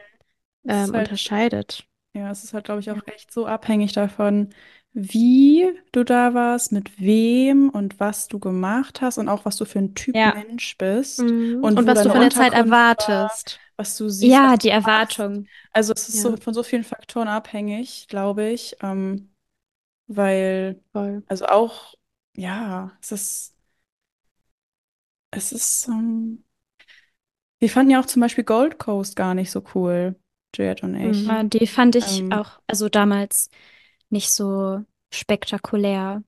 Es 0.64 0.74
ähm, 0.74 0.92
halt, 0.94 1.08
unterscheidet. 1.08 1.87
Ja, 2.18 2.30
es 2.30 2.44
ist 2.44 2.54
halt, 2.54 2.64
glaube 2.64 2.80
ich, 2.80 2.90
auch 2.90 3.06
echt 3.06 3.32
so 3.32 3.46
abhängig 3.46 3.92
davon, 3.92 4.50
wie 4.92 5.66
du 5.92 6.04
da 6.04 6.34
warst, 6.34 6.72
mit 6.72 7.00
wem 7.00 7.70
und 7.70 8.00
was 8.00 8.28
du 8.28 8.38
gemacht 8.38 9.00
hast 9.00 9.18
und 9.18 9.28
auch 9.28 9.44
was 9.44 9.56
du 9.56 9.64
für 9.64 9.78
ein 9.78 9.94
Typ 9.94 10.18
Ja. 10.18 10.34
Mensch 10.34 10.76
bist 10.78 11.18
Mhm. 11.18 11.60
und 11.60 11.76
Und 11.76 11.86
wo 11.86 11.88
was 11.88 12.02
du 12.02 12.10
deine 12.10 12.10
von 12.10 12.20
der 12.20 12.30
Zeit 12.30 12.52
Unterkunft 12.52 12.96
war, 12.96 13.38
erwartest. 13.38 13.62
was 13.76 13.96
du 13.96 14.08
siehst, 14.08 14.42
Ja, 14.42 14.56
die 14.56 14.70
du 14.82 14.82
machst. 14.82 15.20
Erwartung. 15.20 15.48
Also 15.72 15.92
es 15.94 16.08
ist 16.08 16.20
so 16.22 16.36
Ja. 16.36 16.38
von 16.38 16.54
so 16.54 16.62
vielen 16.62 16.84
Faktoren 16.84 17.28
abhängig, 17.28 18.08
glaube 18.08 18.48
ich, 18.50 18.76
ähm, 18.82 19.34
weil, 20.08 20.82
Voll. 20.92 21.22
also 21.28 21.46
auch, 21.46 21.94
ja, 22.36 22.96
es 23.02 23.12
ist, 23.12 23.56
es 25.30 25.52
ist, 25.52 25.88
ähm, 25.88 26.44
wir 27.60 27.70
fanden 27.70 27.90
ja 27.92 28.00
auch 28.00 28.06
zum 28.06 28.20
Beispiel 28.20 28.44
Gold 28.44 28.78
Coast 28.78 29.16
gar 29.16 29.34
nicht 29.34 29.50
so 29.50 29.62
cool, 29.74 30.16
Juliette 30.54 30.86
und 30.86 30.94
ich. 30.94 31.24
Mhm. 31.24 31.28
Ja, 31.28 31.42
die 31.44 31.66
fand 31.66 31.96
ich 31.96 32.20
Ähm, 32.20 32.32
auch, 32.32 32.60
also 32.66 32.88
damals 32.88 33.50
nicht 34.10 34.30
so 34.30 34.84
spektakulär, 35.10 36.22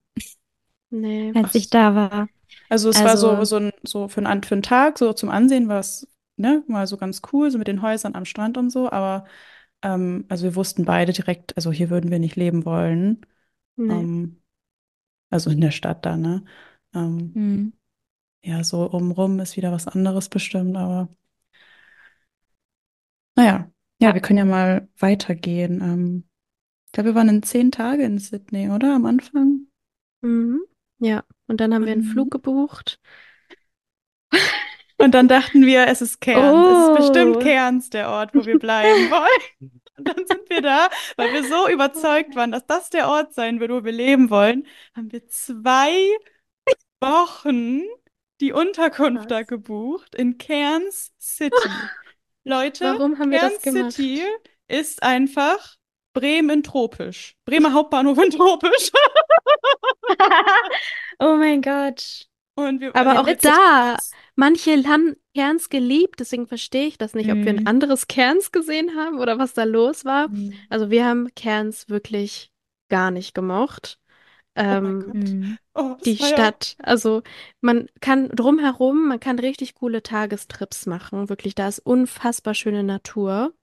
Nee. 0.91 1.33
als 1.35 1.55
ich 1.55 1.65
so. 1.65 1.71
da 1.71 1.95
war. 1.95 2.29
Also 2.69 2.89
es 2.91 3.03
war 3.05 3.17
so, 3.17 3.31
Also, 3.31 3.45
so, 3.45 3.57
ein, 3.57 3.73
so 3.83 4.09
für 4.09 4.25
einen, 4.27 4.43
für 4.43 4.55
einen 4.55 4.63
Tag, 4.63 4.99
so 4.99 5.13
zum 5.13 5.29
Ansehen 5.29 5.69
war 5.69 5.81
es, 5.81 6.07
ne, 6.37 6.65
mal 6.67 6.87
so 6.87 6.97
ganz 6.97 7.23
cool, 7.33 7.51
so 7.51 7.59
mit 7.59 7.69
den 7.69 7.83
Häusern 7.83 8.15
am 8.15 8.25
Strand 8.25 8.59
und 8.59 8.71
so, 8.71 8.91
aber 8.91 9.27
ähm, 9.83 10.25
also 10.29 10.45
wir 10.45 10.57
wussten 10.57 10.85
beide 10.85 11.13
direkt, 11.13 11.57
also 11.57 11.73
hier 11.73 11.91
würden 11.91 12.11
wir 12.11 12.19
nicht 12.19 12.37
leben 12.37 12.65
wollen. 12.65 13.27
Nee. 13.77 13.95
Ähm, 13.95 14.41
also 15.31 15.51
in 15.51 15.61
der 15.61 15.71
Stadt 15.73 16.07
da, 16.07 16.17
ne? 16.17 16.45
Ähm, 16.95 17.33
hm. 17.35 17.73
ja, 18.45 18.65
so 18.65 18.85
rumrum 18.85 19.41
ist 19.41 19.57
wieder 19.57 19.73
was 19.73 19.89
anderes 19.89 20.29
bestimmt, 20.29 20.77
aber 20.77 21.09
naja, 23.37 23.71
ja, 24.01 24.15
wir 24.15 24.21
können 24.21 24.39
ja 24.39 24.45
mal 24.45 24.89
weitergehen. 24.99 25.81
Ähm, 25.83 26.25
ich 26.87 26.93
glaube, 26.93 27.11
wir 27.11 27.15
waren 27.15 27.29
in 27.29 27.43
zehn 27.43 27.71
Tage 27.71 28.03
in 28.03 28.19
Sydney, 28.19 28.69
oder? 28.71 28.95
Am 28.97 29.07
Anfang? 29.07 29.67
Mhm. 30.23 30.61
Ja. 30.99 31.25
Und 31.47 31.61
dann 31.61 31.73
haben 31.75 31.85
wir 31.85 31.93
einen 31.93 32.03
Mhm. 32.07 32.11
Flug 32.13 32.31
gebucht. 32.31 33.01
Und 34.99 35.13
dann 35.15 35.29
dachten 35.29 35.65
wir, 35.65 35.87
es 35.87 36.03
ist 36.03 36.21
Cairns. 36.21 36.67
Es 36.69 36.89
ist 36.89 36.97
bestimmt 37.15 37.37
Oh. 37.37 37.41
Cairns 37.41 37.89
der 37.91 38.11
Ort, 38.11 38.35
wo 38.35 38.45
wir 38.45 38.59
bleiben 38.59 38.89
wollen. 39.11 39.81
Und 39.97 40.09
dann 40.09 40.27
sind 40.27 40.49
wir 40.51 40.61
da, 40.63 40.89
weil 41.17 41.33
wir 41.33 41.45
so 41.45 41.69
überzeugt 41.71 42.35
waren, 42.37 42.53
dass 42.53 42.67
das 42.67 42.91
der 42.91 43.09
Ort 43.09 43.33
sein 43.35 43.61
wird, 43.61 43.71
wo 43.71 43.83
wir 43.85 43.93
leben 43.93 44.29
wollen, 44.31 44.67
haben 44.95 45.11
wir 45.11 45.27
zwei 45.29 45.95
Wochen 47.01 47.83
die 48.41 48.53
Unterkunft 48.53 49.31
da 49.31 49.39
Krass. 49.41 49.49
gebucht 49.49 50.15
in 50.15 50.39
Cairns 50.39 51.13
City. 51.19 51.55
Leute, 52.51 52.85
Warum 52.85 53.19
haben 53.19 53.31
wir 53.31 53.41
das 53.41 53.61
Cairns 53.63 53.63
gemacht? 53.63 53.93
City 53.93 54.23
ist 54.69 55.03
einfach 55.03 55.77
Bremen 56.13 56.63
tropisch. 56.63 57.37
Bremer 57.45 57.73
Hauptbahnhof 57.73 58.19
in 58.19 58.31
tropisch. 58.31 58.91
Oh 61.19 61.37
mein 61.37 61.63
Gott. 61.63 62.27
Wir, 62.57 62.95
Aber 62.95 63.15
ja, 63.15 63.21
auch 63.21 63.29
da, 63.41 63.97
manche 64.35 64.73
haben 64.87 65.17
Cairns 65.35 65.71
geliebt, 65.71 66.21
deswegen 66.21 66.47
verstehe 66.47 66.87
ich 66.89 66.99
das 66.99 67.15
nicht, 67.15 67.31
ob 67.31 67.39
wir 67.39 67.51
ein 67.51 67.61
Mhm. 67.61 67.67
anderes 67.67 68.07
Cairns 68.07 68.53
gesehen 68.53 68.97
haben 68.97 69.19
oder 69.19 69.39
was 69.39 69.55
da 69.55 69.65
los 69.65 70.05
war. 70.05 70.29
Mhm. 70.29 70.53
Also 70.69 70.91
wir 70.91 71.07
haben 71.07 71.29
Cairns 71.35 71.89
wirklich 71.89 72.53
gar 72.91 73.11
nicht 73.11 73.35
gemocht. 73.35 73.99
Oh 74.57 74.63
mein 74.63 74.85
Ähm, 74.85 75.59
Gott. 75.75 75.85
Oh, 75.85 75.95
das 75.95 76.03
die 76.03 76.21
war 76.21 76.29
ja- 76.29 76.35
Stadt, 76.35 76.77
also 76.83 77.23
man 77.61 77.89
kann 78.01 78.29
drumherum, 78.29 79.09
man 79.09 79.21
kann 79.21 79.39
richtig 79.39 79.75
coole 79.75 80.03
Tagestrips 80.03 80.87
machen. 80.87 81.29
Wirklich, 81.29 81.55
da 81.55 81.69
ist 81.69 81.79
unfassbar 81.79 82.55
schöne 82.55 82.83
Natur. 82.83 83.55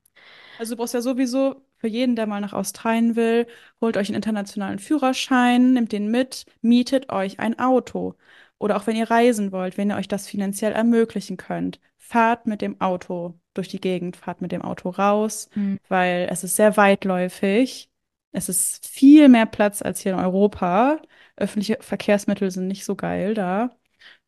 Also 0.59 0.73
du 0.73 0.77
brauchst 0.77 0.93
ja 0.93 1.01
sowieso 1.01 1.61
für 1.77 1.87
jeden, 1.87 2.15
der 2.15 2.25
mal 2.25 2.41
nach 2.41 2.53
Australien 2.53 3.15
will, 3.15 3.45
holt 3.81 3.97
euch 3.97 4.07
einen 4.09 4.15
internationalen 4.15 4.79
Führerschein, 4.79 5.73
nehmt 5.73 5.91
den 5.91 6.09
mit, 6.09 6.45
mietet 6.61 7.11
euch 7.11 7.39
ein 7.39 7.59
Auto. 7.59 8.15
Oder 8.57 8.77
auch 8.77 8.87
wenn 8.87 8.95
ihr 8.95 9.11
reisen 9.11 9.51
wollt, 9.51 9.77
wenn 9.77 9.91
ihr 9.91 9.97
euch 9.97 10.07
das 10.07 10.27
finanziell 10.27 10.71
ermöglichen 10.71 11.37
könnt, 11.37 11.79
fahrt 11.97 12.47
mit 12.47 12.61
dem 12.63 12.81
Auto 12.81 13.35
durch 13.53 13.67
die 13.67 13.81
Gegend, 13.81 14.15
fahrt 14.17 14.41
mit 14.41 14.51
dem 14.51 14.63
Auto 14.63 14.89
raus, 14.89 15.49
Mhm. 15.53 15.77
weil 15.89 16.27
es 16.31 16.43
ist 16.43 16.55
sehr 16.55 16.75
weitläufig. 16.77 17.89
Es 18.37 18.49
ist 18.49 18.87
viel 18.87 19.29
mehr 19.29 19.47
Platz 19.47 19.81
als 19.81 20.01
hier 20.01 20.13
in 20.13 20.19
Europa. 20.19 21.01
Öffentliche 21.37 21.79
Verkehrsmittel 21.81 22.51
sind 22.51 22.67
nicht 22.67 22.85
so 22.85 22.95
geil 22.95 23.33
da. 23.33 23.71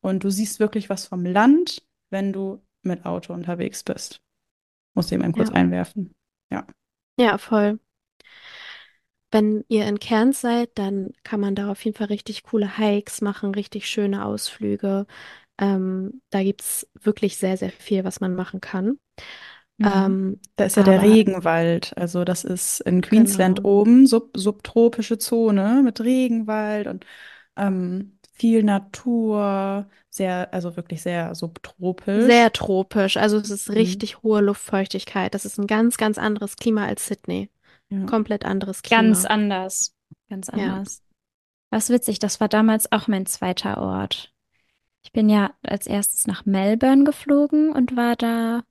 Und 0.02 0.24
du 0.24 0.32
siehst 0.32 0.60
wirklich 0.60 0.90
was 0.90 1.06
vom 1.06 1.26
Land, 1.26 1.84
wenn 2.10 2.34
du 2.34 2.60
mit 2.82 3.06
Auto 3.06 3.34
unterwegs 3.34 3.84
bist. 3.84 4.20
Muss 4.96 5.12
ich 5.12 5.14
eben 5.14 5.32
kurz 5.32 5.50
Ja. 5.50 5.56
einwerfen. 5.56 6.12
Ja, 7.20 7.38
voll. 7.38 7.80
Wenn 9.32 9.64
ihr 9.68 9.86
in 9.88 10.00
Cairns 10.00 10.42
seid, 10.42 10.72
dann 10.80 11.14
kann 11.24 11.40
man 11.40 11.54
da 11.54 11.70
auf 11.70 11.86
jeden 11.86 11.96
Fall 11.96 12.08
richtig 12.08 12.42
coole 12.44 12.78
Hikes 12.78 13.22
machen, 13.22 13.54
richtig 13.54 13.88
schöne 13.88 14.26
Ausflüge. 14.26 15.06
Ähm, 15.60 16.22
da 16.32 16.42
gibt's 16.42 16.88
wirklich 16.96 17.38
sehr, 17.38 17.58
sehr 17.58 17.70
viel, 17.72 18.04
was 18.04 18.22
man 18.22 18.34
machen 18.34 18.60
kann. 18.62 18.98
Mhm. 19.80 19.88
Ähm, 19.96 20.40
Da 20.58 20.66
ist 20.66 20.76
ja 20.78 20.84
der 20.84 21.00
aber 21.00 21.04
Regenwald. 21.04 21.94
Also 21.98 22.24
das 22.26 22.44
ist 22.44 22.82
in 22.82 23.02
Queensland 23.02 23.58
genau. 23.60 23.70
oben, 23.82 24.08
sub 24.08 24.32
subtropische 24.36 25.18
Zone 25.18 25.82
mit 25.84 26.02
Regenwald 26.02 26.88
und 26.88 27.06
ähm, 27.56 28.20
viel 28.34 28.64
Natur, 28.64 29.90
sehr, 30.10 30.54
also 30.54 30.76
wirklich 30.78 31.02
sehr 31.02 31.34
subtropisch. 31.36 32.26
Sehr 32.26 32.52
tropisch. 32.52 33.18
Also 33.18 33.38
es 33.38 33.50
ist 33.50 33.70
Mhm. 33.70 33.76
richtig 33.76 34.22
hohe 34.24 34.42
Luftfeuchtigkeit. 34.42 35.34
Das 35.34 35.46
ist 35.46 35.58
ein 35.60 35.68
ganz, 35.68 35.98
ganz 35.98 36.18
anderes 36.18 36.56
Klima 36.58 36.86
als 36.86 37.08
Sydney. 37.08 37.50
Ja. 37.90 38.06
Komplett 38.06 38.46
anderes 38.46 38.84
Ganz 38.84 39.24
Klima. 39.24 39.34
anders. 39.34 39.96
Ganz 40.30 40.48
Ja. 40.54 40.76
anders. 40.76 41.04
Was 41.72 41.90
witzig, 41.90 42.20
das 42.20 42.40
war 42.42 42.50
damals 42.50 42.92
auch 42.92 43.08
mein 43.08 43.26
zweiter 43.26 43.78
Ort. 43.80 44.34
Ich 45.04 45.12
bin 45.14 45.30
ja 45.30 45.54
als 45.64 45.88
erstes 45.88 46.28
nach 46.28 46.46
Melbourne 46.46 47.04
geflogen 47.06 47.72
und 47.72 47.96
war 47.98 48.16
da 48.16 48.64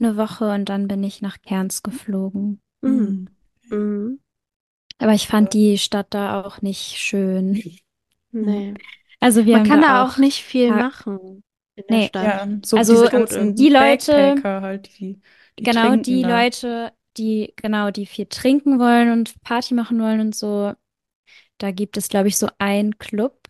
eine 0.00 0.16
Woche 0.16 0.50
und 0.52 0.68
dann 0.68 0.88
bin 0.88 1.02
ich 1.02 1.22
nach 1.22 1.40
Cairns 1.42 1.82
geflogen. 1.82 2.60
Mhm. 2.80 3.28
Mhm. 3.70 3.76
Mhm. 3.76 4.20
Aber 4.98 5.12
ich 5.12 5.26
fand 5.28 5.54
die 5.54 5.78
Stadt 5.78 6.08
da 6.10 6.42
auch 6.42 6.60
nicht 6.62 6.98
schön. 6.98 7.62
Nee. 8.32 8.74
Also 9.20 9.46
wir 9.46 9.58
Man 9.58 9.62
haben 9.62 9.68
kann 9.70 9.80
da 9.82 10.04
auch 10.04 10.14
auch 10.14 10.18
nicht 10.18 10.42
viel 10.42 10.70
machen 10.70 11.42
in 11.76 11.84
der 11.88 11.96
Nee. 11.98 12.06
Stadt. 12.08 12.24
Ja, 12.24 12.58
so 12.64 12.76
Also, 12.76 12.94
die 13.52 13.68
Leute- 13.68 14.42
halt, 14.42 14.98
die, 14.98 15.20
die 15.58 15.62
genau 15.62 15.96
die 15.96 16.22
da. 16.22 16.42
Leute, 16.42 16.92
die 17.16 17.52
genau, 17.56 17.90
die 17.90 18.06
viel 18.06 18.26
trinken 18.26 18.78
wollen 18.78 19.12
und 19.12 19.40
Party 19.42 19.74
machen 19.74 20.00
wollen 20.00 20.20
und 20.20 20.34
so. 20.34 20.72
Da 21.58 21.70
gibt 21.72 21.96
es, 21.96 22.08
glaube 22.08 22.28
ich, 22.28 22.36
so 22.38 22.48
ein 22.58 22.98
Club 22.98 23.48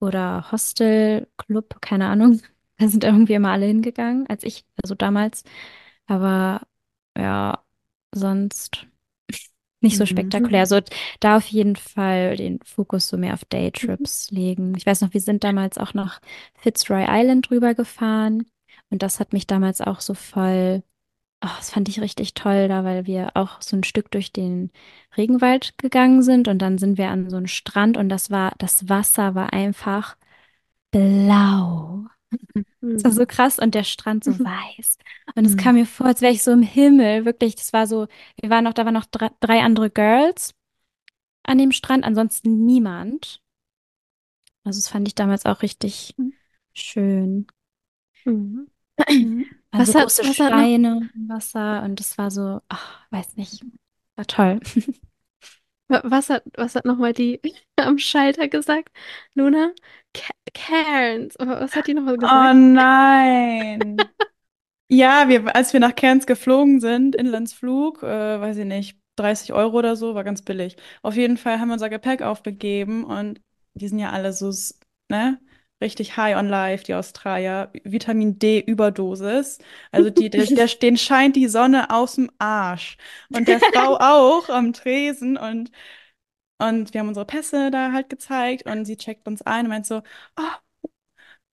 oder 0.00 0.50
Hostel-Club, 0.52 1.80
keine 1.80 2.06
Ahnung. 2.06 2.40
Da 2.80 2.86
sind 2.86 3.02
irgendwie 3.02 3.32
immer 3.32 3.50
alle 3.50 3.66
hingegangen, 3.66 4.28
als 4.28 4.44
ich, 4.44 4.64
also 4.80 4.94
damals. 4.94 5.42
Aber 6.08 6.62
ja, 7.18 7.64
sonst 8.14 8.88
nicht 9.82 9.98
so 9.98 10.06
Mhm. 10.06 10.06
spektakulär. 10.06 10.62
Also 10.62 10.80
da 11.20 11.36
auf 11.38 11.46
jeden 11.48 11.76
Fall 11.76 12.36
den 12.36 12.60
Fokus 12.64 13.08
so 13.08 13.18
mehr 13.18 13.34
auf 13.34 13.44
Daytrips 13.46 14.30
legen. 14.32 14.74
Ich 14.76 14.86
weiß 14.86 15.02
noch, 15.02 15.14
wir 15.14 15.20
sind 15.22 15.44
damals 15.44 15.78
auch 15.78 15.94
nach 15.94 16.20
Fitzroy 16.56 17.06
Island 17.08 17.50
rübergefahren 17.50 18.46
und 18.90 19.02
das 19.02 19.20
hat 19.20 19.32
mich 19.32 19.46
damals 19.46 19.80
auch 19.82 20.00
so 20.00 20.14
voll, 20.14 20.82
oh, 21.44 21.48
das 21.58 21.70
fand 21.72 21.88
ich 21.88 22.00
richtig 22.02 22.34
toll 22.34 22.68
da, 22.68 22.84
weil 22.84 23.06
wir 23.06 23.32
auch 23.36 23.62
so 23.62 23.76
ein 23.76 23.84
Stück 23.84 24.10
durch 24.12 24.32
den 24.32 24.70
Regenwald 25.16 25.78
gegangen 25.78 26.22
sind 26.22 26.48
und 26.48 26.60
dann 26.60 26.78
sind 26.78 26.98
wir 26.98 27.10
an 27.10 27.30
so 27.30 27.36
einen 27.38 27.48
Strand 27.48 27.96
und 27.98 28.08
das 28.10 28.30
war, 28.30 28.54
das 28.58 28.88
Wasser 28.88 29.34
war 29.36 29.52
einfach 29.52 30.16
blau. 30.92 32.06
Das 32.94 33.04
war 33.04 33.10
Mhm. 33.12 33.16
so 33.16 33.26
krass 33.26 33.58
und 33.58 33.74
der 33.74 33.84
Strand 33.84 34.24
so 34.24 34.30
Mhm. 34.32 34.44
weiß. 34.44 34.98
Und 35.34 35.44
es 35.44 35.52
Mhm. 35.52 35.56
kam 35.58 35.74
mir 35.76 35.86
vor, 35.86 36.06
als 36.06 36.20
wäre 36.20 36.32
ich 36.32 36.42
so 36.42 36.50
im 36.52 36.62
Himmel. 36.62 37.24
Wirklich, 37.24 37.54
das 37.56 37.72
war 37.72 37.86
so, 37.86 38.06
wir 38.40 38.50
waren 38.50 38.64
noch, 38.64 38.72
da 38.74 38.84
waren 38.84 38.94
noch 38.94 39.06
drei, 39.06 39.30
drei 39.40 39.60
andere 39.62 39.90
Girls 39.90 40.54
an 41.44 41.58
dem 41.58 41.72
Strand, 41.72 42.04
ansonsten 42.04 42.64
niemand. 42.66 43.40
Also 44.64 44.78
das 44.80 44.88
fand 44.88 45.08
ich 45.08 45.14
damals 45.14 45.46
auch 45.46 45.62
richtig 45.62 46.14
Mhm. 46.18 46.32
schön. 46.74 47.46
Mhm. 48.24 48.68
Mhm. 49.08 49.46
Also 49.70 49.92
Was 49.92 49.94
hat- 49.94 50.02
große 50.04 50.22
was 50.22 50.38
noch- 50.38 50.46
Steine 50.46 51.10
im 51.14 51.28
Wasser 51.28 51.82
und 51.84 52.00
das 52.00 52.16
war 52.18 52.30
so, 52.30 52.60
ach, 52.68 53.00
weiß 53.10 53.36
nicht, 53.36 53.62
war 54.16 54.26
toll. 54.26 54.60
Wa- 55.88 56.02
Was 56.04 56.28
hat, 56.30 56.42
was 56.56 56.74
hat 56.74 56.84
nochmal 56.84 57.12
die 57.12 57.40
am 57.76 57.98
Schalter 57.98 58.48
gesagt? 58.48 58.90
Luna? 59.34 59.72
Ca 60.12 60.32
Cairns. 60.54 61.34
Was 61.38 61.74
hat 61.76 61.86
die 61.86 61.94
nochmal 61.94 62.18
Oh 62.22 62.52
gesagt? 62.52 62.54
nein. 62.54 64.08
Ja, 64.90 65.28
wir, 65.28 65.54
als 65.56 65.72
wir 65.74 65.80
nach 65.80 65.94
Cairns 65.96 66.26
geflogen 66.26 66.80
sind, 66.80 67.14
Inlandsflug, 67.16 68.02
äh, 68.02 68.40
weiß 68.40 68.56
ich 68.58 68.64
nicht, 68.66 68.98
30 69.16 69.52
Euro 69.52 69.78
oder 69.78 69.96
so, 69.96 70.14
war 70.14 70.24
ganz 70.24 70.42
billig. 70.42 70.76
Auf 71.02 71.16
jeden 71.16 71.36
Fall 71.36 71.60
haben 71.60 71.68
wir 71.68 71.74
unser 71.74 71.90
Gepäck 71.90 72.22
aufgegeben 72.22 73.04
und 73.04 73.40
die 73.74 73.88
sind 73.88 73.98
ja 73.98 74.10
alle 74.10 74.32
so, 74.32 74.50
ne, 75.10 75.40
richtig 75.82 76.16
high 76.16 76.36
on 76.36 76.48
life, 76.48 76.84
die 76.84 76.94
Australier. 76.94 77.70
Vitamin 77.84 78.38
D-Überdosis. 78.38 79.58
Also 79.92 80.10
die, 80.10 80.30
der, 80.30 80.46
der, 80.46 80.66
denen 80.68 80.96
scheint 80.98 81.36
die 81.36 81.48
Sonne 81.48 81.90
aus 81.90 82.14
dem 82.16 82.30
Arsch. 82.38 82.96
Und 83.32 83.48
der 83.48 83.60
Frau 83.60 83.96
auch 84.00 84.48
am 84.48 84.72
Tresen 84.72 85.36
und 85.36 85.70
und 86.58 86.92
wir 86.94 87.00
haben 87.00 87.08
unsere 87.08 87.26
Pässe 87.26 87.70
da 87.70 87.92
halt 87.92 88.08
gezeigt 88.10 88.66
und 88.66 88.84
sie 88.84 88.96
checkt 88.96 89.26
uns 89.28 89.42
ein 89.42 89.66
und 89.66 89.70
meint 89.70 89.86
so, 89.86 90.02
oh, 90.36 90.42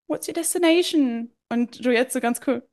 what's 0.08 0.28
your 0.28 0.34
destination? 0.34 1.32
Und 1.50 1.84
du 1.86 1.92
jetzt 1.92 2.14
so 2.14 2.20
ganz 2.20 2.40
cool, 2.48 2.68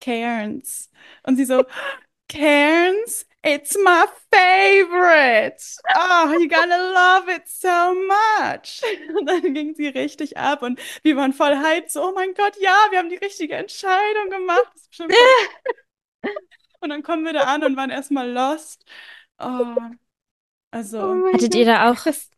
Cairns. 0.00 0.90
Und 1.24 1.36
sie 1.36 1.44
so, 1.44 1.64
Cairns? 2.28 3.26
It's 3.44 3.76
my 3.78 4.06
favorite. 4.32 5.62
Oh, 5.94 6.36
you're 6.38 6.48
gonna 6.48 6.76
love 6.76 7.28
it 7.28 7.48
so 7.48 7.94
much. 7.94 8.82
Und 9.16 9.26
dann 9.26 9.54
ging 9.54 9.74
sie 9.74 9.88
richtig 9.88 10.36
ab 10.36 10.62
und 10.62 10.80
wir 11.04 11.16
waren 11.16 11.32
voll 11.32 11.56
hyped, 11.56 11.90
so, 11.92 12.08
oh 12.08 12.12
mein 12.14 12.34
Gott, 12.34 12.56
ja, 12.60 12.76
wir 12.90 12.98
haben 12.98 13.10
die 13.10 13.16
richtige 13.16 13.54
Entscheidung 13.54 14.30
gemacht. 14.30 14.72
Und 16.80 16.90
dann 16.90 17.02
kommen 17.02 17.24
wir 17.24 17.32
da 17.32 17.42
an 17.44 17.64
und 17.64 17.76
waren 17.76 17.90
erstmal 17.90 18.30
lost. 18.30 18.84
Oh, 19.38 19.74
also. 20.70 21.00
Oh 21.00 21.32
Hattet 21.32 21.54
ihr 21.54 21.64
da 21.64 21.90
auch 21.90 22.04
Das, 22.04 22.30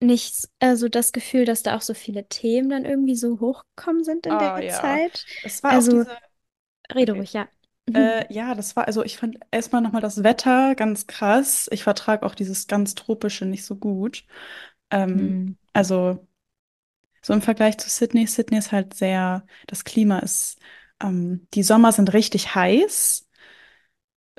nicht 0.00 0.48
also 0.60 0.88
das 0.88 1.12
Gefühl, 1.12 1.44
dass 1.44 1.62
da 1.62 1.76
auch 1.76 1.82
so 1.82 1.94
viele 1.94 2.28
Themen 2.28 2.68
dann 2.70 2.84
irgendwie 2.84 3.16
so 3.16 3.40
hochgekommen 3.40 4.04
sind 4.04 4.26
in 4.26 4.32
Oh, 4.32 4.38
der 4.38 4.62
ja. 4.62 4.80
Zeit? 4.80 5.24
Es 5.42 5.62
war 5.62 5.72
Also- 5.72 6.04
diese, 6.04 6.16
Rede 6.94 7.12
Okay. 7.12 7.18
ruhig, 7.20 7.32
ja. 7.32 7.48
äh, 7.92 8.32
ja, 8.32 8.54
das 8.54 8.76
war, 8.76 8.86
also 8.86 9.02
ich 9.04 9.16
fand 9.16 9.38
erstmal 9.50 9.82
nochmal 9.82 10.02
das 10.02 10.22
Wetter 10.22 10.74
ganz 10.74 11.06
krass. 11.06 11.68
Ich 11.72 11.82
vertrage 11.82 12.24
auch 12.26 12.34
dieses 12.34 12.66
ganz 12.66 12.94
tropische 12.94 13.44
nicht 13.46 13.64
so 13.64 13.76
gut. 13.76 14.24
Ähm, 14.90 15.16
Mhm. 15.16 15.56
also 15.72 16.26
so 17.22 17.32
im 17.32 17.42
Vergleich 17.42 17.78
zu 17.78 17.88
Sydney, 17.90 18.26
Sydney 18.26 18.58
ist 18.58 18.72
halt 18.72 18.94
sehr, 18.94 19.46
das 19.66 19.84
Klima 19.84 20.20
ist, 20.20 20.58
ähm, 21.02 21.46
die 21.54 21.62
Sommer 21.64 21.92
sind 21.92 22.12
richtig 22.12 22.54
heiß. 22.54 23.25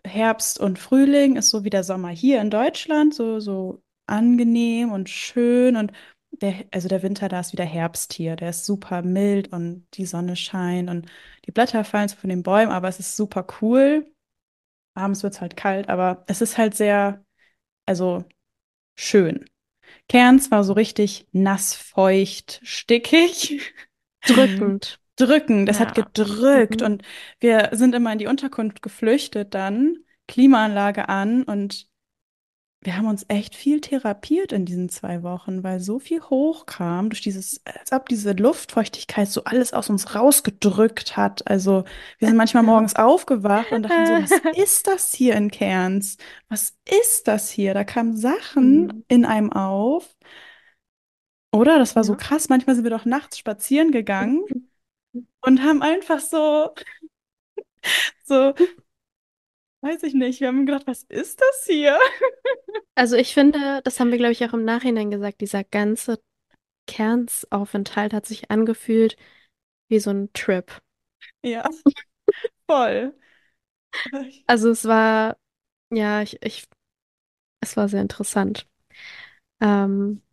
Herbst 0.08 0.60
und 0.60 0.80
Frühling 0.80 1.36
ist 1.36 1.50
so 1.50 1.64
wie 1.64 1.70
der 1.70 1.84
Sommer 1.84 2.10
hier 2.10 2.42
in 2.42 2.50
Deutschland, 2.50 3.14
so, 3.14 3.40
so 3.40 3.82
angenehm 4.08 4.92
und 4.92 5.10
schön. 5.10 5.76
Und 5.76 5.92
der, 6.32 6.66
also 6.72 6.88
der 6.88 7.04
Winter, 7.04 7.30
da 7.30 7.40
ist 7.40 7.54
wieder 7.54 7.66
Herbst 7.66 8.14
hier. 8.14 8.36
Der 8.36 8.50
ist 8.50 8.66
super 8.66 9.02
mild 9.02 9.52
und 9.54 9.88
die 9.94 10.06
Sonne 10.06 10.36
scheint 10.36 10.90
und 10.90 11.08
die 11.46 11.52
Blätter 11.52 11.84
fallen 11.84 12.10
so 12.10 12.16
von 12.16 12.30
den 12.30 12.44
Bäumen, 12.44 12.72
aber 12.72 12.88
es 12.88 13.00
ist 13.00 13.16
super 13.16 13.46
cool. 13.62 14.12
Abends 14.96 15.24
wird 15.24 15.34
es 15.34 15.42
halt 15.42 15.56
kalt, 15.58 15.90
aber 15.90 16.24
es 16.28 16.42
ist 16.42 16.58
halt 16.58 16.76
sehr, 16.76 17.24
also 17.86 18.26
schön. 18.96 19.46
Cairns 20.10 20.52
war 20.52 20.64
so 20.64 20.74
richtig 20.74 21.28
nass, 21.32 21.74
feucht, 21.74 22.62
stickig. 22.64 23.62
drückend. 24.28 25.00
Drücken, 25.18 25.66
das 25.66 25.80
hat 25.80 25.90
Ja. 25.90 25.94
gedrückt 25.96 26.82
Mhm. 26.82 26.86
und 26.88 27.04
wir 27.40 27.70
sind 27.74 27.96
immer 27.96 28.14
in 28.14 28.20
die 28.20 28.28
Unterkunft 28.28 28.82
geflüchtet 28.82 29.54
dann, 29.54 29.98
Klimaanlage 30.28 31.10
an 31.10 31.44
und 31.44 31.88
wir 32.82 32.96
haben 32.96 33.08
uns 33.08 33.26
echt 33.28 33.56
viel 33.56 33.82
therapiert 33.82 34.52
in 34.54 34.66
diesen 34.66 34.88
zwei 34.90 35.24
Wochen, 35.24 35.64
weil 35.64 35.80
so 35.80 36.00
viel 36.00 36.22
hochkam 36.22 37.10
durch 37.10 37.22
dieses, 37.22 37.62
als 37.66 37.92
ob 37.92 38.08
diese 38.08 38.34
Luftfeuchtigkeit 38.34 39.28
so 39.30 39.44
alles 39.46 39.74
aus 39.74 39.90
uns 39.90 40.16
rausgedrückt 40.16 41.18
hat. 41.18 41.46
Also 41.50 41.86
wir 42.20 42.28
sind 42.28 42.38
manchmal 42.38 42.64
morgens 42.64 42.96
aufgewacht 42.98 43.72
und 43.74 43.84
dachten 43.84 44.06
so, 44.06 44.22
was 44.22 44.42
ist 44.52 44.88
das 44.88 45.14
hier 45.14 45.36
in 45.36 45.52
Cairns? 45.52 46.18
Was 46.50 46.76
ist 47.04 47.28
das 47.28 47.50
hier? 47.50 47.74
Da 47.74 47.84
kamen 47.84 48.16
Sachen 48.16 48.88
Mhm. 48.88 49.04
in 49.08 49.26
einem 49.26 49.52
auf. 49.52 50.16
Oder? 51.52 51.80
Das 51.80 51.96
war 51.96 52.04
so 52.04 52.16
krass. 52.16 52.50
Manchmal 52.50 52.76
sind 52.76 52.84
wir 52.86 52.92
doch 52.92 53.06
nachts 53.06 53.38
spazieren 53.38 53.92
gegangen 53.92 54.44
und 55.42 55.62
haben 55.64 55.82
einfach 55.82 56.20
so, 56.20 56.74
so, 58.26 58.54
weiß 59.82 60.04
ich 60.04 60.14
nicht, 60.14 60.40
wir 60.42 60.48
haben 60.50 60.66
gedacht, 60.66 60.88
was 60.88 61.04
ist 61.04 61.42
das 61.42 61.66
hier? 61.66 61.98
Also 62.96 63.16
ich 63.16 63.34
finde, 63.34 63.82
das 63.84 64.00
haben 64.00 64.12
wir, 64.12 64.18
glaube 64.18 64.32
ich, 64.32 64.44
auch 64.44 64.54
im 64.54 64.66
Nachhinein 64.66 65.12
gesagt, 65.12 65.42
dieser 65.42 65.64
ganze 65.64 66.20
Kernsaufenthalt 66.88 68.14
hat 68.14 68.26
sich 68.26 68.52
angefühlt 68.52 69.18
wie 69.90 70.00
so 70.00 70.12
ein 70.12 70.32
Trip. 70.34 70.72
Ja, 71.44 71.70
voll. 72.70 73.14
Also 74.48 74.70
es 74.72 74.86
war, 74.86 75.38
ja, 75.92 76.22
ich, 76.22 76.42
ich, 76.44 76.66
es 77.62 77.78
war 77.78 77.90
sehr 77.90 78.02
interessant. 78.02 78.68
Ähm, 79.62 80.24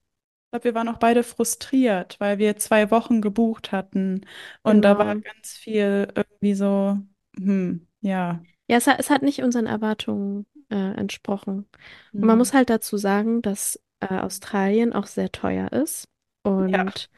glaube, 0.54 0.64
wir 0.64 0.74
waren 0.74 0.88
auch 0.88 0.98
beide 0.98 1.24
frustriert, 1.24 2.16
weil 2.20 2.38
wir 2.38 2.56
zwei 2.56 2.90
Wochen 2.92 3.20
gebucht 3.20 3.72
hatten 3.72 4.24
und 4.62 4.82
da 4.82 4.98
war 4.98 5.14
genau. 5.14 5.24
ganz 5.24 5.52
viel 5.52 6.08
irgendwie 6.14 6.54
so, 6.54 6.98
hm, 7.36 7.86
ja. 8.00 8.40
Ja, 8.68 8.76
es 8.76 8.86
hat, 8.86 9.00
es 9.00 9.10
hat 9.10 9.22
nicht 9.22 9.42
unseren 9.42 9.66
Erwartungen 9.66 10.46
äh, 10.70 10.76
entsprochen. 10.76 11.66
Und 12.12 12.20
man 12.20 12.30
Hm. 12.30 12.38
muss 12.38 12.54
halt 12.54 12.70
dazu 12.70 12.96
sagen, 12.96 13.42
dass 13.42 13.80
äh, 14.00 14.06
Australien 14.14 14.92
auch 14.92 15.06
sehr 15.06 15.32
teuer 15.32 15.72
ist. 15.72 16.08
Ja. 16.44 16.84
Und 16.84 17.10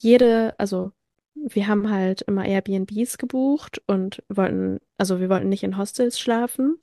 jede, 0.00 0.54
also 0.58 0.92
wir 1.34 1.66
haben 1.66 1.90
halt 1.90 2.22
immer 2.22 2.44
Airbnbs 2.44 3.18
gebucht 3.18 3.82
und 3.86 4.22
wollten, 4.28 4.80
also 4.98 5.18
wir 5.20 5.28
wollten 5.30 5.48
nicht 5.48 5.62
in 5.64 5.76
Hostels 5.78 6.20
schlafen. 6.20 6.78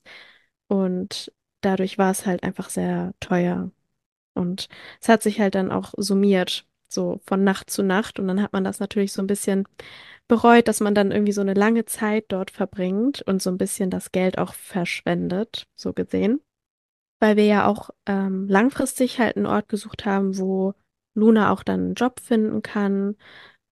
Und 0.68 1.32
dadurch 1.62 1.98
war 1.98 2.12
es 2.12 2.26
halt 2.26 2.44
einfach 2.44 2.70
sehr 2.70 3.14
teuer. 3.20 3.72
Und 4.34 4.68
es 5.02 5.10
hat 5.10 5.24
sich 5.24 5.40
halt 5.40 5.56
dann 5.56 5.72
auch 5.72 5.94
summiert, 5.98 6.66
so 6.88 7.20
von 7.26 7.44
Nacht 7.44 7.70
zu 7.70 7.84
Nacht. 7.84 8.20
Und 8.20 8.28
dann 8.28 8.42
hat 8.42 8.54
man 8.54 8.64
das 8.64 8.80
natürlich 8.80 9.14
so 9.14 9.22
ein 9.22 9.28
bisschen 9.28 9.68
bereut, 10.28 10.68
dass 10.68 10.80
man 10.80 10.96
dann 10.96 11.12
irgendwie 11.12 11.34
so 11.34 11.42
eine 11.42 11.54
lange 11.54 11.86
Zeit 11.86 12.26
dort 12.30 12.52
verbringt 12.52 13.22
und 13.24 13.42
so 13.42 13.50
ein 13.50 13.58
bisschen 13.58 13.90
das 13.90 14.12
Geld 14.12 14.38
auch 14.38 14.54
verschwendet, 14.54 15.68
so 15.76 15.94
gesehen. 15.94 16.42
Weil 17.20 17.36
wir 17.38 17.46
ja 17.46 17.68
auch 17.68 17.92
ähm, 18.08 18.48
langfristig 18.48 19.20
halt 19.20 19.38
einen 19.38 19.46
Ort 19.46 19.70
gesucht 19.70 20.06
haben, 20.06 20.38
wo 20.38 20.74
Luna 21.14 21.52
auch 21.52 21.64
dann 21.64 21.80
einen 21.82 21.94
Job 21.94 22.20
finden 22.20 22.62
kann, 22.62 23.16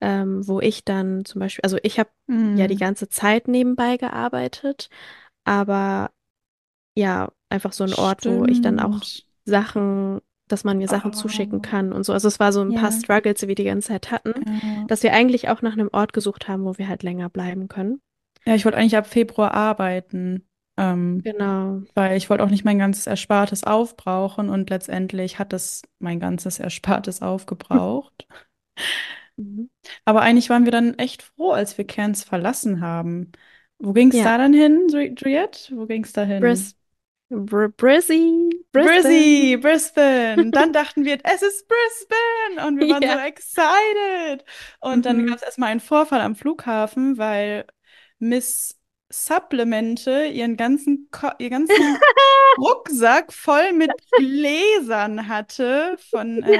ähm, 0.00 0.46
wo 0.46 0.60
ich 0.60 0.84
dann 0.84 1.24
zum 1.24 1.40
Beispiel, 1.40 1.62
also 1.62 1.78
ich 1.82 1.98
habe 1.98 2.10
ja 2.54 2.66
die 2.68 2.74
Hm. 2.74 2.78
ganze 2.78 3.08
Zeit 3.08 3.48
nebenbei 3.48 3.96
gearbeitet, 3.96 4.88
aber 5.44 6.10
ja, 6.94 7.32
einfach 7.48 7.72
so 7.72 7.84
ein 7.84 7.94
Ort, 7.94 8.26
wo 8.26 8.44
ich 8.46 8.60
dann 8.60 8.78
auch 8.80 8.98
Stimmt. 9.02 9.26
Sachen, 9.44 10.20
dass 10.52 10.64
man 10.64 10.78
mir 10.78 10.88
Sachen 10.88 11.12
zuschicken 11.12 11.60
Oh, 11.60 11.62
kann 11.62 11.92
und 11.92 12.04
so. 12.04 12.12
Also 12.12 12.28
es 12.28 12.40
war 12.40 12.52
so 12.52 12.60
ein 12.62 12.74
paar 12.74 12.90
Ja. 12.90 12.92
Struggles, 12.92 13.40
die 13.40 13.48
wir 13.48 13.54
die 13.54 13.64
ganze 13.64 13.88
Zeit 13.88 14.10
hatten, 14.10 14.34
ja. 14.44 14.84
dass 14.86 15.02
wir 15.02 15.12
eigentlich 15.12 15.48
auch 15.48 15.62
nach 15.62 15.72
einem 15.74 15.90
Ort 15.92 16.12
gesucht 16.12 16.48
haben, 16.48 16.64
wo 16.64 16.78
wir 16.78 16.88
halt 16.88 17.02
länger 17.02 17.28
bleiben 17.30 17.68
können. 17.68 18.00
Ja, 18.46 18.54
ich 18.54 18.64
wollte 18.64 18.78
eigentlich 18.78 18.96
ab 18.96 19.06
Februar 19.06 19.52
arbeiten, 19.54 20.48
ähm, 20.76 21.24
Genau. 21.24 21.82
weil 21.94 22.16
ich 22.16 22.30
wollte 22.30 22.44
auch 22.44 22.50
nicht 22.50 22.64
mein 22.64 22.78
ganzes 22.78 23.06
Erspartes 23.06 23.64
aufbrauchen 23.64 24.48
und 24.48 24.70
letztendlich 24.70 25.38
hat 25.38 25.52
es 25.52 25.82
mein 25.98 26.20
ganzes 26.20 26.58
Erspartes 26.58 27.22
aufgebraucht. 27.22 28.26
Mhm. 29.36 29.70
Aber 30.04 30.22
eigentlich 30.22 30.50
waren 30.50 30.64
wir 30.64 30.72
dann 30.72 30.94
echt 30.98 31.22
froh, 31.22 31.52
als 31.52 31.78
wir 31.78 31.86
Cairns 31.86 32.24
verlassen 32.24 32.80
haben. 32.80 33.32
Wo 33.78 33.92
ging 33.92 34.10
es 34.10 34.16
Ja, 34.18 34.24
da 34.24 34.38
dann 34.38 34.52
hin, 34.52 34.88
Juliette? 34.90 35.76
Wo 35.76 35.86
ging 35.86 36.04
es 36.04 36.12
da 36.12 36.24
hin? 36.24 36.40
Bris 36.40 36.76
Br 37.30 37.68
Brizzy, 37.68 38.64
Brizzy, 38.72 39.56
Brisbane. 39.56 39.60
Brisbane. 39.60 40.52
Dann 40.52 40.72
dachten 40.72 41.04
wir, 41.04 41.18
es 41.24 41.42
ist 41.42 41.68
Brisbane. 41.68 42.66
Und 42.66 42.78
wir 42.78 42.88
waren 42.88 43.06
so 43.06 43.12
Ja. 43.12 43.16
excited. 43.16 44.44
Und 44.80 45.06
dann 45.06 45.18
Mhm. 45.18 45.26
gab 45.26 45.36
es 45.36 45.42
erstmal 45.42 45.70
einen 45.70 45.80
Vorfall 45.80 46.20
am 46.20 46.34
Flughafen, 46.36 47.18
weil 47.18 47.66
Miss 48.18 48.76
Supplemente 49.12 50.26
ihren 50.26 50.56
ganzen, 50.56 51.08
Ko 51.10 51.30
ihren 51.38 51.50
ganzen 51.50 52.04
Rucksack 52.56 53.32
voll 53.32 53.72
mit 53.72 54.02
Gläsern 54.14 55.28
hatte 55.28 55.96
von, 56.10 56.42
äh, 56.44 56.58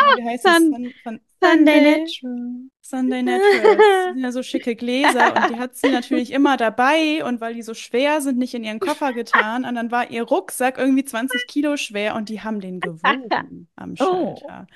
wie 0.00 0.24
heißt 0.24 0.48
es? 0.48 0.64
Sun 0.64 0.68
Von, 0.68 0.94
von 1.02 1.20
Sunday 1.42 1.80
Sunday. 1.80 1.82
Natural. 1.82 2.70
Sunday 2.88 3.22
Naturals. 3.22 3.76
Das 3.76 4.14
sind 4.14 4.22
ja 4.22 4.32
so 4.32 4.42
schicke 4.42 4.76
Gläser 4.76 5.34
und 5.36 5.50
die 5.50 5.56
hat 5.58 5.76
sie 5.76 5.90
natürlich 5.90 6.32
immer 6.32 6.56
dabei 6.56 7.24
und 7.24 7.40
weil 7.40 7.54
die 7.54 7.62
so 7.62 7.74
schwer 7.74 8.20
sind, 8.20 8.38
nicht 8.38 8.54
in 8.54 8.64
ihren 8.64 8.80
Koffer 8.80 9.12
getan. 9.12 9.64
Und 9.64 9.74
dann 9.74 9.90
war 9.90 10.10
ihr 10.10 10.22
Rucksack 10.22 10.78
irgendwie 10.78 11.04
20 11.04 11.46
Kilo 11.46 11.76
schwer 11.76 12.14
und 12.14 12.28
die 12.28 12.40
haben 12.40 12.60
den 12.60 12.80
gewogen 12.80 13.68
am 13.76 13.94
Oh. 14.00 14.36
Schalter. 14.36 14.66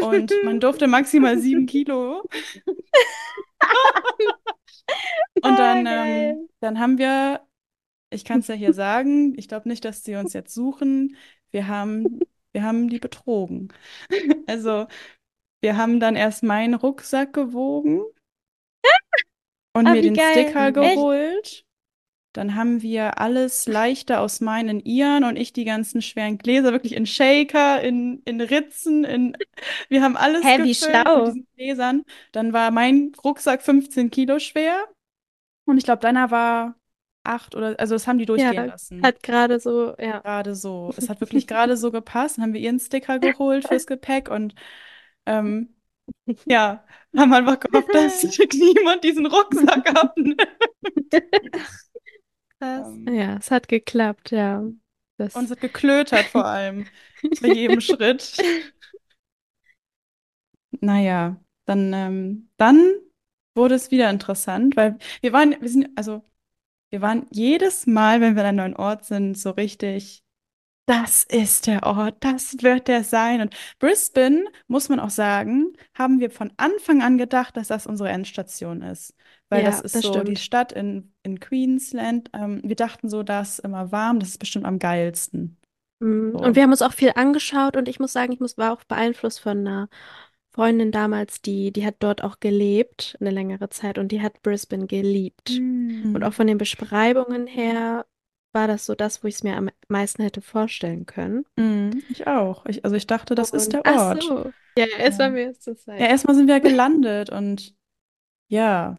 Und 0.00 0.32
man 0.44 0.60
durfte 0.60 0.86
maximal 0.86 1.38
sieben 1.38 1.66
Kilo. 1.66 2.22
Und 5.42 5.58
dann, 5.58 5.86
Ah, 5.86 6.06
ähm, 6.06 6.48
dann 6.60 6.78
haben 6.80 6.98
wir, 6.98 7.40
ich 8.10 8.24
kann 8.24 8.40
es 8.40 8.48
ja 8.48 8.54
hier 8.54 8.72
sagen, 8.74 9.34
ich 9.38 9.48
glaube 9.48 9.68
nicht, 9.68 9.84
dass 9.84 10.04
sie 10.04 10.16
uns 10.16 10.32
jetzt 10.32 10.54
suchen. 10.54 11.16
Wir 11.50 11.68
haben, 11.68 12.20
wir 12.52 12.62
haben 12.62 12.88
die 12.88 12.98
betrogen. 12.98 13.72
Also, 14.46 14.88
wir 15.62 15.76
haben 15.76 16.00
dann 16.00 16.16
erst 16.16 16.42
meinen 16.42 16.74
Rucksack 16.74 17.32
gewogen 17.32 18.02
und 19.72 19.88
Ah, 19.88 19.90
mir 19.90 20.02
den 20.02 20.14
geil. 20.14 20.20
Sticker 20.20 20.72
Echt? 20.78 21.08
geholt. 21.12 21.64
Dann 22.32 22.54
haben 22.54 22.82
wir 22.82 23.18
alles 23.20 23.66
leichter 23.66 24.20
aus 24.20 24.40
meinen 24.40 24.80
ihren 24.80 25.24
und 25.24 25.36
ich 25.36 25.52
die 25.52 25.64
ganzen 25.64 26.02
schweren 26.02 26.38
Gläser 26.38 26.72
wirklich 26.72 26.94
in 26.94 27.06
Shaker, 27.06 27.82
in, 27.82 28.22
in 28.24 28.40
Ritzen, 28.40 29.04
in 29.04 29.36
wir 29.88 30.02
haben 30.02 30.16
alles 30.16 30.42
Hä, 30.44 30.62
wie 30.62 30.74
gefüllt 30.74 31.12
mit 31.14 31.14
schlau. 31.14 31.24
diesen 31.26 31.48
Gläsern. 31.56 32.04
Dann 32.32 32.52
war 32.52 32.70
mein 32.70 33.12
Rucksack 33.24 33.62
15 33.62 34.10
Kilo 34.10 34.38
schwer 34.38 34.86
und 35.66 35.78
ich 35.78 35.84
glaube, 35.84 36.02
deiner 36.02 36.30
war 36.30 36.76
acht 37.24 37.54
oder, 37.56 37.80
also 37.80 37.94
das 37.96 38.06
haben 38.06 38.18
die 38.18 38.26
durchgehen 38.26 38.64
Ja, 38.64 38.66
lassen. 38.66 39.02
hat 39.02 39.22
gerade 39.22 39.60
so, 39.60 39.94
ja. 39.98 40.20
Gerade 40.22 40.54
so. 40.54 40.92
Es 40.96 41.08
hat 41.08 41.20
wirklich 41.20 41.46
gerade 41.46 41.76
so 41.76 41.90
gepasst. 41.90 42.36
Dann 42.38 42.44
haben 42.44 42.52
wir 42.54 42.60
ihren 42.60 42.78
Sticker 42.80 43.18
geholt 43.18 43.64
fürs 43.66 43.86
Gepäck 43.86 44.28
und 44.30 44.54
ähm, 45.26 45.74
ja, 46.46 46.84
haben 47.16 47.32
einfach 47.32 47.60
gehofft, 47.60 47.94
dass 47.94 48.22
niemand 48.54 49.04
diesen 49.04 49.26
Rucksack 49.26 49.88
abnimmt. 49.96 50.42
Krass. 52.58 52.88
Ähm, 52.96 53.06
Ja, 53.08 53.36
es 53.38 53.50
hat 53.50 53.68
geklappt, 53.68 54.30
ja. 54.30 54.62
Das, 55.16 55.34
und 55.34 55.44
es 55.44 55.50
hat 55.50 55.60
geklötert 55.60 56.26
vor 56.26 56.44
allem 56.46 56.86
bei 57.40 57.48
jedem 57.48 57.80
Schritt. 57.80 58.36
Naja, 60.80 61.42
dann, 61.66 61.92
ähm, 61.92 62.50
dann 62.56 62.92
wurde 63.54 63.74
es 63.74 63.90
wieder 63.90 64.10
interessant, 64.10 64.76
weil 64.76 64.98
wir 65.20 65.32
waren, 65.32 65.60
wir 65.60 65.68
sind, 65.68 65.88
also 65.96 66.24
wir 66.90 67.00
waren 67.02 67.26
jedes 67.30 67.86
Mal, 67.86 68.20
wenn 68.20 68.36
wir 68.36 68.42
an 68.42 68.48
einem 68.48 68.58
neuen 68.58 68.76
Ort 68.76 69.04
sind, 69.04 69.38
so 69.38 69.50
richtig, 69.50 70.24
das 70.90 71.24
ist 71.24 71.66
der 71.66 71.84
Ort, 71.84 72.16
das 72.20 72.56
wird 72.62 72.88
der 72.88 73.04
sein. 73.04 73.40
Und 73.40 73.54
Brisbane, 73.78 74.44
muss 74.66 74.88
man 74.88 75.00
auch 75.00 75.10
sagen, 75.10 75.72
haben 75.94 76.20
wir 76.20 76.30
von 76.30 76.52
Anfang 76.56 77.02
an 77.02 77.18
gedacht, 77.18 77.56
dass 77.56 77.68
das 77.68 77.86
unsere 77.86 78.08
Endstation 78.10 78.82
ist. 78.82 79.14
Weil 79.48 79.62
das 79.62 79.80
ja, 79.80 79.80
ist 79.80 79.94
das 79.94 80.02
so 80.02 80.20
die 80.20 80.36
stimmt. 80.36 80.38
Stadt 80.38 80.72
in, 80.72 81.12
in 81.22 81.40
Queensland. 81.40 82.30
Ähm, 82.34 82.60
wir 82.64 82.76
dachten 82.76 83.08
so, 83.08 83.22
da 83.22 83.42
ist 83.42 83.60
immer 83.60 83.92
warm, 83.92 84.20
das 84.20 84.30
ist 84.30 84.38
bestimmt 84.38 84.66
am 84.66 84.78
geilsten. 84.78 85.58
Mhm. 86.00 86.32
So. 86.32 86.38
Und 86.38 86.56
wir 86.56 86.62
haben 86.62 86.70
uns 86.70 86.82
auch 86.82 86.92
viel 86.94 87.12
angeschaut 87.14 87.76
und 87.76 87.88
ich 87.88 88.00
muss 88.00 88.12
sagen, 88.12 88.32
ich 88.32 88.40
muss, 88.40 88.56
war 88.58 88.72
auch 88.72 88.84
beeinflusst 88.84 89.40
von 89.40 89.58
einer 89.58 89.88
Freundin 90.52 90.92
damals, 90.92 91.42
die, 91.42 91.72
die 91.72 91.86
hat 91.86 91.96
dort 92.00 92.24
auch 92.24 92.40
gelebt, 92.40 93.16
eine 93.20 93.30
längere 93.30 93.68
Zeit 93.70 93.98
und 93.98 94.10
die 94.12 94.22
hat 94.22 94.42
Brisbane 94.42 94.86
geliebt. 94.86 95.62
Und 96.12 96.24
auch 96.24 96.32
Mhm. 96.32 96.32
von 96.32 96.46
den 96.46 96.58
Beschreibungen 96.58 97.46
her 97.46 98.06
war 98.52 98.66
das 98.68 98.86
so 98.86 98.94
das, 98.94 99.22
wo 99.22 99.28
ich 99.28 99.36
es 99.36 99.42
mir 99.42 99.56
am 99.56 99.70
meisten 99.88 100.22
hätte 100.22 100.42
vorstellen 100.42 101.06
können. 101.06 101.44
Mhm, 101.56 102.02
ich 102.08 102.26
auch. 102.26 102.66
Ich, 102.66 102.84
also 102.84 102.96
ich 102.96 103.06
dachte, 103.06 103.34
das 103.34 103.50
ist 103.50 103.66
Und 103.66 103.74
der 103.74 103.86
ach 103.86 103.98
Ort. 103.98 104.22
so, 104.22 104.52
ja, 104.78 104.86
es 104.98 105.18
war 105.18 105.26
Ja. 105.26 105.32
mir 105.34 105.42
erste 105.46 105.76
Ja, 105.98 106.06
erstmal 106.06 106.36
sind 106.36 106.48
wir 106.48 106.60
gelandet 106.60 107.30
und 107.30 107.74
ja. 108.48 108.98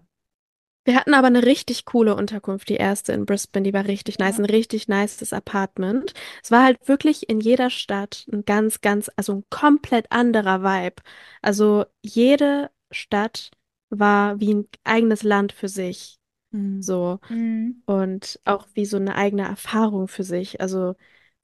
Wir 0.83 0.95
hatten 0.95 1.13
aber 1.13 1.27
eine 1.27 1.45
richtig 1.45 1.85
coole 1.85 2.15
Unterkunft, 2.15 2.67
die 2.67 2.75
erste 2.75 3.13
in 3.13 3.27
Brisbane, 3.27 3.63
die 3.63 3.73
war 3.73 3.85
richtig 3.85 4.17
nice, 4.17 4.37
Ja. 4.37 4.43
ein 4.43 4.49
richtig 4.49 4.87
nices 4.87 5.31
Apartment. 5.31 6.13
Es 6.43 6.49
war 6.49 6.63
halt 6.63 6.87
wirklich 6.87 7.29
in 7.29 7.39
jeder 7.39 7.69
Stadt 7.69 8.25
ein 8.31 8.45
ganz, 8.45 8.81
ganz, 8.81 9.09
also 9.15 9.33
ein 9.35 9.43
komplett 9.51 10.11
anderer 10.11 10.63
Vibe. 10.63 11.03
Also 11.43 11.85
jede 12.01 12.71
Stadt 12.89 13.51
war 13.89 14.39
wie 14.39 14.53
ein 14.55 14.67
eigenes 14.83 15.21
Land 15.21 15.53
für 15.53 15.69
sich, 15.69 16.17
Mhm. 16.51 16.87
so 16.87 17.19
Mhm. 17.29 17.83
und 17.85 18.39
auch 18.45 18.67
wie 18.75 18.85
so 18.85 18.97
eine 18.97 19.15
eigene 19.15 19.43
Erfahrung 19.47 20.07
für 20.07 20.23
sich. 20.23 20.61
Also 20.61 20.95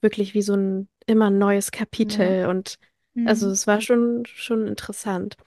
wirklich 0.01 0.33
wie 0.33 0.41
so 0.43 0.55
ein 0.55 0.89
immer 1.07 1.29
neues 1.29 1.71
Ja. 2.01 2.37
Kapitel 2.37 2.47
und 2.47 2.79
also 3.23 3.49
Mhm. 3.49 3.51
es 3.51 3.67
war 3.67 3.81
schon, 3.81 4.25
schon 4.27 4.67
interessant. 4.67 5.37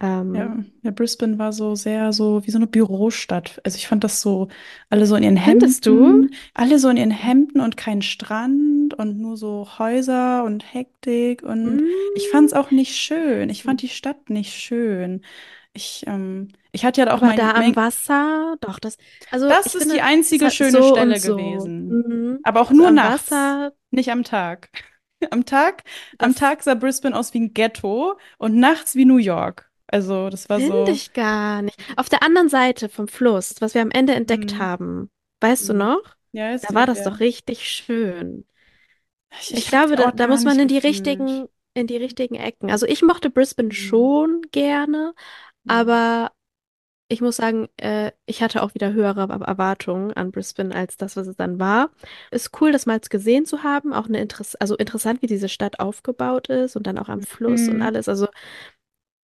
Ähm, 0.00 0.32
Ja, 0.32 0.64
ja, 0.82 0.90
Brisbane 0.90 1.38
war 1.38 1.52
so 1.52 1.76
sehr 1.76 2.12
so 2.12 2.44
wie 2.46 2.50
so 2.50 2.58
eine 2.58 2.66
Bürostadt. 2.66 3.60
Also 3.64 3.76
ich 3.76 3.86
fand 3.86 4.02
das 4.02 4.20
so, 4.20 4.48
alle 4.90 5.06
so 5.06 5.14
in 5.14 5.22
ihren 5.22 5.36
findest 5.44 5.86
du? 5.86 6.26
Hemden, 6.26 6.34
alle 6.52 6.80
so 6.80 6.88
in 6.88 6.96
ihren 6.96 7.12
Hemden 7.12 7.60
und 7.60 7.76
kein 7.76 8.02
Strand 8.02 8.92
und 8.94 9.18
nur 9.18 9.36
so 9.36 9.68
Häuser 9.78 10.42
und 10.44 10.74
Hektik 10.74 11.42
und 11.44 11.84
ich 12.12 12.28
fand 12.28 12.46
es 12.46 12.52
Mm, 12.52 12.58
auch 12.58 12.72
nicht 12.72 12.96
schön. 12.96 13.50
Ich 13.50 13.62
fand 13.62 13.82
die 13.82 13.88
Stadt 13.88 14.28
nicht 14.28 14.52
schön. 14.54 15.22
Ich, 15.76 16.04
ähm, 16.06 16.48
ich 16.72 16.84
hatte 16.84 17.02
ja 17.02 17.12
auch 17.14 17.20
aber 17.20 17.32
mein, 17.34 17.34
da 17.34 17.52
am 17.52 17.76
Wasser, 17.76 18.56
doch, 18.60 18.78
das, 18.78 18.96
also 19.30 19.54
das 19.58 19.74
ist 19.74 19.92
die 19.92 20.00
finde, 20.00 20.04
es 20.22 20.38
einzige 20.40 20.50
schöne 20.50 20.82
so 20.82 20.82
Stelle 20.82 21.20
so. 21.20 21.72
gewesen. 21.74 22.02
Mhm. 22.06 22.38
Aber 22.42 22.60
auch 22.60 22.70
Also 22.70 22.82
nur 22.82 22.90
am 22.90 23.02
nachts, 23.02 23.02
Wasser, 23.02 23.72
nicht 23.90 24.10
am 24.10 24.24
Tag. 24.24 24.70
Am 25.30 25.44
Tag, 25.46 25.82
am 26.18 26.34
das 26.34 26.36
Tag 26.36 26.62
sah 26.62 26.74
Brisbane 26.74 27.16
aus 27.16 27.32
wie 27.34 27.40
ein 27.40 27.54
Ghetto 27.54 28.18
und 28.38 28.54
nachts 28.56 28.94
wie 28.96 29.04
New 29.06 29.16
York. 29.18 29.70
Also 29.86 30.28
das 30.30 30.48
war 30.48 30.60
finde 30.60 30.60
so. 30.60 30.92
ich 30.92 31.12
gar 31.12 31.62
nicht. 31.62 31.76
Auf 31.96 32.08
der 32.08 32.22
anderen 32.22 32.48
Seite 32.48 32.88
vom 32.88 33.08
Fluss, 33.08 33.56
was 33.60 33.74
wir 33.74 33.82
am 33.82 33.90
Ende 33.90 34.14
entdeckt 34.14 34.58
Hm. 34.58 34.58
haben, 34.58 35.10
weißt 35.40 35.68
du 35.68 35.74
Hm. 35.74 35.74
noch? 35.74 36.02
Ja, 36.32 36.52
ist 36.54 36.68
Da 36.68 36.74
war 36.74 36.86
das 36.86 37.02
her. 37.02 37.02
doch 37.02 37.20
richtig 37.20 37.68
schön. 37.70 38.46
Ich, 39.40 39.54
Ich 39.54 39.66
ich 39.68 39.68
glaube, 39.68 39.96
da, 39.96 40.12
da 40.12 40.26
muss 40.28 40.44
man 40.44 40.58
in 40.58 40.68
die 40.68 40.78
gefühlt. 40.78 40.78
richtigen, 40.78 41.48
in 41.74 41.86
die 41.86 41.96
richtigen 41.96 42.34
Ecken. 42.36 42.70
Also 42.70 42.86
ich 42.86 43.02
mochte 43.02 43.30
Brisbane 43.30 43.72
Hm. 43.72 44.06
schon 44.12 44.42
gerne. 44.52 45.14
Aber 45.66 46.32
ich 47.08 47.20
muss 47.20 47.36
sagen, 47.36 47.68
äh, 47.78 48.12
ich 48.26 48.42
hatte 48.42 48.62
auch 48.62 48.74
wieder 48.74 48.92
höhere 48.92 49.22
Erw- 49.24 49.44
Erwartungen 49.44 50.12
an 50.14 50.32
Brisbane 50.32 50.74
als 50.74 50.96
das, 50.96 51.16
was 51.16 51.26
es 51.28 51.36
dann 51.36 51.60
war. 51.60 51.90
Ist 52.32 52.60
cool, 52.60 52.72
das 52.72 52.86
mal 52.86 53.00
gesehen 53.00 53.46
zu 53.46 53.62
haben. 53.64 53.92
Auch 53.94 54.06
eine 54.08 54.20
Interess 54.20 54.56
also 54.56 54.76
interessant, 54.76 55.22
wie 55.22 55.28
diese 55.28 55.48
Stadt 55.48 55.80
aufgebaut 55.80 56.48
ist 56.48 56.76
und 56.76 56.86
dann 56.86 56.98
auch 56.98 57.08
am 57.10 57.22
Fluss 57.22 57.68
und 57.68 57.80
Hm. 57.80 57.82
alles. 57.82 58.08
Also 58.08 58.28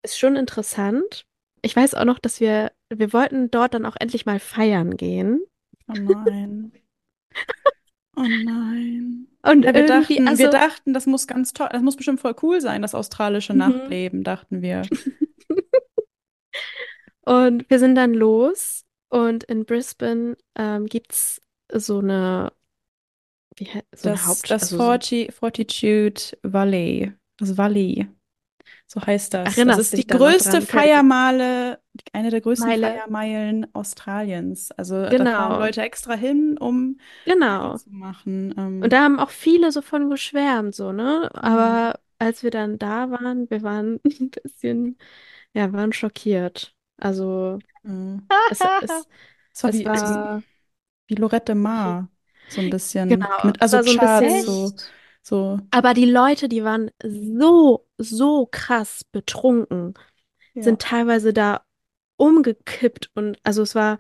ist 0.03 0.19
schon 0.19 0.37
interessant. 0.37 1.27
Ich 1.63 1.75
weiß 1.75 1.95
auch 1.95 2.05
noch, 2.05 2.19
dass 2.19 2.41
wir, 2.41 2.73
wir 2.91 3.13
wollten 3.13 3.51
dort 3.51 3.75
dann 3.75 3.87
auch 3.87 3.97
endlich 3.99 4.27
mal 4.27 4.39
feiern 4.41 4.97
gehen. 4.97 5.41
Oh 5.89 5.95
nein. 5.97 6.73
Oh 8.17 8.27
nein. 8.29 9.29
Und 9.43 9.63
Ja, 9.63 9.75
wir 9.75 9.85
dachten, 9.85 10.39
wir 10.39 10.49
also, 10.49 10.51
dachten, 10.51 10.93
das 10.93 11.07
muss 11.07 11.27
ganz 11.27 11.53
toll, 11.53 11.69
das 11.71 11.83
muss 11.83 11.97
bestimmt 11.97 12.21
voll 12.21 12.35
cool 12.43 12.61
sein, 12.61 12.83
das 12.83 12.95
australische 12.95 13.55
mhm. 13.55 13.55
Nachtleben, 13.55 14.25
dachten 14.25 14.63
wir. 14.63 14.89
Und 17.27 17.69
wir 17.71 17.79
sind 17.81 17.97
dann 17.97 18.15
los 18.15 18.87
und 19.11 19.45
in 19.45 19.67
Brisbane 19.67 20.37
ähm, 20.57 20.87
gibt 20.87 21.13
es 21.13 21.43
so 21.73 21.99
eine, 22.01 22.53
wie, 23.57 23.69
so 23.95 24.09
eine 24.09 24.17
Das, 24.17 24.27
Haupt, 24.27 24.51
das 24.51 24.63
also 24.63 24.79
so, 24.79 24.85
Forti, 24.85 25.31
Fortitude 25.33 26.21
Valley, 26.43 27.13
das 27.39 27.57
Valley, 27.57 28.09
so 28.87 29.01
heißt 29.03 29.35
das. 29.35 29.45
Das 29.45 29.57
erinnerst 29.59 29.81
ist 29.81 29.97
die 29.97 30.07
größte 30.07 30.63
Feiermeile, 30.63 31.81
eine 32.13 32.31
der 32.31 32.41
größten 32.41 32.69
Meile, 32.69 32.87
Feiermeilen 32.89 33.75
Australiens. 33.75 34.73
Also 34.73 35.03
da 35.03 35.27
fahren 35.27 35.55
genau, 35.55 35.59
Leute 35.59 35.83
extra 35.83 36.15
hin, 36.15 36.59
um 36.59 36.99
genau. 37.25 37.77
Zu 37.77 37.91
machen. 37.91 38.53
Und 38.81 38.89
Ähm, 38.89 38.91
da 38.91 39.03
haben 39.03 39.19
auch 39.19 39.31
viele 39.31 39.73
so 39.73 39.83
von 39.83 40.11
geschwärmt, 40.11 40.75
so, 40.75 40.93
ne? 40.93 41.31
Aber 41.35 42.01
als 42.19 42.43
wir 42.43 42.51
dann 42.51 42.79
da 42.79 43.11
waren, 43.11 43.51
wir 43.51 43.63
waren 43.63 44.01
ein 44.05 44.31
bisschen, 44.31 44.99
ja, 45.55 45.73
waren 45.73 45.93
schockiert. 45.93 46.76
Also, 46.99 47.59
hm. 47.85 48.31
es, 48.49 48.65
es, 48.81 49.09
war 49.63 49.71
es 49.71 49.85
wie, 49.87 49.87
war, 49.87 50.43
wie 51.09 51.15
Lorette 51.17 51.55
Mar, 51.55 52.11
so 52.49 52.61
ein 52.63 52.71
bisschen 52.71 53.29
genau, 53.29 53.39
mit, 53.43 53.61
also 53.61 53.83
so 53.83 53.83
Charts, 53.85 54.43
so, 54.45 54.75
so, 55.23 55.61
Aber 55.71 55.95
die 55.95 56.07
Leute, 56.07 56.49
die 56.49 56.65
waren 56.65 56.91
so, 57.03 57.87
so 57.99 58.47
krass 58.51 59.05
betrunken, 59.05 59.95
ja, 60.55 60.63
sind 60.63 60.83
teilweise 60.83 61.33
da 61.33 61.65
umgekippt 62.17 63.11
und 63.15 63.39
also 63.45 63.63
es 63.63 63.75
war, 63.75 63.99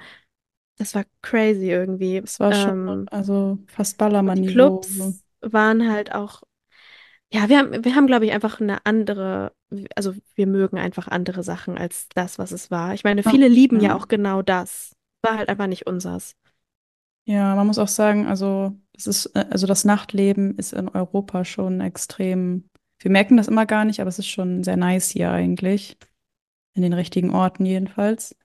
das 0.79 0.95
war 0.95 1.05
crazy 1.23 1.71
irgendwie. 1.71 2.25
es 2.25 2.41
war 2.41 2.53
schon, 2.53 2.85
Ähm, 2.85 3.09
also 3.11 3.59
fast 3.69 3.99
und 4.25 4.35
die 4.35 4.43
so. 4.59 4.87
Clubs 4.93 5.25
waren 5.41 5.91
halt 5.91 6.13
auch, 6.15 6.43
ja, 7.33 7.49
wir 7.49 7.59
haben, 7.59 7.85
wir 7.85 7.95
haben, 7.95 8.07
glaube 8.07 8.25
ich, 8.27 8.33
einfach 8.33 8.61
eine 8.61 8.85
andere, 8.87 9.53
also 9.97 10.15
wir 10.35 10.47
mögen 10.47 10.79
einfach 10.79 11.09
andere 11.09 11.43
Sachen 11.43 11.77
als 11.77 12.09
das, 12.15 12.39
was 12.39 12.53
es 12.53 12.71
war. 12.71 12.95
Ich 12.95 13.05
meine, 13.05 13.23
Ja, 13.25 13.31
viele 13.31 13.49
lieben 13.49 13.81
ja 13.81 13.89
ja. 13.89 13.97
auch 13.97 14.09
genau 14.09 14.43
das. 14.43 14.95
War 15.23 15.39
halt 15.39 15.49
einfach 15.49 15.67
nicht 15.67 15.87
unsers. 15.87 16.37
Ja, 17.25 17.57
man 17.57 17.67
muss 17.67 17.79
auch 17.79 17.89
sagen, 17.89 18.27
also 18.27 18.79
das 18.93 19.07
ist, 19.07 19.27
äh, 19.35 19.47
also 19.51 19.67
das 19.67 19.85
Nachtleben 19.85 20.57
ist 20.59 20.73
in 20.73 20.89
Europa 20.89 21.45
schon 21.45 21.81
extrem. 21.81 22.69
Wir 23.01 23.11
merken 23.11 23.37
das 23.37 23.49
immer 23.49 23.67
gar 23.67 23.85
nicht, 23.85 24.01
aber 24.01 24.09
es 24.09 24.19
ist 24.19 24.29
schon 24.29 24.63
sehr 24.65 24.77
nice 24.77 25.11
hier 25.11 25.31
eigentlich. 25.33 25.99
In 26.75 26.83
den 26.83 26.93
richtigen 26.95 27.31
Orten 27.35 27.67
jedenfalls. 27.67 28.37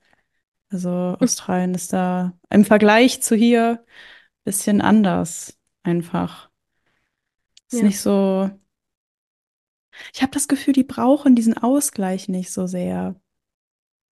Also 0.70 0.90
Australien 1.20 1.74
ist 1.74 1.92
da 1.92 2.34
im 2.50 2.64
Vergleich 2.64 3.22
zu 3.22 3.36
hier 3.36 3.80
ein 3.84 3.86
bisschen 4.44 4.80
anders 4.82 5.58
einfach. 5.84 6.50
Ist 7.70 7.82
Ja. 7.82 7.88
nicht 7.88 8.00
so. 8.00 8.50
Ich 10.14 10.22
habe 10.22 10.32
das 10.32 10.48
Gefühl, 10.48 10.74
die 10.74 10.84
brauchen 10.84 11.34
diesen 11.36 11.56
Ausgleich 11.58 12.28
nicht 12.28 12.52
so 12.52 12.66
sehr, 12.66 13.16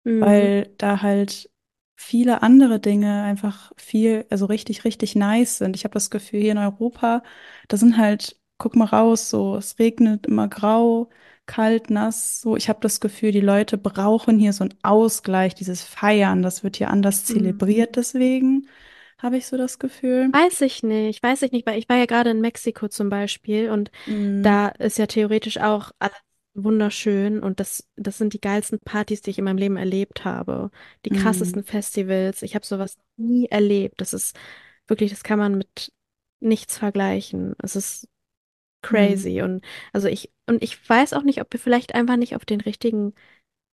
Mhm. 0.04 0.20
weil 0.20 0.74
da 0.78 1.02
halt 1.02 1.50
viele 1.96 2.42
andere 2.42 2.80
Dinge 2.80 3.22
einfach 3.22 3.72
viel, 3.76 4.26
also 4.30 4.46
richtig, 4.46 4.84
richtig 4.84 5.16
nice 5.16 5.58
sind. 5.58 5.76
Ich 5.76 5.84
habe 5.84 5.92
das 5.94 6.10
Gefühl, 6.10 6.40
hier 6.40 6.52
in 6.52 6.58
Europa, 6.58 7.22
da 7.68 7.76
sind 7.76 7.96
halt, 7.98 8.38
guck 8.58 8.76
mal 8.76 8.86
raus, 8.86 9.28
so, 9.30 9.56
es 9.56 9.78
regnet 9.78 10.26
immer 10.26 10.48
grau, 10.48 11.10
kalt, 11.46 11.90
nass, 11.90 12.40
so. 12.40 12.56
Ich 12.56 12.68
habe 12.68 12.80
das 12.80 13.00
Gefühl, 13.00 13.32
die 13.32 13.40
Leute 13.40 13.76
brauchen 13.78 14.38
hier 14.38 14.52
so 14.52 14.64
einen 14.64 14.74
Ausgleich, 14.82 15.54
dieses 15.54 15.82
Feiern, 15.82 16.42
das 16.42 16.62
wird 16.64 16.76
hier 16.76 16.90
anders 16.90 17.24
Mhm. 17.28 17.34
zelebriert, 17.34 17.96
deswegen 17.96 18.66
habe 19.22 19.36
ich 19.36 19.46
so 19.46 19.56
das 19.56 19.78
Gefühl. 19.78 20.28
Weiß 20.32 20.60
ich 20.62 20.82
nicht, 20.82 21.22
weiß 21.22 21.42
ich 21.42 21.52
nicht, 21.52 21.66
weil 21.66 21.78
ich 21.78 21.88
war 21.88 21.96
ja 21.96 22.06
gerade 22.06 22.30
in 22.30 22.40
Mexiko 22.40 22.88
zum 22.88 23.08
Beispiel 23.08 23.70
und 23.70 23.90
Mm, 24.06 24.42
da 24.42 24.68
ist 24.68 24.98
ja 24.98 25.06
theoretisch 25.06 25.58
auch 25.58 25.92
alles 25.98 26.16
wunderschön 26.54 27.40
und 27.40 27.60
das, 27.60 27.88
das 27.96 28.18
sind 28.18 28.32
die 28.32 28.40
geilsten 28.40 28.80
Partys, 28.80 29.22
die 29.22 29.30
ich 29.30 29.38
in 29.38 29.44
meinem 29.44 29.58
Leben 29.58 29.76
erlebt 29.76 30.24
habe. 30.24 30.70
Die 31.04 31.12
mm, 31.12 31.16
krassesten 31.16 31.64
Festivals. 31.64 32.42
Ich 32.42 32.54
habe 32.54 32.66
sowas 32.66 32.98
nie 33.16 33.46
erlebt. 33.46 34.00
Das 34.00 34.12
ist 34.12 34.36
wirklich, 34.86 35.10
das 35.10 35.22
kann 35.22 35.38
man 35.38 35.58
mit 35.58 35.92
nichts 36.40 36.78
vergleichen. 36.78 37.54
Es 37.62 37.76
ist 37.76 38.04
mm. 38.04 38.86
crazy 38.86 39.42
und 39.42 39.64
also 39.92 40.08
ich 40.08 40.30
und 40.46 40.62
ich 40.62 40.88
weiß 40.88 41.12
auch 41.12 41.22
nicht, 41.22 41.40
ob 41.40 41.52
wir 41.52 41.60
vielleicht 41.60 41.94
einfach 41.94 42.16
nicht 42.16 42.34
auf 42.36 42.44
den 42.44 42.60
richtigen 42.60 43.14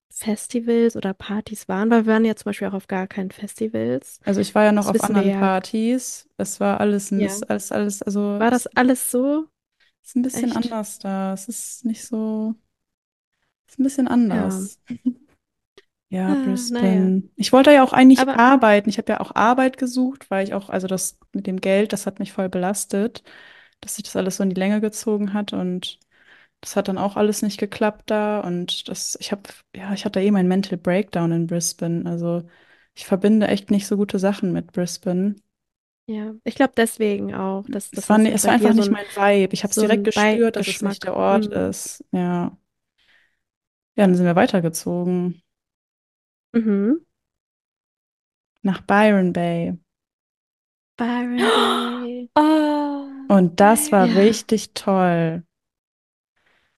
Festivals 0.09 0.95
oder 0.95 1.13
Partys 1.13 1.67
waren, 1.67 1.89
weil 1.91 2.05
wir 2.05 2.13
waren 2.13 2.25
ja 2.25 2.35
zum 2.35 2.45
Beispiel 2.45 2.67
auch 2.67 2.73
auf 2.73 2.87
gar 2.87 3.07
keinen 3.07 3.31
Festivals. 3.31 4.19
Also 4.25 4.41
ich 4.41 4.53
war 4.55 4.63
ja 4.65 4.71
noch 4.71 4.85
Das 4.85 4.91
auf 4.91 5.03
anderen 5.03 5.27
ja. 5.27 5.39
Partys. 5.39 6.29
Es 6.37 6.59
war 6.59 6.79
alles, 6.79 7.11
Ja. 7.11 7.25
ist 7.27 7.49
alles, 7.49 7.71
alles, 7.71 8.01
also 8.03 8.21
War 8.39 8.51
das 8.51 8.67
alles 8.67 9.11
so? 9.11 9.47
ist 10.03 10.15
ein 10.15 10.21
bisschen 10.23 10.51
Echt? 10.51 10.57
anders 10.57 10.99
da. 10.99 11.33
Es 11.33 11.47
ist 11.47 11.85
nicht 11.85 12.05
so, 12.05 12.55
es 13.67 13.73
ist 13.73 13.79
ein 13.79 13.83
bisschen 13.83 14.07
Ja. 14.31 14.67
anders. 14.67 14.79
Ja, 16.09 16.35
Ah, 16.35 16.63
naja. 16.69 17.11
Brisbane. 17.11 17.23
Ich 17.35 17.51
wollte 17.51 17.71
ja 17.73 17.83
auch 17.83 17.91
eigentlich 17.93 18.19
Aber 18.19 18.37
arbeiten. 18.39 18.89
Ich 18.89 18.97
habe 18.97 19.11
ja 19.11 19.19
auch 19.19 19.35
Arbeit 19.35 19.77
gesucht, 19.77 20.29
weil 20.31 20.45
ich 20.47 20.53
auch, 20.53 20.69
also 20.69 20.87
das 20.87 21.17
mit 21.33 21.47
dem 21.47 21.59
Geld, 21.59 21.91
das 21.93 22.05
hat 22.05 22.19
mich 22.19 22.31
voll 22.31 22.47
belastet, 22.49 23.23
dass 23.81 23.95
sich 23.95 24.03
das 24.05 24.15
alles 24.15 24.37
so 24.37 24.43
in 24.43 24.49
die 24.49 24.55
Länge 24.59 24.79
gezogen 24.81 25.33
hat 25.33 25.53
und 25.53 25.99
das 26.61 26.75
hat 26.75 26.87
dann 26.87 26.97
auch 26.97 27.15
alles 27.17 27.41
nicht 27.41 27.59
geklappt 27.59 28.09
da 28.11 28.39
und 28.41 28.87
das, 28.89 29.17
ich 29.21 29.31
habe, 29.31 29.43
ja, 29.75 29.93
ich 29.93 30.05
hatte 30.05 30.21
eh 30.21 30.31
meinen 30.31 30.47
Mental 30.47 30.77
Breakdown 30.77 31.31
in 31.31 31.47
Brisbane. 31.47 32.09
Also 32.09 32.43
ich 32.95 33.05
verbinde 33.05 33.47
echt 33.47 33.71
nicht 33.71 33.87
so 33.87 33.97
gute 33.97 34.19
Sachen 34.19 34.53
mit 34.53 34.71
Brisbane. 34.73 35.35
ja, 36.07 36.33
ich 36.43 36.55
glaube 36.55 36.73
deswegen 36.75 37.33
auch, 37.35 37.65
dass, 37.69 37.91
dass 37.91 38.05
Es 38.05 38.09
war, 38.09 38.19
es 38.19 38.45
war 38.47 38.53
einfach 38.53 38.73
so 38.73 38.81
nicht 38.81 38.91
ein, 38.91 38.93
mein 38.93 39.05
Vibe. 39.07 39.53
Ich 39.53 39.63
habe 39.63 39.71
es 39.71 39.75
so 39.75 39.81
direkt 39.81 40.03
gespürt, 40.03 40.55
dass 40.55 40.67
es 40.67 40.81
nicht 40.81 41.03
der 41.03 41.15
Ort 41.15 41.47
Mm. 41.47 41.51
ist. 41.69 42.03
Ja. 42.11 42.57
Ja, 43.97 44.05
dann 44.05 44.15
sind 44.15 44.25
wir 44.25 44.35
weitergezogen 44.37 45.41
Mhm. 46.53 47.05
nach 48.61 48.81
Byron 48.85 49.33
Bay. 49.33 49.73
Byron 50.97 51.49
Bay. 51.51 52.29
Oh, 52.35 53.09
Und 53.29 53.59
das 53.59 53.91
war 53.91 54.03
Ja, 54.05 54.15
richtig 54.15 54.73
toll. 54.73 55.43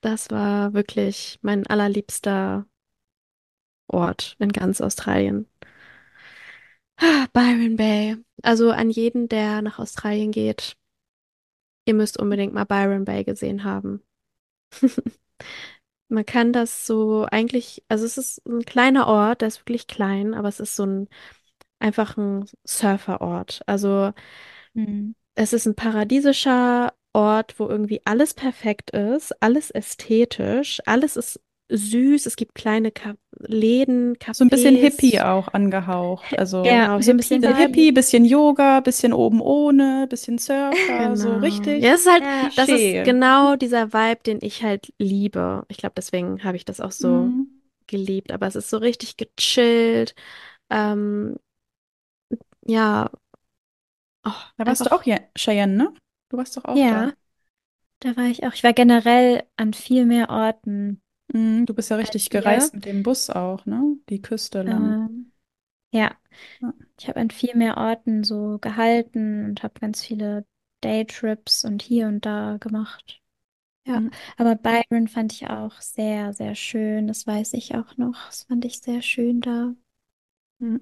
Das 0.01 0.29
war 0.31 0.73
wirklich 0.73 1.39
mein 1.41 1.65
allerliebster 1.67 2.65
Ort 3.87 4.35
in 4.39 4.51
ganz 4.53 4.79
Australien. 4.81 5.45
Ah, 6.97 7.27
Byron 7.33 7.75
Bay. 7.77 8.15
Also 8.43 8.71
an 8.71 8.89
jeden, 8.89 9.27
der 9.29 9.61
nach 9.61 9.79
Australien 9.79 10.31
geht, 10.31 10.77
ihr 11.85 11.93
müsst 11.93 12.17
unbedingt 12.19 12.53
mal 12.53 12.65
Byron 12.65 13.05
Bay 13.05 13.23
gesehen 13.23 13.63
haben. 13.63 14.01
Man 16.09 16.25
kann 16.25 16.53
das 16.53 16.87
so 16.87 17.25
eigentlich, 17.31 17.83
also 17.87 18.05
es 18.05 18.17
ist 18.17 18.45
ein 18.47 18.63
kleiner 18.65 19.07
Ort, 19.07 19.41
der 19.41 19.47
ist 19.49 19.59
wirklich 19.61 19.87
klein, 19.87 20.33
aber 20.33 20.47
es 20.49 20.59
ist 20.59 20.75
so 20.75 20.85
ein 20.85 21.09
einfach 21.79 22.17
ein 22.17 22.45
Surferort. 22.65 23.61
Also 23.67 24.13
Hm. 24.75 25.11
es 25.35 25.53
ist 25.53 25.65
ein 25.65 25.75
paradiesischer 25.75 26.93
Ort, 27.13 27.59
wo 27.59 27.67
irgendwie 27.67 28.01
alles 28.05 28.33
perfekt 28.33 28.91
ist, 28.91 29.31
alles 29.41 29.71
ästhetisch, 29.71 30.79
alles 30.85 31.15
ist 31.15 31.41
süß. 31.69 32.25
Es 32.25 32.35
gibt 32.35 32.55
kleine 32.55 32.91
Ka 32.91 33.15
Läden, 33.39 34.17
So 34.31 34.43
ein 34.43 34.49
bisschen 34.49 34.75
Cafés. 34.75 34.81
Hippie 34.81 35.19
auch 35.21 35.47
angehaucht. 35.49 36.37
Also 36.37 36.57
Ja, 36.65 36.85
Genau, 36.85 37.01
so 37.01 37.11
ein 37.11 37.17
bisschen 37.17 37.41
Hippie-Vibe. 37.43 37.57
Hippie, 37.57 37.91
bisschen 37.91 38.25
Yoga, 38.25 38.79
bisschen 38.81 39.13
oben 39.13 39.41
ohne, 39.41 40.07
bisschen 40.09 40.37
Surfer, 40.37 41.15
so 41.15 41.29
Genau. 41.29 41.39
richtig. 41.41 41.83
Ja, 41.83 41.93
es 41.93 42.01
ist 42.01 42.11
halt, 42.11 42.23
Ja. 42.23 42.51
das 42.55 42.69
ist 42.69 43.03
genau 43.03 43.55
dieser 43.55 43.93
Vibe, 43.93 44.21
den 44.23 44.39
ich 44.41 44.63
halt 44.63 44.93
liebe. 44.99 45.65
Ich 45.69 45.77
glaube, 45.77 45.93
deswegen 45.95 46.43
habe 46.43 46.57
ich 46.57 46.65
das 46.65 46.79
auch 46.81 46.91
so 46.91 47.31
Mhm. 47.31 47.61
geliebt. 47.87 48.31
Aber 48.31 48.47
es 48.47 48.55
ist 48.55 48.69
so 48.69 48.77
richtig 48.77 49.17
gechillt. 49.17 50.15
Ähm, 50.69 51.37
ja, 52.67 53.09
oh, 54.25 54.31
Da 54.57 54.65
warst 54.65 54.85
du 54.85 54.91
auch 54.91 55.03
hier, 55.03 55.27
Cheyenne, 55.35 55.75
ne? 55.75 55.93
Du 56.29 56.37
warst 56.37 56.57
doch 56.57 56.65
auch 56.65 56.85
Ja, 56.85 57.13
da 58.01 58.17
war 58.17 58.25
ich 58.27 58.45
auch. 58.45 58.53
Ich 58.53 58.63
war 58.63 58.73
generell 58.73 59.43
an 59.57 59.73
viel 59.73 60.05
mehr 60.05 60.29
Orten 60.29 61.01
da. 61.33 61.39
Mhm, 61.39 61.65
du 61.65 61.73
bist 61.73 61.89
ja 61.89 61.95
als 62.01 62.17
richtig 62.17 62.29
ihr. 62.31 62.31
gereist 62.31 62.73
mit 62.75 62.85
dem 62.85 63.01
Bus 63.03 63.29
auch, 63.31 63.65
ne? 63.65 63.97
Die 64.09 64.21
Küste 64.21 64.61
lang. 64.63 64.95
Ähm, 64.95 65.31
ja, 65.93 66.17
Ja. 66.61 66.73
ich 66.99 67.07
habe 67.09 67.19
an 67.21 67.31
viel 67.31 67.55
mehr 67.55 67.77
Orten 67.77 68.23
so 68.23 68.59
gehalten 68.59 69.45
und 69.45 69.63
habe 69.63 69.79
ganz 69.79 70.03
viele 70.05 70.45
Daytrips 70.81 71.65
und 71.65 71.81
hier 71.83 72.07
und 72.07 72.25
da 72.25 72.57
gemacht. 72.59 73.21
Ja, 73.87 74.01
Mhm. 74.01 74.11
aber 74.37 74.55
Byron 74.55 75.07
fand 75.09 75.33
ich 75.33 75.49
auch 75.49 75.81
sehr, 75.81 76.33
sehr 76.33 76.55
schön. 76.55 77.07
Das 77.07 77.27
weiß 77.27 77.53
ich 77.55 77.75
auch 77.75 77.97
noch. 77.97 78.27
Das 78.27 78.43
fand 78.45 78.65
ich 78.65 78.79
sehr 78.81 79.01
schön 79.03 79.41
da. 79.41 79.75
Mhm. 80.59 80.79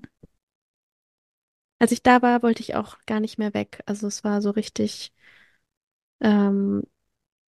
Als 1.79 1.91
ich 1.91 2.03
da 2.03 2.21
war, 2.21 2.43
wollte 2.43 2.61
ich 2.61 2.75
auch 2.75 2.97
gar 3.05 3.19
nicht 3.19 3.37
mehr 3.37 3.53
weg. 3.53 3.81
Also 3.85 4.07
es 4.07 4.23
war 4.23 4.41
so 4.41 4.51
richtig. 4.51 5.13
Ähm, 6.21 6.83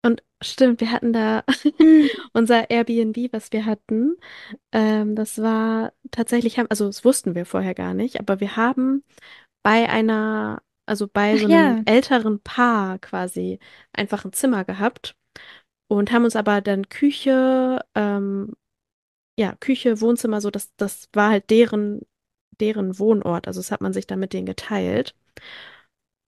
und 0.04 0.22
stimmt, 0.42 0.80
wir 0.80 0.92
hatten 0.92 1.12
da 1.12 1.44
unser 2.34 2.70
Airbnb, 2.70 3.32
was 3.32 3.52
wir 3.52 3.66
hatten. 3.66 4.16
Ähm, 4.72 5.16
das 5.16 5.38
war 5.42 5.92
tatsächlich, 6.10 6.58
haben, 6.58 6.68
also 6.70 6.86
das 6.86 7.04
wussten 7.04 7.34
wir 7.34 7.46
vorher 7.46 7.74
gar 7.74 7.94
nicht, 7.94 8.20
aber 8.20 8.40
wir 8.40 8.56
haben 8.56 9.04
bei 9.64 9.88
einer, 9.88 10.62
also 10.86 11.08
bei 11.08 11.36
Ach 11.36 11.38
so 11.38 11.46
einem 11.48 11.50
ja, 11.50 11.82
älteren 11.86 12.40
Paar 12.42 12.98
quasi 13.00 13.58
einfach 13.92 14.24
ein 14.24 14.32
Zimmer 14.34 14.64
gehabt 14.64 15.16
und 15.88 16.12
haben 16.12 16.24
uns 16.24 16.36
aber 16.36 16.60
dann 16.62 16.88
Küche, 16.90 17.84
ähm, 17.94 18.54
ja, 19.38 19.54
Küche, 19.60 20.00
Wohnzimmer, 20.00 20.40
so, 20.40 20.50
das, 20.50 20.74
das 20.76 21.08
war 21.12 21.30
halt 21.30 21.50
deren, 21.50 22.02
deren 22.60 22.98
Wohnort. 22.98 23.46
Also 23.48 23.60
das 23.60 23.70
hat 23.72 23.80
man 23.80 23.92
sich 23.92 24.06
dann 24.06 24.20
mit 24.20 24.32
denen 24.32 24.46
geteilt. 24.46 25.14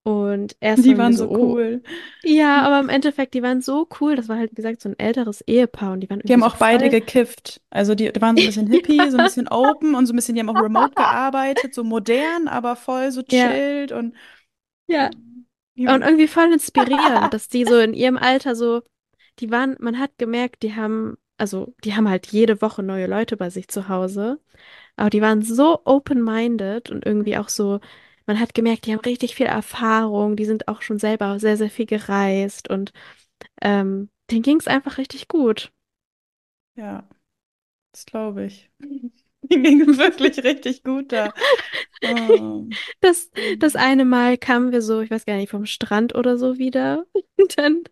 Und 0.03 0.57
erst 0.61 0.87
Die 0.87 0.97
waren 0.99 1.16
so, 1.16 1.31
oh, 1.31 1.59
cool. 1.59 1.83
ja, 2.24 2.62
aber 2.62 2.81
im 2.81 2.89
Endeffekt, 2.89 3.35
die 3.35 3.43
waren 3.43 3.62
so 3.62 3.89
cool. 4.01 4.16
Das 4.16 4.28
war 4.28 4.39
halt, 4.39 4.53
wie 4.53 4.57
gesagt, 4.57 4.81
so 4.83 4.89
ein 4.89 4.99
älteres 4.99 5.43
Ehepaar 5.43 5.93
und 5.93 6.01
die 6.01 6.11
waren 6.11 6.22
Die 6.26 6.33
haben 6.35 6.43
so 6.43 6.45
auch 6.45 6.57
beide 6.57 6.91
voll. 6.91 6.91
gekifft. 6.91 7.61
Also 7.70 7.95
die, 7.95 8.12
die 8.12 8.20
waren 8.20 8.37
so 8.37 8.43
ein 8.43 8.47
bisschen 8.47 8.66
hippie, 8.68 9.11
so 9.11 9.16
ein 9.16 9.22
bisschen 9.22 9.49
open 9.49 9.95
und 9.95 10.07
so 10.07 10.12
ein 10.12 10.16
bisschen, 10.16 10.35
die 10.35 10.41
haben 10.41 10.51
auch 10.51 10.61
remote 10.61 10.95
gearbeitet, 10.97 11.74
so 11.74 11.83
modern, 11.83 12.47
aber 12.49 12.76
voll 12.76 13.11
so 13.11 13.22
Ja, 13.28 13.62
chilled 13.62 13.93
und 13.93 14.14
ja. 14.89 15.11
die 15.76 15.87
Und 15.87 16.03
irgendwie 16.03 16.28
voll 16.28 16.53
inspirierend, 16.53 17.35
dass 17.35 17.49
die 17.49 17.64
so 17.66 17.78
in 17.78 17.95
ihrem 17.95 18.18
Alter 18.18 18.57
so, 18.57 18.83
die 19.41 19.51
waren, 19.51 19.76
man 19.81 19.99
hat 19.99 20.18
gemerkt, 20.18 20.62
die 20.64 20.74
haben, 20.76 21.16
also 21.39 21.74
die 21.85 21.95
haben 21.97 22.09
halt 22.09 22.28
jede 22.28 22.62
Woche 22.62 22.83
neue 22.83 23.07
Leute 23.07 23.37
bei 23.37 23.51
sich 23.51 23.68
zu 23.68 23.89
Hause, 23.89 24.41
aber 24.97 25.11
die 25.11 25.22
waren 25.22 25.43
so 25.43 25.80
open-minded 25.84 26.91
und 26.91 27.07
irgendwie 27.07 27.36
auch 27.38 27.49
so, 27.49 27.80
man 28.26 28.41
hat 28.41 28.55
gemerkt, 28.55 28.86
die 28.86 28.93
haben 28.93 29.01
richtig 29.01 29.34
viel 29.34 29.47
Erfahrung, 29.47 30.36
die 30.36 30.45
sind 30.45 30.68
auch 30.68 30.82
schon 30.82 30.99
selber 30.99 31.38
sehr, 31.41 31.57
sehr 31.57 31.70
viel 31.70 31.86
gereist 31.86 32.70
und 32.70 32.93
ähm, 33.62 34.11
denen 34.30 34.43
ging 34.43 34.59
es 34.61 34.68
einfach 34.68 34.99
richtig 34.99 35.28
gut. 35.28 35.72
ja, 36.76 37.09
das 37.93 38.07
glaube 38.07 38.47
ich. 38.47 38.70
Denen 39.43 39.64
ging 39.64 39.91
es 39.91 39.99
wirklich 39.99 40.45
richtig 40.45 40.84
gut 40.84 41.12
da. 41.12 41.34
Oh. 42.05 42.66
Das, 43.01 43.30
das 43.59 43.76
eine 43.76 44.05
Mal 44.05 44.38
kamen 44.38 44.72
wir 44.72 44.82
so, 44.82 45.01
ich 45.01 45.11
weiß 45.11 45.26
gar 45.26 45.36
nicht, 45.36 45.51
vom 45.51 45.66
Strand 45.66 46.14
oder 46.14 46.38
so 46.38 46.59
wieder. 46.59 47.07
Und 47.38 47.59
dann 47.59 47.84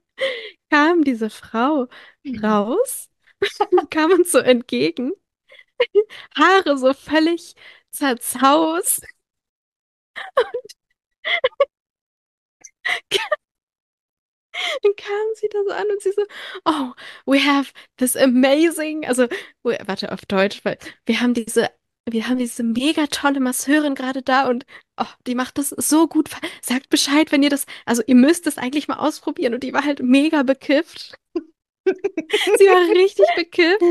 kam 0.70 1.04
diese 1.04 1.30
Frau 1.30 1.88
raus, 2.42 3.10
kam 3.90 4.12
uns 4.12 4.32
so 4.32 4.38
entgegen, 4.38 5.12
Haare 6.36 6.78
so 6.78 6.92
völlig 6.94 7.54
zerzaust. 7.90 9.02
Dann 14.82 14.96
kam 14.96 15.34
sie 15.34 15.48
da 15.48 15.58
so 15.66 15.70
an 15.72 15.86
und 15.90 16.02
sie 16.02 16.12
so, 16.12 16.22
oh, 16.64 16.92
we 17.26 17.38
have 17.44 17.72
this 17.96 18.16
amazing, 18.16 19.06
also, 19.06 19.28
warte, 19.62 20.12
auf 20.12 20.24
Deutsch, 20.26 20.64
weil 20.64 20.78
wir 21.06 21.20
haben 21.20 21.34
diese, 21.34 21.70
wir 22.10 22.28
haben 22.28 22.38
diese 22.38 22.62
mega 22.62 23.06
tolle 23.06 23.40
Masseurin 23.40 23.94
gerade 23.94 24.22
da 24.22 24.48
und 24.48 24.64
oh, 24.98 25.04
die 25.26 25.34
macht 25.34 25.58
das 25.58 25.70
so 25.70 26.08
gut. 26.08 26.30
Sagt 26.62 26.88
Bescheid, 26.88 27.30
wenn 27.32 27.42
ihr 27.42 27.50
das, 27.50 27.66
also 27.84 28.02
ihr 28.06 28.14
müsst 28.14 28.46
es 28.46 28.58
eigentlich 28.58 28.88
mal 28.88 28.96
ausprobieren. 28.98 29.54
Und 29.54 29.62
die 29.62 29.72
war 29.72 29.84
halt 29.84 30.02
mega 30.02 30.42
bekifft. 30.42 31.14
Sie 32.58 32.66
war 32.66 32.94
richtig 32.94 33.26
bekifft 33.36 33.82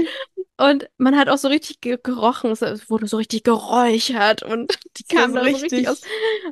und 0.57 0.89
man 0.97 1.15
hat 1.17 1.29
auch 1.29 1.37
so 1.37 1.47
richtig 1.47 1.81
ge 1.81 1.97
gerochen. 2.01 2.51
Es 2.51 2.89
wurde 2.89 3.07
so 3.07 3.17
richtig 3.17 3.43
geräuchert 3.43 4.43
und 4.43 4.79
die 4.97 5.03
war 5.11 5.27
kam 5.27 5.33
so 5.33 5.37
so 5.37 5.57
richtig 5.57 5.87
aus, 5.89 6.01
richtig 6.01 6.07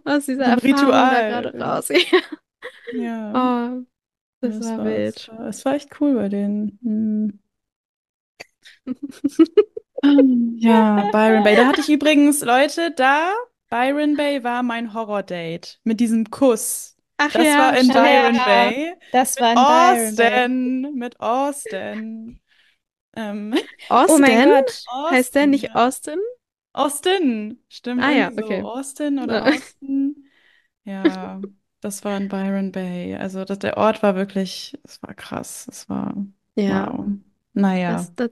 aus 0.05 0.25
dieser 0.25 0.45
Erfahrung 0.45 1.09
da 1.09 1.21
gerade 1.23 1.53
Ritual. 1.53 1.59
raus. 1.59 1.89
Ja, 2.91 3.35
Oh, 3.35 3.85
das 4.41 4.59
das 4.59 4.77
war 4.77 4.77
war, 4.77 4.99
es 4.99 5.15
wild. 5.15 5.27
war, 5.27 5.47
es 5.49 5.65
war 5.65 5.75
echt 5.75 5.99
cool 6.01 6.15
bei 6.15 6.29
denen. 6.29 6.79
Hm. 6.83 7.39
Ja, 10.57 11.03
Byron 11.11 11.43
Bay. 11.43 11.55
Da 11.55 11.65
hatte 11.65 11.81
ich 11.81 11.89
übrigens, 11.89 12.41
Leute, 12.41 12.91
da, 12.91 13.33
Byron 13.69 14.15
Bay 14.15 14.43
war 14.43 14.63
mein 14.63 14.93
Horror-Date 14.93 15.79
mit 15.83 15.99
diesem 15.99 16.29
Kuss. 16.29 16.97
Ach 17.17 17.37
Das 17.37 17.57
war 17.57 17.73
ja, 17.73 17.77
in 17.77 17.91
stimmt. 17.91 17.91
Byron 17.91 18.43
Ja, 18.43 18.43
Bay 18.43 18.95
das 19.11 19.39
war 19.39 19.53
in 19.53 19.65
Byron 19.65 20.17
Bay. 20.17 20.45
Austin, 20.45 20.93
mit 20.95 21.19
Austin. 21.19 22.39
Ähm, 23.15 23.53
Oh 24.07 24.17
mein 24.17 24.41
Austin? 24.41 24.41
Gott. 24.41 24.89
Heißt 25.09 25.35
der 25.35 25.47
Austin, 25.47 25.47
nicht 25.47 25.75
ja. 25.75 25.75
Austin? 25.75 26.19
Austin, 26.73 27.63
stimmt, 27.69 28.07
Ah 28.07 28.11
ja, 28.11 28.31
so. 28.31 28.37
okay. 28.37 28.65
Austin 28.65 29.19
oder 29.19 29.43
Äh, 29.43 29.43
Austin. 29.43 30.29
Ja, 30.83 31.41
das 31.81 32.03
war 32.05 32.17
in 32.17 32.27
Byron 32.27 32.71
Bay. 32.71 33.15
Also 33.15 33.45
das, 33.45 33.59
der 33.59 33.77
Ort 33.77 34.03
war 34.03 34.15
wirklich, 34.15 34.77
es 34.83 35.01
war 35.03 35.13
krass. 35.13 35.67
Es 35.69 35.89
war, 35.89 36.15
Ja, 36.55 36.85
wow. 36.85 37.07
Naja, 37.53 38.07
das, 38.07 38.13
das, 38.15 38.31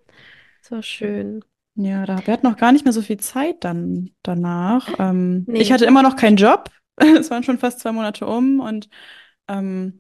das 0.62 0.72
war 0.72 0.84
schön. 0.84 1.46
ja, 1.76 2.06
da, 2.06 2.26
wir 2.26 2.34
hatten 2.34 2.48
noch 2.48 2.58
gar 2.58 2.72
nicht 2.72 2.86
mehr 2.86 2.94
so 2.94 3.02
viel 3.02 3.18
Zeit 3.20 3.64
dann 3.64 4.12
danach. 4.24 4.94
Ähm, 5.00 5.50
ich 5.58 5.72
Nee. 5.72 5.72
hatte 5.72 5.86
immer 5.86 6.04
noch 6.04 6.16
keinen 6.16 6.38
Job. 6.38 6.70
Es 6.98 7.32
waren 7.32 7.42
schon 7.44 7.58
fast 7.58 7.80
zwei 7.80 7.92
Monate 7.92 8.26
um 8.28 8.60
und 8.60 8.88
ähm, 9.48 9.98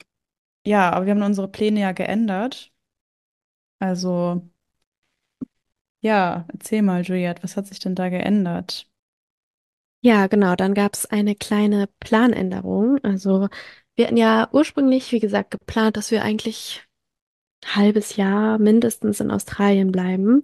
ja, 0.66 0.92
aber 0.92 1.06
wir 1.08 1.14
haben 1.16 1.24
unsere 1.24 1.50
Pläne 1.50 1.82
ja 1.82 1.92
geändert. 1.94 2.72
Also, 3.80 4.50
ja, 6.04 6.46
erzähl 6.52 6.82
mal, 6.82 7.02
Juliette, 7.02 7.44
was 7.44 7.56
hat 7.58 7.66
sich 7.68 7.80
denn 7.80 7.96
da 7.96 8.10
geändert? 8.10 8.88
Ja, 10.02 10.28
genau. 10.28 10.56
Dann 10.56 10.74
gab 10.74 10.94
es 10.96 11.06
eine 11.06 11.34
kleine 11.34 11.88
Planänderung. 12.02 13.00
Also 13.04 13.48
wir 13.96 14.08
hatten 14.08 14.18
ja 14.18 14.50
ursprünglich, 14.52 15.12
wie 15.14 15.20
gesagt, 15.22 15.52
geplant, 15.52 15.96
dass 15.96 16.12
wir 16.12 16.24
eigentlich 16.24 16.86
ein 17.66 17.76
halbes 17.78 18.18
Jahr 18.18 18.60
mindestens 18.60 19.22
in 19.22 19.32
Australien 19.32 19.92
bleiben. 19.94 20.44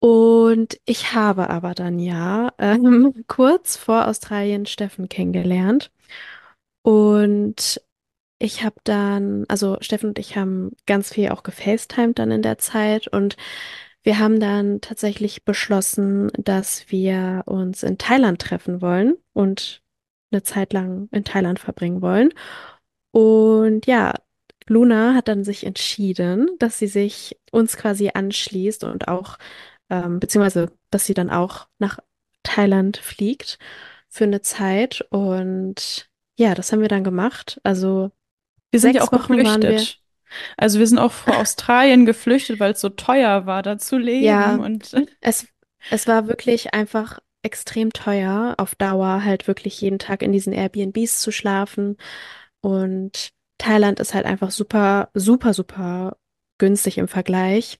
Und 0.00 0.80
ich 0.86 1.14
habe 1.14 1.50
aber 1.50 1.74
dann 1.74 1.98
ja 1.98 2.52
ähm, 2.58 3.24
kurz 3.28 3.76
vor 3.76 4.08
Australien 4.08 4.66
Steffen 4.66 5.08
kennengelernt. 5.10 5.92
Und 6.82 7.82
ich 8.38 8.64
habe 8.64 8.76
dann, 8.84 9.44
also 9.48 9.78
Steffen 9.80 10.10
und 10.10 10.18
ich 10.18 10.36
haben 10.36 10.72
ganz 10.86 11.12
viel 11.12 11.30
auch 11.30 11.42
gefacetimed 11.42 12.18
dann 12.18 12.30
in 12.30 12.42
der 12.42 12.58
Zeit 12.58 13.08
und 13.08 13.36
wir 14.04 14.18
haben 14.18 14.38
dann 14.38 14.82
tatsächlich 14.82 15.44
beschlossen, 15.44 16.30
dass 16.36 16.90
wir 16.90 17.42
uns 17.46 17.82
in 17.82 17.96
Thailand 17.98 18.40
treffen 18.40 18.82
wollen 18.82 19.14
und 19.32 19.82
eine 20.30 20.42
Zeit 20.42 20.74
lang 20.74 21.08
in 21.10 21.24
Thailand 21.24 21.58
verbringen 21.58 22.02
wollen. 22.02 22.30
Und 23.12 23.86
ja, 23.86 24.14
Luna 24.66 25.14
hat 25.14 25.28
dann 25.28 25.42
sich 25.42 25.64
entschieden, 25.64 26.50
dass 26.58 26.78
sie 26.78 26.86
sich 26.86 27.38
uns 27.50 27.76
quasi 27.78 28.10
anschließt 28.12 28.84
und 28.84 29.08
auch, 29.08 29.38
ähm, 29.88 30.20
beziehungsweise, 30.20 30.70
dass 30.90 31.06
sie 31.06 31.14
dann 31.14 31.30
auch 31.30 31.68
nach 31.78 31.98
Thailand 32.42 32.98
fliegt 32.98 33.58
für 34.08 34.24
eine 34.24 34.42
Zeit. 34.42 35.02
Und 35.10 36.10
ja, 36.36 36.54
das 36.54 36.72
haben 36.72 36.80
wir 36.82 36.88
dann 36.88 37.04
gemacht. 37.04 37.58
Also 37.62 38.10
Wir 38.70 38.80
sind 38.80 38.96
ja 38.96 39.02
auch 39.02 39.12
Wochen 39.12 39.42
waren 39.44 39.62
wir. 39.62 39.70
geflüchtet. 39.70 40.03
Also 40.56 40.78
wir 40.78 40.86
sind 40.86 40.98
auch 40.98 41.12
vor 41.12 41.36
Australien 41.36 42.06
geflüchtet, 42.06 42.60
weil 42.60 42.72
es 42.72 42.80
so 42.80 42.88
teuer 42.88 43.46
war, 43.46 43.62
da 43.62 43.78
zu 43.78 43.98
leben. 43.98 44.24
Ja, 44.24 44.56
Und 44.56 44.94
es, 45.20 45.46
es 45.90 46.06
war 46.06 46.28
wirklich 46.28 46.74
einfach 46.74 47.18
extrem 47.42 47.92
teuer, 47.92 48.54
auf 48.58 48.74
Dauer 48.74 49.22
halt 49.24 49.46
wirklich 49.46 49.80
jeden 49.80 49.98
Tag 49.98 50.22
in 50.22 50.32
diesen 50.32 50.52
Airbnbs 50.52 51.20
zu 51.20 51.30
schlafen. 51.30 51.96
Und 52.62 53.30
Thailand 53.58 54.00
ist 54.00 54.14
halt 54.14 54.26
einfach 54.26 54.50
super, 54.50 55.10
super, 55.14 55.52
super 55.54 56.16
günstig 56.58 56.98
im 56.98 57.08
Vergleich, 57.08 57.78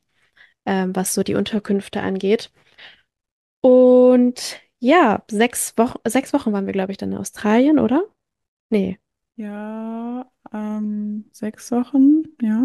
ähm, 0.66 0.94
was 0.94 1.14
so 1.14 1.22
die 1.22 1.34
Unterkünfte 1.34 2.02
angeht. 2.02 2.50
Und 3.62 4.60
ja, 4.78 5.24
sechs 5.30 5.76
Wochen, 5.78 5.98
sechs 6.06 6.32
Wochen 6.34 6.52
waren 6.52 6.66
wir, 6.66 6.74
glaube 6.74 6.92
ich, 6.92 6.98
dann 6.98 7.12
in 7.12 7.18
Australien, 7.18 7.78
oder? 7.78 8.04
Nee, 8.70 8.98
Ja, 9.36 10.30
ähm, 10.52 11.28
sechs 11.32 11.70
Wochen, 11.72 12.24
ja. 12.40 12.64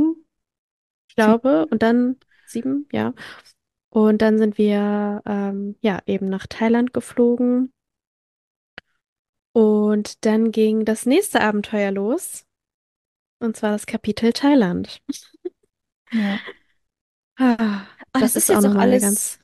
ich 1.10 1.16
glaube. 1.16 1.68
Und 1.72 1.84
dann 1.84 2.18
sieben, 2.46 2.88
ja. 2.92 3.14
Und 3.90 4.22
dann 4.22 4.38
sind 4.40 4.58
wir 4.58 5.24
ähm, 5.26 5.76
ja 5.82 6.02
eben 6.08 6.28
nach 6.30 6.48
Thailand 6.48 6.94
geflogen. 6.94 7.74
Und 9.54 10.26
dann 10.26 10.52
ging 10.52 10.86
das 10.86 11.06
nächste 11.06 11.42
Abenteuer 11.42 11.92
los. 11.92 12.46
Und 13.40 13.58
zwar 13.58 13.72
das 13.72 13.86
Kapitel 13.88 14.34
Thailand. 14.34 15.02
Ja. 16.12 16.40
Ah, 17.38 17.88
Oh, 18.16 18.20
das 18.20 18.36
das 18.36 18.36
ist 18.36 18.50
ist 18.50 18.52
auch 18.52 18.62
jetzt 18.62 18.66
auch 18.68 18.74
nochmal 18.74 18.86
eine 18.88 19.00
alles 19.00 19.00
ganz. 19.00 19.40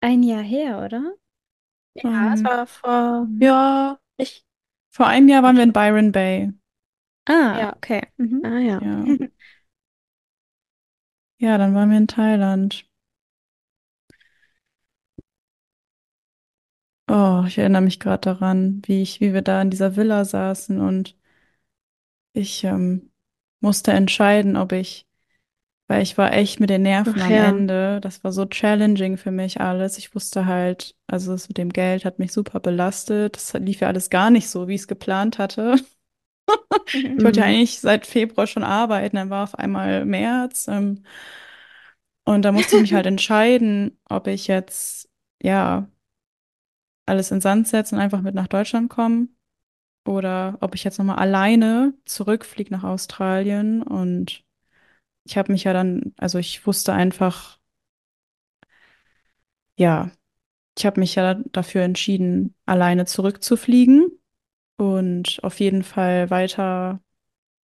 ein 0.00 0.22
Jahr 0.22 0.42
her, 0.42 0.82
oder? 0.84 1.16
Ja, 1.94 2.34
es 2.34 2.42
Ähm, 2.42 2.44
war 2.44 2.66
vor, 2.66 3.26
mhm. 3.26 3.40
ja, 3.40 3.98
nicht. 4.18 4.44
vor 4.90 5.06
einem 5.08 5.28
Jahr 5.28 5.42
waren 5.42 5.56
wir 5.56 5.64
in 5.64 5.72
Byron 5.74 6.12
Bay. 6.12 6.52
Ah, 7.30 7.58
Ja. 7.60 7.72
okay. 7.76 8.02
Mhm. 8.18 8.40
Ah 8.44 8.58
ja. 8.60 8.80
Ja. 8.84 9.04
Ja, 11.38 11.58
dann 11.58 11.74
waren 11.74 11.90
wir 11.90 11.98
in 11.98 12.06
Thailand. 12.06 12.84
Oh, 17.08 17.44
ich 17.46 17.58
erinnere 17.58 17.82
mich 17.82 18.00
gerade 18.00 18.20
daran, 18.22 18.80
wie 18.86 19.02
ich, 19.02 19.20
wie 19.20 19.34
wir 19.34 19.42
da 19.42 19.60
in 19.62 19.68
dieser 19.70 19.96
Villa 19.96 20.24
saßen 20.24 20.80
und 20.80 21.14
ich 22.32 22.64
ähm, 22.64 23.10
musste 23.60 23.92
entscheiden, 23.92 24.56
ob 24.56 24.72
ich, 24.72 25.06
weil 25.88 26.02
ich 26.02 26.18
war 26.18 26.32
echt 26.34 26.60
mit 26.60 26.70
den 26.70 26.82
Nerven 26.82 27.20
Ach 27.20 27.26
am 27.26 27.32
ja. 27.32 27.48
Ende. 27.50 28.00
Das 28.02 28.24
war 28.24 28.32
so 28.32 28.46
challenging 28.46 29.16
für 29.18 29.30
mich 29.32 29.60
alles. 29.60 29.98
Ich 29.98 30.14
wusste 30.14 30.46
halt, 30.46 30.96
also 31.06 31.32
das 31.32 31.48
mit 31.48 31.58
dem 31.58 31.70
Geld 31.72 32.04
hat 32.04 32.18
mich 32.18 32.32
super 32.32 32.60
belastet. 32.60 33.36
Das 33.36 33.54
lief 33.54 33.80
ja 33.80 33.88
alles 33.88 34.10
gar 34.10 34.30
nicht 34.30 34.48
so, 34.50 34.68
wie 34.68 34.74
ich 34.76 34.82
es 34.82 34.88
geplant 34.88 35.38
hatte. 35.38 35.76
Ich 37.18 37.24
wollte 37.24 37.40
ja 37.40 37.46
Mhm. 37.46 37.46
eigentlich 37.46 37.80
seit 37.80 38.06
Februar 38.06 38.46
schon 38.46 38.64
arbeiten, 38.64 39.16
dann 39.16 39.30
war 39.30 39.44
auf 39.44 39.54
einmal 39.58 40.04
März. 40.06 40.66
Ähm, 40.68 41.02
und 42.24 42.42
da 42.42 42.52
musste 42.52 42.76
ich 42.76 42.80
mich 42.80 42.92
halt 42.94 43.06
entscheiden, 43.06 43.98
ob 44.08 44.26
ich 44.26 44.46
jetzt, 44.46 45.08
ja, 45.42 45.88
alles 47.06 47.30
in 47.30 47.40
Sand 47.40 47.68
setze 47.68 47.94
und 47.94 48.00
einfach 48.00 48.20
mit 48.22 48.34
nach 48.34 48.46
Deutschland 48.48 48.90
komme 48.90 49.28
oder 50.06 50.58
ob 50.60 50.74
ich 50.74 50.84
jetzt 50.84 50.98
nochmal 50.98 51.18
alleine 51.18 51.94
zurückfliege 52.06 52.72
nach 52.72 52.84
Australien. 52.84 53.82
Und 53.82 54.44
ich 55.24 55.38
habe 55.38 55.52
mich 55.52 55.64
ja 55.64 55.72
dann, 55.72 56.14
also 56.18 56.38
ich 56.38 56.66
wusste 56.66 56.92
einfach, 56.92 57.58
ja, 59.76 60.10
ich 60.78 60.86
habe 60.86 61.00
mich 61.00 61.16
ja 61.16 61.34
dafür 61.52 61.82
entschieden, 61.84 62.56
alleine 62.66 63.06
zurückzufliegen 63.06 64.19
und 64.80 65.38
auf 65.42 65.60
jeden 65.60 65.82
Fall 65.84 66.30
weiter 66.30 67.00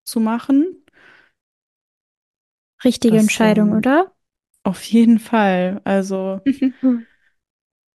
zu 0.06 0.20
machen. 0.22 0.86
Richtige 2.86 3.18
Das, 3.18 3.18
Entscheidung, 3.18 3.74
ähm, 3.74 3.74
oder? 3.74 4.14
auf 4.64 4.84
jeden 4.86 5.20
Fall. 5.20 5.82
Also 5.86 6.42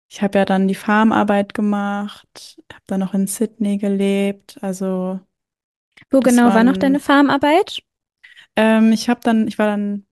ich 0.08 0.22
habe 0.22 0.38
ja 0.38 0.44
dann 0.44 0.68
die 0.68 0.74
Farmarbeit 0.74 1.54
gemacht, 1.54 2.60
habe 2.72 2.82
dann 2.86 3.00
noch 3.00 3.14
in 3.14 3.26
Sydney 3.26 3.78
gelebt. 3.78 4.58
Also 4.62 5.20
Wo 6.12 6.22
genau 6.22 6.54
war 6.54 6.62
noch 6.62 6.76
deine 6.76 7.00
waren, 7.00 7.00
Farmarbeit? 7.00 7.82
ähm, 8.56 8.92
ich 8.92 9.08
habe 9.08 9.20
dann, 9.22 9.48
ich 9.48 9.58
war 9.58 9.66
dann 9.66 10.06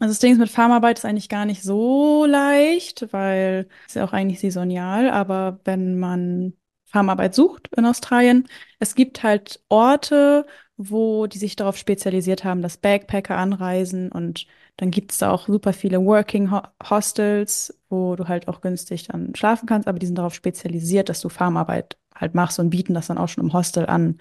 Also 0.00 0.12
das 0.12 0.20
Ding 0.20 0.32
ist 0.34 0.38
mit 0.38 0.50
Farmarbeit 0.50 0.98
ist 0.98 1.06
eigentlich 1.06 1.30
gar 1.30 1.46
nicht 1.46 1.62
so 1.64 2.26
leicht, 2.26 3.12
weil 3.12 3.68
es 3.88 3.94
ja 3.96 4.04
auch 4.06 4.14
eigentlich 4.14 4.40
saisonal, 4.40 5.10
aber 5.10 5.60
wenn 5.64 5.98
man 6.00 6.54
Farmarbeit 6.90 7.34
sucht 7.34 7.68
in 7.76 7.86
Australien, 7.86 8.48
es 8.78 8.94
gibt 8.94 9.22
halt 9.22 9.60
Orte, 9.68 10.46
wo 10.76 11.26
die 11.26 11.38
sich 11.38 11.56
darauf 11.56 11.76
spezialisiert 11.76 12.44
haben, 12.44 12.62
dass 12.62 12.78
Backpacker 12.78 13.36
anreisen 13.36 14.10
und 14.10 14.46
dann 14.76 14.90
gibt 14.90 15.12
es 15.12 15.18
da 15.18 15.30
auch 15.30 15.46
super 15.46 15.72
viele 15.74 16.02
Working 16.02 16.50
Ho 16.50 16.62
Hostels, 16.88 17.78
wo 17.90 18.16
du 18.16 18.28
halt 18.28 18.48
auch 18.48 18.62
günstig 18.62 19.08
dann 19.08 19.34
schlafen 19.34 19.66
kannst, 19.66 19.88
aber 19.88 19.98
die 19.98 20.06
sind 20.06 20.16
darauf 20.16 20.34
spezialisiert, 20.34 21.08
dass 21.10 21.20
du 21.20 21.28
Farmarbeit 21.28 21.98
halt 22.14 22.34
machst 22.34 22.58
und 22.58 22.70
bieten 22.70 22.94
das 22.94 23.08
dann 23.08 23.18
auch 23.18 23.28
schon 23.28 23.44
im 23.44 23.52
Hostel 23.52 23.86
an. 23.86 24.18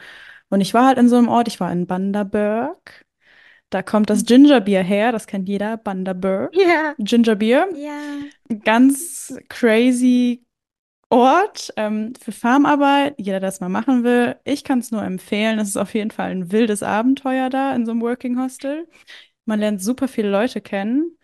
Und 0.49 0.61
ich 0.61 0.73
war 0.73 0.87
halt 0.87 0.97
in 0.97 1.07
so 1.09 1.15
einem 1.15 1.29
Ort, 1.29 1.47
ich 1.47 1.59
war 1.59 1.71
in 1.71 1.87
Bundaberg. 1.87 3.05
Da 3.69 3.83
kommt 3.83 4.09
das 4.09 4.25
Gingerbier 4.25 4.81
her, 4.81 5.11
das 5.11 5.27
kennt 5.27 5.47
jeder, 5.47 5.77
Bundaberg. 5.77 6.53
Ja. 6.55 6.93
Gingerbier, 6.97 7.67
ein 8.49 8.59
ganz 8.61 9.37
crazy 9.47 10.43
Ort 11.09 11.73
ähm, 11.77 12.13
für 12.19 12.31
Farmarbeit. 12.31 13.15
Jeder, 13.17 13.39
der 13.39 13.49
das 13.49 13.59
mal 13.61 13.69
machen 13.69 14.03
will, 14.03 14.35
ich 14.43 14.63
kann 14.63 14.79
es 14.79 14.91
nur 14.91 15.03
empfehlen. 15.03 15.59
Es 15.59 15.69
ist 15.69 15.77
auf 15.77 15.93
jeden 15.93 16.11
Fall 16.11 16.29
ein 16.31 16.51
wildes 16.51 16.83
Abenteuer 16.83 17.49
da 17.49 17.73
in 17.75 17.85
so 17.85 17.91
einem 17.91 18.01
Working 18.01 18.39
Hostel. 18.39 18.87
Man 19.45 19.59
lernt 19.59 19.81
super 19.81 20.07
viele 20.07 20.29
Leute 20.31 20.61
kennen 20.61 21.17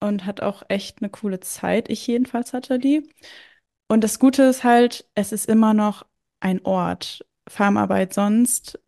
und 0.00 0.26
hat 0.26 0.42
auch 0.42 0.62
echt 0.68 1.02
eine 1.02 1.10
coole 1.10 1.40
Zeit. 1.40 1.90
Ich 1.90 2.06
jedenfalls 2.06 2.52
hatte 2.54 2.78
die. 2.78 3.08
Und 3.88 4.04
das 4.04 4.18
Gute 4.18 4.44
ist 4.44 4.64
halt, 4.64 5.06
es 5.14 5.32
ist 5.32 5.46
immer 5.48 5.74
noch 5.74 6.06
ein 6.40 6.64
Ort. 6.64 7.26
Farmarbeit 7.48 8.14
sonst 8.14 8.80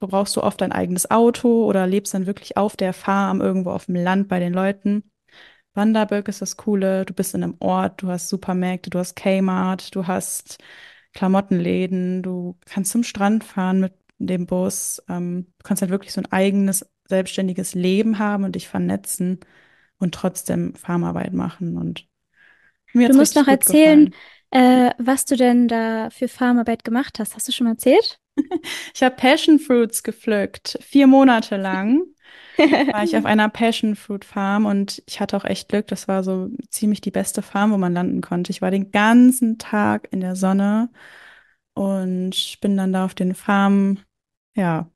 brauchst 0.00 0.36
du 0.36 0.42
oft 0.42 0.60
dein 0.60 0.72
eigenes 0.72 1.10
Auto 1.10 1.66
oder 1.66 1.86
lebst 1.86 2.14
dann 2.14 2.26
wirklich 2.26 2.56
auf 2.56 2.76
der 2.76 2.92
Farm 2.92 3.40
irgendwo 3.40 3.70
auf 3.70 3.86
dem 3.86 3.96
Land 3.96 4.28
bei 4.28 4.40
den 4.40 4.52
Leuten. 4.52 5.11
Wanderberg 5.74 6.28
ist 6.28 6.42
das 6.42 6.56
Coole, 6.56 7.04
du 7.06 7.14
bist 7.14 7.34
in 7.34 7.42
einem 7.42 7.56
Ort, 7.60 8.02
du 8.02 8.08
hast 8.08 8.28
Supermärkte, 8.28 8.90
du 8.90 8.98
hast 8.98 9.16
Kmart, 9.16 9.94
du 9.94 10.06
hast 10.06 10.58
Klamottenläden, 11.14 12.22
du 12.22 12.58
kannst 12.66 12.92
zum 12.92 13.02
Strand 13.04 13.44
fahren 13.44 13.80
mit 13.80 13.94
dem 14.18 14.46
Bus. 14.46 15.02
Ähm, 15.08 15.46
du 15.58 15.62
kannst 15.64 15.82
halt 15.82 15.90
wirklich 15.90 16.12
so 16.12 16.20
ein 16.20 16.32
eigenes, 16.32 16.86
selbstständiges 17.08 17.74
Leben 17.74 18.18
haben 18.18 18.44
und 18.44 18.54
dich 18.56 18.68
vernetzen 18.68 19.40
und 19.98 20.14
trotzdem 20.14 20.74
Farmarbeit 20.74 21.32
machen. 21.32 21.76
Und 21.78 22.06
mir 22.92 23.08
Du 23.08 23.14
musst 23.14 23.36
noch 23.36 23.48
erzählen, 23.48 24.14
äh, 24.50 24.90
was 24.98 25.24
du 25.24 25.36
denn 25.36 25.68
da 25.68 26.10
für 26.10 26.28
Farmarbeit 26.28 26.84
gemacht 26.84 27.18
hast. 27.18 27.34
Hast 27.34 27.48
du 27.48 27.52
schon 27.52 27.66
mal 27.66 27.72
erzählt? 27.72 28.18
Ich 28.94 29.02
habe 29.02 29.16
Passion 29.16 29.58
Fruits 29.58 30.02
gepflückt, 30.02 30.78
vier 30.82 31.06
Monate 31.06 31.56
lang. 31.56 32.02
war 32.92 33.04
ich 33.04 33.16
auf 33.16 33.24
einer 33.26 33.48
Passion 33.50 33.96
Fruit 33.96 34.24
Farm 34.24 34.66
und 34.66 35.02
ich 35.06 35.20
hatte 35.20 35.36
auch 35.36 35.44
echt 35.44 35.68
Glück. 35.70 35.88
Das 35.88 36.08
war 36.08 36.24
so 36.24 36.50
ziemlich 36.70 37.00
die 37.00 37.10
beste 37.10 37.42
Farm, 37.42 37.72
wo 37.72 37.78
man 37.78 37.94
landen 37.94 38.20
konnte. 38.22 38.52
Ich 38.52 38.62
war 38.62 38.70
den 38.70 38.90
ganzen 38.92 39.58
Tag 39.58 40.08
in 40.12 40.20
der 40.20 40.36
Sonne 40.36 40.90
und 41.74 42.58
bin 42.62 42.76
dann 42.76 42.92
da 42.94 43.04
auf 43.06 43.14
den 43.14 43.34
Farmen, 43.36 44.00
ja, 44.56 44.90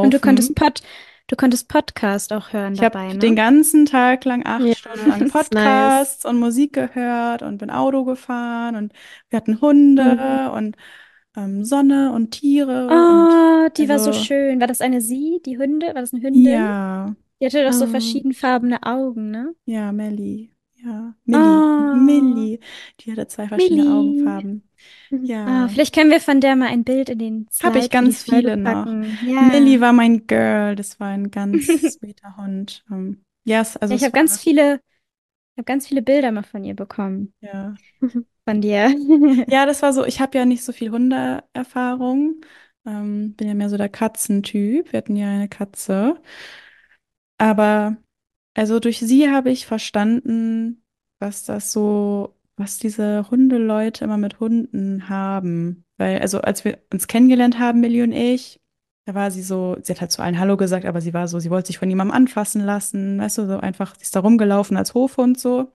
Und 0.00 0.12
du 0.14 0.18
konntest 0.20 0.54
gelaufen. 0.54 0.56
Pod, 0.56 0.82
du 1.28 1.36
konntest 1.36 1.68
Podcast 1.68 2.32
auch 2.32 2.52
hören 2.52 2.76
Ich 2.76 2.82
habe 2.82 2.96
dabei, 2.96 3.12
den 3.22 3.34
ne? 3.34 3.36
ganzen 3.36 3.86
Tag 3.86 4.24
lang 4.24 4.44
acht 4.46 4.68
Ja, 4.68 4.74
Stunden 4.74 5.06
lang 5.06 5.24
ist 5.26 5.52
nice. 5.52 6.08
Podcasts 6.10 6.24
und 6.24 6.38
Musik 6.38 6.72
gehört 6.74 7.42
und 7.42 7.58
bin 7.58 7.70
Auto 7.70 8.04
gefahren 8.04 8.76
und 8.76 8.92
wir 9.28 9.36
hatten 9.38 9.60
Mhm. 9.96 10.40
Hunde 10.40 10.52
und 10.54 10.76
ähm, 11.38 11.64
Sonne 11.64 12.12
und 12.12 12.32
Tiere 12.32 13.02
und 13.06 13.38
Oh, 13.40 13.68
die 13.76 13.88
war 13.88 13.98
so 13.98 14.12
also 14.12 14.12
schön. 14.12 14.60
War 14.60 14.66
das 14.66 14.80
eine 14.80 15.00
sie, 15.00 15.40
die 15.44 15.58
Hunde? 15.58 15.88
War 15.88 16.00
das 16.02 16.12
eine 16.12 16.22
Hündin? 16.22 16.74
ja, 16.74 17.14
Die 17.40 17.46
hatte 17.46 17.64
doch 17.64 17.72
so 17.72 17.86
Oh. 17.86 17.88
verschiedenfarbene 17.88 18.82
Augen, 18.84 19.30
ne? 19.30 19.54
ja, 19.66 19.92
Melli, 19.92 20.50
ja, 20.76 21.14
Milli, 21.24 21.64
Oh, 21.72 21.92
Milli, 21.92 22.60
die 23.00 23.12
hatte 23.12 23.26
zwei 23.28 23.48
verschiedene 23.48 23.88
Milli. 23.88 23.90
Augenfarben. 23.90 24.68
Mhm. 25.10 25.32
Ah, 25.44 25.68
Ja, 25.68 25.68
vielleicht 25.68 25.94
können 25.94 26.10
wir 26.10 26.20
von 26.20 26.40
der 26.40 26.56
mal 26.56 26.68
ein 26.68 26.84
Bild 26.84 27.10
in 27.10 27.18
den 27.18 27.48
habe 27.62 27.78
ich 27.78 27.90
Slide 27.90 27.94
für 27.96 28.04
die 28.04 28.14
ganz 28.14 28.22
viele 28.24 28.56
noch. 28.56 28.86
packen. 28.86 29.18
Milli 29.38 29.80
Ja. 29.80 29.80
war 29.80 29.92
mein 29.92 30.26
Girl, 30.26 30.76
das 30.76 31.00
war 31.00 31.08
ein 31.08 31.30
ganz 31.30 31.92
sweeter 31.94 32.36
Hund. 32.36 32.84
Ähm, 32.90 33.24
ja, 33.44 33.60
es- 33.60 33.76
also 33.76 33.94
Ja, 33.94 33.96
ich 33.96 34.02
habe 34.04 34.12
ganz 34.12 34.38
viele, 34.38 34.76
ich 35.54 35.58
habe 35.58 35.64
ganz 35.64 35.88
viele 35.88 36.02
Bilder 36.02 36.32
mal 36.32 36.44
von 36.44 36.64
ihr 36.64 36.74
bekommen. 36.76 37.34
ja. 37.40 37.78
Von 38.48 38.62
dir. 38.62 38.88
Ja, 39.50 39.66
das 39.66 39.82
war 39.82 39.92
so, 39.92 40.06
ich 40.06 40.20
habe 40.22 40.38
ja 40.38 40.46
nicht 40.46 40.64
so 40.64 40.72
viel 40.72 40.90
Hundeerfahrung. 40.90 42.40
Ähm, 42.86 43.34
bin 43.36 43.46
ja 43.46 43.52
mehr 43.52 43.68
so 43.68 43.76
der 43.76 43.90
Katzentyp. 43.90 44.90
Wir 44.90 44.96
hatten 44.98 45.16
ja 45.16 45.26
eine 45.28 45.48
Katze. 45.50 46.18
Aber 47.36 47.96
also 48.54 48.80
durch 48.80 48.98
sie 49.00 49.30
habe 49.30 49.50
ich 49.50 49.66
verstanden, 49.66 50.82
was 51.20 51.44
das 51.44 51.72
so, 51.72 52.34
was 52.56 52.78
diese 52.78 53.30
Hundeleute 53.30 54.04
immer 54.04 54.16
mit 54.16 54.40
Hunden 54.40 55.08
haben. 55.10 55.84
Weil, 55.98 56.20
also 56.20 56.40
als 56.40 56.64
wir 56.64 56.78
uns 56.92 57.06
kennengelernt 57.06 57.58
haben, 57.58 57.80
Millie 57.80 58.02
und 58.04 58.12
ich, 58.12 58.60
da 59.06 59.14
war 59.14 59.30
sie 59.30 59.42
so, 59.42 59.76
sie 59.82 59.92
hat 59.92 60.00
halt 60.00 60.12
zu 60.12 60.22
allen 60.22 60.38
Hallo 60.38 60.56
gesagt, 60.56 60.84
aber 60.86 61.00
sie 61.00 61.14
war 61.14 61.28
so, 61.28 61.38
sie 61.38 61.50
wollte 61.50 61.68
sich 61.68 61.78
von 61.78 61.88
niemandem 61.88 62.16
anfassen 62.16 62.62
lassen, 62.64 63.18
weißt 63.18 63.38
du, 63.38 63.46
so 63.46 63.58
einfach, 63.58 63.94
sie 63.96 64.02
ist 64.04 64.16
da 64.16 64.20
rumgelaufen 64.20 64.76
als 64.76 64.94
Hofhund 64.94 65.38
so. 65.38 65.72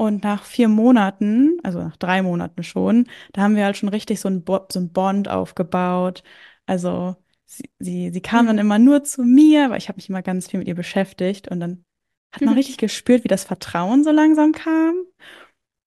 Und 0.00 0.24
nach 0.24 0.44
vier 0.44 0.68
Monaten, 0.68 1.58
also 1.62 1.78
nach 1.82 1.96
drei 1.98 2.22
Monaten 2.22 2.62
schon, 2.62 3.06
da 3.34 3.42
haben 3.42 3.54
wir 3.54 3.66
halt 3.66 3.76
schon 3.76 3.90
richtig 3.90 4.18
so 4.20 4.28
ein, 4.28 4.42
Bo 4.44 4.60
so 4.72 4.80
ein 4.80 4.92
Bond 4.92 5.28
aufgebaut. 5.28 6.22
Also 6.64 7.16
sie, 7.44 7.70
sie, 7.78 8.10
sie 8.10 8.20
kam 8.22 8.46
dann 8.46 8.56
Mhm. 8.56 8.60
immer 8.62 8.78
nur 8.78 9.04
zu 9.04 9.22
mir, 9.24 9.68
weil 9.68 9.76
ich 9.76 9.88
habe 9.88 9.96
mich 9.98 10.08
immer 10.08 10.22
ganz 10.22 10.48
viel 10.48 10.58
mit 10.58 10.68
ihr 10.68 10.74
beschäftigt 10.74 11.48
und 11.48 11.60
dann 11.60 11.84
hat 12.32 12.46
man 12.46 12.54
richtig 12.54 12.78
gespürt, 12.78 13.24
wie 13.24 13.28
das 13.28 13.44
Vertrauen 13.44 14.02
so 14.02 14.10
langsam 14.10 14.52
kam. 14.52 14.94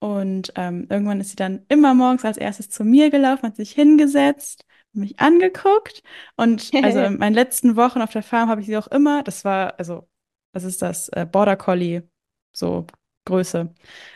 Und 0.00 0.52
ähm, 0.56 0.86
irgendwann 0.90 1.20
ist 1.20 1.30
sie 1.30 1.36
dann 1.36 1.64
immer 1.68 1.94
morgens 1.94 2.24
als 2.24 2.36
erstes 2.36 2.68
zu 2.70 2.84
mir 2.84 3.10
gelaufen, 3.10 3.44
hat 3.46 3.56
sich 3.56 3.72
hingesetzt, 3.72 4.64
mich 4.92 5.18
angeguckt. 5.18 6.02
Und 6.36 6.72
also 6.82 7.00
in 7.00 7.18
meinen 7.18 7.34
letzten 7.34 7.76
Wochen 7.76 8.02
auf 8.02 8.12
der 8.12 8.22
Farm 8.22 8.48
habe 8.48 8.60
ich 8.60 8.66
sie 8.66 8.76
auch 8.76 8.88
immer, 8.88 9.22
das 9.22 9.44
war, 9.44 9.78
also, 9.78 10.08
was 10.52 10.64
ist 10.64 10.82
das? 10.82 11.08
Äh, 11.10 11.26
Border 11.30 11.56
Collie, 11.56 12.08
so 12.52 12.86
Größe. 13.24 13.72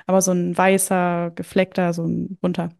Aber 0.06 0.22
so 0.22 0.32
ein 0.32 0.56
weißer, 0.56 1.32
gefleckter, 1.34 1.92
so 1.92 2.04
ein 2.06 2.36
bunter. 2.40 2.70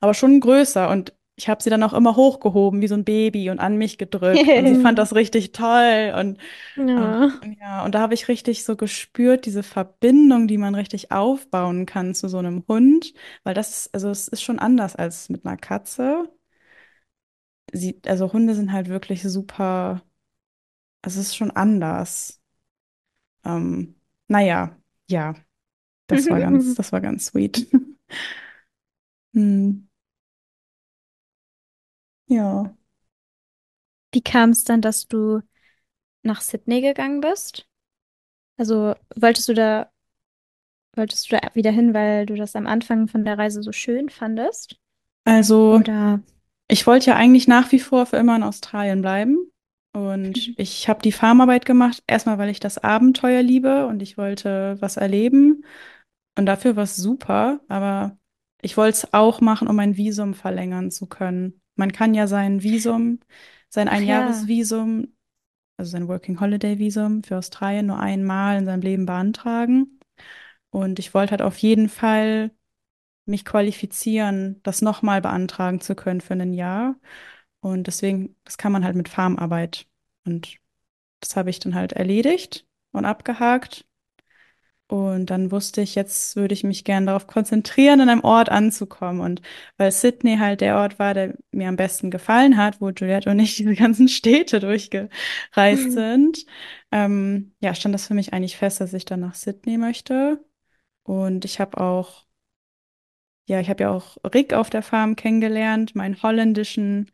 Aber 0.00 0.14
schon 0.14 0.40
größer. 0.40 0.88
Und 0.90 1.14
ich 1.36 1.48
habe 1.48 1.62
sie 1.62 1.70
dann 1.70 1.82
auch 1.82 1.92
immer 1.92 2.16
hochgehoben, 2.16 2.80
wie 2.80 2.88
so 2.88 2.94
ein 2.94 3.04
Baby 3.04 3.50
und 3.50 3.58
an 3.58 3.76
mich 3.76 3.98
gedrückt. 3.98 4.56
Und 4.56 4.66
sie 4.66 4.76
fand 4.76 4.98
das 4.98 5.14
richtig 5.14 5.52
toll. 5.52 6.14
Und 6.18 6.38
Ja. 6.76 7.30
ja, 7.60 7.84
und 7.84 7.94
da 7.94 8.00
habe 8.00 8.14
ich 8.14 8.28
richtig 8.28 8.64
so 8.64 8.76
gespürt, 8.76 9.46
diese 9.46 9.62
Verbindung, 9.62 10.48
die 10.48 10.58
man 10.58 10.74
richtig 10.74 11.12
aufbauen 11.12 11.86
kann 11.86 12.14
zu 12.14 12.28
so 12.28 12.38
einem 12.38 12.64
Hund, 12.68 13.12
weil 13.44 13.54
das 13.54 13.70
ist, 13.86 13.94
also 13.94 14.10
es 14.10 14.28
ist 14.28 14.42
schon 14.42 14.58
anders 14.58 14.96
als 14.96 15.28
mit 15.28 15.44
einer 15.46 15.56
Katze. 15.56 16.28
Sie, 17.72 18.00
also 18.06 18.32
Hunde 18.32 18.54
sind 18.56 18.72
halt 18.72 18.88
wirklich 18.88 19.22
super, 19.22 20.02
also 21.02 21.20
es 21.20 21.28
ist 21.28 21.36
schon 21.36 21.50
anders. 21.52 22.40
Ähm, 23.44 23.94
naja, 24.28 24.76
ja, 25.08 25.34
das 26.08 26.28
war 26.30 26.40
ganz, 26.40 26.74
das 26.76 26.92
war 26.92 27.00
ganz 27.00 27.26
sweet. 27.26 27.66
Hm, 29.34 29.86
ja. 32.28 32.74
Wie 34.12 34.22
kam 34.22 34.50
es 34.50 34.64
dann, 34.64 34.80
dass 34.80 35.06
du 35.06 35.42
nach 36.22 36.40
Sydney 36.40 36.80
gegangen 36.82 37.20
bist? 37.20 37.68
Also 38.58 38.94
wolltest 39.16 39.48
du 39.48 39.54
da, 39.54 39.90
wolltest 40.94 41.30
du 41.30 41.36
da 41.36 41.54
wieder 41.54 41.70
hin, 41.70 41.94
weil 41.94 42.26
du 42.26 42.34
das 42.34 42.56
am 42.56 42.66
Anfang 42.66 43.08
von 43.08 43.24
der 43.24 43.38
Reise 43.38 43.62
so 43.62 43.72
schön 43.72 44.08
fandest? 44.08 44.76
Also 45.24 45.76
Oder? 45.76 46.20
ich 46.68 46.86
wollte 46.86 47.06
ja 47.06 47.16
eigentlich 47.16 47.48
nach 47.48 47.72
wie 47.72 47.80
vor 47.80 48.06
für 48.06 48.16
immer 48.16 48.36
in 48.36 48.42
Australien 48.42 49.02
bleiben. 49.02 49.50
Und 49.96 50.58
ich 50.58 50.90
habe 50.90 51.00
die 51.00 51.10
Farmarbeit 51.10 51.64
gemacht, 51.64 52.02
erstmal, 52.06 52.36
weil 52.36 52.50
ich 52.50 52.60
das 52.60 52.76
Abenteuer 52.76 53.42
liebe 53.42 53.86
und 53.86 54.02
ich 54.02 54.18
wollte 54.18 54.76
was 54.78 54.98
erleben. 54.98 55.64
Und 56.36 56.44
dafür 56.44 56.76
war 56.76 56.82
es 56.82 56.96
super, 56.96 57.60
aber 57.68 58.18
ich 58.60 58.76
wollte 58.76 58.98
es 58.98 59.14
auch 59.14 59.40
machen, 59.40 59.68
um 59.68 59.76
mein 59.76 59.96
Visum 59.96 60.34
verlängern 60.34 60.90
zu 60.90 61.06
können. 61.06 61.62
Man 61.76 61.92
kann 61.92 62.12
ja 62.12 62.26
sein 62.26 62.62
Visum, 62.62 63.20
sein 63.70 63.88
Ach 63.88 63.92
ja. 63.94 63.98
Einjahresvisum, 64.00 65.14
also 65.78 65.90
sein 65.90 66.08
Working 66.08 66.40
Holiday 66.40 66.78
Visum 66.78 67.22
für 67.22 67.38
Australien 67.38 67.86
nur 67.86 67.98
einmal 67.98 68.58
in 68.58 68.66
seinem 68.66 68.82
Leben 68.82 69.06
beantragen. 69.06 69.98
Und 70.68 70.98
ich 70.98 71.14
wollte 71.14 71.30
halt 71.30 71.42
auf 71.42 71.56
jeden 71.56 71.88
Fall 71.88 72.50
mich 73.24 73.46
qualifizieren, 73.46 74.60
das 74.62 74.82
nochmal 74.82 75.22
beantragen 75.22 75.80
zu 75.80 75.94
können 75.94 76.20
für 76.20 76.34
ein 76.34 76.52
Jahr. 76.52 76.96
Und 77.60 77.86
deswegen, 77.86 78.36
das 78.44 78.58
kann 78.58 78.72
man 78.72 78.84
halt 78.84 78.96
mit 78.96 79.08
Farmarbeit. 79.08 79.86
Und 80.24 80.58
das 81.20 81.36
habe 81.36 81.50
ich 81.50 81.60
dann 81.60 81.74
halt 81.74 81.92
erledigt 81.92 82.66
und 82.92 83.04
abgehakt. 83.04 83.86
Und 84.88 85.30
dann 85.30 85.50
wusste 85.50 85.80
ich, 85.80 85.96
jetzt 85.96 86.36
würde 86.36 86.54
ich 86.54 86.62
mich 86.62 86.84
gern 86.84 87.06
darauf 87.06 87.26
konzentrieren, 87.26 88.00
an 88.00 88.08
einem 88.08 88.22
Ort 88.22 88.50
anzukommen. 88.50 89.20
Und 89.20 89.42
weil 89.78 89.90
Sydney 89.90 90.36
halt 90.38 90.60
der 90.60 90.76
Ort 90.76 90.98
war, 91.00 91.12
der 91.12 91.36
mir 91.50 91.68
am 91.68 91.76
besten 91.76 92.10
gefallen 92.10 92.56
hat, 92.56 92.80
wo 92.80 92.90
Juliette 92.90 93.30
und 93.30 93.40
ich 93.40 93.56
diese 93.56 93.74
ganzen 93.74 94.08
Städte 94.08 94.60
durchgereist 94.60 95.90
sind, 95.92 96.46
ähm, 96.92 97.54
ja, 97.60 97.74
stand 97.74 97.94
das 97.94 98.06
für 98.06 98.14
mich 98.14 98.32
eigentlich 98.32 98.56
fest, 98.56 98.80
dass 98.80 98.92
ich 98.94 99.04
dann 99.04 99.20
nach 99.20 99.34
Sydney 99.34 99.76
möchte. 99.76 100.44
Und 101.02 101.44
ich 101.44 101.60
habe 101.60 101.78
auch, 101.80 102.26
ja, 103.48 103.60
ich 103.60 103.68
habe 103.70 103.84
ja 103.84 103.90
auch 103.90 104.16
Rick 104.34 104.52
auf 104.54 104.70
der 104.70 104.82
Farm 104.82 105.16
kennengelernt, 105.16 105.94
meinen 105.94 106.22
holländischen 106.22 107.10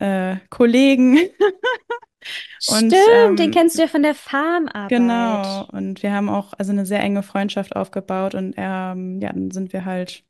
äh, 0.00 0.36
Kollegen. 0.50 1.18
Und 2.66 2.98
Stimmt, 2.98 3.38
den 3.38 3.50
ähm, 3.50 3.50
kennst 3.50 3.76
du 3.78 3.82
ja 3.82 3.88
von 3.88 4.02
der 4.02 4.14
Genau, 4.88 5.64
Farmarbeit. 5.64 5.70
und 5.70 6.02
wir 6.02 6.12
haben 6.12 6.28
auch 6.28 6.52
also 6.54 6.72
eine 6.72 6.84
sehr 6.84 7.00
enge 7.00 7.22
Freundschaft 7.22 7.76
aufgebaut 7.76 8.34
und 8.34 8.54
ähm, 8.56 9.20
ja, 9.20 9.32
dann 9.32 9.50
sind 9.52 9.72
wir 9.72 9.84
halt 9.84 10.24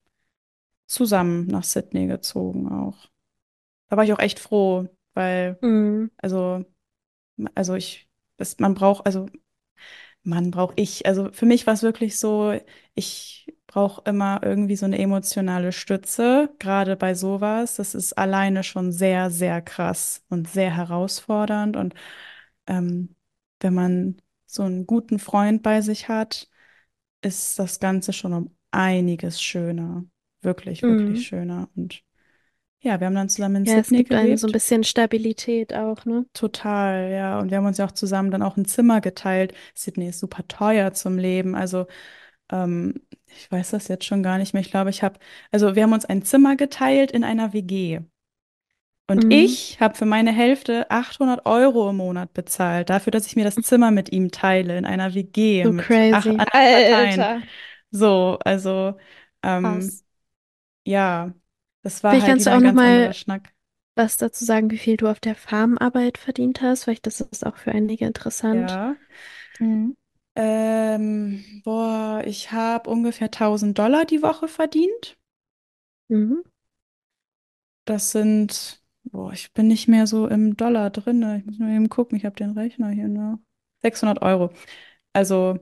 zusammen 0.86 1.46
nach 1.48 1.64
Sydney 1.64 2.06
gezogen 2.08 2.68
auch. 2.72 3.08
Da 3.88 3.96
war 3.98 4.04
ich 4.04 4.12
auch 4.14 4.20
echt 4.20 4.40
froh, 4.40 4.88
weil, 5.14 5.60
Mhm. 5.62 6.10
also, 6.18 6.64
also 7.54 7.74
ich, 7.76 8.08
das, 8.38 8.58
man 8.60 8.74
braucht, 8.74 9.06
also 9.06 9.28
man 10.22 10.50
braucht 10.50 10.78
ich, 10.80 11.06
also 11.06 11.30
für 11.32 11.46
mich 11.46 11.66
war 11.66 11.74
es 11.74 11.82
wirklich 11.82 12.18
so, 12.18 12.54
ich 12.94 13.46
brauche 13.70 14.02
immer 14.10 14.40
irgendwie 14.44 14.76
so 14.76 14.86
eine 14.86 14.98
emotionale 14.98 15.72
Stütze, 15.72 16.50
gerade 16.58 16.96
bei 16.96 17.14
sowas. 17.14 17.76
Das 17.76 17.94
ist 17.94 18.14
alleine 18.18 18.64
schon 18.64 18.92
sehr, 18.92 19.30
sehr 19.30 19.62
krass 19.62 20.24
und 20.28 20.48
sehr 20.50 20.76
herausfordernd 20.76 21.76
und 21.76 21.94
ähm, 22.66 23.14
wenn 23.60 23.74
man 23.74 24.22
so 24.46 24.62
einen 24.64 24.86
guten 24.86 25.18
Freund 25.18 25.62
bei 25.62 25.80
sich 25.82 26.08
hat, 26.08 26.48
ist 27.22 27.58
das 27.58 27.80
Ganze 27.80 28.12
schon 28.12 28.32
um 28.34 28.56
einiges 28.70 29.42
schöner. 29.42 30.04
Wirklich, 30.42 30.88
wirklich 30.88 31.22
Mhm. 31.22 31.26
schöner. 31.26 31.68
Und 31.76 32.02
ja, 32.82 33.00
wir 33.00 33.06
haben 33.08 33.14
dann 33.16 33.28
zusammen 33.30 33.56
in 33.56 33.66
Ja, 33.66 33.78
es 33.80 33.92
Sydney 33.92 33.94
gibt 33.94 34.12
einem 34.14 34.36
so 34.36 34.46
ein 34.46 34.52
gelebt. 34.52 34.52
bisschen 34.52 34.84
Stabilität 34.84 35.72
auch, 35.74 36.04
ne? 36.04 36.26
Total, 36.32 37.10
ja. 37.10 37.40
Und 37.40 37.50
wir 37.50 37.58
haben 37.58 37.66
uns 37.66 37.78
ja 37.78 37.86
auch 37.86 37.92
zusammen 37.92 38.30
dann 38.30 38.42
auch 38.42 38.56
ein 38.56 38.64
Zimmer 38.66 39.00
geteilt. 39.00 39.52
Sydney 39.74 40.08
ist 40.08 40.20
super 40.20 40.46
teuer 40.48 40.92
zum 40.92 41.18
Leben. 41.18 41.54
Also, 41.56 41.86
ähm, 42.50 42.94
ich 43.36 43.50
weiß 43.50 43.70
das 43.70 43.88
jetzt 43.88 44.04
schon 44.04 44.22
gar 44.22 44.38
nicht 44.38 44.54
mehr. 44.54 44.62
Ich 44.62 44.70
glaube, 44.70 44.90
ich 44.90 45.02
habe, 45.02 45.18
also 45.50 45.74
wir 45.74 45.82
haben 45.84 45.92
uns 45.92 46.04
ein 46.04 46.22
Zimmer 46.22 46.56
geteilt 46.56 47.10
in 47.12 47.24
einer 47.24 47.52
WG. 47.52 48.00
Und 49.08 49.24
Mhm. 49.24 49.30
ich 49.30 49.80
habe 49.80 49.96
für 49.96 50.06
meine 50.06 50.32
Hälfte 50.32 50.88
800 50.90 51.44
Euro 51.46 51.90
im 51.90 51.96
Monat 51.96 52.32
bezahlt, 52.32 52.90
dafür, 52.90 53.10
dass 53.10 53.26
ich 53.26 53.34
mir 53.36 53.44
das 53.44 53.60
Zimmer 53.60 53.90
mit 53.90 54.12
ihm 54.12 54.30
teile 54.30 54.78
in 54.78 54.84
einer 54.86 55.14
WG 55.14 55.64
So 55.64 55.72
mit 55.72 55.86
crazy. 55.86 56.36
anderen 56.36 56.44
Parteien. 56.44 57.26
Alter. 57.26 57.42
So, 57.90 58.38
also 58.44 58.96
ähm, 59.42 59.92
Krass. 59.92 60.04
ja, 60.86 61.34
das 61.82 62.02
war 62.04 62.18
Vielleicht 62.18 62.20
halt 62.20 62.38
kannst 62.38 62.46
du 62.46 62.54
auch 62.54 62.60
noch 62.60 62.72
mal 62.72 63.12
Schnack. 63.14 63.54
was 63.96 64.16
dazu 64.18 64.44
sagen, 64.44 64.70
wie 64.70 64.78
viel 64.78 64.96
du 64.96 65.08
auf 65.08 65.20
der 65.20 65.34
Farmarbeit 65.36 66.18
verdient 66.18 66.62
hast. 66.62 66.84
Vielleicht 66.84 67.06
ist 67.06 67.20
das 67.30 67.44
auch 67.44 67.56
für 67.56 67.72
einige 67.72 68.06
interessant. 68.06 68.80
Ja. 68.80 68.96
Mhm. 69.58 69.96
Ähm, 70.40 71.44
boah, 71.64 72.22
ich 72.26 72.50
habe 72.50 72.88
ungefähr 72.90 73.30
1000 73.30 73.78
Dollar 73.78 74.06
die 74.06 74.22
Woche 74.22 74.48
verdient. 74.48 75.18
Mhm. 76.10 76.42
Das 77.84 78.12
sind, 78.12 78.82
boah, 79.04 79.32
ich 79.32 79.52
bin 79.52 79.66
nicht 79.68 79.88
mehr 79.88 80.06
so 80.06 80.26
im 80.28 80.56
Dollar 80.56 80.90
drin. 80.90 81.22
Ich 81.38 81.44
muss 81.46 81.58
nur 81.58 81.68
eben 81.68 81.88
gucken, 81.88 82.16
ich 82.16 82.24
habe 82.24 82.36
den 82.36 82.50
Rechner 82.52 82.90
hier 82.90 83.08
noch. 83.08 83.38
600 83.82 84.22
Euro. 84.22 84.50
Also, 85.12 85.58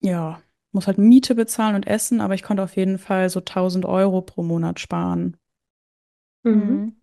ja, 0.00 0.42
muss 0.72 0.86
halt 0.88 0.98
Miete 0.98 1.34
bezahlen 1.36 1.74
und 1.76 1.86
essen, 1.86 2.20
aber 2.20 2.34
ich 2.34 2.42
konnte 2.42 2.62
auf 2.64 2.74
jeden 2.76 2.98
Fall 2.98 3.30
so 3.30 3.40
1000 3.40 3.84
Euro 3.86 4.22
pro 4.22 4.42
Monat 4.42 4.80
sparen. 4.80 5.36
Mhm. 6.44 6.82
Mhm. 6.82 6.96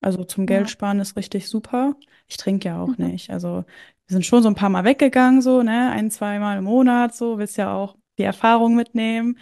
Also 0.00 0.24
zum 0.24 0.46
Geld 0.46 0.68
Ja. 0.68 0.68
sparen 0.70 1.00
ist 1.00 1.16
richtig 1.16 1.48
super. 1.48 1.96
Ich 2.28 2.36
trinke 2.36 2.68
ja 2.68 2.80
auch 2.82 2.96
Mhm. 2.98 3.06
nicht. 3.08 3.30
Also 3.30 3.64
wir 4.08 4.14
sind 4.14 4.26
schon 4.26 4.42
so 4.42 4.48
ein 4.48 4.54
paar 4.54 4.70
Mal 4.70 4.84
weggegangen, 4.84 5.42
so, 5.42 5.62
ne, 5.62 5.90
ein, 5.90 6.10
zweimal 6.10 6.58
im 6.58 6.64
Monat, 6.64 7.14
so, 7.14 7.38
willst 7.38 7.56
ja 7.58 7.74
auch 7.74 7.96
die 8.18 8.22
Erfahrung 8.24 8.74
mitnehmen. 8.74 9.38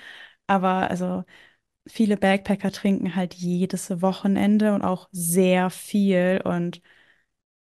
Aber 0.47 0.91
also 0.91 1.25
viele 1.89 2.17
Backpacker 2.17 2.73
trinken 2.73 3.15
halt 3.15 3.35
jedes 3.35 4.03
Wochenende 4.03 4.75
und 4.75 4.83
auch 4.83 5.09
sehr 5.13 5.71
viel. 5.71 6.41
Und 6.45 6.81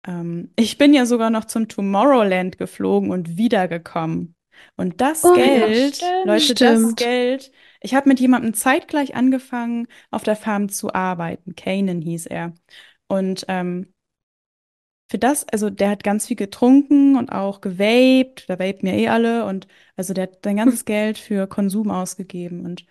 ähm, 0.08 0.52
ich 0.56 0.78
bin 0.78 0.94
ja 0.94 1.06
sogar 1.06 1.30
noch 1.30 1.46
zum 1.46 1.68
Tomorrowland 1.68 2.58
geflogen 2.58 3.12
und 3.12 3.38
wiedergekommen. 3.38 4.36
Und 4.78 5.02
das 5.02 5.24
Oh 5.24 5.36
ja, 5.36 5.68
Geld, 5.68 6.02
Leute, 6.24 6.48
das 6.48 6.58
stimmt. 6.58 6.98
Geld, 6.98 7.52
ich 7.82 7.94
habe 7.94 8.10
mit 8.10 8.20
jemandem 8.20 8.54
zeitgleich 8.54 9.16
angefangen, 9.16 9.88
auf 10.12 10.24
der 10.24 10.36
Farm 10.36 10.70
zu 10.70 10.94
arbeiten. 10.94 11.56
Kanan 11.56 12.02
hieß 12.02 12.26
er. 12.28 12.54
Und 13.08 13.46
ähm, 13.48 13.94
für 15.10 15.20
das, 15.20 15.48
also 15.50 15.70
der 15.70 15.90
hat 15.92 16.04
ganz 16.04 16.28
viel 16.28 16.36
getrunken 16.36 17.16
und 17.18 17.32
auch 17.32 17.62
gewaped, 17.62 18.50
da 18.50 18.60
vapen 18.60 18.88
ja 18.90 18.96
eh 18.96 19.08
alle 19.10 19.46
und 19.46 19.68
also 19.96 20.14
der 20.14 20.24
hat 20.24 20.40
sein 20.44 20.58
ganzes 20.58 20.86
Geld 20.86 21.18
für 21.18 21.48
Konsum 21.48 21.92
ausgegeben. 21.92 22.66
Und 22.66 22.86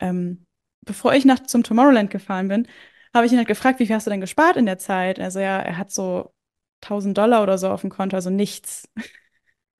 ähm, 0.00 0.46
bevor 0.82 1.14
ich 1.14 1.24
nach 1.24 1.40
zum 1.44 1.62
Tomorrowland 1.62 2.10
gefahren 2.10 2.48
bin, 2.48 2.68
habe 3.14 3.26
ich 3.26 3.32
ihn 3.32 3.38
halt 3.38 3.48
gefragt, 3.48 3.78
wie 3.80 3.86
viel 3.86 3.94
hast 3.96 4.06
du 4.06 4.10
denn 4.10 4.20
gespart 4.20 4.56
in 4.56 4.66
der 4.66 4.78
Zeit? 4.78 5.20
Also 5.20 5.40
ja, 5.40 5.60
er 5.60 5.78
hat 5.78 5.90
so 5.92 6.34
1000 6.80 7.16
Dollar 7.18 7.42
oder 7.42 7.58
so 7.58 7.70
auf 7.70 7.82
dem 7.82 7.90
Konto, 7.90 8.16
also 8.16 8.30
nichts. 8.30 8.88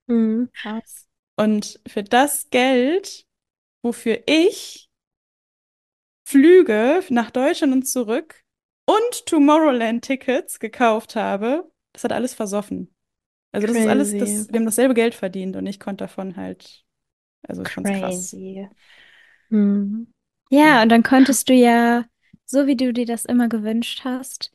Mhm. 0.07 0.51
Krass. 0.55 1.09
Und 1.37 1.81
für 1.87 2.03
das 2.05 2.51
Geld, 2.51 3.27
wofür 3.83 4.23
ich 4.27 4.91
Flüge 6.25 7.03
nach 7.11 7.31
Deutschland 7.31 7.73
und 7.73 7.85
zurück 7.85 8.43
und 8.87 9.27
Tomorrowland-Tickets 9.27 10.59
gekauft 10.59 11.17
habe, 11.17 11.72
das 11.93 12.05
hat 12.05 12.13
alles 12.13 12.35
versoffen. 12.35 12.95
Also 13.53 13.67
das 13.69 13.79
ist 13.79 13.87
alles, 13.87 14.17
das, 14.17 14.47
Crazy. 14.47 14.53
wir 14.53 14.61
haben 14.61 14.67
dasselbe 14.67 14.95
Geld 14.95 15.15
verdient 15.15 15.57
und 15.57 15.67
ich 15.67 15.81
konnte 15.81 16.05
davon 16.05 16.37
halt, 16.37 16.85
also 17.45 17.63
ich 17.63 17.73
fand's 17.73 17.93
krass. 17.93 18.37
Crazy. 18.37 18.69
Mhm. 19.51 20.13
Ja, 20.51 20.83
und 20.83 20.89
dann 20.91 21.03
konntest 21.03 21.49
du 21.49 21.55
ja, 21.55 22.05
so 22.47 22.67
wie 22.67 22.77
du 22.77 22.93
dir 22.93 23.07
das 23.07 23.25
immer 23.25 23.49
gewünscht 23.49 24.03
hast, 24.05 24.53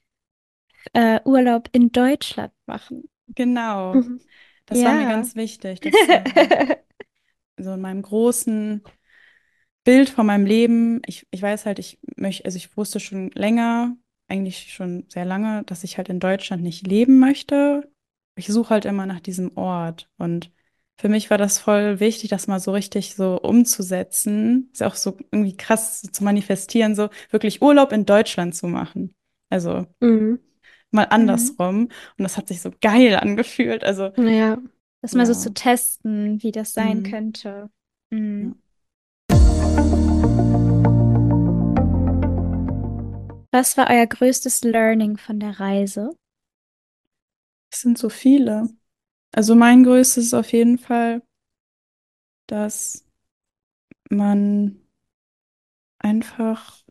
äh, 0.93 1.21
Urlaub 1.25 1.69
in 1.73 1.91
Deutschland 1.91 2.53
machen. 2.67 3.09
Genau. 3.35 4.01
Mhm. 4.01 4.19
Das 4.65 4.83
war 4.83 4.93
mir 4.95 5.05
Ja. 5.05 5.07
ganz 5.07 5.35
wichtig, 5.35 5.81
dass 5.81 6.09
äh, 6.09 6.25
so 7.57 7.73
in 7.73 7.81
meinem 7.81 8.01
großen 8.01 8.83
Bild 9.83 10.09
von 10.09 10.25
meinem 10.25 10.45
Leben, 10.45 11.01
ich, 11.05 11.27
ich 11.31 11.41
weiß 11.41 11.65
halt, 11.65 11.79
ich 11.79 11.99
möchte, 12.17 12.45
also 12.45 12.57
ich 12.57 12.75
wusste 12.77 12.99
schon 12.99 13.31
länger, 13.31 13.95
eigentlich 14.27 14.73
schon 14.73 15.05
sehr 15.09 15.25
lange, 15.25 15.63
dass 15.65 15.83
ich 15.83 15.97
halt 15.97 16.09
in 16.09 16.19
Deutschland 16.19 16.63
nicht 16.63 16.85
leben 16.85 17.19
möchte. 17.19 17.89
Ich 18.35 18.47
suche 18.47 18.71
halt 18.71 18.85
immer 18.85 19.05
nach 19.05 19.19
diesem 19.19 19.55
Ort. 19.57 20.09
Und 20.17 20.51
für 20.99 21.09
mich 21.09 21.29
war 21.29 21.37
das 21.37 21.59
voll 21.59 21.99
wichtig, 21.99 22.29
das 22.29 22.47
mal 22.47 22.59
so 22.59 22.71
richtig 22.71 23.15
so 23.15 23.39
umzusetzen. 23.41 24.69
Ist 24.73 24.83
auch 24.83 24.95
so 24.95 25.17
irgendwie 25.31 25.55
krass 25.55 26.01
so 26.01 26.09
zu 26.09 26.23
manifestieren, 26.23 26.95
so 26.95 27.09
wirklich 27.29 27.61
Urlaub 27.61 27.91
in 27.91 28.05
Deutschland 28.05 28.55
zu 28.55 28.67
machen. 28.67 29.15
Also 29.49 29.85
Mhm. 30.01 30.39
mal 30.91 31.05
andersrum. 31.05 31.83
Und 32.17 32.23
das 32.23 32.37
hat 32.37 32.47
sich 32.47 32.61
so 32.61 32.71
geil 32.81 33.15
angefühlt. 33.15 33.83
Also 33.83 34.11
Ja. 34.17 34.57
Das 35.01 35.13
mal 35.13 35.25
so 35.27 35.33
Ja. 35.33 35.39
zu 35.39 35.53
testen, 35.53 36.41
wie 36.41 36.51
das 36.51 36.73
sein 36.73 36.99
Mhm. 36.99 37.03
könnte. 37.03 37.69
Mhm. 38.09 38.55
Was 43.57 43.75
war 43.75 43.89
euer 43.89 44.05
größtes 44.05 44.61
Learning 44.61 45.17
von 45.17 45.39
der 45.39 45.59
Reise? 45.59 46.15
Es 47.71 47.81
sind 47.81 47.97
so 47.97 48.07
viele. 48.07 48.69
Also 49.31 49.55
mein 49.55 49.83
größtes 49.83 50.25
ist 50.25 50.33
auf 50.35 50.51
jeden 50.51 50.77
Fall, 50.77 51.23
dass 52.45 53.03
man 54.11 54.79
einfach, 55.97 56.85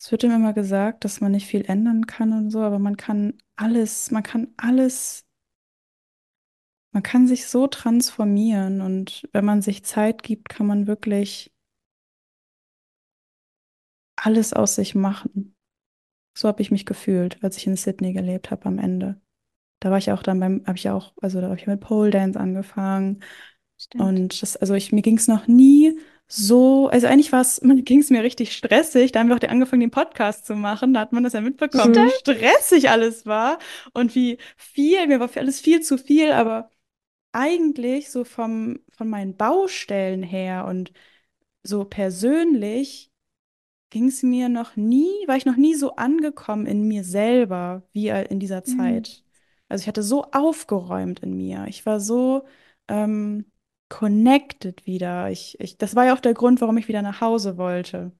es 0.00 0.10
wird 0.10 0.24
immer 0.24 0.54
gesagt, 0.54 1.04
dass 1.04 1.20
man 1.20 1.32
nicht 1.32 1.48
viel 1.48 1.66
ändern 1.66 2.06
kann 2.06 2.32
und 2.32 2.50
so, 2.50 2.60
aber 2.60 2.78
man 2.78 2.96
kann 2.96 3.36
alles, 3.56 4.10
man 4.10 4.22
kann 4.22 4.54
alles, 4.56 5.26
man 6.92 7.02
kann 7.02 7.28
sich 7.28 7.46
so 7.46 7.66
transformieren 7.66 8.80
und 8.80 9.28
wenn 9.32 9.44
man 9.44 9.60
sich 9.60 9.84
Zeit 9.84 10.22
gibt, 10.22 10.48
kann 10.48 10.66
man 10.66 10.86
wirklich 10.86 11.51
alles 14.22 14.52
aus 14.52 14.76
sich 14.76 14.94
machen. 14.94 15.54
So 16.34 16.48
habe 16.48 16.62
ich 16.62 16.70
mich 16.70 16.86
gefühlt, 16.86 17.42
als 17.42 17.56
ich 17.56 17.66
in 17.66 17.76
Sydney 17.76 18.12
gelebt 18.12 18.50
habe 18.50 18.66
am 18.66 18.78
Ende. 18.78 19.20
Da 19.80 19.90
war 19.90 19.98
ich 19.98 20.12
auch 20.12 20.22
dann 20.22 20.40
beim, 20.40 20.62
habe 20.66 20.78
ich 20.78 20.88
auch, 20.88 21.12
also 21.20 21.40
da 21.40 21.48
habe 21.48 21.58
ich 21.58 21.66
mit 21.66 21.80
Pole 21.80 22.10
Dance 22.10 22.38
angefangen. 22.38 23.22
Stimmt. 23.76 24.04
Und 24.04 24.42
das, 24.42 24.56
also 24.56 24.74
ich, 24.74 24.92
mir 24.92 25.02
ging 25.02 25.18
es 25.18 25.26
noch 25.26 25.48
nie 25.48 25.98
so, 26.28 26.88
also 26.88 27.08
eigentlich 27.08 27.32
war 27.32 27.40
es, 27.42 27.60
mir 27.62 27.82
ging 27.82 28.00
es 28.00 28.10
mir 28.10 28.22
richtig 28.22 28.56
stressig. 28.56 29.12
Da 29.12 29.20
haben 29.20 29.28
wir 29.28 29.36
auch 29.36 29.48
angefangen, 29.48 29.80
den 29.80 29.90
Podcast 29.90 30.46
zu 30.46 30.54
machen. 30.54 30.94
Da 30.94 31.00
hat 31.00 31.12
man 31.12 31.24
das 31.24 31.32
ja 31.32 31.40
mitbekommen, 31.40 31.94
wie 31.94 32.10
stressig 32.10 32.90
alles 32.90 33.26
war 33.26 33.58
und 33.92 34.14
wie 34.14 34.38
viel, 34.56 35.06
mir 35.08 35.20
war 35.20 35.28
für 35.28 35.40
alles 35.40 35.60
viel 35.60 35.80
zu 35.82 35.98
viel, 35.98 36.32
aber 36.32 36.70
eigentlich 37.32 38.10
so 38.10 38.24
vom, 38.24 38.78
von 38.90 39.08
meinen 39.08 39.36
Baustellen 39.36 40.22
her 40.22 40.66
und 40.66 40.92
so 41.62 41.84
persönlich 41.84 43.11
ging 43.92 44.08
es 44.08 44.24
mir 44.24 44.50
noch 44.50 44.76
nie, 44.76 45.10
war 45.28 45.36
ich 45.38 45.46
noch 45.46 45.56
nie 45.56 45.76
so 45.76 45.96
angekommen 45.96 46.66
in 46.66 46.88
mir 46.88 47.04
selber 47.04 47.84
wie 47.92 48.08
in 48.10 48.40
dieser 48.40 48.64
Mhm. 48.66 48.74
Zeit. 48.76 49.24
Also 49.70 49.82
ich 49.82 49.88
hatte 49.88 50.02
so 50.04 50.24
aufgeräumt 50.32 51.20
in 51.20 51.36
mir. 51.36 51.66
Ich 51.68 51.86
war 51.86 52.00
so 52.00 52.44
ähm, 52.88 53.46
connected 53.90 54.86
wieder. 54.86 55.30
Ich, 55.30 55.60
ich, 55.60 55.78
das 55.78 55.96
war 55.96 56.06
ja 56.06 56.14
auch 56.14 56.20
der 56.20 56.34
Grund, 56.34 56.60
warum 56.62 56.78
ich 56.78 56.88
wieder 56.88 57.02
nach 57.02 57.20
Hause 57.22 57.58
wollte. 57.58 58.12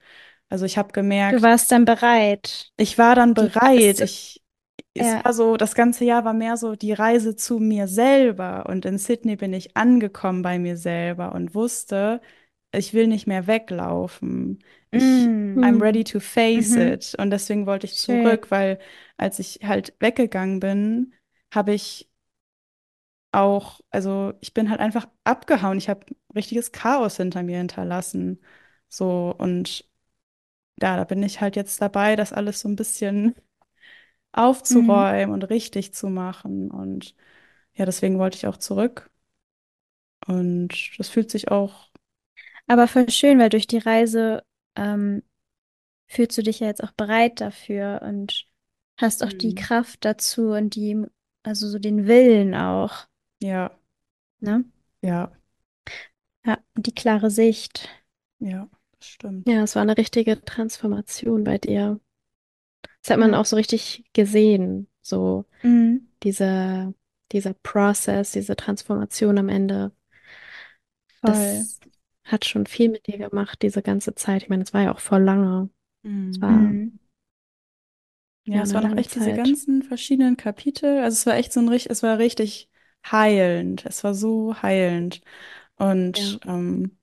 Also 0.51 0.67
ich 0.67 0.79
habe 0.79 0.93
Du 0.93 0.95
gemerkt, 0.95 1.43
warst 1.43 1.73
dann 1.73 1.85
bereit. 1.85 2.73
ich 2.77 2.99
war 2.99 3.15
dann 3.15 3.35
Die 3.35 3.47
bereit. 3.47 4.01
Reise- 4.01 4.05
Ich, 4.05 4.43
es 4.95 5.07
Ja. 5.07 5.25
war 5.25 5.33
so, 5.35 5.57
das 5.57 5.75
ganze 5.75 6.05
Jahr 6.05 6.25
war 6.25 6.35
mehr 6.35 6.57
so 6.57 6.77
die 6.77 6.93
Reise 6.93 7.37
zu 7.37 7.59
mir 7.61 7.89
selber. 7.89 8.67
Und 8.69 8.85
in 8.87 8.99
Sydney 8.99 9.37
bin 9.37 9.53
ich 9.55 9.77
angekommen 9.77 10.43
bei 10.43 10.59
mir 10.59 10.77
selber 10.77 11.35
und 11.35 11.55
wusste, 11.55 12.21
ich 12.73 12.95
will 12.95 13.07
nicht 13.07 13.27
mehr 13.27 13.47
weglaufen. 13.47 14.59
Ich, 14.91 15.03
Mm. 15.03 15.63
I'm 15.65 15.81
ready 15.81 16.05
to 16.05 16.21
face 16.21 16.73
Mhm. 16.73 16.95
it. 16.95 17.15
Und 17.19 17.31
deswegen 17.31 17.67
wollte 17.67 17.87
ich 17.87 17.95
Schön. 17.99 18.25
zurück, 18.25 18.51
weil 18.51 18.79
als 19.17 19.39
ich 19.39 19.61
halt 19.63 19.95
weggegangen 20.01 20.61
bin, 20.61 21.15
habe 21.53 21.73
ich 21.75 22.09
auch, 23.33 23.81
also 23.91 24.35
ich 24.41 24.55
bin 24.55 24.71
halt 24.71 24.81
einfach 24.81 25.09
abgehauen. 25.25 25.79
Ich 25.79 25.89
habe 25.89 26.07
richtiges 26.35 26.73
Chaos 26.73 27.17
hinter 27.17 27.43
mir 27.43 27.59
hinterlassen. 27.59 28.41
So, 28.89 29.35
und 29.39 29.89
ja, 30.81 30.97
da 30.97 31.05
bin 31.05 31.23
ich 31.23 31.41
halt 31.41 31.57
jetzt 31.57 31.81
dabei, 31.83 32.17
das 32.17 32.33
alles 32.33 32.61
so 32.61 32.69
ein 32.69 32.77
bisschen 32.77 33.35
aufzuräumen 34.33 35.33
und 35.35 35.45
richtig 35.51 35.95
zu 35.95 36.09
machen. 36.09 36.71
Und 36.71 37.15
ja, 37.75 37.87
deswegen 37.87 38.19
wollte 38.19 38.37
ich 38.39 38.47
auch 38.49 38.57
zurück. 38.59 39.11
Und 40.27 40.99
das 40.99 41.09
fühlt 41.09 41.31
sich 41.31 41.51
auch, 41.51 41.91
Aber 42.67 42.89
voll 42.89 43.09
schön, 43.11 43.39
weil 43.39 43.51
durch 43.51 43.67
die 43.67 43.79
Reise 43.79 44.45
ähm, 44.77 45.23
fühlst 46.09 46.39
du 46.39 46.43
dich 46.43 46.61
ja 46.61 46.69
jetzt 46.69 46.85
auch 46.85 46.93
bereit 46.93 47.41
dafür 47.41 48.03
und 48.05 48.47
hast 48.99 49.25
auch 49.25 49.33
die 49.33 49.55
Mhm. 49.55 49.57
Kraft 49.57 50.05
dazu 50.05 50.51
und 50.53 50.75
die, 50.77 51.05
also 51.45 51.69
so 51.69 51.79
den 51.79 52.07
Willen 52.07 52.55
auch, 52.55 53.07
ja, 53.41 53.71
ne? 54.41 54.65
ja, 55.03 55.33
Ja, 56.47 56.59
die 56.77 56.95
klare 56.95 57.31
Sicht. 57.33 57.89
ja, 58.41 58.69
das 58.99 59.09
stimmt. 59.09 59.47
Ja, 59.47 59.63
es 59.63 59.75
war 59.77 59.83
eine 59.83 59.97
richtige 59.99 60.45
Transformation 60.45 61.45
bei 61.45 61.59
dir. 61.59 62.01
Das 63.03 63.11
hat 63.11 63.19
man 63.19 63.35
auch 63.35 63.45
so 63.47 63.57
richtig 63.57 64.05
gesehen, 64.13 64.89
so 65.03 65.45
Mhm. 65.65 66.07
diese, 66.23 66.95
dieser 67.33 67.55
Prozess, 67.55 68.33
diese 68.33 68.57
Transformation 68.57 69.39
am 69.39 69.49
Ende. 69.49 69.93
Voll. 71.21 71.67
Das 71.67 71.81
hat 72.25 72.45
schon 72.45 72.67
viel 72.67 72.91
mit 72.91 73.07
dir 73.07 73.19
gemacht, 73.19 73.63
diese 73.63 73.83
ganze 73.83 74.15
Zeit. 74.15 74.43
Ich 74.45 74.49
meine, 74.49 74.63
es 74.65 74.75
war 74.75 74.83
ja 74.83 74.93
auch 74.95 75.01
voll 75.01 75.23
lange. 75.23 75.71
Es 76.33 76.41
Mhm. 76.41 76.43
war 76.43 76.77
Mhm. 76.83 76.99
Ja, 78.45 78.59
ja 78.59 78.63
es 78.63 78.75
waren 78.75 78.87
auch 78.87 78.97
echt 78.97 79.15
diese 79.15 79.33
Zeit. 79.33 79.33
ganzen 79.33 79.83
verschiedenen 79.83 80.37
Kapitel. 80.37 80.99
Also 81.01 81.15
es 81.17 81.27
war 81.27 81.35
echt 81.37 81.53
so 81.53 81.61
ein 81.61 81.69
richtig, 81.69 81.91
es 81.93 82.03
war 82.03 82.19
richtig 82.19 82.71
heilend. 83.11 83.85
Es 83.87 84.05
war 84.05 84.15
so 84.15 84.55
heilend. 84.63 85.23
Und 85.77 86.41
ähm, 86.47 86.99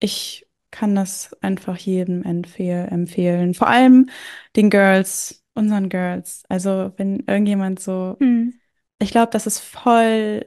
ich 0.00 0.46
kann 0.70 0.94
das 0.94 1.34
einfach 1.42 1.76
jedem 1.78 2.22
empfehl 2.24 2.88
empfehlen. 2.90 3.54
Vor 3.54 3.68
allem 3.68 4.10
den 4.56 4.70
Girls, 4.70 5.44
unseren 5.54 5.88
Girls. 5.90 6.44
Also 6.48 6.92
wenn 6.96 7.20
irgendjemand 7.26 7.80
so, 7.80 8.18
Mhm. 8.20 8.58
ich 9.00 9.10
glaube, 9.12 9.30
das 9.32 9.46
ist 9.46 9.60
voll 9.60 10.46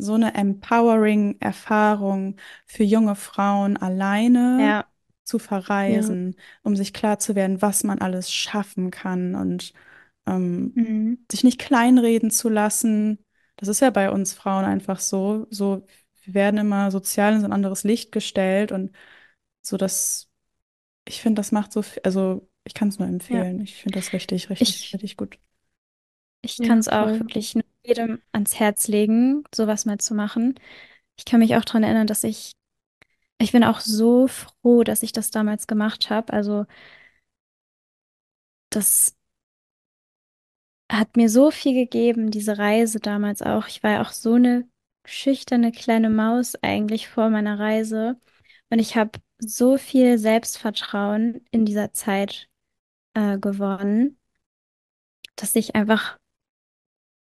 so 0.00 0.14
eine 0.14 0.34
empowering 0.34 1.40
Erfahrung 1.40 2.36
für 2.66 2.84
junge 2.84 3.14
Frauen 3.16 3.76
alleine 3.76 4.76
Ja. 4.76 4.90
zu 5.24 5.38
verreisen, 5.38 6.36
um 6.62 6.76
sich 6.76 6.92
klar 6.92 7.18
zu 7.18 7.34
werden, 7.34 7.62
was 7.62 7.84
man 7.84 8.00
alles 8.00 8.32
schaffen 8.32 8.90
kann 8.90 9.34
und 9.34 9.72
ähm, 10.26 10.76
Mhm. 10.76 11.26
sich 11.30 11.44
nicht 11.44 11.58
kleinreden 11.60 12.30
zu 12.30 12.48
lassen. 12.48 13.24
Das 13.56 13.68
ist 13.68 13.80
ja 13.80 13.90
bei 13.90 14.10
uns 14.10 14.34
Frauen 14.34 14.64
einfach 14.64 15.00
so. 15.00 15.46
So, 15.50 15.86
wir 16.24 16.34
werden 16.34 16.58
immer 16.58 16.90
sozial 16.90 17.34
in 17.34 17.40
so 17.40 17.46
ein 17.46 17.52
anderes 17.52 17.84
Licht 17.84 18.12
gestellt 18.12 18.72
und 18.72 18.92
so, 19.62 19.76
dass 19.76 20.28
ich 21.06 21.20
finde, 21.22 21.40
das 21.40 21.52
macht 21.52 21.72
so 21.72 21.82
viel, 21.82 22.02
also 22.04 22.48
ich 22.64 22.74
kann 22.74 22.88
es 22.88 22.98
nur 22.98 23.08
empfehlen. 23.08 23.60
Ich 23.62 23.76
finde 23.76 23.98
das 23.98 24.12
richtig, 24.12 24.50
richtig, 24.50 24.92
Ich- 24.92 24.92
richtig 24.92 25.16
gut. 25.16 25.38
Ich 26.42 26.60
Ja, 26.60 26.66
kann 26.66 26.78
es 26.78 26.88
auch 26.88 27.18
wirklich 27.20 27.54
nur 27.54 27.64
jedem 27.84 28.20
ans 28.32 28.58
Herz 28.58 28.88
legen, 28.88 29.44
sowas 29.54 29.84
mal 29.86 29.98
zu 29.98 30.14
machen. 30.14 30.54
Ich 31.18 31.24
kann 31.24 31.40
mich 31.40 31.56
auch 31.56 31.64
daran 31.64 31.82
erinnern, 31.84 32.06
dass 32.06 32.24
ich, 32.24 32.52
ich 33.38 33.52
bin 33.52 33.64
auch 33.64 33.80
so 33.80 34.28
froh, 34.28 34.84
dass 34.84 35.02
ich 35.02 35.12
das 35.12 35.30
damals 35.30 35.66
gemacht 35.66 36.10
habe. 36.10 36.32
Also, 36.32 36.66
das 38.70 39.14
hat 40.90 41.16
mir 41.16 41.28
so 41.28 41.50
viel 41.50 41.74
gegeben, 41.74 42.30
diese 42.30 42.58
Reise 42.58 43.00
damals 43.00 43.42
auch. 43.42 43.66
Ich 43.68 43.82
war 43.82 43.92
ja 43.92 44.02
auch 44.02 44.12
so 44.12 44.34
eine 44.34 44.68
schüchterne 45.06 45.72
kleine 45.72 46.10
Maus 46.10 46.56
eigentlich 46.62 47.08
vor 47.08 47.30
meiner 47.30 47.58
Reise. 47.58 48.20
Und 48.70 48.78
ich 48.78 48.96
habe 48.96 49.18
so 49.38 49.78
viel 49.78 50.18
Selbstvertrauen 50.18 51.44
in 51.50 51.64
dieser 51.64 51.92
Zeit 51.92 52.48
äh, 53.14 53.38
gewonnen, 53.38 54.18
dass 55.36 55.56
ich 55.56 55.74
einfach, 55.74 56.18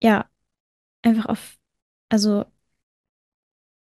ja, 0.01 0.29
einfach 1.05 1.27
auf, 1.27 1.57
also 2.09 2.45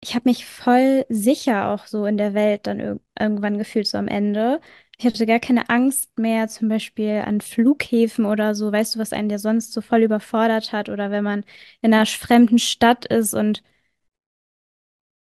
ich 0.02 0.16
habe 0.16 0.28
mich 0.30 0.46
voll 0.46 1.06
sicher 1.10 1.70
auch 1.70 1.86
so 1.88 2.06
in 2.06 2.18
der 2.18 2.34
Welt 2.34 2.68
dann 2.68 2.80
ir 2.80 3.00
irgendwann 3.20 3.58
gefühlt, 3.58 3.88
so 3.88 3.98
am 3.98 4.08
Ende, 4.10 4.60
ich 4.98 5.06
hatte 5.06 5.26
gar 5.26 5.40
keine 5.40 5.70
Angst 5.70 6.18
mehr, 6.20 6.48
zum 6.50 6.68
Beispiel 6.70 7.24
an 7.26 7.40
Flughäfen 7.42 8.26
oder 8.26 8.54
so, 8.56 8.72
weißt 8.72 8.96
du, 8.96 9.00
was 9.00 9.14
einen 9.14 9.30
ja 9.30 9.40
sonst 9.40 9.72
so 9.74 9.82
voll 9.82 10.04
überfordert 10.04 10.72
hat, 10.74 10.90
oder 10.90 11.10
wenn 11.12 11.24
man 11.24 11.46
in 11.82 11.94
einer 11.94 12.06
fremden 12.06 12.60
Stadt 12.60 13.06
ist 13.06 13.34
und 13.34 13.64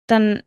dann 0.07 0.43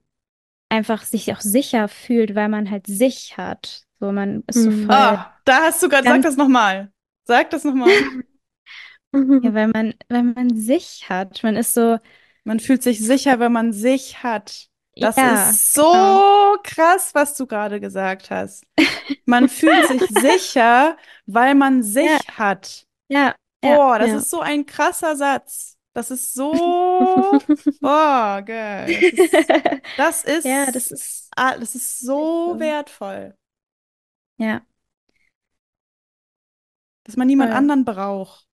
einfach 0.70 1.04
sich 1.04 1.34
auch 1.34 1.42
sicher 1.42 1.88
fühlt, 1.88 2.36
weil 2.36 2.50
man 2.50 2.72
halt 2.72 2.88
sich 2.88 3.38
hat. 3.38 3.86
So, 4.00 4.12
man 4.12 4.44
ist 4.48 4.64
so 4.64 4.72
Mhm. 4.72 4.72
voll. 4.72 4.92
Ah, 4.92 5.40
da 5.46 5.64
hast 5.64 5.82
du 5.84 5.90
gerade, 5.90 6.08
sag 6.08 6.22
das 6.22 6.36
nochmal. 6.38 6.92
Sag 7.26 7.50
das 7.52 7.64
nochmal. 7.66 8.08
Ja, 9.42 9.54
weil 9.54 9.68
man, 9.70 9.94
weil 10.10 10.24
man 10.24 10.56
sich 10.58 11.10
hat. 11.10 11.44
Man 11.44 11.56
ist 11.56 11.74
so, 11.74 11.98
Man 12.44 12.60
fühlt 12.60 12.84
sich 12.84 13.00
sicher, 13.00 13.40
wenn 13.40 13.52
man 13.52 13.74
sich 13.74 14.24
hat. 14.24 14.70
Das 15.00 15.16
ja, 15.18 15.24
ist 15.24 15.74
so 15.74 15.84
genau. 15.92 16.26
krass, 16.64 17.14
was 17.16 17.36
du 17.36 17.48
gerade 17.48 17.80
gesagt 17.80 18.30
hast. 18.32 18.66
Man 19.26 19.50
fühlt 19.50 19.86
sich 19.86 20.08
sicher, 20.10 20.98
weil 21.26 21.56
man 21.56 21.84
sich 21.84 22.28
Ja. 22.30 22.38
hat. 22.38 22.86
Ja, 23.10 23.36
ja, 23.64 23.80
Boah, 23.80 24.00
das 24.00 24.14
ja. 24.14 24.16
ist 24.16 24.30
so 24.30 24.42
ein 24.42 24.66
krasser 24.66 25.16
Satz. 25.18 25.78
Das 25.94 26.12
ist 26.12 26.34
so, 26.34 27.44
boah, 27.82 28.42
geil. 28.46 29.06
Das 29.12 29.26
ist, 29.26 29.66
das 29.96 30.24
ist, 30.24 30.46
Ja, 30.46 30.72
das 30.72 30.92
ist, 30.92 31.30
ah, 31.36 31.58
das 31.58 31.76
ist 31.76 32.00
so 32.00 32.56
so. 32.56 32.60
wertvoll, 32.60 33.36
ja, 34.38 34.66
dass 37.04 37.18
man 37.18 37.28
niemand 37.28 37.52
Voll. 37.52 37.54
anderen 37.54 37.84
braucht, 37.86 38.48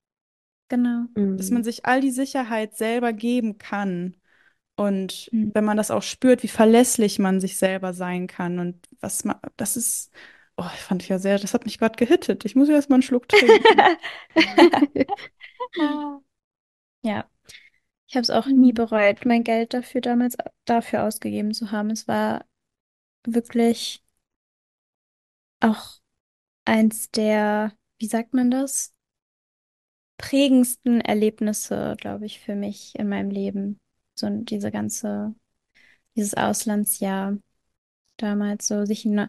genau. 0.68 1.06
dass 1.36 1.50
man 1.50 1.62
Mhm. 1.62 1.64
sich 1.64 1.86
all 1.86 2.00
die 2.00 2.10
Sicherheit 2.10 2.76
selber 2.76 3.12
geben 3.12 3.58
kann. 3.58 4.16
Und 4.76 5.32
Mhm. 5.32 5.52
wenn 5.54 5.64
man 5.64 5.76
das 5.78 5.90
auch 5.90 6.02
spürt, 6.02 6.42
wie 6.42 6.48
verlässlich 6.48 7.18
man 7.18 7.40
sich 7.40 7.56
selber 7.58 7.94
sein 7.94 8.26
kann 8.28 8.58
und 8.60 8.88
was 9.00 9.24
man, 9.24 9.36
das 9.56 9.76
ist, 9.76 10.12
oh, 10.56 10.66
ich 10.74 10.80
fand 10.80 11.02
ich 11.02 11.08
ja 11.10 11.18
sehr, 11.18 11.38
das 11.38 11.54
hat 11.54 11.64
mich 11.66 11.78
gerade 11.78 11.96
gehittet. 11.96 12.44
Ich 12.44 12.56
muss 12.56 12.68
erst 12.68 12.90
mal 12.90 12.96
einen 12.96 13.02
Schluck 13.02 13.28
trinken. 13.28 13.88
Ja, 17.02 17.28
ich 18.08 18.16
habe 18.16 18.22
es 18.22 18.30
auch 18.30 18.46
nie 18.48 18.72
Mhm. 18.72 18.74
bereut, 18.74 19.26
mein 19.26 19.44
Geld 19.44 19.74
dafür 19.74 20.00
damals 20.02 20.36
dafür 20.66 21.04
ausgegeben 21.04 21.54
zu 21.54 21.72
haben. 21.72 21.90
Es 21.90 22.08
war 22.08 22.46
wirklich 23.26 24.04
auch 25.60 26.00
eins 26.66 27.10
der, 27.12 27.74
wie 28.00 28.08
sagt 28.08 28.34
man 28.34 28.52
das, 28.52 28.94
prägendsten 30.18 31.00
Erlebnisse, 31.00 31.96
glaube 32.00 32.26
ich, 32.26 32.40
für 32.40 32.54
mich 32.56 32.94
in 32.96 33.08
meinem 33.08 33.30
Leben. 33.30 33.78
So 34.14 34.28
diese 34.30 34.70
ganze, 34.70 35.34
dieses 36.16 36.34
Auslandsjahr 36.34 37.38
damals, 38.18 38.68
so 38.68 38.86
sich 38.86 39.04
ein 39.06 39.14
neu- 39.16 39.28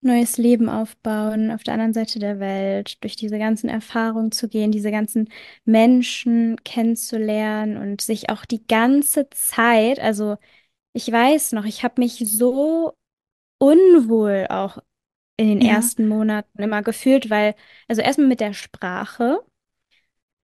neues 0.00 0.38
Leben 0.38 0.68
aufbauen 0.68 1.50
auf 1.50 1.62
der 1.64 1.74
anderen 1.74 1.94
Seite 1.94 2.18
der 2.20 2.40
Welt, 2.40 3.02
durch 3.02 3.16
diese 3.16 3.38
ganzen 3.38 3.68
Erfahrungen 3.68 4.32
zu 4.32 4.48
gehen, 4.48 4.70
diese 4.72 4.90
ganzen 4.92 5.28
Menschen 5.64 6.56
kennenzulernen 6.64 7.76
und 7.76 8.00
sich 8.00 8.30
auch 8.30 8.44
die 8.44 8.66
ganze 8.66 9.28
Zeit, 9.30 9.98
also 10.00 10.36
ich 10.94 11.10
weiß 11.12 11.52
noch, 11.52 11.64
ich 11.66 11.84
habe 11.84 12.00
mich 12.02 12.16
so 12.26 12.94
unwohl 13.58 14.46
auch 14.50 14.78
in 15.36 15.48
den 15.48 15.60
Ja. 15.60 15.68
ersten 15.70 16.08
Monaten 16.08 16.62
immer 16.62 16.82
gefühlt, 16.82 17.30
weil, 17.30 17.54
also 17.88 18.02
erstmal 18.02 18.28
mit 18.28 18.40
der 18.40 18.54
Sprache 18.54 19.40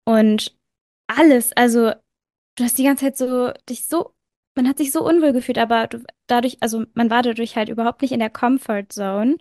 und 0.04 0.56
alles, 1.08 1.52
also 1.54 1.92
du 2.56 2.64
hast 2.64 2.78
die 2.78 2.84
ganze 2.84 3.06
Zeit 3.06 3.16
so, 3.18 3.52
dich 3.68 3.86
so, 3.86 4.14
man 4.56 4.68
hat 4.68 4.78
sich 4.78 4.92
so 4.92 5.06
unwohl 5.06 5.32
gefühlt, 5.32 5.58
aber 5.58 5.86
du, 5.88 6.04
dadurch, 6.26 6.58
also 6.60 6.84
man 6.94 7.10
war 7.10 7.22
dadurch 7.22 7.56
halt 7.56 7.68
überhaupt 7.68 8.02
nicht 8.02 8.12
in 8.12 8.20
der 8.20 8.30
Comfort 8.30 8.86
Zone. 8.90 9.36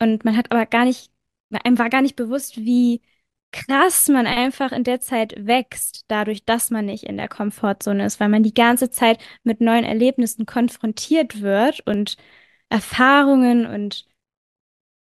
Und 0.00 0.24
man 0.24 0.36
hat 0.36 0.52
aber 0.52 0.66
gar 0.66 0.84
nicht, 0.84 1.12
einem 1.64 1.78
war 1.78 1.90
gar 1.90 2.02
nicht 2.02 2.16
bewusst, 2.16 2.58
wie 2.58 3.02
krass 3.52 4.08
man 4.08 4.26
einfach 4.26 4.72
in 4.72 4.84
der 4.84 5.00
Zeit 5.00 5.34
wächst, 5.46 6.04
dadurch, 6.08 6.44
dass 6.44 6.70
man 6.70 6.86
nicht 6.86 7.04
in 7.04 7.16
der 7.16 7.28
Komfortzone 7.28 8.04
ist, 8.04 8.20
weil 8.20 8.28
man 8.28 8.42
die 8.42 8.54
ganze 8.54 8.90
Zeit 8.90 9.20
mit 9.44 9.60
neuen 9.60 9.84
Erlebnissen 9.84 10.46
konfrontiert 10.46 11.40
wird 11.40 11.86
und 11.86 12.16
Erfahrungen 12.68 13.66
und 13.66 14.06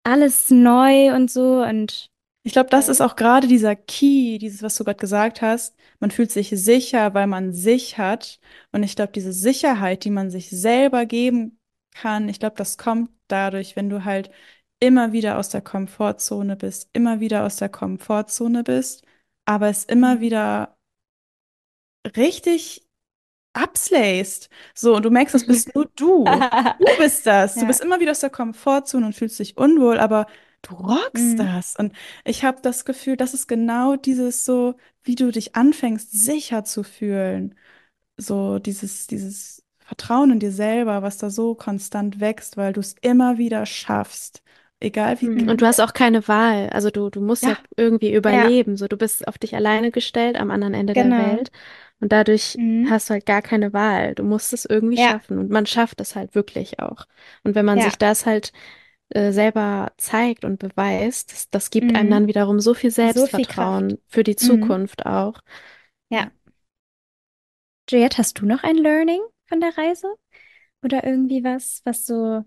alles 0.05 0.51
neu 0.51 1.15
und 1.15 1.31
so. 1.31 1.63
Und 1.63 2.11
Ich 2.45 2.53
glaube, 2.53 2.71
das 2.71 2.89
ist 2.89 3.01
auch 3.01 3.15
gerade 3.15 3.47
dieser 3.47 3.77
Key, 3.77 4.39
dieses, 4.39 4.63
was 4.63 4.77
du 4.77 4.85
gerade 4.85 4.99
gesagt 4.99 5.43
hast. 5.43 5.77
Man 6.01 6.11
fühlt 6.11 6.33
sich 6.33 6.51
sicher, 6.51 7.15
weil 7.15 7.27
man 7.29 7.53
sich 7.53 7.99
hat. 7.99 8.41
Und 8.73 8.83
ich 8.83 8.97
glaube, 8.97 9.13
diese 9.13 9.33
Sicherheit, 9.33 10.05
die 10.05 10.11
man 10.11 10.31
sich 10.31 10.51
selber 10.51 11.07
geben 11.07 11.59
kann, 11.95 12.29
ich 12.29 12.41
glaube, 12.41 12.57
das 12.57 12.79
kommt 12.79 13.11
dadurch, 13.29 13.77
wenn 13.77 13.89
du 13.91 14.05
halt 14.05 14.31
immer 14.81 15.13
wieder 15.13 15.39
aus 15.39 15.51
der 15.51 15.61
Komfortzone 15.61 16.57
bist, 16.57 16.89
immer 16.93 17.21
wieder 17.21 17.45
aus 17.47 17.57
der 17.57 17.69
Komfortzone 17.69 18.65
bist, 18.65 19.05
aber 19.45 19.69
es 19.69 19.85
immer 19.85 20.17
Mhm. 20.17 20.21
wieder 20.21 20.77
richtig 22.17 22.87
abslayst. 23.55 24.51
So, 24.75 24.97
und 24.97 25.05
du 25.05 25.11
merkst, 25.11 25.35
das 25.35 25.47
bist 25.47 25.75
nur 25.75 25.87
du. 25.97 26.47
Du 26.79 26.97
bist 26.97 27.27
das. 27.27 27.59
Du 27.59 27.67
Ja. 27.67 27.67
bist 27.67 27.83
immer 27.83 28.01
wieder 28.01 28.13
aus 28.13 28.21
der 28.21 28.31
Komfortzone 28.31 29.07
und 29.07 29.15
fühlst 29.17 29.39
dich 29.41 29.57
unwohl, 29.59 29.99
aber 29.99 30.27
du 30.63 30.75
rockst 30.75 31.35
Mhm. 31.35 31.37
das. 31.39 31.75
Und 31.77 31.93
ich 32.25 32.45
habe 32.45 32.61
das 32.63 32.85
Gefühl, 32.85 33.17
das 33.17 33.35
ist 33.35 33.49
genau 33.49 33.97
dieses 33.97 34.45
so, 34.45 34.75
wie 35.05 35.15
du 35.17 35.31
dich 35.33 35.55
anfängst, 35.57 36.11
sicher 36.13 36.65
zu 36.65 36.83
fühlen. 36.85 37.55
So 38.17 38.59
dieses, 38.59 39.07
dieses 39.07 39.65
Vertrauen 39.79 40.31
in 40.33 40.39
dir 40.39 40.53
selber, 40.53 41.03
was 41.03 41.19
da 41.19 41.31
so 41.31 41.55
konstant 41.55 42.21
wächst, 42.21 42.57
weil 42.57 42.73
du 42.73 42.81
es 42.81 42.95
immer 43.01 43.39
wieder 43.39 43.67
schaffst. 43.67 44.43
Egal 44.81 45.21
wie. 45.21 45.29
Mhm. 45.29 45.49
Und 45.49 45.61
du 45.61 45.67
hast 45.67 45.81
auch 45.81 45.93
keine 45.93 46.27
Wahl. 46.29 46.69
Also 46.71 46.91
du, 46.91 47.09
du 47.11 47.21
musst 47.21 47.43
ja 47.45 47.51
Ja. 47.51 47.59
irgendwie 47.77 48.13
überleben. 48.13 48.77
So, 48.77 48.89
du 48.89 48.97
bist 48.97 49.27
auf 49.29 49.39
dich 49.39 49.55
alleine 49.55 49.91
gestellt 49.93 50.37
am 50.37 50.51
anderen 50.51 50.75
Ende 50.75 50.93
der 50.93 51.05
Genau. 51.05 51.19
Welt. 51.19 51.51
Und 52.01 52.11
dadurch 52.11 52.57
Mhm. 52.59 52.91
hast 52.91 53.09
du 53.09 53.15
halt 53.15 53.27
gar 53.27 53.43
keine 53.43 53.73
Wahl. 53.73 54.15
Du 54.17 54.25
musst 54.25 54.53
es 54.53 54.65
irgendwie 54.65 54.99
Ja. 54.99 55.11
schaffen. 55.11 55.39
Und 55.39 55.51
man 55.51 55.67
schafft 55.67 56.01
es 56.01 56.17
halt 56.17 56.35
wirklich 56.35 56.81
auch. 56.81 57.07
Und 57.45 57.55
wenn 57.55 57.65
man 57.65 57.79
Ja. 57.79 57.85
sich 57.85 57.97
das 57.97 58.27
halt 58.27 58.53
äh, 59.17 59.33
selber 59.33 59.93
zeigt 59.99 60.45
und 60.45 60.59
beweist, 60.59 61.33
das, 61.33 61.51
das 61.51 61.71
gibt 61.71 61.95
einem 61.97 62.11
Mhm. 62.11 62.11
dann 62.11 62.27
wiederum 62.29 62.61
so 62.61 62.75
viel 62.75 62.91
So 63.07 63.27
viel 63.29 63.47
Selbstvertrauen 63.47 63.99
für 64.09 64.25
die 64.25 64.37
Mhm. 64.41 64.77
Zukunft 64.77 65.07
auch. 65.07 65.41
Ja. 66.11 66.31
Juliette, 67.89 68.19
hast 68.19 68.41
du 68.41 68.47
noch 68.47 68.63
ein 68.65 68.77
Learning 68.77 69.21
von 69.47 69.61
der 69.61 69.77
Reise? 69.77 70.09
Oder 70.85 71.05
irgendwie 71.05 71.45
was, 71.45 71.83
was 71.85 72.07
so 72.07 72.45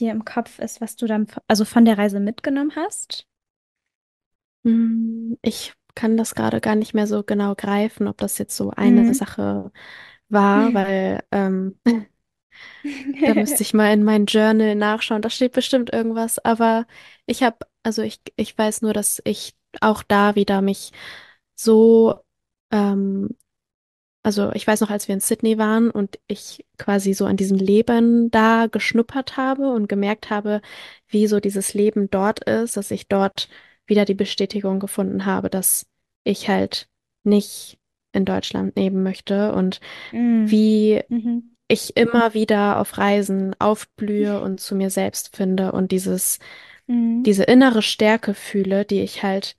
dir 0.00 0.12
im 0.12 0.24
Kopf 0.26 0.58
ist, 0.60 0.80
was 0.80 0.96
du 0.96 1.06
dann, 1.06 1.26
also 1.48 1.64
von 1.66 1.84
der 1.86 1.98
Reise 1.98 2.20
mitgenommen 2.20 2.76
hast? 2.76 3.26
Hm, 4.64 5.36
Ich 5.42 5.74
kann 5.94 6.16
das 6.16 6.34
gerade 6.34 6.60
gar 6.60 6.74
nicht 6.76 6.94
mehr 6.94 7.06
so 7.06 7.22
genau 7.22 7.54
greifen, 7.54 8.08
ob 8.08 8.16
das 8.18 8.38
jetzt 8.38 8.56
so 8.56 8.70
eine 8.70 9.04
Mhm. 9.04 9.14
Sache 9.14 9.72
war, 10.28 10.72
weil 10.74 11.22
ähm, 11.32 11.78
da 13.24 13.34
müsste 13.34 13.62
ich 13.62 13.74
mal 13.74 13.92
in 13.92 14.04
mein 14.04 14.26
Journal 14.26 14.74
nachschauen. 14.74 15.22
Da 15.22 15.30
steht 15.30 15.52
bestimmt 15.52 15.92
irgendwas, 15.92 16.38
aber 16.44 16.86
ich 17.26 17.42
habe, 17.42 17.58
also 17.82 18.02
ich, 18.02 18.20
ich 18.36 18.56
weiß 18.56 18.82
nur, 18.82 18.92
dass 18.92 19.20
ich 19.24 19.54
auch 19.80 20.02
da 20.02 20.34
wieder 20.34 20.62
mich 20.62 20.92
so, 21.54 22.20
ähm, 22.70 23.36
also 24.24 24.52
ich 24.52 24.66
weiß 24.66 24.80
noch, 24.80 24.90
als 24.90 25.08
wir 25.08 25.14
in 25.14 25.20
Sydney 25.20 25.58
waren 25.58 25.90
und 25.90 26.18
ich 26.28 26.64
quasi 26.78 27.12
so 27.14 27.26
an 27.26 27.36
diesem 27.36 27.58
Leben 27.58 28.30
da 28.30 28.66
geschnuppert 28.68 29.36
habe 29.36 29.70
und 29.72 29.88
gemerkt 29.88 30.30
habe, 30.30 30.60
wie 31.08 31.26
so 31.26 31.40
dieses 31.40 31.74
Leben 31.74 32.08
dort 32.10 32.44
ist, 32.44 32.76
dass 32.76 32.90
ich 32.92 33.08
dort 33.08 33.48
wieder 33.86 34.04
die 34.04 34.14
Bestätigung 34.14 34.78
gefunden 34.78 35.26
habe, 35.26 35.50
dass 35.50 35.86
ich 36.24 36.48
halt 36.48 36.88
nicht 37.24 37.78
in 38.12 38.24
Deutschland 38.24 38.76
leben 38.76 39.02
möchte 39.02 39.52
und 39.52 39.80
Mhm. 40.12 40.50
wie 40.50 41.02
Mhm. 41.08 41.51
Ich 41.72 41.96
immer 41.96 42.34
wieder 42.34 42.78
auf 42.80 42.98
Reisen 42.98 43.54
aufblühe 43.60 44.40
und 44.40 44.60
zu 44.60 44.74
mir 44.74 44.90
selbst 44.90 45.36
finde 45.36 45.72
und 45.72 45.92
dieses, 45.92 46.38
Mhm. 46.88 47.22
diese 47.26 47.44
innere 47.44 47.82
Stärke 47.82 48.34
fühle, 48.34 48.84
die 48.84 49.00
ich 49.02 49.22
halt, 49.22 49.56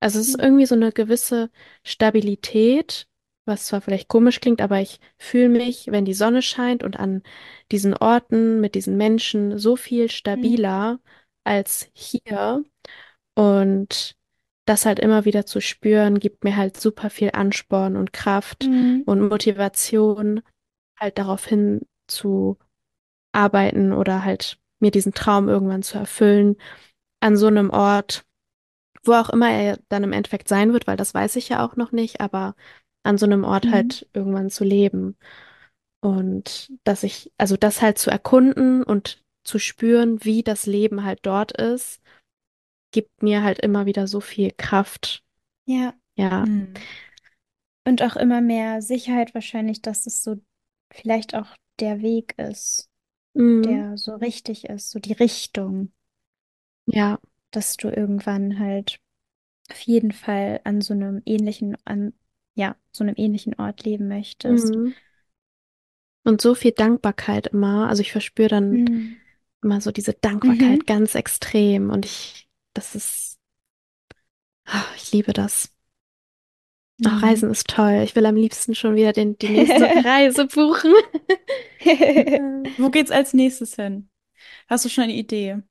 also 0.00 0.20
es 0.20 0.28
ist 0.28 0.38
Mhm. 0.38 0.44
irgendwie 0.44 0.66
so 0.66 0.74
eine 0.74 0.92
gewisse 0.92 1.50
Stabilität, 1.84 3.08
was 3.46 3.66
zwar 3.66 3.80
vielleicht 3.80 4.08
komisch 4.08 4.40
klingt, 4.40 4.60
aber 4.60 4.80
ich 4.80 5.00
fühle 5.18 5.48
mich, 5.48 5.88
wenn 5.88 6.04
die 6.04 6.14
Sonne 6.14 6.42
scheint 6.42 6.82
und 6.84 6.98
an 6.98 7.22
diesen 7.72 7.94
Orten 7.94 8.60
mit 8.60 8.74
diesen 8.74 8.96
Menschen 8.96 9.58
so 9.58 9.76
viel 9.76 10.10
stabiler 10.10 11.00
als 11.44 11.90
hier 11.94 12.64
und 13.34 14.16
das 14.64 14.84
halt 14.84 14.98
immer 14.98 15.24
wieder 15.24 15.46
zu 15.46 15.60
spüren, 15.60 16.18
gibt 16.18 16.42
mir 16.44 16.56
halt 16.56 16.76
super 16.80 17.10
viel 17.10 17.30
Ansporn 17.32 17.96
und 17.96 18.12
Kraft 18.12 18.64
Mhm. 18.64 19.02
und 19.06 19.28
Motivation, 19.28 20.42
halt 20.98 21.18
darauf 21.18 21.46
hin 21.46 21.82
zu 22.08 22.58
arbeiten 23.32 23.92
oder 23.92 24.24
halt 24.24 24.58
mir 24.80 24.90
diesen 24.90 25.12
Traum 25.14 25.48
irgendwann 25.48 25.82
zu 25.82 25.98
erfüllen, 25.98 26.56
an 27.20 27.36
so 27.36 27.46
einem 27.48 27.70
Ort, 27.70 28.24
wo 29.04 29.12
auch 29.12 29.30
immer 29.30 29.50
er 29.50 29.78
dann 29.88 30.04
im 30.04 30.12
Endeffekt 30.12 30.48
sein 30.48 30.72
wird, 30.72 30.86
weil 30.86 30.96
das 30.96 31.14
weiß 31.14 31.36
ich 31.36 31.48
ja 31.48 31.64
auch 31.64 31.76
noch 31.76 31.92
nicht, 31.92 32.20
aber 32.20 32.54
an 33.04 33.18
so 33.18 33.26
einem 33.26 33.44
Ort 33.44 33.66
Mhm. 33.66 33.72
halt 33.72 34.08
irgendwann 34.12 34.50
zu 34.50 34.64
leben. 34.64 35.16
Und 36.00 36.72
dass 36.84 37.02
ich, 37.02 37.32
also 37.38 37.56
das 37.56 37.82
halt 37.82 37.98
zu 37.98 38.10
erkunden 38.10 38.82
und 38.82 39.22
zu 39.44 39.58
spüren, 39.58 40.24
wie 40.24 40.42
das 40.42 40.66
Leben 40.66 41.04
halt 41.04 41.20
dort 41.22 41.52
ist, 41.52 42.00
gibt 42.92 43.22
mir 43.22 43.42
halt 43.42 43.60
immer 43.60 43.86
wieder 43.86 44.06
so 44.06 44.20
viel 44.20 44.52
Kraft. 44.56 45.24
Ja. 45.66 45.94
Ja. 46.16 46.46
Mhm. 46.46 46.74
Und 47.86 48.02
auch 48.02 48.16
immer 48.16 48.40
mehr 48.40 48.82
Sicherheit 48.82 49.34
wahrscheinlich, 49.34 49.80
dass 49.82 50.06
es 50.06 50.22
so 50.22 50.40
vielleicht 50.90 51.34
auch 51.34 51.48
der 51.80 52.02
Weg 52.02 52.34
ist, 52.38 52.90
Mhm. 53.34 53.86
der 53.86 53.98
so 53.98 54.14
richtig 54.16 54.66
ist, 54.66 54.90
so 54.90 55.00
die 55.00 55.14
Richtung, 55.14 55.92
Ja. 56.86 57.18
dass 57.50 57.76
du 57.76 57.88
irgendwann 57.88 58.58
halt 58.60 59.00
auf 59.70 59.80
jeden 59.80 60.12
Fall 60.12 60.60
an 60.64 60.80
so 60.82 60.94
einem 60.94 61.22
ähnlichen, 61.26 61.76
an, 61.86 62.14
ja, 62.54 62.76
so 62.92 63.04
einem 63.04 63.14
ähnlichen 63.18 63.54
Ort 63.56 63.84
leben 63.84 64.08
möchtest. 64.08 64.78
Mhm. 64.78 64.94
Und 66.24 66.40
so 66.40 66.54
viel 66.54 66.72
Dankbarkeit 66.72 67.48
immer. 67.48 67.88
Also 67.88 68.00
ich 68.02 68.12
verspüre 68.12 68.48
dann 68.48 68.80
Mhm. 68.80 69.20
immer 69.62 69.80
so 69.80 69.92
diese 69.92 70.14
Dankbarkeit 70.14 70.86
Mhm. 70.86 70.86
ganz 70.86 71.14
extrem. 71.14 71.90
Und 71.90 72.04
ich, 72.06 72.48
das 72.74 72.94
ist, 72.94 73.38
ah, 74.66 74.84
ich 74.96 75.12
liebe 75.12 75.32
das. 75.32 75.72
Ach, 77.04 77.22
Mhm. 77.22 77.22
Reisen 77.22 77.50
ist 77.50 77.68
toll. 77.68 78.00
Ich 78.04 78.16
will 78.16 78.26
am 78.26 78.36
liebsten 78.36 78.74
schon 78.74 78.96
wieder 78.96 79.12
den, 79.12 79.38
die 79.38 79.48
nächste 79.50 79.84
Reise 80.04 80.46
buchen. 80.46 80.92
Wo 82.76 82.90
geht's 82.90 83.10
als 83.10 83.34
nächstes 83.34 83.76
hin? 83.76 84.08
Hast 84.68 84.84
du 84.84 84.88
schon 84.88 85.04
eine 85.04 85.14
Idee? 85.14 85.62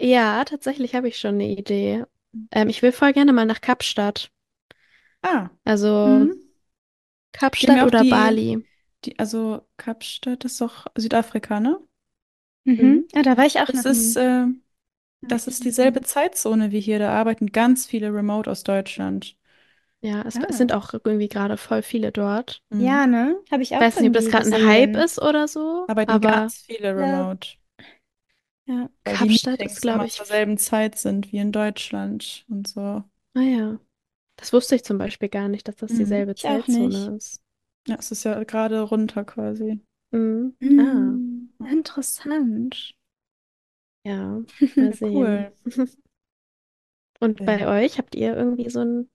Ja, 0.00 0.44
tatsächlich 0.44 0.94
habe 0.96 1.08
ich 1.08 1.18
schon 1.18 1.34
eine 1.36 1.48
Idee. 1.48 2.04
Ähm, 2.50 2.68
ich 2.68 2.82
will 2.82 2.90
voll 2.92 3.12
gerne 3.12 3.32
mal 3.32 3.46
nach 3.46 3.60
Kapstadt. 3.60 4.32
Ah, 5.22 5.50
Also 5.64 5.90
mhm. 6.04 6.40
Kapstadt 7.32 7.76
ja 7.76 7.84
oder 7.84 8.04
die, 8.04 8.04
Bali. 8.04 8.64
die, 9.04 9.18
also 9.18 9.66
Kapstadt 9.76 10.44
ist 10.44 10.60
doch 10.60 10.86
Südafrika, 10.96 11.60
ne? 11.60 11.80
Mhm. 12.64 13.06
Ah, 13.14 13.22
da 13.22 13.36
war 13.36 13.46
ich 13.46 13.58
auch 13.60 13.72
Das 13.72 13.74
noch 13.74 13.84
ist, 13.84 14.16
äh, 14.16 14.46
Da 15.22 15.28
das 15.28 15.46
ist 15.48 15.64
dieselbe. 15.64 16.02
Zeitzone 16.02 16.72
wie 16.72 16.80
hier. 16.80 16.98
Da 17.00 17.12
arbeiten 17.12 17.52
ganz 17.52 17.86
viele 17.86 18.14
Remote 18.14 18.50
aus 18.50 18.64
Deutschland. 18.64 19.36
Ja, 20.02 20.22
es, 20.22 20.36
es 20.36 20.42
Ah. 20.46 20.52
sind 20.56 20.72
auch 20.72 20.94
irgendwie 20.94 21.28
gerade 21.28 21.56
voll 21.58 21.82
viele 21.82 22.10
dort. 22.12 22.62
Mhm. 22.70 22.80
Ja, 22.80 23.06
ne? 23.06 23.36
Habe 23.50 23.62
ich 23.62 23.70
Ich 23.70 23.76
auch 23.76 23.80
weiß 23.80 24.00
nicht, 24.00 24.08
ob 24.08 24.14
das 24.14 24.28
gerade 24.30 24.46
ein 24.46 24.66
Hype 24.66 24.94
gesehen. 24.94 25.04
ist 25.04 25.20
oder 25.20 25.46
so, 25.46 25.84
Arbeiten 25.88 26.10
aber 26.10 26.20
ganz 26.20 26.56
viele 26.62 26.88
Ja. 26.88 26.96
Remote. 26.96 27.48
Ja. 28.66 28.88
Weil 29.04 29.14
die 29.18 29.18
Kapstadt 29.18 29.58
Meetings 29.58 29.72
ist, 29.76 29.82
glaube 29.82 29.98
immer 29.98 30.06
ich, 30.06 30.12
zur 30.14 30.24
selben 30.26 30.56
Zeit 30.58 30.96
sind 30.98 31.32
wie 31.32 31.38
in 31.38 31.52
Deutschland 31.52 32.44
und 32.48 32.66
so. 32.68 33.04
naja. 33.34 33.78
Das 34.36 34.52
wusste 34.52 34.74
ich 34.74 34.84
zum 34.84 34.98
Beispiel 34.98 35.28
gar 35.28 35.48
nicht, 35.48 35.68
dass 35.68 35.76
das 35.76 35.92
Mhm. 35.92 35.98
dieselbe 35.98 36.34
Ich 36.34 36.44
auch 36.46 36.66
Zeitzone 36.66 37.16
ist. 37.16 37.42
Ja, 37.86 37.96
es 37.98 38.10
ist 38.10 38.24
ja 38.24 38.42
gerade 38.44 38.80
runter 38.82 39.24
quasi. 39.24 39.80
Mhm. 40.12 40.56
Ah, 40.62 40.64
Mm, 40.64 41.48
interessant. 41.70 42.94
ja, 44.04 44.42
mal 44.78 44.92
sehen. 44.92 45.14
Cool. 45.14 45.52
Und 47.20 47.44
bei 47.44 47.60
Ja. 47.60 47.68
euch, 47.82 47.98
habt 47.98 48.14
ihr 48.14 48.34
irgendwie 48.36 48.68
so 48.70 48.80
ein 48.80 49.10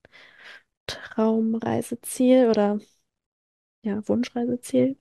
Traumreiseziel 0.87 2.49
oder 2.49 2.79
ja, 3.83 4.07
Wunschreiseziel? 4.07 4.97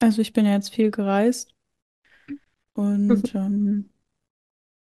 Also 0.00 0.20
ich 0.20 0.32
bin 0.32 0.44
ja 0.44 0.52
jetzt 0.52 0.74
viel 0.74 0.90
gereist 0.90 1.54
und 2.74 3.34
ähm, 3.34 3.90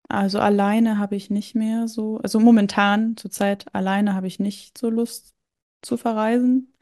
also 0.10 0.40
alleine 0.40 0.98
habe 0.98 1.16
ich 1.16 1.30
nicht 1.30 1.56
mehr 1.56 1.88
so, 1.88 2.18
also 2.18 2.40
momentan 2.40 3.16
zurzeit 3.18 3.74
alleine 3.74 4.14
habe 4.16 4.28
ich 4.28 4.40
nicht 4.40 4.78
so 4.78 4.90
Lust 4.90 5.34
zu 5.82 5.98
verreisen. 5.98 6.74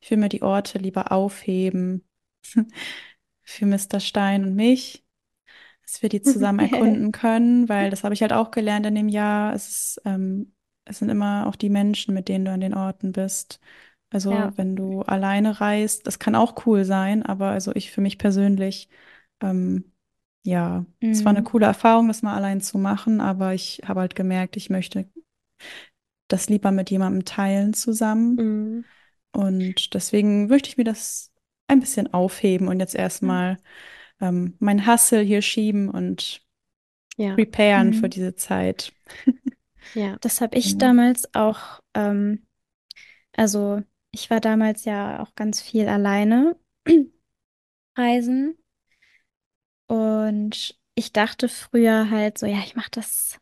Ich 0.00 0.10
will 0.10 0.18
mir 0.18 0.28
die 0.28 0.42
Orte 0.42 0.78
lieber 0.78 1.12
aufheben 1.12 2.04
für 3.42 3.66
Mr. 3.66 4.00
Stein 4.00 4.44
und 4.44 4.54
mich, 4.54 5.04
dass 5.82 6.02
wir 6.02 6.08
die 6.08 6.22
zusammen 6.22 6.60
erkunden 6.60 7.12
können, 7.12 7.68
weil 7.68 7.90
das 7.90 8.04
habe 8.04 8.14
ich 8.14 8.22
halt 8.22 8.32
auch 8.32 8.50
gelernt 8.50 8.86
in 8.86 8.94
dem 8.94 9.08
Jahr. 9.08 9.54
Es 9.54 9.68
ist, 9.68 10.02
ähm, 10.04 10.52
es 10.88 10.98
sind 11.00 11.08
immer 11.10 11.46
auch 11.46 11.56
die 11.56 11.70
Menschen, 11.70 12.14
mit 12.14 12.28
denen 12.28 12.44
du 12.44 12.52
an 12.52 12.60
den 12.60 12.74
Orten 12.74 13.12
bist. 13.12 13.60
Also 14.10 14.30
Ja. 14.30 14.52
wenn 14.56 14.76
du 14.76 15.02
alleine 15.02 15.60
reist, 15.60 16.06
das 16.06 16.18
kann 16.18 16.34
auch 16.34 16.66
cool 16.66 16.84
sein, 16.84 17.22
aber 17.24 17.50
also 17.50 17.74
ich 17.74 17.90
für 17.92 18.00
mich 18.00 18.18
persönlich, 18.18 18.88
ähm, 19.42 19.92
ja, 20.44 20.86
es 21.10 21.24
war 21.24 21.30
eine 21.32 21.42
Mm. 21.42 21.44
coole 21.44 21.66
Erfahrung, 21.66 22.08
das 22.08 22.22
mal 22.22 22.36
allein 22.36 22.60
zu 22.60 22.78
machen, 22.78 23.20
aber 23.20 23.54
ich 23.54 23.82
habe 23.86 24.00
halt 24.00 24.14
gemerkt, 24.14 24.56
ich 24.56 24.70
möchte 24.70 25.08
das 26.28 26.48
lieber 26.48 26.70
mit 26.70 26.90
jemandem 26.90 27.24
teilen 27.24 27.74
zusammen. 27.74 28.38
Mhm. 28.38 28.84
Und 29.32 29.94
deswegen 29.94 30.48
möchte 30.48 30.68
ich 30.70 30.78
mir 30.78 30.84
das 30.84 31.32
ein 31.68 31.80
bisschen 31.80 32.12
aufheben 32.14 32.68
und 32.68 32.80
jetzt 32.80 32.94
erstmal 32.94 33.58
ähm, 34.20 34.56
mein 34.60 34.86
Hustle 34.86 35.20
hier 35.22 35.42
schieben 35.42 35.90
und 35.90 36.42
Ja, 37.16 37.36
preparen 37.36 37.92
für 37.94 38.08
Mhm. 38.08 38.10
diese 38.10 38.36
Zeit. 38.36 38.94
ja. 39.94 40.18
Das 40.20 40.40
habe 40.40 40.56
ich 40.58 40.72
Ja. 40.72 40.78
damals 40.78 41.34
auch, 41.34 41.80
ähm, 41.94 42.46
also 43.36 43.82
ich 44.12 44.30
war 44.30 44.40
damals 44.40 44.84
ja 44.86 45.20
auch 45.22 45.34
ganz 45.36 45.62
viel 45.62 45.88
alleine 45.88 46.56
reisen 47.98 48.58
und 49.86 50.78
ich 50.94 51.12
dachte 51.12 51.48
früher 51.48 52.10
halt 52.10 52.38
so, 52.38 52.46
ja, 52.46 52.58
ich 52.58 52.74
mache 52.76 52.90
das, 52.90 53.38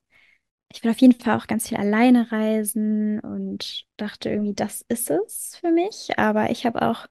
ich 0.73 0.85
will 0.85 0.93
auf 0.93 0.99
jeden 1.01 1.19
Fall 1.21 1.39
auch 1.39 1.47
ganz 1.47 1.69
viel 1.69 1.79
alleine 1.79 2.31
reisen 2.33 3.21
und 3.21 3.87
dachte 3.97 4.31
irgendwie, 4.31 4.55
das 4.55 4.85
ist 4.89 5.11
es 5.11 5.57
für 5.61 5.71
mich, 5.73 6.19
aber 6.19 6.51
ich 6.51 6.67
habe 6.67 6.83
auch, 6.83 7.07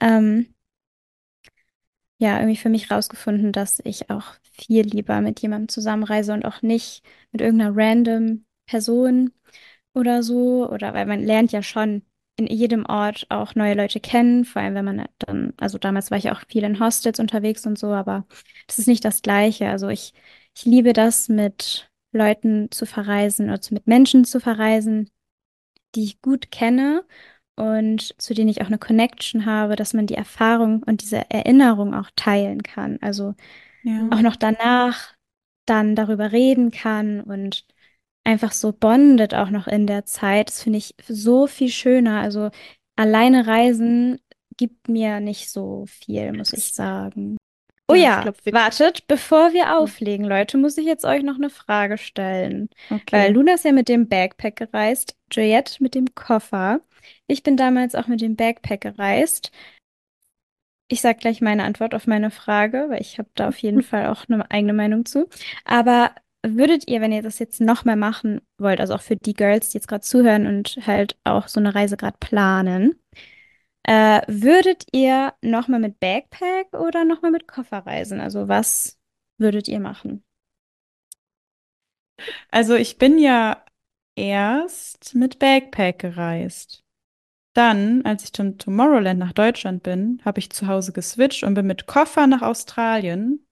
ähm, 0.00 0.54
ja, 2.18 2.38
irgendwie 2.38 2.56
für 2.56 2.68
mich 2.68 2.90
rausgefunden, 2.90 3.52
dass 3.52 3.80
ich 3.84 4.10
auch 4.10 4.34
viel 4.42 4.84
lieber 4.86 5.20
mit 5.20 5.40
jemandem 5.40 5.68
zusammenreise 5.68 6.32
und 6.34 6.44
auch 6.44 6.62
nicht 6.62 7.02
mit 7.32 7.40
irgendeiner 7.40 7.72
random 7.74 8.44
Person 8.70 9.32
oder 9.94 10.22
so. 10.22 10.68
Oder 10.70 10.94
weil 10.94 11.06
man 11.06 11.22
lernt 11.22 11.52
ja 11.52 11.62
schon 11.62 12.02
in 12.36 12.46
jedem 12.46 12.86
Ort 12.86 13.26
auch 13.28 13.54
neue 13.54 13.74
Leute 13.74 14.00
kennen, 14.00 14.44
vor 14.44 14.62
allem 14.62 14.74
wenn 14.74 14.84
man 14.84 15.06
dann, 15.18 15.52
also 15.58 15.76
damals 15.78 16.10
war 16.10 16.18
ich 16.18 16.30
auch 16.30 16.40
viel 16.48 16.64
in 16.64 16.80
Hostels 16.80 17.20
unterwegs 17.20 17.66
und 17.66 17.78
so, 17.78 17.88
aber 17.88 18.26
das 18.66 18.78
ist 18.78 18.88
nicht 18.88 19.04
das 19.04 19.22
Gleiche. 19.22 19.68
Also 19.68 19.88
ich, 19.88 20.14
ich 20.56 20.64
liebe 20.64 20.92
das, 20.94 21.28
mit 21.28 21.90
Leuten 22.12 22.70
zu 22.70 22.86
verreisen 22.86 23.50
oder 23.50 23.60
mit 23.72 23.86
Menschen 23.86 24.24
zu 24.24 24.40
verreisen, 24.40 25.10
die 25.94 26.04
ich 26.04 26.22
gut 26.22 26.50
kenne 26.50 27.04
und 27.56 28.14
zu 28.20 28.34
denen 28.34 28.48
ich 28.48 28.62
auch 28.62 28.66
eine 28.68 28.78
Connection 28.78 29.46
habe, 29.46 29.76
dass 29.76 29.94
man 29.94 30.06
die 30.06 30.14
Erfahrung 30.14 30.82
und 30.84 31.02
diese 31.02 31.30
Erinnerung 31.30 31.94
auch 31.94 32.10
teilen 32.16 32.62
kann. 32.62 32.98
Also 33.02 33.34
Ja. 33.82 34.10
auch 34.10 34.20
noch 34.22 34.36
danach 34.36 35.14
dann 35.66 35.96
darüber 35.96 36.32
reden 36.32 36.70
kann 36.70 37.20
und 37.20 37.66
einfach 38.24 38.52
so 38.52 38.72
bondet 38.72 39.34
auch 39.34 39.50
noch 39.50 39.66
in 39.66 39.86
der 39.86 40.04
Zeit. 40.04 40.48
Das 40.48 40.62
finde 40.62 40.78
ich 40.78 40.94
so 41.08 41.46
viel 41.46 41.68
schöner. 41.70 42.20
Also 42.20 42.50
alleine 42.96 43.46
reisen 43.46 44.20
gibt 44.56 44.88
mir 44.88 45.20
nicht 45.20 45.50
so 45.50 45.86
viel, 45.86 46.32
muss 46.32 46.52
ich 46.52 46.72
sagen. 46.72 47.36
Oh 47.88 47.94
Ja, 47.94 48.22
glaub, 48.22 48.36
wartet, 48.52 49.08
bevor 49.08 49.52
wir 49.52 49.78
auflegen, 49.78 50.24
Leute, 50.24 50.58
muss 50.58 50.78
ich 50.78 50.86
jetzt 50.86 51.04
euch 51.04 51.22
noch 51.22 51.36
eine 51.36 51.50
Frage 51.50 51.98
stellen. 51.98 52.68
Weil 53.10 53.30
Okay. 53.30 53.32
Luna 53.32 53.54
ist 53.54 53.64
ja 53.64 53.72
mit 53.72 53.88
dem 53.88 54.08
Backpack 54.08 54.56
gereist, 54.56 55.16
Juliette 55.32 55.82
mit 55.82 55.94
dem 55.94 56.14
Koffer. 56.14 56.80
Ich 57.26 57.42
bin 57.42 57.56
damals 57.56 57.94
auch 57.94 58.06
mit 58.06 58.20
dem 58.20 58.36
Backpack 58.36 58.82
gereist. 58.82 59.50
Ich 60.88 61.00
sag 61.00 61.18
gleich 61.20 61.40
meine 61.40 61.64
Antwort 61.64 61.94
auf 61.94 62.06
meine 62.06 62.30
Frage, 62.30 62.86
weil 62.88 63.00
ich 63.00 63.18
habe 63.18 63.30
da 63.34 63.48
auf 63.48 63.58
jeden 63.58 63.82
Fall 63.82 64.06
auch 64.08 64.28
eine 64.28 64.50
eigene 64.50 64.72
Meinung 64.72 65.04
zu. 65.06 65.28
Aber 65.64 66.14
würdet 66.46 66.88
ihr, 66.88 67.00
wenn 67.00 67.12
ihr 67.12 67.22
das 67.22 67.38
jetzt 67.38 67.60
nochmal 67.60 67.96
machen 67.96 68.40
wollt, 68.58 68.80
also 68.80 68.94
auch 68.94 69.02
für 69.02 69.16
die 69.16 69.34
Girls, 69.34 69.70
die 69.70 69.78
jetzt 69.78 69.88
gerade 69.88 70.02
zuhören 70.02 70.46
und 70.46 70.78
halt 70.86 71.18
auch 71.24 71.48
so 71.48 71.60
eine 71.60 71.74
Reise 71.74 71.96
gerade 71.96 72.16
planen, 72.18 73.00
äh, 73.84 74.22
würdet 74.28 74.84
ihr 74.92 75.34
nochmal 75.42 75.80
mit 75.80 76.00
Backpack 76.00 76.72
oder 76.74 77.04
nochmal 77.04 77.30
mit 77.30 77.48
Koffer 77.48 77.78
reisen? 77.86 78.20
Also 78.20 78.48
was 78.48 78.98
würdet 79.38 79.68
ihr 79.68 79.80
machen? 79.80 80.24
Also 82.50 82.74
ich 82.74 82.98
bin 82.98 83.18
ja 83.18 83.64
erst 84.16 85.14
mit 85.14 85.38
Backpack 85.38 85.98
gereist. 85.98 86.84
Dann, 87.54 88.04
als 88.04 88.24
ich 88.24 88.32
zum 88.32 88.58
Tomorrowland 88.58 89.18
nach 89.18 89.32
Deutschland 89.32 89.82
bin, 89.82 90.20
habe 90.24 90.38
ich 90.38 90.50
zu 90.50 90.68
Hause 90.68 90.92
geswitcht 90.92 91.42
und 91.42 91.54
bin 91.54 91.66
mit 91.66 91.86
Koffer 91.86 92.26
nach 92.26 92.42
Australien, 92.42 93.44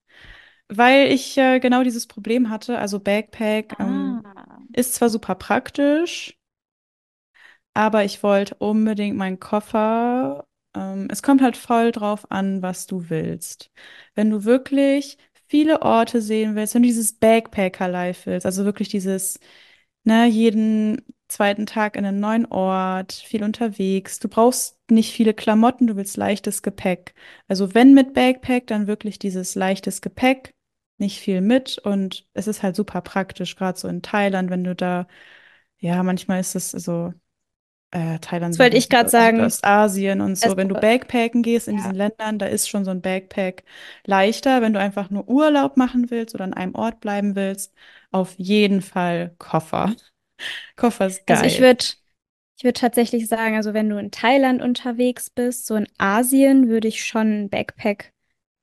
weil 0.68 1.12
ich 1.12 1.36
äh, 1.38 1.60
genau 1.60 1.82
dieses 1.82 2.06
Problem 2.06 2.50
hatte. 2.50 2.78
Also 2.78 3.00
Backpack 3.00 3.76
ähm, 3.80 4.22
Ah. 4.24 4.58
ist 4.72 4.94
zwar 4.94 5.10
super 5.10 5.34
praktisch, 5.34 6.38
aber 7.74 8.04
ich 8.04 8.22
wollte 8.22 8.54
unbedingt 8.56 9.16
meinen 9.16 9.40
Koffer. 9.40 10.46
Ähm, 10.74 11.08
es 11.10 11.22
kommt 11.22 11.42
halt 11.42 11.56
voll 11.56 11.92
drauf 11.92 12.30
an, 12.30 12.62
was 12.62 12.86
du 12.86 13.08
willst. 13.10 13.70
Wenn 14.14 14.30
du 14.30 14.44
wirklich 14.44 15.18
viele 15.46 15.82
Orte 15.82 16.20
sehen 16.20 16.54
willst, 16.56 16.74
wenn 16.74 16.82
du 16.82 16.88
dieses 16.88 17.14
Backpacker-Life 17.14 18.30
willst, 18.30 18.46
also 18.46 18.64
wirklich 18.64 18.88
dieses, 18.88 19.38
ne, 20.04 20.26
jeden 20.26 21.02
zweiten 21.28 21.66
Tag 21.66 21.96
in 21.96 22.04
einen 22.06 22.20
neuen 22.20 22.46
Ort, 22.46 23.12
viel 23.12 23.44
unterwegs. 23.44 24.18
Du 24.18 24.28
brauchst 24.28 24.78
nicht 24.90 25.12
viele 25.12 25.34
Klamotten, 25.34 25.86
du 25.86 25.96
willst 25.96 26.16
leichtes 26.16 26.62
Gepäck. 26.62 27.14
Also 27.48 27.74
wenn 27.74 27.94
mit 27.94 28.14
Backpack, 28.14 28.66
dann 28.66 28.86
wirklich 28.86 29.18
dieses 29.18 29.54
leichtes 29.54 30.00
Gepäck, 30.02 30.54
nicht 30.98 31.20
viel 31.20 31.40
mit 31.40 31.78
und 31.78 32.26
es 32.34 32.46
ist 32.46 32.62
halt 32.62 32.76
super 32.76 33.00
praktisch, 33.02 33.56
gerade 33.56 33.78
so 33.78 33.88
in 33.88 34.02
Thailand, 34.02 34.50
wenn 34.50 34.64
du 34.64 34.74
da, 34.74 35.06
ja, 35.78 36.02
manchmal 36.02 36.40
ist 36.40 36.54
es 36.56 36.70
so, 36.72 37.12
äh, 37.92 38.18
Thailand, 38.20 38.52
Das 38.54 38.58
wollte 38.60 38.76
ich 38.76 38.88
gerade 38.88 39.08
sagen. 39.10 39.36
Südostasien 39.36 40.20
und 40.20 40.36
so. 40.36 40.56
Wenn 40.56 40.68
du 40.68 40.76
Backpacken 40.76 41.42
gehst 41.42 41.68
in 41.68 41.76
Ja. 41.76 41.78
diesen 41.78 41.94
Ländern, 41.94 42.38
da 42.38 42.46
ist 42.46 42.68
schon 42.68 42.84
so 42.84 42.90
ein 42.90 43.00
Backpack 43.02 43.64
leichter. 44.06 44.62
Wenn 44.62 44.72
du 44.74 44.80
einfach 44.80 45.10
nur 45.10 45.28
Urlaub 45.28 45.76
machen 45.76 46.10
willst 46.10 46.34
oder 46.34 46.44
an 46.44 46.54
einem 46.54 46.74
Ort 46.74 47.00
bleiben 47.00 47.34
willst, 47.36 47.74
auf 48.10 48.34
jeden 48.38 48.82
Fall 48.82 49.34
Koffer. 49.38 49.94
Koffer 50.76 51.06
ist 51.06 51.26
geil. 51.26 51.38
Also 51.38 51.44
ich 51.44 51.58
würde 51.60 51.84
ich 52.56 52.64
würd 52.64 52.76
tatsächlich 52.78 53.28
sagen, 53.28 53.56
also 53.56 53.72
wenn 53.74 53.88
du 53.88 53.98
in 53.98 54.10
Thailand 54.10 54.62
unterwegs 54.62 55.30
bist, 55.30 55.66
so 55.66 55.76
in 55.76 55.86
Asien, 55.98 56.68
würde 56.68 56.88
ich 56.88 57.04
schon 57.04 57.44
ein 57.44 57.50
Backpack 57.50 58.12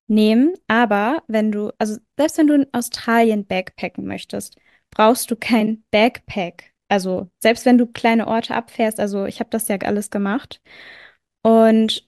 nehmen. 0.07 0.53
Aber 0.67 1.23
wenn 1.27 1.51
du, 1.51 1.71
also 1.77 1.97
selbst 2.17 2.37
wenn 2.37 2.47
du 2.47 2.53
in 2.55 2.67
Australien 2.73 3.45
backpacken 3.45 4.05
möchtest, 4.05 4.57
brauchst 4.91 5.31
du 5.31 5.35
kein 5.35 5.83
Backpack. 5.91 6.73
Also 6.87 7.29
selbst 7.39 7.65
wenn 7.65 7.77
du 7.77 7.87
kleine 7.87 8.27
Orte 8.27 8.53
abfährst, 8.55 8.99
also 8.99 9.25
ich 9.25 9.39
habe 9.39 9.49
das 9.49 9.67
ja 9.67 9.77
alles 9.77 10.09
gemacht. 10.11 10.61
Und 11.41 12.07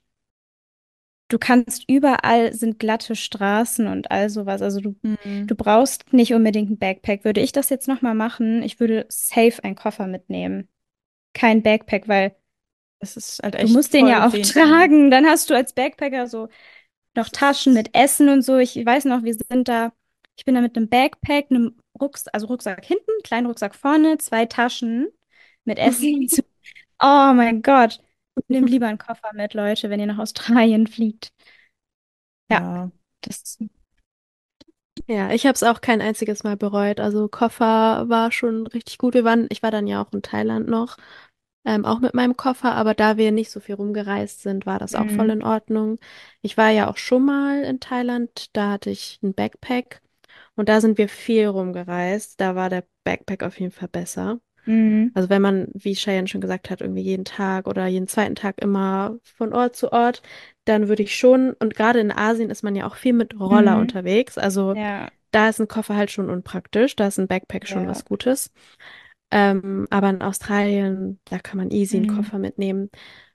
du 1.29 1.37
kannst 1.37 1.83
überall 1.89 2.53
sind 2.53 2.79
glatte 2.79 3.15
Straßen 3.15 3.87
und 3.87 4.11
all 4.11 4.29
sowas. 4.29 4.61
Also 4.61 4.79
du 4.81 4.95
Mhm. 5.01 5.47
Du 5.47 5.55
brauchst 5.55 6.13
nicht 6.13 6.33
unbedingt 6.33 6.69
ein 6.69 6.77
Backpack. 6.77 7.23
Würde 7.23 7.41
ich 7.41 7.51
das 7.51 7.69
jetzt 7.69 7.87
nochmal 7.87 8.15
machen, 8.15 8.61
ich 8.63 8.79
würde 8.79 9.05
safe 9.09 9.63
einen 9.63 9.75
Koffer 9.75 10.07
mitnehmen. 10.07 10.67
Kein 11.33 11.63
Backpack, 11.63 12.07
weil 12.07 12.35
halt 13.43 13.61
du 13.61 13.67
musst 13.67 13.93
den 13.93 14.07
ja 14.07 14.27
auch 14.27 14.33
wenig. 14.33 14.51
tragen. 14.51 15.11
Dann 15.11 15.25
hast 15.25 15.49
du 15.49 15.53
als 15.55 15.73
Backpacker 15.73 16.27
so 16.27 16.47
noch 17.17 17.29
Taschen 17.29 17.73
mit 17.73 17.93
Essen 17.95 18.29
und 18.29 18.41
so. 18.43 18.57
Ich 18.57 18.75
weiß 18.75 19.05
noch, 19.05 19.23
wir 19.23 19.35
sind 19.35 19.67
da, 19.67 19.91
ich 20.37 20.45
bin 20.45 20.55
da 20.55 20.61
mit 20.61 20.77
einem 20.77 20.89
Backpack, 20.89 21.47
einem 21.51 21.77
Rucksack, 21.99 22.33
also 22.33 22.47
Rucksack 22.47 22.85
hinten, 22.85 23.11
kleinen 23.23 23.47
Rucksack 23.47 23.75
vorne, 23.75 24.17
zwei 24.19 24.45
Taschen 24.45 25.09
mit 25.65 25.79
Essen. 25.79 26.27
Oh 27.01 27.33
mein 27.35 27.61
Gott. 27.61 27.99
Nehmt 28.47 28.69
lieber 28.71 28.87
einen 28.87 28.97
Koffer 28.97 29.31
mit, 29.33 29.53
Leute, 29.53 29.89
wenn 29.91 29.99
ihr 29.99 30.07
nach 30.07 30.17
Australien 30.19 30.87
fliegt. 30.87 31.29
Ja, 32.49 32.59
Ja. 32.59 32.91
das. 33.21 33.57
Ja, 35.07 35.31
ich 35.31 35.45
habe 35.45 35.53
es 35.53 35.63
auch 35.63 35.79
kein 35.81 36.01
einziges 36.01 36.43
Mal 36.43 36.57
bereut. 36.57 36.99
Also 36.99 37.27
Koffer 37.29 38.09
war 38.09 38.31
schon 38.31 38.67
richtig 38.67 38.97
gut. 38.97 39.13
Wir 39.13 39.23
waren, 39.23 39.47
ich 39.51 39.63
war 39.63 39.71
dann 39.71 39.87
ja 39.87 40.01
auch 40.03 40.11
in 40.11 40.21
Thailand 40.21 40.67
noch, 40.67 40.97
ähm, 41.67 41.85
auch 41.85 41.99
mit 41.99 42.15
meinem 42.15 42.37
Koffer, 42.37 42.73
aber 42.75 42.95
da 42.95 43.17
wir 43.17 43.31
nicht 43.33 43.51
so 43.51 43.59
viel 43.59 43.75
rumgereist 43.75 44.41
sind, 44.43 44.65
war 44.65 44.79
das 44.79 44.95
auch 44.95 45.09
voll 45.09 45.25
Mhm. 45.27 45.31
in 45.31 45.43
Ordnung. 45.43 45.99
Ich 46.41 46.57
war 46.57 46.69
ja 46.71 46.89
auch 46.89 46.97
schon 46.97 47.25
mal 47.25 47.63
in 47.63 47.79
Thailand, 47.81 48.55
da 48.55 48.71
hatte 48.71 48.89
ich 48.91 49.19
ein 49.23 49.35
Backpack 49.35 50.01
und 50.55 50.69
da 50.69 50.81
sind 50.81 50.97
wir 50.97 51.09
viel 51.09 51.47
rumgereist. 51.47 52.41
Da 52.41 52.55
war 52.55 52.69
der 52.69 52.85
Backpack 53.05 53.43
auf 53.43 53.59
jeden 53.59 53.71
Fall 53.73 53.89
besser. 53.89 54.39
Mhm. 54.65 55.11
Also 55.15 55.29
wenn 55.29 55.41
man, 55.41 55.67
wie 55.73 55.95
Cheyenne 55.95 56.27
schon 56.27 56.41
gesagt 56.41 56.69
hat, 56.69 56.81
irgendwie 56.81 57.01
jeden 57.03 57.25
Tag 57.25 57.67
oder 57.67 57.87
jeden 57.87 58.07
zweiten 58.07 58.35
Tag 58.35 58.61
immer 58.61 59.17
von 59.23 59.53
Ort 59.53 59.75
zu 59.75 59.91
Ort, 59.93 60.21
dann 60.65 60.89
würde 60.89 61.03
ich 61.03 61.15
schon, 61.17 61.53
und 61.59 61.75
gerade 61.75 61.99
in 61.99 62.11
Asien 62.11 62.49
ist 62.49 62.63
man 62.63 62.75
ja 62.75 62.87
auch 62.87 62.95
viel 62.95 63.13
mit 63.13 63.39
Roller 63.39 63.75
Mhm. 63.75 63.81
unterwegs, 63.81 64.37
also 64.37 64.73
Ja, 64.75 65.09
da 65.31 65.49
ist 65.49 65.59
ein 65.61 65.67
Koffer 65.67 65.95
halt 65.95 66.11
schon 66.11 66.29
unpraktisch, 66.29 66.95
da 66.95 67.07
ist 67.07 67.19
ein 67.19 67.27
Backpack 67.27 67.67
schon 67.67 67.83
ja. 67.83 67.89
was 67.89 68.05
Gutes. 68.05 68.51
Ähm, 69.31 69.87
aber 69.89 70.09
in 70.09 70.21
Australien, 70.21 71.19
da 71.25 71.39
kann 71.39 71.57
man 71.57 71.71
easy 71.71 71.97
einen 71.97 72.05
Mhm. 72.07 72.15
Koffer 72.15 72.39
mitnehmen. 72.39 72.89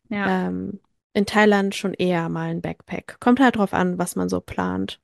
Ja. 0.09 0.49
Ähm, 0.49 0.81
in 1.15 1.27
Thailand 1.27 1.75
schon 1.75 1.95
eher 1.95 2.29
mal 2.29 2.51
ein 2.51 2.63
Backpack. 2.63 3.19
Kommt 3.21 3.41
halt 3.41 3.57
drauf 3.57 3.75
an, 3.75 3.99
was 3.99 4.17
man 4.17 4.29
so 4.29 4.41
plant. 4.41 5.01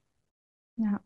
Ja. 0.77 1.03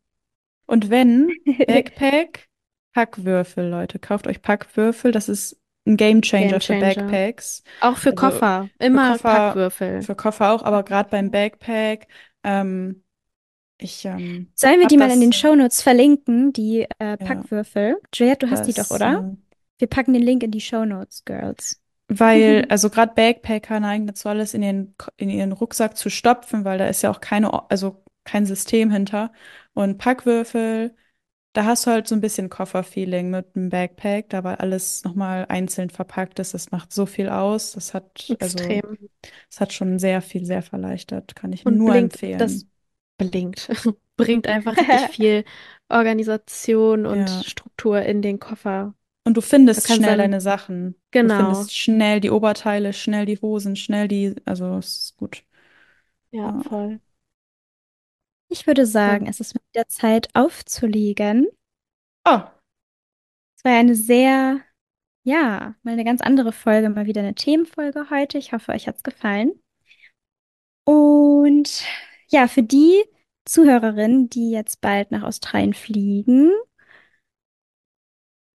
Und 0.66 0.90
wenn 0.90 1.38
Backpack, 1.66 2.48
Packwürfel, 2.94 3.68
Leute. 3.68 3.98
Kauft 3.98 4.26
euch 4.26 4.42
Packwürfel. 4.42 5.12
Das 5.12 5.28
ist 5.28 5.60
ein 5.86 5.96
Gamechanger 5.96 6.60
für 6.60 6.74
Gamechanger. 6.74 7.06
Backpacks. 7.06 7.62
Auch 7.80 7.98
für 7.98 8.10
Also 8.10 8.16
Koffer, 8.16 8.70
für 8.80 8.84
immer 8.86 9.12
Koffer, 9.12 9.22
Packwürfel. 9.22 10.02
für 10.02 10.14
Koffer 10.16 10.52
auch, 10.52 10.62
aber 10.62 10.82
gerade 10.84 11.10
beim 11.10 11.30
Backpack, 11.30 12.06
ähm, 12.44 13.04
ich 13.78 14.04
ähm, 14.04 14.52
Sollen 14.54 14.80
wir 14.80 14.86
die 14.86 14.96
mal 14.96 15.10
in 15.10 15.20
den 15.20 15.32
Shownotes 15.32 15.82
verlinken, 15.82 16.52
die 16.52 16.86
äh, 16.98 17.16
ja, 17.18 17.26
Packwürfel? 17.26 18.00
Juliette, 18.14 18.46
du 18.46 18.52
hast 18.52 18.66
die 18.66 18.72
doch, 18.74 18.90
oder? 18.90 19.28
äh, 19.30 19.36
Wir 19.82 19.88
packen 19.88 20.12
den 20.14 20.22
Link 20.22 20.42
in 20.44 20.52
die 20.52 20.60
Shownotes, 20.62 21.24
Girls. 21.24 21.80
weil, 22.08 22.66
also 22.68 22.90
gerade 22.90 23.14
Backpacker 23.14 23.80
neigen 23.80 24.06
dazu, 24.06 24.28
alles 24.28 24.54
in 24.54 24.62
ihren, 24.62 24.94
in 25.16 25.30
ihren 25.30 25.52
Rucksack 25.52 25.96
zu 25.96 26.10
stopfen, 26.10 26.64
weil 26.64 26.78
da 26.78 26.86
ist 26.86 27.02
ja 27.02 27.10
auch 27.10 27.20
keine, 27.20 27.70
also 27.70 28.02
kein 28.24 28.44
System 28.46 28.90
hinter. 28.90 29.32
Und 29.74 29.98
Packwürfel, 29.98 30.94
da 31.54 31.64
hast 31.64 31.86
du 31.86 31.90
halt 31.92 32.08
so 32.08 32.14
ein 32.14 32.20
bisschen 32.22 32.50
Kofferfeeling 32.50 33.30
mit 33.30 33.56
dem 33.56 33.70
Backpack, 33.70 34.30
da 34.30 34.44
weil 34.44 34.56
alles 34.56 35.04
nochmal 35.04 35.46
einzeln 35.48 35.90
verpackt 35.90 36.38
ist. 36.38 36.54
Das 36.54 36.70
macht 36.72 36.92
so 36.92 37.06
viel 37.06 37.28
aus. 37.30 37.72
Das 37.72 37.94
hat, 37.94 38.36
also, 38.40 38.58
Extrem. 38.60 39.08
das 39.50 39.60
hat 39.60 39.72
schon 39.72 39.98
sehr 39.98 40.22
viel, 40.22 40.46
sehr 40.46 40.62
verleichtert. 40.62 41.36
Kann 41.36 41.52
ich 41.52 41.66
Und 41.66 41.76
nur 41.78 41.94
blinkt, 41.94 41.96
empfehlen. 41.96 42.36
das 42.36 42.66
blinkt, 43.18 43.68
bringt 44.16 44.46
einfach 44.48 44.80
richtig 44.80 45.02
viel 45.08 45.44
Organisation 45.88 47.06
und 47.06 47.30
Ja. 47.30 47.42
Struktur 47.44 48.02
in 48.02 48.22
den 48.22 48.38
Koffer. 48.40 48.94
Und 49.24 49.36
du 49.36 49.40
findest 49.40 49.84
kannst 49.84 49.96
schnell 49.96 50.16
dann, 50.16 50.18
deine 50.18 50.40
Sachen. 50.40 50.94
Du 50.94 51.00
genau, 51.18 51.36
findest 51.36 51.76
schnell 51.76 52.20
die 52.20 52.30
Oberteile, 52.30 52.92
schnell 52.92 53.26
die 53.26 53.38
Hosen, 53.40 53.76
schnell 53.76 54.08
die, 54.08 54.34
also 54.44 54.78
es 54.78 54.96
ist 54.98 55.16
gut. 55.16 55.44
ja, 56.32 56.52
Ja. 56.52 56.62
voll. 56.68 57.00
Ich 58.48 58.66
würde 58.68 58.82
Ja. 58.82 58.86
sagen, 58.86 59.26
es 59.26 59.40
ist 59.40 59.54
mit 59.54 59.64
der 59.74 59.88
Zeit 59.88 60.28
aufzulegen. 60.34 61.48
Oh, 62.24 62.52
Es 63.56 63.64
war 63.64 63.72
eine 63.78 63.94
sehr, 63.94 64.60
ja, 65.24 65.74
mal 65.82 65.92
eine 65.92 66.04
ganz 66.04 66.20
andere 66.20 66.52
Folge, 66.52 66.90
mal 66.90 67.06
wieder 67.06 67.22
eine 67.22 67.34
Themenfolge 67.34 68.10
heute. 68.10 68.38
Ich 68.38 68.52
hoffe, 68.52 68.72
euch 68.72 68.88
hat's 68.88 69.02
gefallen. 69.02 69.52
Und 70.84 71.84
ja, 72.28 72.48
für 72.48 72.62
die 72.62 73.04
Zuhörerinnen, 73.44 74.28
die 74.28 74.50
jetzt 74.50 74.80
bald 74.80 75.10
nach 75.10 75.22
Australien 75.22 75.74
fliegen 75.74 76.50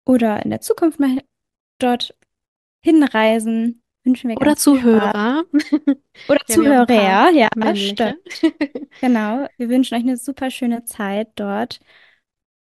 oder 0.06 0.44
in 0.44 0.50
der 0.50 0.60
Zukunft 0.60 1.00
mal 1.00 1.18
dort 1.78 2.14
hinreisen, 2.84 3.82
wünschen 4.04 4.28
wir 4.30 4.36
Oder. 4.36 4.56
Zuhörer. 4.56 5.44
Oder 6.28 6.40
Wir 6.46 6.54
ja 6.54 6.54
Zuhörer, 6.54 7.30
ja, 7.30 7.48
männliche. 7.56 8.16
stimmt. 8.30 8.54
Genau. 9.00 9.46
Wir 9.56 9.68
wünschen 9.68 9.94
euch 9.96 10.02
eine 10.02 10.16
super 10.16 10.50
schöne 10.50 10.84
Zeit 10.84 11.28
dort. 11.36 11.80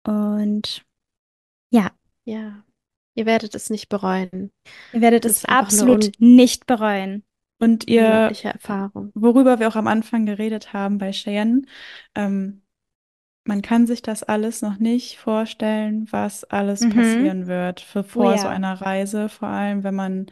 Und 0.06 0.84
ja, 1.70 1.90
Ja, 2.24 2.64
ihr 3.14 3.26
werdet 3.26 3.54
es 3.54 3.70
nicht 3.70 3.88
bereuen. 3.88 4.52
ihr 4.92 5.00
werdet 5.00 5.24
Es 5.24 5.44
absolut 5.44 6.12
nicht 6.18 6.66
bereuen. 6.66 7.24
und 7.60 7.88
ihr, 7.88 8.32
Erfahrung. 8.42 9.10
worüber 9.14 9.58
wir 9.60 9.68
auch 9.68 9.76
am 9.76 9.86
Anfang 9.86 10.26
geredet 10.26 10.72
haben 10.72 10.98
bei 10.98 11.12
Cheyenne, 11.12 11.62
ähm, 12.14 12.61
man 13.44 13.62
kann 13.62 13.86
sich 13.86 14.02
das 14.02 14.22
alles 14.22 14.62
noch 14.62 14.78
nicht 14.78 15.18
vorstellen, 15.18 16.06
was 16.12 16.44
alles 16.44 16.86
Mhm. 16.86 16.86
passieren 16.86 17.46
wird 17.46 17.80
für 17.80 18.04
Oh 18.16 18.24
vor 18.24 18.38
so 18.38 18.48
ja. 18.48 18.48
einer 18.48 18.80
Reise, 18.80 19.28
vor 19.28 19.48
allem 19.48 19.84
wenn 19.84 19.94
man, 19.94 20.26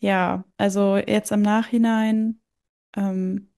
ja, 0.00 0.44
also 0.58 0.96
jetzt 0.98 1.32
im 1.32 1.42
Nachhinein, 1.42 2.40
ähm, 2.96 3.48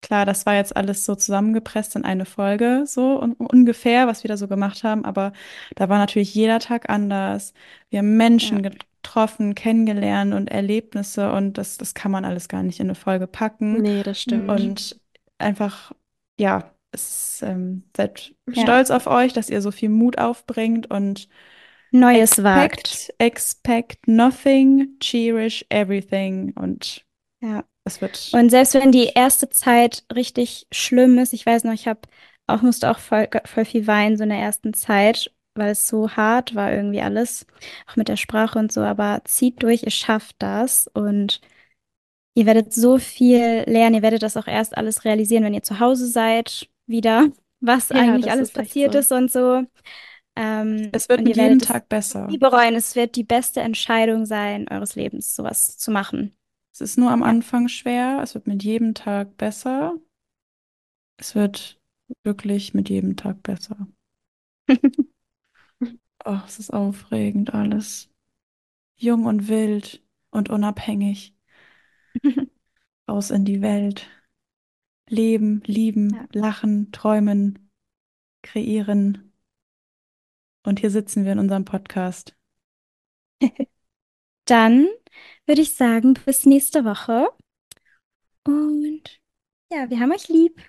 Klar, 0.00 0.24
das 0.26 0.46
war 0.46 0.54
jetzt 0.54 0.76
alles 0.76 1.04
so 1.04 1.16
zusammengepresst 1.16 1.96
in 1.96 2.04
eine 2.04 2.24
Folge, 2.24 2.84
so 2.86 3.20
un 3.20 3.32
ungefähr, 3.34 4.06
was 4.06 4.22
wir 4.22 4.28
da 4.28 4.36
so 4.36 4.46
gemacht 4.48 4.84
haben, 4.84 5.04
aber 5.04 5.32
da 5.74 5.88
war 5.88 5.98
natürlich 5.98 6.34
jeder 6.34 6.60
Tag 6.60 6.88
anders. 6.88 7.52
Wir 7.90 7.98
haben 7.98 8.16
Menschen 8.16 8.62
Ja. 8.62 8.62
getroffen, 8.62 9.54
kennengelernt 9.56 10.34
und 10.34 10.48
Erlebnisse 10.50 11.32
und 11.32 11.58
das, 11.58 11.78
das 11.78 11.94
kann 11.94 12.12
man 12.12 12.24
alles 12.24 12.48
gar 12.48 12.62
nicht 12.62 12.78
in 12.80 12.86
eine 12.86 12.94
Folge 12.94 13.26
packen. 13.26 13.82
Nee, 13.82 14.02
das 14.02 14.18
stimmt. 14.20 14.46
Und 14.46 15.00
einfach, 15.38 15.92
ja, 16.38 16.72
es 17.02 17.42
ähm, 17.42 17.84
seid 17.96 18.34
Ja. 18.54 18.64
stolz 18.64 18.90
auf 18.90 19.06
euch, 19.06 19.32
dass 19.32 19.50
ihr 19.50 19.62
so 19.62 19.70
viel 19.70 19.88
Mut 19.88 20.18
aufbringt 20.18 20.90
und 20.90 21.28
Neues 21.92 22.42
wagt. 22.42 22.88
expect, 22.88 23.10
expect 23.18 24.08
nothing, 24.08 24.96
cherish 25.00 25.64
everything 25.70 26.52
und 26.56 27.04
Ja. 27.40 27.64
es 27.84 28.00
wird, 28.00 28.18
Und 28.32 28.50
selbst 28.50 28.74
wenn 28.74 28.92
die 28.92 29.06
erste 29.14 29.48
Zeit 29.50 30.04
richtig 30.14 30.66
schlimm 30.72 31.18
ist, 31.18 31.32
ich 31.32 31.46
weiß 31.46 31.64
noch, 31.64 31.72
ich 31.72 31.88
habe 31.88 32.00
auch, 32.46 32.62
musste 32.62 32.90
auch 32.90 32.98
voll, 32.98 33.28
voll 33.46 33.64
viel 33.64 33.86
weinen 33.86 34.16
so 34.16 34.24
in 34.24 34.30
der 34.30 34.38
ersten 34.38 34.74
Zeit, 34.74 35.32
weil 35.54 35.70
es 35.72 35.88
so 35.88 36.10
hart 36.12 36.54
war 36.54 36.72
irgendwie 36.72 37.02
alles, 37.02 37.46
auch 37.88 37.96
mit 37.96 38.08
der 38.08 38.16
Sprache 38.16 38.58
und 38.58 38.72
so, 38.72 38.82
aber 38.82 39.22
zieht 39.24 39.62
durch, 39.62 39.84
ihr 39.84 39.90
schafft 39.90 40.36
das 40.40 40.88
und 40.94 41.40
ihr 42.34 42.46
werdet 42.46 42.72
so 42.72 42.98
viel 42.98 43.64
lernen, 43.66 43.96
ihr 43.96 44.02
werdet 44.02 44.22
das 44.22 44.36
auch 44.36 44.46
erst 44.46 44.76
alles 44.76 45.04
realisieren, 45.04 45.44
wenn 45.44 45.54
ihr 45.54 45.62
zu 45.62 45.80
Hause 45.80 46.06
seid, 46.08 46.68
wieder, 46.88 47.30
was 47.60 47.90
Ja, 47.92 48.00
eigentlich 48.00 48.30
alles 48.30 48.50
ist 48.50 48.54
passiert 48.54 48.94
so. 48.94 49.00
ist 49.00 49.12
und 49.12 49.30
so. 49.32 49.64
Ähm, 50.36 50.92
Es 50.92 51.08
wird 51.08 51.24
mit 51.24 51.36
jedem 51.36 51.58
Tag 51.60 51.88
besser. 51.88 52.28
nie 52.28 52.38
bereuen. 52.38 52.74
Es 52.76 52.96
wird 52.96 53.16
die 53.16 53.24
beste 53.24 53.60
Entscheidung 53.60 54.26
sein, 54.26 54.68
eures 54.70 54.94
Lebens, 54.96 55.34
sowas 55.34 55.78
zu 55.78 55.90
machen. 55.90 56.36
Es 56.72 56.80
ist 56.80 56.96
nur 56.98 57.10
am. 57.10 57.22
Anfang 57.22 57.68
schwer. 57.68 58.20
Es 58.22 58.34
wird 58.34 58.46
mit 58.46 58.62
jedem 58.64 58.94
Tag 58.94 59.36
besser. 59.36 59.98
Es 61.16 61.34
wird 61.36 61.80
wirklich 62.24 62.74
mit 62.74 62.88
jedem 62.88 63.14
Tag 63.16 63.42
besser. 63.44 63.86
Oh, 66.24 66.38
es 66.46 66.58
ist 66.58 66.72
aufregend 66.72 67.54
alles. 67.54 68.10
Jung 68.96 69.26
und 69.26 69.48
wild 69.48 70.02
und 70.30 70.50
unabhängig. 70.50 71.34
Raus 73.08 73.30
in 73.32 73.44
die 73.44 73.60
Welt. 73.62 74.08
Leben, 75.08 75.62
lieben, 75.66 76.14
Ja. 76.14 76.26
lachen, 76.32 76.92
träumen, 76.92 77.70
kreieren. 78.42 79.32
Und 80.64 80.80
hier 80.80 80.90
sitzen 80.90 81.24
wir 81.24 81.32
in 81.32 81.38
unserem 81.38 81.64
Podcast. 81.64 82.36
Dann 84.44 84.88
würde 85.46 85.62
ich 85.62 85.74
sagen, 85.74 86.14
bis 86.24 86.46
nächste 86.46 86.84
Woche. 86.84 87.28
Und 88.46 89.20
ja, 89.72 89.88
wir 89.90 90.00
haben 90.00 90.12
euch 90.12 90.28
lieb. 90.28 90.60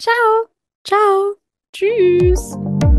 Ciao. 0.00 0.48
Ciao. 0.84 1.36
Tschüss. 1.72 2.93